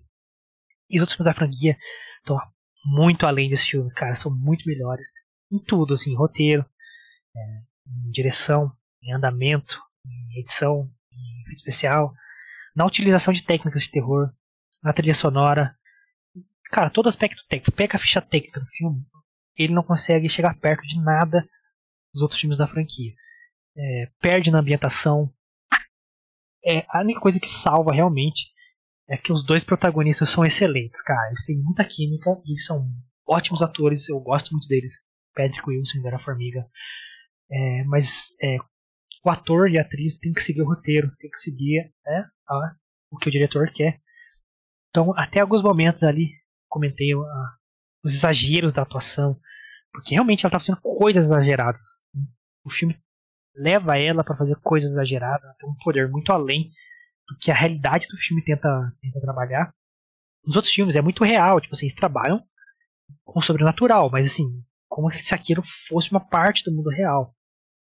E 0.89 0.97
os 0.97 1.01
outros 1.01 1.17
filmes 1.17 1.25
da 1.25 1.37
franquia 1.37 1.77
estão 2.19 2.39
muito 2.85 3.27
além 3.27 3.49
desse 3.49 3.65
filme, 3.65 3.91
cara. 3.93 4.15
São 4.15 4.33
muito 4.33 4.65
melhores. 4.65 5.07
Em 5.51 5.59
tudo, 5.59 5.93
assim, 5.93 6.15
roteiro, 6.15 6.65
é, 7.35 7.41
em 7.87 8.09
direção, 8.09 8.71
em 9.03 9.13
andamento, 9.13 9.81
em 10.05 10.39
edição, 10.39 10.89
em 11.11 11.53
especial, 11.53 12.13
na 12.75 12.85
utilização 12.85 13.33
de 13.33 13.43
técnicas 13.43 13.83
de 13.83 13.91
terror, 13.91 14.29
na 14.83 14.93
trilha 14.93 15.13
sonora. 15.13 15.75
Cara, 16.71 16.89
todo 16.89 17.09
aspecto 17.09 17.43
técnico. 17.47 17.71
Pega 17.71 17.95
a 17.95 17.99
ficha 17.99 18.21
técnica 18.21 18.59
do 18.59 18.65
filme, 18.67 19.05
ele 19.57 19.73
não 19.73 19.83
consegue 19.83 20.29
chegar 20.29 20.57
perto 20.57 20.81
de 20.83 20.99
nada 21.01 21.47
dos 22.13 22.21
outros 22.21 22.39
filmes 22.39 22.57
da 22.57 22.67
franquia. 22.67 23.13
É, 23.77 24.11
perde 24.19 24.51
na 24.51 24.59
ambientação, 24.59 25.33
é, 26.65 26.85
a 26.89 27.01
única 27.01 27.19
coisa 27.19 27.39
que 27.39 27.47
salva 27.47 27.93
realmente 27.93 28.51
é 29.09 29.17
que 29.17 29.31
os 29.31 29.43
dois 29.43 29.63
protagonistas 29.63 30.29
são 30.29 30.45
excelentes, 30.45 31.01
cara. 31.01 31.27
Eles 31.27 31.45
têm 31.45 31.57
muita 31.57 31.83
química 31.83 32.29
e 32.45 32.59
são 32.59 32.87
ótimos 33.27 33.61
atores, 33.61 34.07
eu 34.09 34.19
gosto 34.19 34.51
muito 34.51 34.67
deles. 34.67 35.05
Patrick 35.35 35.67
Wilson 35.67 35.97
e 35.97 36.01
Vera 36.01 36.19
Formiga. 36.19 36.65
É, 37.51 37.83
mas 37.85 38.35
é, 38.41 38.57
o 39.23 39.29
ator 39.29 39.69
e 39.69 39.79
a 39.79 39.83
atriz 39.83 40.15
tem 40.15 40.33
que 40.33 40.41
seguir 40.41 40.61
o 40.61 40.67
roteiro, 40.67 41.11
tem 41.19 41.29
que 41.29 41.37
seguir 41.37 41.91
né, 42.05 42.29
a, 42.47 42.75
o 43.11 43.17
que 43.17 43.29
o 43.29 43.31
diretor 43.31 43.71
quer. 43.71 43.99
Então, 44.89 45.13
até 45.17 45.39
alguns 45.39 45.61
momentos 45.61 46.03
ali, 46.03 46.31
comentei 46.67 47.13
a, 47.13 47.55
os 48.03 48.13
exageros 48.13 48.73
da 48.73 48.81
atuação, 48.81 49.39
porque 49.91 50.15
realmente 50.15 50.45
ela 50.45 50.49
está 50.49 50.59
fazendo 50.59 50.81
coisas 50.81 51.25
exageradas. 51.25 52.03
O 52.63 52.69
filme 52.69 52.99
leva 53.55 53.97
ela 53.97 54.23
para 54.23 54.37
fazer 54.37 54.55
coisas 54.57 54.91
exageradas, 54.91 55.53
tem 55.55 55.69
um 55.69 55.75
poder 55.83 56.09
muito 56.09 56.31
além 56.31 56.69
do 57.27 57.37
que 57.37 57.51
a 57.51 57.55
realidade 57.55 58.07
do 58.07 58.17
filme 58.17 58.43
tenta, 58.43 58.91
tenta 59.01 59.19
trabalhar. 59.19 59.73
Nos 60.45 60.55
outros 60.55 60.73
filmes 60.73 60.95
é 60.95 61.01
muito 61.01 61.23
real, 61.23 61.61
tipo 61.61 61.75
assim, 61.75 61.85
eles 61.85 61.95
trabalham 61.95 62.43
com 63.23 63.39
o 63.39 63.43
sobrenatural, 63.43 64.09
mas 64.09 64.25
assim, 64.25 64.63
como 64.87 65.11
se 65.11 65.35
aquilo 65.35 65.61
fosse 65.87 66.11
uma 66.11 66.19
parte 66.19 66.63
do 66.63 66.75
mundo 66.75 66.89
real. 66.89 67.35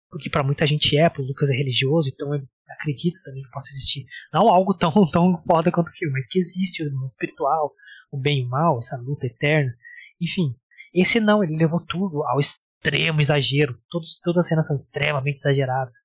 Porque 0.09 0.29
para 0.29 0.43
muita 0.43 0.65
gente 0.65 0.97
é, 0.97 1.07
o 1.17 1.21
Lucas 1.21 1.49
é 1.49 1.55
religioso, 1.55 2.09
então 2.09 2.33
ele 2.33 2.47
acredita 2.69 3.19
também 3.23 3.43
que 3.43 3.49
possa 3.49 3.69
existir. 3.71 4.05
Não 4.33 4.47
algo 4.47 4.73
tão, 4.73 4.91
tão 5.11 5.37
foda 5.45 5.71
quanto 5.71 5.89
o 5.89 5.91
filme, 5.91 6.13
mas 6.13 6.27
que 6.27 6.39
existe 6.39 6.83
o 6.83 6.91
mundo 6.91 7.09
espiritual, 7.09 7.73
o 8.11 8.17
bem 8.17 8.41
e 8.41 8.45
o 8.45 8.49
mal, 8.49 8.77
essa 8.77 8.97
luta 8.97 9.25
eterna. 9.25 9.73
Enfim, 10.21 10.55
esse 10.93 11.19
não, 11.19 11.43
ele 11.43 11.57
levou 11.57 11.79
tudo 11.85 12.23
ao 12.23 12.39
extremo 12.39 13.21
exagero. 13.21 13.77
Todos, 13.89 14.19
todas 14.21 14.45
as 14.45 14.47
cenas 14.47 14.67
são 14.67 14.75
extremamente 14.75 15.37
exageradas. 15.37 15.95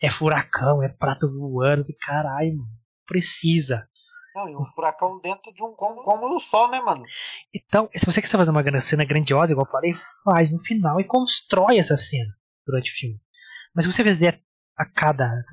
É 0.00 0.10
furacão, 0.10 0.82
é 0.82 0.88
prato 0.88 1.32
voando, 1.32 1.84
que 1.84 1.94
caralho, 1.94 2.58
mano. 2.58 2.70
Precisa. 3.06 3.88
Não, 4.34 4.48
e 4.50 4.56
um 4.56 4.64
furacão 4.66 5.18
dentro 5.20 5.50
de 5.54 5.62
um 5.62 5.72
cômodo 5.72 6.38
só, 6.38 6.68
né, 6.68 6.78
mano? 6.80 7.02
Então, 7.54 7.88
se 7.96 8.04
você 8.04 8.20
quiser 8.20 8.36
fazer 8.36 8.50
uma 8.50 8.80
cena 8.80 9.04
grandiosa, 9.04 9.52
igual 9.52 9.66
eu 9.66 9.70
falei, 9.70 9.94
faz 10.22 10.52
no 10.52 10.60
final 10.60 11.00
e 11.00 11.04
constrói 11.04 11.78
essa 11.78 11.96
cena 11.96 12.36
durante 12.66 12.90
o 12.90 12.94
filme. 12.94 13.18
Mas 13.76 13.84
se 13.84 13.92
você 13.92 14.02
fizer 14.02 14.42
a 14.74 14.86
cada 14.86 15.44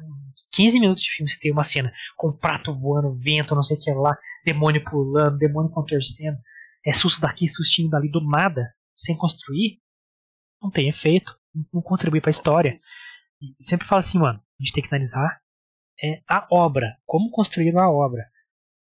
15 0.54 0.80
minutos 0.80 1.04
de 1.04 1.12
filme, 1.12 1.30
você 1.30 1.38
tem 1.40 1.52
uma 1.52 1.64
cena 1.64 1.92
com 2.16 2.32
prato 2.32 2.74
voando, 2.74 3.14
vento, 3.14 3.54
não 3.54 3.64
sei 3.64 3.76
o 3.76 3.80
que 3.80 3.92
lá, 3.92 4.18
demônio 4.46 4.82
pulando, 4.86 5.38
demônio 5.38 5.70
contorcendo, 5.70 6.38
é 6.86 6.94
susto 6.94 7.20
daqui, 7.20 7.50
sustinho 7.50 7.90
dali, 7.90 8.10
do 8.10 8.22
nada, 8.22 8.74
sem 8.96 9.18
construir, 9.18 9.82
não 10.62 10.72
tem 10.72 10.88
efeito, 10.88 11.38
não 11.74 11.82
contribui 11.82 12.22
para 12.22 12.30
a 12.30 12.32
história. 12.32 12.74
E 13.42 13.66
sempre 13.66 13.86
falo 13.86 14.00
assim, 14.00 14.20
mano, 14.20 14.40
a 14.40 14.64
gente 14.64 14.74
tem 14.74 14.84
que 14.84 14.90
analisar 14.90 15.44
é 16.02 16.22
a 16.28 16.48
obra, 16.50 16.98
como 17.06 17.30
construíram 17.30 17.80
a 17.80 17.92
obra. 17.92 18.26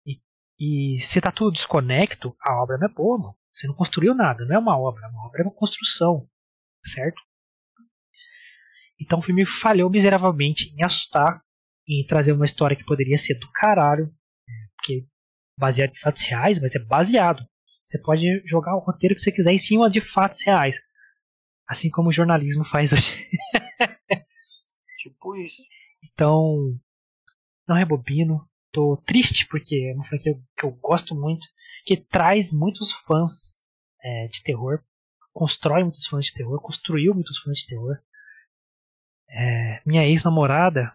E, 0.05 0.19
e 0.59 0.99
se 0.99 1.21
tá 1.21 1.31
tudo 1.31 1.51
desconecto, 1.51 2.35
a 2.41 2.61
obra 2.61 2.77
não 2.77 2.87
é 2.87 2.91
boa, 2.91 3.17
mano. 3.17 3.35
Você 3.51 3.67
não 3.67 3.75
construiu 3.75 4.13
nada, 4.13 4.45
não 4.45 4.55
é 4.55 4.59
uma 4.59 4.77
obra, 4.77 5.07
uma 5.09 5.27
obra 5.27 5.41
é 5.41 5.43
uma 5.43 5.53
construção, 5.53 6.27
certo? 6.83 7.21
Então 8.99 9.19
o 9.19 9.21
filme 9.21 9.45
falhou 9.45 9.89
miseravelmente 9.89 10.73
em 10.75 10.83
assustar, 10.83 11.41
em 11.87 12.05
trazer 12.05 12.33
uma 12.33 12.45
história 12.45 12.75
que 12.75 12.85
poderia 12.85 13.17
ser 13.17 13.35
do 13.35 13.49
caralho, 13.51 14.05
é, 14.47 14.51
porque 14.75 15.05
baseado 15.57 15.91
em 15.91 15.99
fatos 15.99 16.23
reais, 16.23 16.59
mas 16.59 16.75
é 16.75 16.79
baseado. 16.79 17.45
Você 17.85 17.99
pode 18.01 18.21
jogar 18.47 18.75
o 18.75 18.79
roteiro 18.79 19.15
que 19.15 19.21
você 19.21 19.31
quiser 19.31 19.51
em 19.51 19.57
cima 19.57 19.89
de 19.89 19.99
fatos 19.99 20.43
reais. 20.45 20.79
Assim 21.67 21.89
como 21.89 22.09
o 22.09 22.13
jornalismo 22.13 22.65
faz 22.65 22.93
hoje. 22.93 23.27
tipo 24.97 25.35
isso. 25.35 25.63
Então, 26.03 26.77
não 27.67 27.75
rebobino. 27.75 28.47
Tô 28.71 28.97
triste 28.97 29.47
porque 29.47 29.89
é 29.91 29.95
uma 29.95 30.03
franquia 30.03 30.33
que 30.55 30.65
eu 30.65 30.71
gosto 30.71 31.15
muito, 31.15 31.47
que 31.85 31.97
traz 31.97 32.51
muitos 32.51 32.91
fãs 32.91 33.63
é, 34.03 34.27
de 34.27 34.43
terror, 34.43 34.83
constrói 35.33 35.83
muitos 35.83 36.05
fãs 36.05 36.25
de 36.25 36.33
terror, 36.33 36.61
construiu 36.61 37.15
muitos 37.15 37.39
fãs 37.39 37.57
de 37.57 37.65
terror. 37.65 37.97
É, 39.29 39.81
minha 39.85 40.05
ex-namorada 40.05 40.93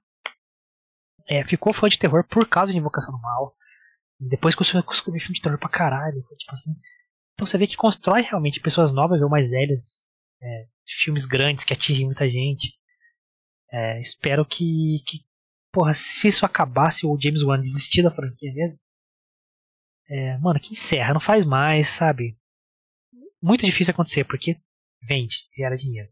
é, 1.28 1.44
ficou 1.44 1.72
fã 1.72 1.88
de 1.88 1.98
terror 1.98 2.24
por 2.28 2.48
causa 2.48 2.72
de 2.72 2.78
Invocação 2.78 3.14
do 3.14 3.20
Mal. 3.20 3.56
Depois 4.18 4.54
que 4.54 4.62
eu 4.62 4.66
filme 4.66 5.18
de 5.18 5.42
terror 5.42 5.58
pra 5.58 5.68
caralho. 5.68 6.22
Tipo 6.36 6.52
assim. 6.52 6.74
Então 7.34 7.46
você 7.46 7.58
vê 7.58 7.66
que 7.66 7.76
constrói 7.76 8.22
realmente 8.22 8.60
pessoas 8.60 8.92
novas 8.92 9.22
ou 9.22 9.28
mais 9.28 9.50
velhas 9.50 10.06
é, 10.40 10.66
filmes 10.86 11.24
grandes 11.24 11.64
que 11.64 11.72
atingem 11.72 12.06
muita 12.06 12.28
gente. 12.28 12.78
É, 13.70 14.00
espero 14.00 14.44
que, 14.44 15.02
que, 15.06 15.24
porra, 15.72 15.92
se 15.94 16.28
isso 16.28 16.46
acabasse 16.46 17.06
o 17.06 17.18
James 17.20 17.42
Wan 17.42 17.58
desistir 17.58 18.02
da 18.02 18.10
franquia 18.10 18.52
mesmo, 18.52 18.78
é, 20.08 20.38
mano, 20.38 20.60
que 20.60 20.74
encerra, 20.74 21.14
não 21.14 21.20
faz 21.20 21.44
mais, 21.44 21.88
sabe? 21.88 22.38
Muito 23.42 23.64
difícil 23.64 23.92
acontecer, 23.92 24.24
porque 24.24 24.60
vende, 25.02 25.48
gera 25.56 25.76
dinheiro. 25.76 26.10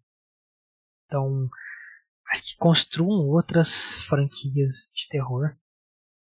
Então, 1.06 1.48
mas 2.32 2.40
que 2.40 2.56
construam 2.56 3.28
outras 3.28 4.02
franquias 4.04 4.90
de 4.96 5.06
terror. 5.10 5.54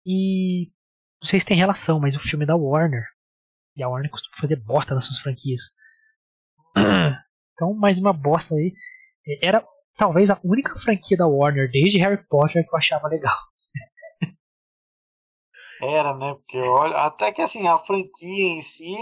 E 0.04 0.70
não 1.22 1.26
sei 1.26 1.40
se 1.40 1.46
tem 1.46 1.56
relação, 1.56 1.98
mas 1.98 2.14
o 2.14 2.20
filme 2.20 2.44
é 2.44 2.46
da 2.46 2.54
Warner. 2.54 3.06
E 3.74 3.82
a 3.82 3.88
Warner 3.88 4.10
costuma 4.10 4.36
fazer 4.38 4.56
bosta 4.56 4.94
nas 4.94 5.06
suas 5.06 5.18
franquias. 5.18 5.70
Então, 7.54 7.74
mais 7.74 7.98
uma 7.98 8.14
bosta 8.14 8.54
aí. 8.54 8.72
Era 9.40 9.64
talvez 9.96 10.30
a 10.30 10.40
única 10.42 10.74
franquia 10.74 11.16
da 11.16 11.28
Warner 11.28 11.70
desde 11.70 11.98
Harry 11.98 12.26
Potter 12.26 12.64
que 12.64 12.74
eu 12.74 12.78
achava 12.78 13.06
legal. 13.06 13.38
Era, 15.80 16.16
né? 16.16 16.32
Porque 16.34 16.58
olha, 16.58 16.96
até 16.96 17.30
que 17.30 17.42
assim, 17.42 17.68
a 17.68 17.76
franquia 17.78 18.48
em 18.48 18.60
si, 18.62 18.94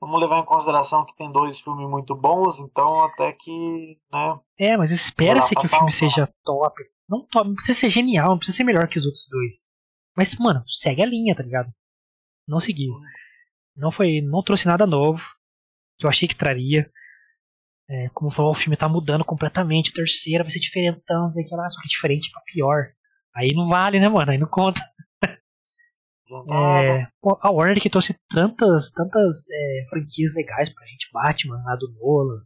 vamos 0.00 0.20
levar 0.20 0.38
em 0.38 0.44
consideração 0.44 1.04
que 1.04 1.16
tem 1.16 1.30
dois 1.30 1.60
filmes 1.60 1.88
muito 1.88 2.14
bons, 2.14 2.58
então 2.60 3.04
até 3.04 3.32
que, 3.32 3.98
né? 4.12 4.38
É, 4.58 4.76
mas 4.76 4.90
espera-se 4.90 5.54
que 5.54 5.66
o 5.66 5.68
filme 5.68 5.86
um 5.86 5.90
seja 5.90 6.32
top. 6.44 6.82
Não 7.08 7.26
top, 7.26 7.48
não 7.48 7.54
precisa 7.54 7.78
ser 7.78 7.88
genial, 7.88 8.30
não 8.30 8.38
precisa 8.38 8.56
ser 8.56 8.64
melhor 8.64 8.88
que 8.88 8.98
os 8.98 9.06
outros 9.06 9.26
dois. 9.30 9.64
Mas, 10.16 10.34
mano, 10.36 10.64
segue 10.66 11.02
a 11.02 11.06
linha, 11.06 11.34
tá 11.34 11.42
ligado? 11.42 11.70
Não 12.48 12.58
seguiu. 12.58 12.92
Não 13.76 13.92
foi. 13.92 14.22
Não 14.22 14.42
trouxe 14.42 14.66
nada 14.66 14.86
novo. 14.86 15.22
Que 15.98 16.06
eu 16.06 16.10
achei 16.10 16.26
que 16.26 16.34
traria. 16.34 16.90
É, 17.88 18.08
como 18.14 18.30
falou, 18.30 18.50
o 18.50 18.54
filme 18.54 18.76
tá 18.76 18.88
mudando 18.88 19.24
completamente. 19.24 19.92
Terceira 19.92 20.42
vai 20.42 20.50
ser 20.50 20.58
diferentão, 20.58 21.24
não 21.24 21.30
sei 21.30 21.44
o 21.44 21.46
que 21.46 21.54
lá, 21.54 21.68
só 21.68 21.80
que 21.82 21.88
diferente 21.88 22.30
pra 22.30 22.42
pior. 22.46 22.86
Aí 23.34 23.48
não 23.54 23.66
vale, 23.66 24.00
né, 24.00 24.08
mano? 24.08 24.30
Aí 24.30 24.38
não 24.38 24.48
conta. 24.48 24.80
É, 26.50 27.06
pô, 27.20 27.38
a 27.40 27.50
Warner 27.50 27.80
que 27.80 27.90
trouxe 27.90 28.18
tantas, 28.28 28.90
tantas 28.90 29.44
é, 29.50 29.82
franquias 29.88 30.34
legais 30.34 30.72
pra 30.74 30.86
gente, 30.86 31.08
Batman, 31.12 31.62
a 31.68 31.76
do 31.76 31.92
Nolan, 31.92 32.42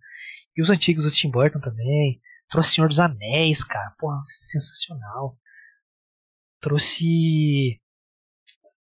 e 0.56 0.62
os 0.62 0.70
antigos 0.70 1.04
do 1.04 1.10
Tim 1.10 1.30
Burton 1.30 1.60
também. 1.60 2.20
Trouxe 2.50 2.74
Senhor 2.74 2.88
dos 2.88 3.00
Anéis, 3.00 3.64
cara, 3.64 3.94
porra, 3.98 4.20
sensacional. 4.26 5.38
Trouxe 6.60 7.80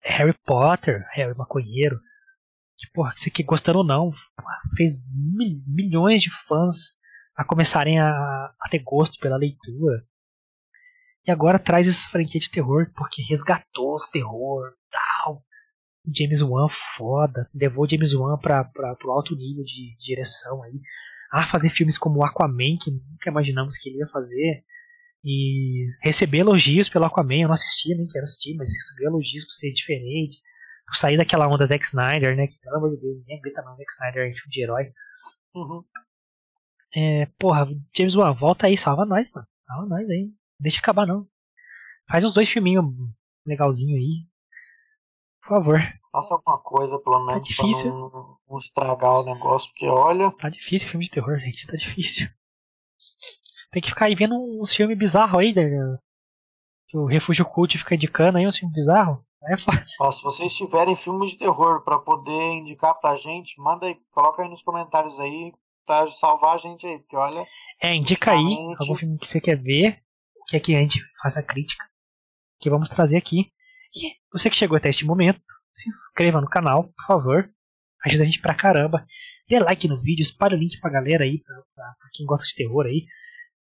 Harry 0.04 0.36
Potter, 0.46 1.06
Harry 1.14 1.36
Maconheiro, 1.36 2.00
que 2.78 2.92
porra, 2.94 3.14
você 3.16 3.30
que 3.30 3.42
gostando 3.42 3.80
ou 3.80 3.86
não, 3.86 4.12
porra, 4.36 4.60
fez 4.76 5.08
mil, 5.10 5.64
milhões 5.66 6.22
de 6.22 6.30
fãs 6.30 6.98
a 7.36 7.44
começarem 7.44 8.00
a, 8.00 8.10
a 8.10 8.70
ter 8.70 8.80
gosto 8.80 9.18
pela 9.20 9.38
leitura. 9.38 10.06
E 11.26 11.32
agora 11.32 11.58
traz 11.58 11.88
essa 11.88 12.10
franquia 12.10 12.40
de 12.40 12.50
terror 12.50 12.92
porque 12.96 13.22
resgatou 13.22 13.94
os 13.94 14.08
terror, 14.10 14.74
tal. 14.92 15.44
James 16.14 16.42
Wan 16.42 16.68
foda, 16.68 17.50
levou 17.54 17.88
James 17.88 18.14
Wan 18.14 18.38
para 18.38 18.66
pro 18.66 19.12
alto 19.12 19.36
nível 19.36 19.64
de, 19.64 19.96
de 19.96 20.06
direção 20.06 20.62
aí. 20.64 20.82
A 21.32 21.46
fazer 21.46 21.70
filmes 21.70 21.98
como 21.98 22.24
Aquaman, 22.24 22.78
que 22.80 22.92
nunca 22.92 23.30
imaginamos 23.30 23.78
que 23.78 23.90
ele 23.90 24.00
ia 24.00 24.08
fazer. 24.08 24.64
E 25.24 25.88
receber 26.02 26.40
elogios 26.40 26.90
pelo 26.90 27.06
Aquaman, 27.06 27.42
eu 27.42 27.48
não 27.48 27.54
assisti, 27.54 27.96
nem 27.96 28.06
quero 28.06 28.24
assistir, 28.24 28.56
mas 28.56 28.76
receber 28.76 29.06
elogios 29.06 29.46
por 29.46 29.54
ser 29.54 29.72
diferente. 29.72 30.38
Por 30.86 30.98
sair 30.98 31.18
daquela 31.18 31.48
onda 31.48 31.66
Zack 31.66 31.86
Snyder, 31.86 32.36
né? 32.36 32.46
Que 32.48 32.60
pelo 32.60 32.76
amor 32.76 32.92
de 32.92 33.02
Deus, 33.02 33.18
ninguém 33.20 33.40
aguenta 33.40 33.64
mais 33.64 33.78
Zack 33.78 33.92
Snyder 33.94 34.28
em 34.28 34.34
filme 34.34 34.52
de 34.52 34.62
herói. 34.62 34.92
Uhum. 35.56 35.84
É, 36.96 37.26
porra, 37.40 37.68
James 37.96 38.16
Wan, 38.16 38.34
volta 38.34 38.68
aí, 38.68 38.78
salva 38.78 39.06
nós, 39.06 39.32
mano. 39.34 39.48
Salva 39.62 39.88
nós 39.88 40.10
aí. 40.10 40.30
Deixa 40.60 40.80
acabar 40.80 41.06
não. 41.06 41.28
Faz 42.10 42.24
uns 42.24 42.34
dois 42.34 42.50
filminhos 42.50 42.86
legalzinho 43.46 43.96
aí. 43.98 44.26
Por 45.42 45.50
favor. 45.50 45.80
Faça 46.12 46.34
alguma 46.34 46.58
coisa, 46.60 46.98
pelo 47.00 47.20
Tá 47.20 47.26
menos, 47.26 47.48
difícil. 47.48 47.92
pra 47.92 48.00
não, 48.20 48.38
não 48.50 48.58
estragar 48.58 49.20
o 49.20 49.24
negócio, 49.26 49.70
porque 49.72 49.88
olha. 49.88 50.32
Tá 50.34 50.50
difícil 50.50 50.88
filme 50.90 51.06
de 51.06 51.12
terror, 51.12 51.38
gente. 51.40 51.68
Tá 51.68 51.76
difícil. 51.76 52.30
Tem 53.72 53.82
que 53.82 53.90
ficar 53.90 54.06
aí 54.06 54.16
vendo 54.16 54.36
uns 54.36 54.74
filmes 54.74 54.98
bizarros 54.98 55.40
aí, 55.40 55.54
né? 55.54 55.98
Que 56.88 56.98
o 56.98 57.06
Refúgio 57.06 57.44
Cult 57.46 57.78
fica 57.78 57.96
indicando 57.96 58.38
aí 58.38 58.46
uns 58.48 58.58
filmes 58.58 58.76
bizarros. 58.76 59.18
É 59.46 59.58
fácil. 59.58 59.98
Ó, 60.00 60.12
se 60.12 60.24
vocês 60.24 60.54
tiverem 60.56 60.96
filmes 60.96 61.32
de 61.32 61.40
terror 61.40 61.84
pra 61.84 62.00
poder 62.00 62.52
indicar 62.54 62.94
pra 63.00 63.16
gente, 63.16 63.60
manda 63.60 63.88
aí, 63.88 63.98
coloca 64.12 64.42
aí 64.44 64.48
nos 64.50 64.62
comentários 64.62 65.20
aí 65.20 65.52
pra 65.86 66.08
salvar 66.08 66.54
a 66.56 66.58
gente 66.58 66.86
aí, 66.88 67.00
porque 67.00 67.18
olha, 67.18 67.46
É, 67.82 67.94
indica 67.94 68.32
aí 68.32 68.76
algum 68.80 68.96
filme 68.96 69.18
que 69.18 69.26
você 69.28 69.42
quer 69.42 69.58
ver. 69.62 70.02
Que 70.48 70.58
aqui 70.58 70.76
a 70.76 70.80
gente 70.80 71.00
faça 71.22 71.40
a 71.40 71.44
crítica. 71.44 71.84
Que 72.60 72.70
vamos 72.70 72.90
trazer 72.90 73.18
aqui. 73.18 73.52
E 73.96 74.12
você 74.32 74.50
que 74.50 74.56
chegou 74.56 74.78
até 74.78 74.90
este 74.90 75.06
momento, 75.06 75.42
se 75.74 75.88
inscreva 75.90 76.42
no 76.42 76.50
canal, 76.50 76.86
por 76.94 77.06
favor. 77.06 77.50
Ajuda 78.06 78.24
a 78.24 78.26
gente 78.26 78.40
pra 78.42 78.56
caramba. 78.56 79.06
Dê 79.48 79.60
like 79.60 79.88
no 79.88 80.02
vídeo, 80.02 80.22
espalhe 80.22 80.56
o 80.56 80.58
link 80.60 80.80
pra 80.80 80.90
galera 80.90 81.24
aí, 81.24 81.42
pra, 81.42 81.56
pra- 81.76 81.94
pra 82.00 82.10
quem 82.14 82.26
gosta 82.26 82.46
de 82.46 82.56
terror 82.56 82.86
aí. 82.86 83.06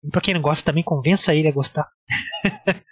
E 0.03 0.09
pra 0.09 0.21
quem 0.21 0.33
não 0.33 0.41
gosta 0.41 0.63
também, 0.65 0.83
convença 0.83 1.33
ele 1.33 1.47
a 1.47 1.51
gostar. 1.51 1.85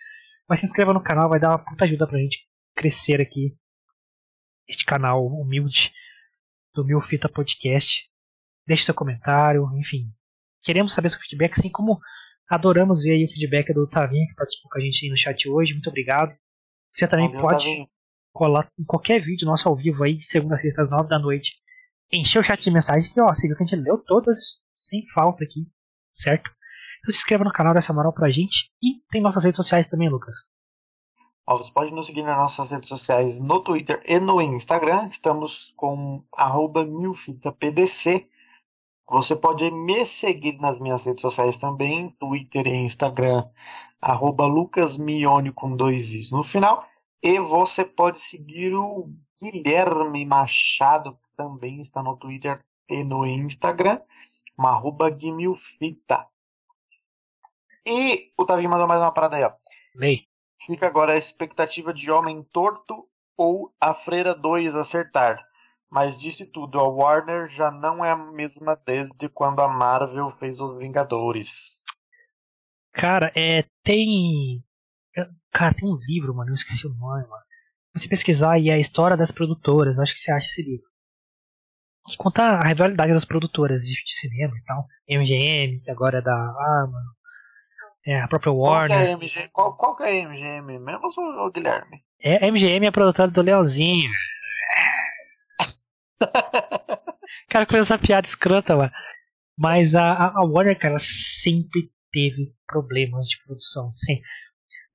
Mas 0.47 0.59
se 0.59 0.65
inscreva 0.65 0.93
no 0.93 1.01
canal, 1.03 1.29
vai 1.29 1.39
dar 1.39 1.49
uma 1.49 1.63
puta 1.63 1.85
ajuda 1.85 2.07
pra 2.07 2.19
gente 2.19 2.47
crescer 2.75 3.19
aqui. 3.21 3.55
Este 4.67 4.85
canal 4.85 5.25
humilde 5.25 5.91
do 6.73 6.83
Mil 6.85 7.01
Fita 7.01 7.29
Podcast. 7.29 8.09
Deixe 8.67 8.83
seu 8.85 8.93
comentário, 8.93 9.69
enfim. 9.77 10.11
Queremos 10.63 10.93
saber 10.93 11.09
seu 11.09 11.19
feedback, 11.21 11.53
assim 11.57 11.69
como 11.69 11.99
adoramos 12.49 13.01
ver 13.01 13.11
aí 13.11 13.23
o 13.23 13.27
feedback 13.27 13.73
do 13.73 13.87
Tavinho, 13.87 14.27
que 14.27 14.35
participou 14.35 14.69
com 14.71 14.77
a 14.77 14.81
gente 14.81 15.05
aí 15.05 15.09
no 15.09 15.17
chat 15.17 15.49
hoje. 15.49 15.73
Muito 15.73 15.89
obrigado. 15.89 16.33
Você 16.91 17.07
também 17.07 17.27
Valeu, 17.27 17.41
pode 17.41 17.65
Tavinho. 17.65 17.87
colar 18.33 18.67
em 18.79 18.85
qualquer 18.85 19.19
vídeo 19.21 19.45
nosso 19.45 19.67
ao 19.67 19.75
vivo 19.75 20.03
aí, 20.03 20.13
de 20.15 20.23
segunda 20.23 20.55
a 20.55 20.57
sexta 20.57 20.81
às 20.81 20.89
nove 20.89 21.09
da 21.09 21.19
noite. 21.19 21.53
Encher 22.11 22.39
o 22.39 22.43
chat 22.43 22.61
de 22.61 22.71
mensagens 22.71 23.11
que, 23.13 23.19
ó, 23.19 23.27
você 23.27 23.47
viu 23.47 23.57
que 23.57 23.63
a 23.63 23.65
gente 23.65 23.81
leu 23.81 23.97
todas 23.97 24.61
sem 24.73 25.03
falta 25.13 25.43
aqui, 25.43 25.67
certo? 26.11 26.49
Então 26.99 27.11
se 27.11 27.17
inscreva 27.17 27.43
no 27.43 27.51
canal 27.51 27.73
dessa 27.73 27.93
moral 27.93 28.13
pra 28.13 28.31
gente. 28.31 28.71
E 28.81 29.01
tem 29.11 29.21
nossas 29.21 29.43
redes 29.43 29.57
sociais 29.57 29.87
também, 29.87 30.09
Lucas. 30.09 30.35
Ó, 31.47 31.55
você 31.55 31.71
pode 31.71 31.91
nos 31.93 32.07
seguir 32.07 32.23
nas 32.23 32.37
nossas 32.37 32.71
redes 32.71 32.89
sociais 32.89 33.39
no 33.39 33.59
Twitter 33.59 34.01
e 34.05 34.19
no 34.19 34.41
Instagram. 34.41 35.07
Estamos 35.07 35.73
com 35.77 36.23
arroba 36.35 36.83
milfitapdc. 36.85 38.27
Você 39.07 39.35
pode 39.35 39.69
me 39.69 40.05
seguir 40.05 40.57
nas 40.59 40.79
minhas 40.79 41.05
redes 41.05 41.21
sociais 41.21 41.57
também, 41.57 42.09
Twitter 42.19 42.65
e 42.65 42.75
Instagram, 42.75 43.47
arroba 44.01 44.47
lucasmione 44.47 45.51
com 45.51 45.75
dois 45.75 46.13
is 46.13 46.31
no 46.31 46.43
final. 46.43 46.87
E 47.21 47.39
você 47.39 47.85
pode 47.85 48.19
seguir 48.19 48.73
o 48.73 49.09
Guilherme 49.39 50.25
Machado, 50.25 51.13
que 51.13 51.29
também 51.37 51.79
está 51.79 52.01
no 52.01 52.17
Twitter 52.17 52.63
e 52.89 53.03
no 53.03 53.25
Instagram, 53.25 54.01
uma 54.57 54.71
arroba 54.71 55.09
guimilfita. 55.09 56.27
E 57.85 58.31
o 58.37 58.45
Tavinho 58.45 58.69
mandou 58.69 58.87
mais 58.87 59.01
uma 59.01 59.11
parada 59.11 59.35
aí, 59.35 59.43
ó. 59.43 59.51
Lei. 59.93 60.27
Fica 60.65 60.87
agora 60.87 61.13
a 61.13 61.17
expectativa 61.17 61.93
de 61.93 62.09
Homem 62.09 62.41
Torto 62.51 63.07
ou 63.37 63.71
A 63.79 63.93
Freira 63.93 64.33
2 64.33 64.75
acertar. 64.75 65.45
Mas 65.89 66.19
disse 66.19 66.45
tudo, 66.51 66.79
a 66.79 66.87
Warner 66.87 67.47
já 67.47 67.71
não 67.71 68.03
é 68.03 68.11
a 68.11 68.17
mesma 68.17 68.75
desde 68.85 69.29
quando 69.29 69.61
a 69.61 69.67
Marvel 69.67 70.29
fez 70.29 70.59
Os 70.59 70.77
Vingadores. 70.77 71.83
Cara, 72.93 73.31
é. 73.35 73.63
Tem. 73.83 74.63
é, 75.15 75.27
Cara, 75.51 75.73
tem 75.73 75.87
um 75.87 75.97
livro, 76.07 76.33
mano, 76.33 76.51
eu 76.51 76.55
esqueci 76.55 76.87
o 76.87 76.93
nome, 76.93 77.27
mano. 77.27 77.43
Se 77.95 78.03
você 78.03 78.09
pesquisar 78.09 78.53
aí 78.53 78.69
a 78.69 78.77
história 78.77 79.15
das 79.15 79.31
produtoras, 79.31 79.97
eu 79.97 80.03
acho 80.03 80.13
que 80.13 80.19
você 80.19 80.31
acha 80.31 80.47
esse 80.47 80.61
livro. 80.63 80.85
Que 82.07 82.17
conta 82.17 82.43
a 82.43 82.67
rivalidade 82.67 83.13
das 83.13 83.25
produtoras 83.25 83.81
de, 83.83 83.93
de 83.93 84.15
cinema 84.15 84.53
e 84.57 84.63
tal. 84.63 84.85
MGM, 85.09 85.79
que 85.79 85.89
agora 85.89 86.19
é 86.19 86.21
da 86.21 86.33
Arma. 86.35 87.01
É, 88.05 88.21
a 88.21 88.27
própria 88.27 88.51
Qual 88.51 88.85
que, 88.85 88.91
Warner. 88.91 88.97
é 88.97 89.09
a 89.09 89.11
MG... 89.13 89.49
qual, 89.51 89.75
qual 89.75 89.95
que 89.95 90.03
é 90.03 90.21
a 90.23 90.29
MGM 90.29 90.79
mesmo, 90.79 91.07
ô, 91.17 91.51
Guilherme? 91.51 92.03
É, 92.21 92.45
a 92.45 92.51
MGM 92.51 92.85
é 92.85 92.89
a 92.89 92.91
produtora 92.91 93.31
do 93.31 93.41
Leozinho. 93.41 94.11
cara, 97.49 97.65
com 97.65 97.77
essa 97.77 97.97
piada 97.97 98.27
escrota, 98.27 98.75
mano. 98.75 98.91
Mas 99.57 99.95
a, 99.95 100.29
a 100.29 100.43
Warner, 100.43 100.77
cara, 100.77 100.97
sempre 100.99 101.89
teve 102.11 102.53
problemas 102.67 103.27
de 103.27 103.41
produção. 103.45 103.91
Sempre. 103.91 104.23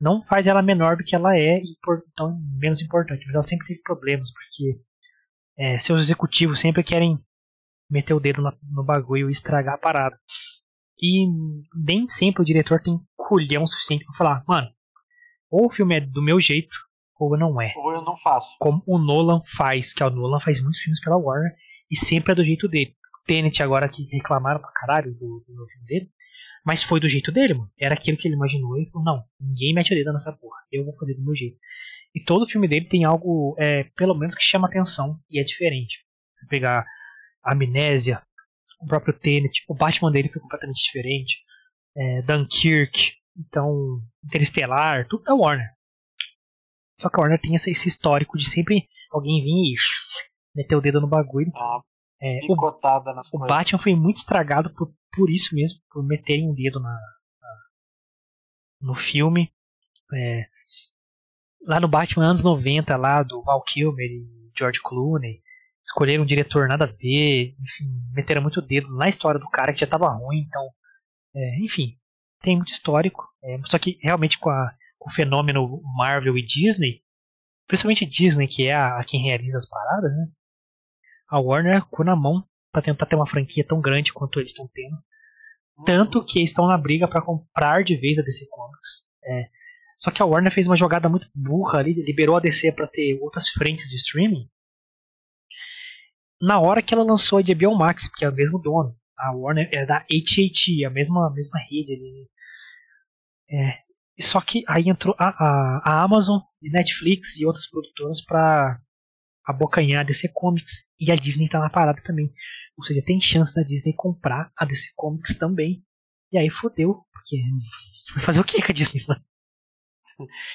Não 0.01 0.23
faz 0.23 0.47
ela 0.47 0.63
menor 0.63 0.97
do 0.97 1.05
que 1.05 1.15
ela 1.15 1.37
é, 1.37 1.61
então 2.13 2.39
menos 2.59 2.81
importante. 2.81 3.25
Mas 3.27 3.35
ela 3.35 3.45
sempre 3.45 3.67
teve 3.67 3.81
problemas, 3.83 4.33
porque 4.33 4.81
é, 5.59 5.79
seus 5.79 6.01
executivos 6.03 6.61
sempre 6.61 6.83
querem 6.83 7.19
meter 7.91 8.15
o 8.15 8.21
dedo 8.21 8.41
na- 8.43 8.57
no 8.63 8.85
bagulho 8.85 9.29
e 9.29 9.33
estragar 9.33 9.75
a 9.75 9.79
parada. 9.79 10.19
E 11.03 11.27
nem 11.75 12.07
sempre 12.07 12.43
o 12.43 12.45
diretor 12.45 12.81
tem 12.81 12.99
culhão 13.17 13.67
suficiente 13.67 14.05
pra 14.05 14.15
falar, 14.15 14.45
mano, 14.47 14.69
ou 15.51 15.67
o 15.67 15.71
filme 15.71 15.97
é 15.97 16.01
do 16.01 16.23
meu 16.23 16.39
jeito, 16.39 16.77
ou 17.27 17.37
não 17.37 17.61
é. 17.61 17.73
Ou 17.77 17.93
eu 17.93 18.03
não 18.03 18.17
faço. 18.17 18.57
Como 18.59 18.83
o 18.87 18.99
Nolan 18.99 19.41
faz, 19.45 19.93
que 19.93 20.03
é 20.03 20.07
o 20.07 20.11
Nolan 20.11 20.41
faz 20.41 20.61
muitos 20.61 20.81
filmes 20.81 21.01
pela 21.01 21.17
Warner, 21.17 21.53
e 21.91 21.97
sempre 21.97 22.33
é 22.33 22.35
do 22.35 22.45
jeito 22.45 22.69
dele. 22.69 22.95
Tenet 23.27 23.63
agora 23.63 23.89
que 23.89 24.05
reclamaram 24.13 24.61
pra 24.61 24.73
caralho 24.73 25.13
do, 25.13 25.45
do 25.47 25.67
filme 25.69 25.87
dele, 25.87 26.11
mas 26.65 26.83
foi 26.83 27.01
do 27.01 27.09
jeito 27.09 27.31
dele, 27.31 27.55
mano. 27.55 27.71
Era 27.79 27.95
aquilo 27.95 28.17
que 28.17 28.27
ele 28.27 28.35
imaginou 28.35 28.79
e 28.79 28.89
falou, 28.91 29.05
não, 29.05 29.25
ninguém 29.41 29.75
mete 29.75 29.93
o 29.93 29.97
dedo 29.97 30.13
nessa 30.13 30.33
porra, 30.33 30.59
eu 30.73 30.85
vou 30.85 30.95
fazer 30.95 31.15
do 31.15 31.23
meu 31.23 31.35
jeito. 31.35 31.59
E 32.15 32.23
todo 32.23 32.49
filme 32.49 32.67
dele 32.67 32.87
tem 32.87 33.05
algo, 33.05 33.55
é, 33.59 33.85
pelo 33.97 34.15
menos, 34.15 34.35
que 34.35 34.43
chama 34.43 34.67
atenção 34.67 35.19
e 35.31 35.41
é 35.41 35.45
diferente. 35.45 36.05
Você 36.35 36.47
pegar 36.47 36.85
a 37.45 37.53
Amnésia, 37.53 38.23
o 38.81 38.87
próprio 38.87 39.17
Tenet, 39.19 39.65
o 39.69 39.75
Batman 39.75 40.11
dele 40.11 40.29
foi 40.29 40.41
completamente 40.41 40.83
diferente. 40.83 41.39
É, 41.97 42.23
Dunkirk, 42.23 43.15
então, 43.37 44.01
Interestelar, 44.25 45.07
tudo 45.09 45.23
da 45.25 45.35
Warner. 45.35 45.71
Só 47.01 47.09
que 47.09 47.17
a 47.19 47.21
Warner 47.23 47.41
tem 47.41 47.55
esse, 47.55 47.71
histórico 47.71 48.37
de 48.39 48.49
sempre 48.49 48.87
alguém 49.11 49.43
vir 49.43 49.73
e 49.73 49.75
meter 50.55 50.77
o 50.77 50.81
dedo 50.81 51.01
no 51.01 51.09
bagulho. 51.09 51.51
A 51.55 51.81
É, 52.23 52.41
o, 52.53 52.57
o. 53.33 53.39
Batman 53.49 53.79
foi 53.79 53.95
muito 53.95 54.19
estragado 54.19 54.71
por, 54.75 54.93
por 55.13 55.31
isso 55.31 55.55
mesmo, 55.55 55.79
por 55.91 56.05
meterem 56.07 56.49
um 56.49 56.55
dedo 56.55 56.79
na, 56.81 56.91
na- 56.91 57.61
no 58.83 58.95
filme. 58.95 59.51
É, 60.13 60.47
lá 61.67 61.79
no 61.81 61.89
Batman 61.89 62.27
anos 62.27 62.43
90, 62.45 62.97
lá 62.97 63.23
do 63.23 63.43
Val 63.43 63.63
Kilmer 63.63 64.11
e 64.11 64.51
George 64.59 64.81
Clooney, 64.83 65.41
escolheram 65.85 66.25
um 66.25 66.27
diretor 66.27 66.69
nada 66.69 66.85
a 66.85 66.89
ver, 66.89 67.55
enfim, 67.61 67.85
meteram 68.13 68.43
muito 68.43 68.61
dedo 68.61 68.95
na 68.97 69.09
história 69.09 69.39
do 69.41 69.49
cara 69.49 69.73
que 69.73 69.81
já 69.81 69.87
tava 69.87 70.09
ruim, 70.09 70.41
então, 70.47 70.63
é, 71.35 71.59
enfim, 71.61 71.97
tem 72.43 72.57
muito 72.57 72.73
histórico. 72.73 73.27
é, 73.43 73.59
só 73.65 73.79
que 73.79 73.99
realmente 74.03 74.39
com, 74.39 74.51
a- 74.51 74.71
com 74.71 74.77
o 75.01 75.11
fenômeno 75.11 75.81
Marvel 75.97 76.37
e 76.37 76.45
Disney, 76.45 77.03
principalmente 77.67 78.05
Disney, 78.05 78.47
que 78.47 78.67
é 78.67 78.75
a, 78.75 78.99
a 78.99 79.05
quem 79.05 79.23
realiza 79.23 79.57
as 79.57 79.67
paradas, 79.67 80.17
né? 80.17 80.29
A 81.29 81.39
Warner 81.39 81.87
com 81.87 82.05
na 82.05 82.17
mão 82.17 82.45
para 82.73 82.83
tentar 82.83 83.07
ter 83.07 83.17
uma 83.17 83.27
franquia 83.27 83.65
tão 83.65 83.81
grande 83.81 84.13
quanto 84.13 84.39
eles 84.39 84.51
estão 84.51 84.69
tendo. 84.73 84.97
Tanto 85.85 86.25
que 86.25 86.43
estão 86.43 86.67
na 86.67 86.77
briga 86.77 87.09
para 87.09 87.23
comprar 87.23 87.83
de 87.83 87.97
vez 87.97 88.19
a 88.19 88.23
DC 88.23 88.47
Comics. 88.51 89.07
É. 89.25 89.49
Só 89.97 90.11
que 90.11 90.23
a 90.23 90.27
Warner 90.27 90.53
fez 90.53 90.67
uma 90.67 90.77
jogada 90.77 91.09
muito 91.09 91.29
burra 91.35 91.79
ali, 91.79 91.93
liberou 91.93 92.37
a 92.37 92.41
DC 92.41 92.73
para 92.73 92.87
ter 92.87 93.19
outras 93.21 93.49
frentes 93.49 93.89
de 93.91 93.97
streaming. 93.97 94.49
Na 96.41 96.59
hora 96.59 96.83
que 96.83 96.93
ela 96.95 97.05
lançou 97.05 97.39
a 97.39 97.43
HBO 97.43 97.77
Max, 97.77 98.09
porque 98.09 98.25
é 98.25 98.29
o 98.29 98.35
mesmo 98.35 98.59
dono. 98.59 98.97
A 99.17 99.33
Warner 99.33 99.69
é 99.73 99.85
da 99.85 99.99
AT&T, 99.99 100.85
a 100.85 100.91
mesma, 100.91 101.29
a 101.29 101.31
mesma 101.31 101.61
rede 101.71 101.93
ali. 101.93 102.31
É, 103.51 103.79
só 104.23 104.41
que 104.41 104.65
aí 104.69 104.89
entrou 104.89 105.15
a, 105.19 105.29
a, 105.29 105.83
a 105.85 106.03
Amazon, 106.03 106.41
Netflix 106.63 107.39
e 107.39 107.47
outras 107.47 107.69
produtoras 107.69 108.21
para 108.21 108.81
abocanhar 109.45 110.01
a 110.01 110.05
DC 110.05 110.29
Comics. 110.33 110.89
E 110.99 111.11
a 111.11 111.15
Disney 111.15 111.49
tá 111.49 111.59
na 111.59 111.71
parada 111.71 112.01
também. 112.03 112.33
Ou 112.77 112.85
seja, 112.85 113.03
tem 113.05 113.21
chance 113.21 113.55
da 113.55 113.63
Disney 113.63 113.95
comprar 113.95 114.51
a 114.57 114.65
DC 114.65 114.91
Comics 114.97 115.35
também. 115.37 115.85
E 116.33 116.39
aí 116.39 116.51
fodeu, 116.51 117.05
porque 117.13 117.37
vai 118.15 118.25
fazer 118.25 118.41
o 118.41 118.45
que 118.45 118.63
com 118.63 118.71
a 118.71 118.75
Disney, 118.75 119.05
mano? 119.07 119.23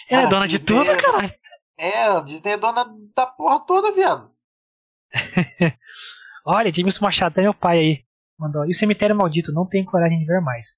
Ela 0.10 0.24
é 0.24 0.28
dona 0.28 0.48
de 0.48 0.60
tudo, 0.60 0.90
é... 0.90 1.02
caralho. 1.02 1.34
É, 1.78 2.04
a 2.08 2.22
Disney 2.22 2.52
é 2.52 2.58
dona 2.58 2.86
da 3.16 3.26
porra 3.26 3.60
toda, 3.66 3.92
viado. 3.92 4.32
Olha, 6.46 6.74
James 6.74 7.00
Machado 7.00 7.40
é 7.40 7.44
meu 7.44 7.54
pai 7.54 7.80
aí. 7.80 8.06
Mandou. 8.38 8.66
E 8.66 8.72
o 8.72 8.76
Cemitério 8.76 9.16
Maldito, 9.16 9.52
não 9.52 9.66
tenho 9.68 9.86
coragem 9.86 10.20
de 10.20 10.26
ver 10.26 10.42
mais. 10.42 10.78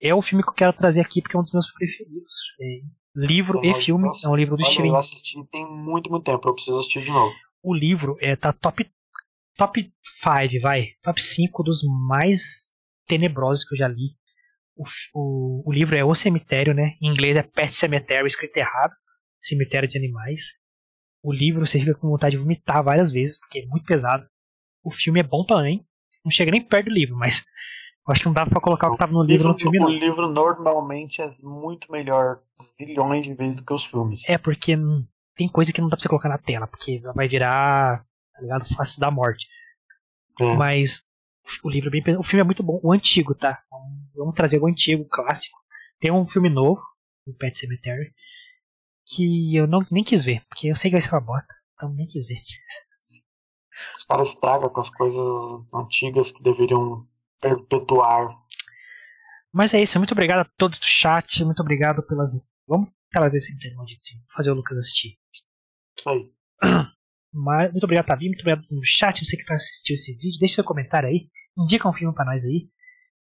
É 0.00 0.14
o 0.14 0.22
filme 0.22 0.42
que 0.42 0.50
eu 0.50 0.54
quero 0.54 0.72
trazer 0.72 1.00
aqui 1.00 1.22
porque 1.22 1.36
é 1.36 1.40
um 1.40 1.42
dos 1.42 1.52
meus 1.52 1.72
preferidos. 1.72 2.32
É 2.60 2.80
livro 3.14 3.60
e 3.64 3.74
filme, 3.74 4.08
é 4.24 4.28
um 4.28 4.36
livro 4.36 4.56
do 4.56 4.64
Steven. 4.64 4.90
Eu 4.90 4.96
assisti 4.96 5.42
tem 5.50 5.66
muito, 5.66 6.10
muito 6.10 6.24
tempo, 6.24 6.48
eu 6.48 6.54
preciso 6.54 6.78
assistir 6.78 7.02
de 7.02 7.10
novo. 7.10 7.32
O 7.62 7.74
livro 7.74 8.16
é 8.20 8.36
tá 8.36 8.52
top 8.52 8.86
top 9.56 9.90
5, 10.04 10.60
vai, 10.60 10.88
top 11.02 11.20
5 11.20 11.62
dos 11.62 11.80
mais 12.08 12.74
tenebrosos 13.06 13.64
que 13.64 13.74
eu 13.74 13.78
já 13.78 13.88
li. 13.88 14.14
O, 14.76 14.84
o, 15.14 15.70
o, 15.70 15.72
livro 15.72 15.96
é 15.96 16.04
O 16.04 16.14
Cemitério, 16.14 16.74
né? 16.74 16.92
Em 17.00 17.08
inglês 17.08 17.36
é 17.36 17.42
Pet 17.42 17.74
Cemetery, 17.74 18.26
escrito 18.26 18.58
errado. 18.58 18.92
Cemitério 19.40 19.88
de 19.88 19.96
Animais. 19.96 20.42
O 21.22 21.32
livro 21.32 21.66
você 21.66 21.80
fica 21.80 21.94
com 21.94 22.08
vontade 22.08 22.36
de 22.36 22.42
vomitar 22.42 22.84
várias 22.84 23.10
vezes, 23.10 23.38
porque 23.38 23.60
é 23.60 23.66
muito 23.66 23.86
pesado. 23.86 24.26
O 24.84 24.90
filme 24.90 25.20
é 25.20 25.22
bom 25.22 25.44
também. 25.44 25.84
Não 26.24 26.30
chega 26.30 26.50
nem 26.50 26.62
perto 26.62 26.86
do 26.86 26.94
livro, 26.94 27.16
mas 27.16 27.44
acho 28.12 28.20
que 28.20 28.26
não 28.26 28.32
dá 28.32 28.46
pra 28.46 28.60
colocar 28.60 28.88
o 28.88 28.92
que 28.92 28.98
tava 28.98 29.12
no 29.12 29.22
livro, 29.22 29.48
livro 29.48 29.52
no 29.52 29.58
filme, 29.58 29.78
não. 29.78 29.86
O 29.86 29.90
livro 29.90 30.32
normalmente 30.32 31.20
é 31.20 31.28
muito 31.42 31.90
melhor, 31.90 32.40
zilhões 32.62 33.24
de 33.24 33.34
vezes 33.34 33.56
do 33.56 33.64
que 33.64 33.72
os 33.72 33.84
filmes. 33.84 34.28
É, 34.28 34.38
porque 34.38 34.76
tem 35.36 35.48
coisa 35.48 35.72
que 35.72 35.80
não 35.80 35.88
dá 35.88 35.96
pra 35.96 36.02
você 36.02 36.08
colocar 36.08 36.28
na 36.28 36.38
tela, 36.38 36.66
porque 36.66 37.00
vai 37.14 37.28
virar, 37.28 38.04
tá 38.32 38.40
ligado? 38.40 38.64
Face 38.74 38.98
da 39.00 39.10
morte. 39.10 39.46
É. 40.40 40.54
Mas 40.54 41.02
o 41.62 41.70
livro 41.70 41.88
é 41.88 42.00
bem. 42.00 42.16
O 42.16 42.22
filme 42.22 42.40
é 42.40 42.44
muito 42.44 42.62
bom. 42.62 42.80
O 42.82 42.92
antigo, 42.92 43.34
tá? 43.34 43.62
Vamos 44.14 44.34
trazer 44.34 44.58
o 44.58 44.66
antigo, 44.66 45.02
o 45.02 45.08
clássico. 45.08 45.58
Tem 46.00 46.12
um 46.12 46.26
filme 46.26 46.48
novo, 46.48 46.82
o 47.26 47.34
Pet 47.34 47.58
Cemetery, 47.58 48.12
que 49.06 49.56
eu 49.56 49.66
não, 49.66 49.80
nem 49.90 50.04
quis 50.04 50.24
ver, 50.24 50.44
porque 50.48 50.68
eu 50.68 50.74
sei 50.74 50.90
que 50.90 50.96
vai 50.96 51.00
ser 51.00 51.14
uma 51.14 51.20
bosta, 51.20 51.54
então 51.74 51.92
nem 51.92 52.06
quis 52.06 52.26
ver. 52.26 52.40
Os 53.94 54.04
caras 54.04 54.28
estragam 54.28 54.68
com 54.68 54.80
as 54.80 54.90
coisas 54.90 55.24
antigas 55.72 56.32
que 56.32 56.42
deveriam 56.42 57.06
perpetuar. 57.40 58.28
Mas 59.52 59.72
é 59.74 59.80
isso, 59.80 59.98
muito 59.98 60.12
obrigado 60.12 60.40
a 60.40 60.50
todos 60.56 60.78
do 60.78 60.86
chat, 60.86 61.44
muito 61.44 61.60
obrigado 61.60 62.02
pelas. 62.06 62.32
Vamos 62.66 62.90
trazer 63.10 63.38
esse 63.38 63.56
tema 63.58 63.84
sim, 64.02 64.16
fazer 64.34 64.50
o 64.50 64.54
Lucas 64.54 64.78
assistir. 64.78 65.18
Aí. 66.06 66.30
Mas, 67.32 67.70
muito 67.70 67.84
obrigado, 67.84 68.06
Tavi, 68.06 68.28
muito 68.28 68.40
obrigado 68.40 68.66
no 68.70 68.80
chat, 68.84 69.24
você 69.24 69.36
que 69.36 69.42
está 69.42 69.54
assistindo 69.54 69.94
esse 69.94 70.14
vídeo, 70.14 70.38
deixe 70.38 70.54
seu 70.54 70.64
comentário 70.64 71.08
aí, 71.08 71.28
indica 71.56 71.88
um 71.88 71.92
filme 71.92 72.14
para 72.14 72.24
nós 72.24 72.44
aí. 72.44 72.70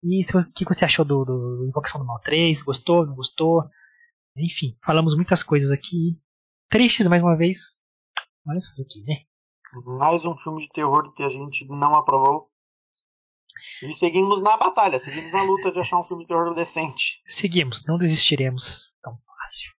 E 0.03 0.21
o 0.37 0.53
que 0.53 0.65
você 0.65 0.85
achou 0.85 1.03
do, 1.03 1.25
do 1.25 1.65
Invocação 1.67 1.99
do 1.99 2.05
Mal 2.05 2.19
3? 2.19 2.61
Gostou, 2.61 3.05
não 3.05 3.15
gostou? 3.15 3.63
Enfim, 4.37 4.77
falamos 4.85 5.15
muitas 5.15 5.41
coisas 5.41 5.71
aqui. 5.71 6.19
Tristes 6.69 7.07
mais 7.07 7.23
uma 7.23 7.35
vez. 7.35 7.81
Mas 8.45 8.67
fazer 8.67 8.83
o 8.83 8.87
que, 8.87 9.01
né? 9.03 9.23
Mais 9.97 10.23
um 10.23 10.37
filme 10.37 10.61
de 10.61 10.69
terror 10.69 11.11
que 11.13 11.23
a 11.23 11.29
gente 11.29 11.65
não 11.67 11.95
aprovou. 11.95 12.51
E 13.81 13.93
seguimos 13.93 14.41
na 14.41 14.57
batalha, 14.57 14.99
seguimos 14.99 15.31
na 15.31 15.43
luta 15.43 15.71
de 15.71 15.79
achar 15.79 15.99
um 15.99 16.03
filme 16.03 16.23
de 16.23 16.27
terror 16.27 16.53
decente. 16.53 17.21
Seguimos, 17.27 17.85
não 17.85 17.97
desistiremos 17.97 18.91
tão 19.01 19.17
fácil. 19.25 19.71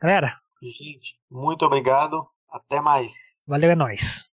Galera. 0.00 0.38
Gente, 0.62 1.18
muito 1.30 1.64
obrigado. 1.64 2.26
Até 2.48 2.80
mais. 2.80 3.42
Valeu, 3.48 3.70
é 3.70 3.74
nóis. 3.74 4.30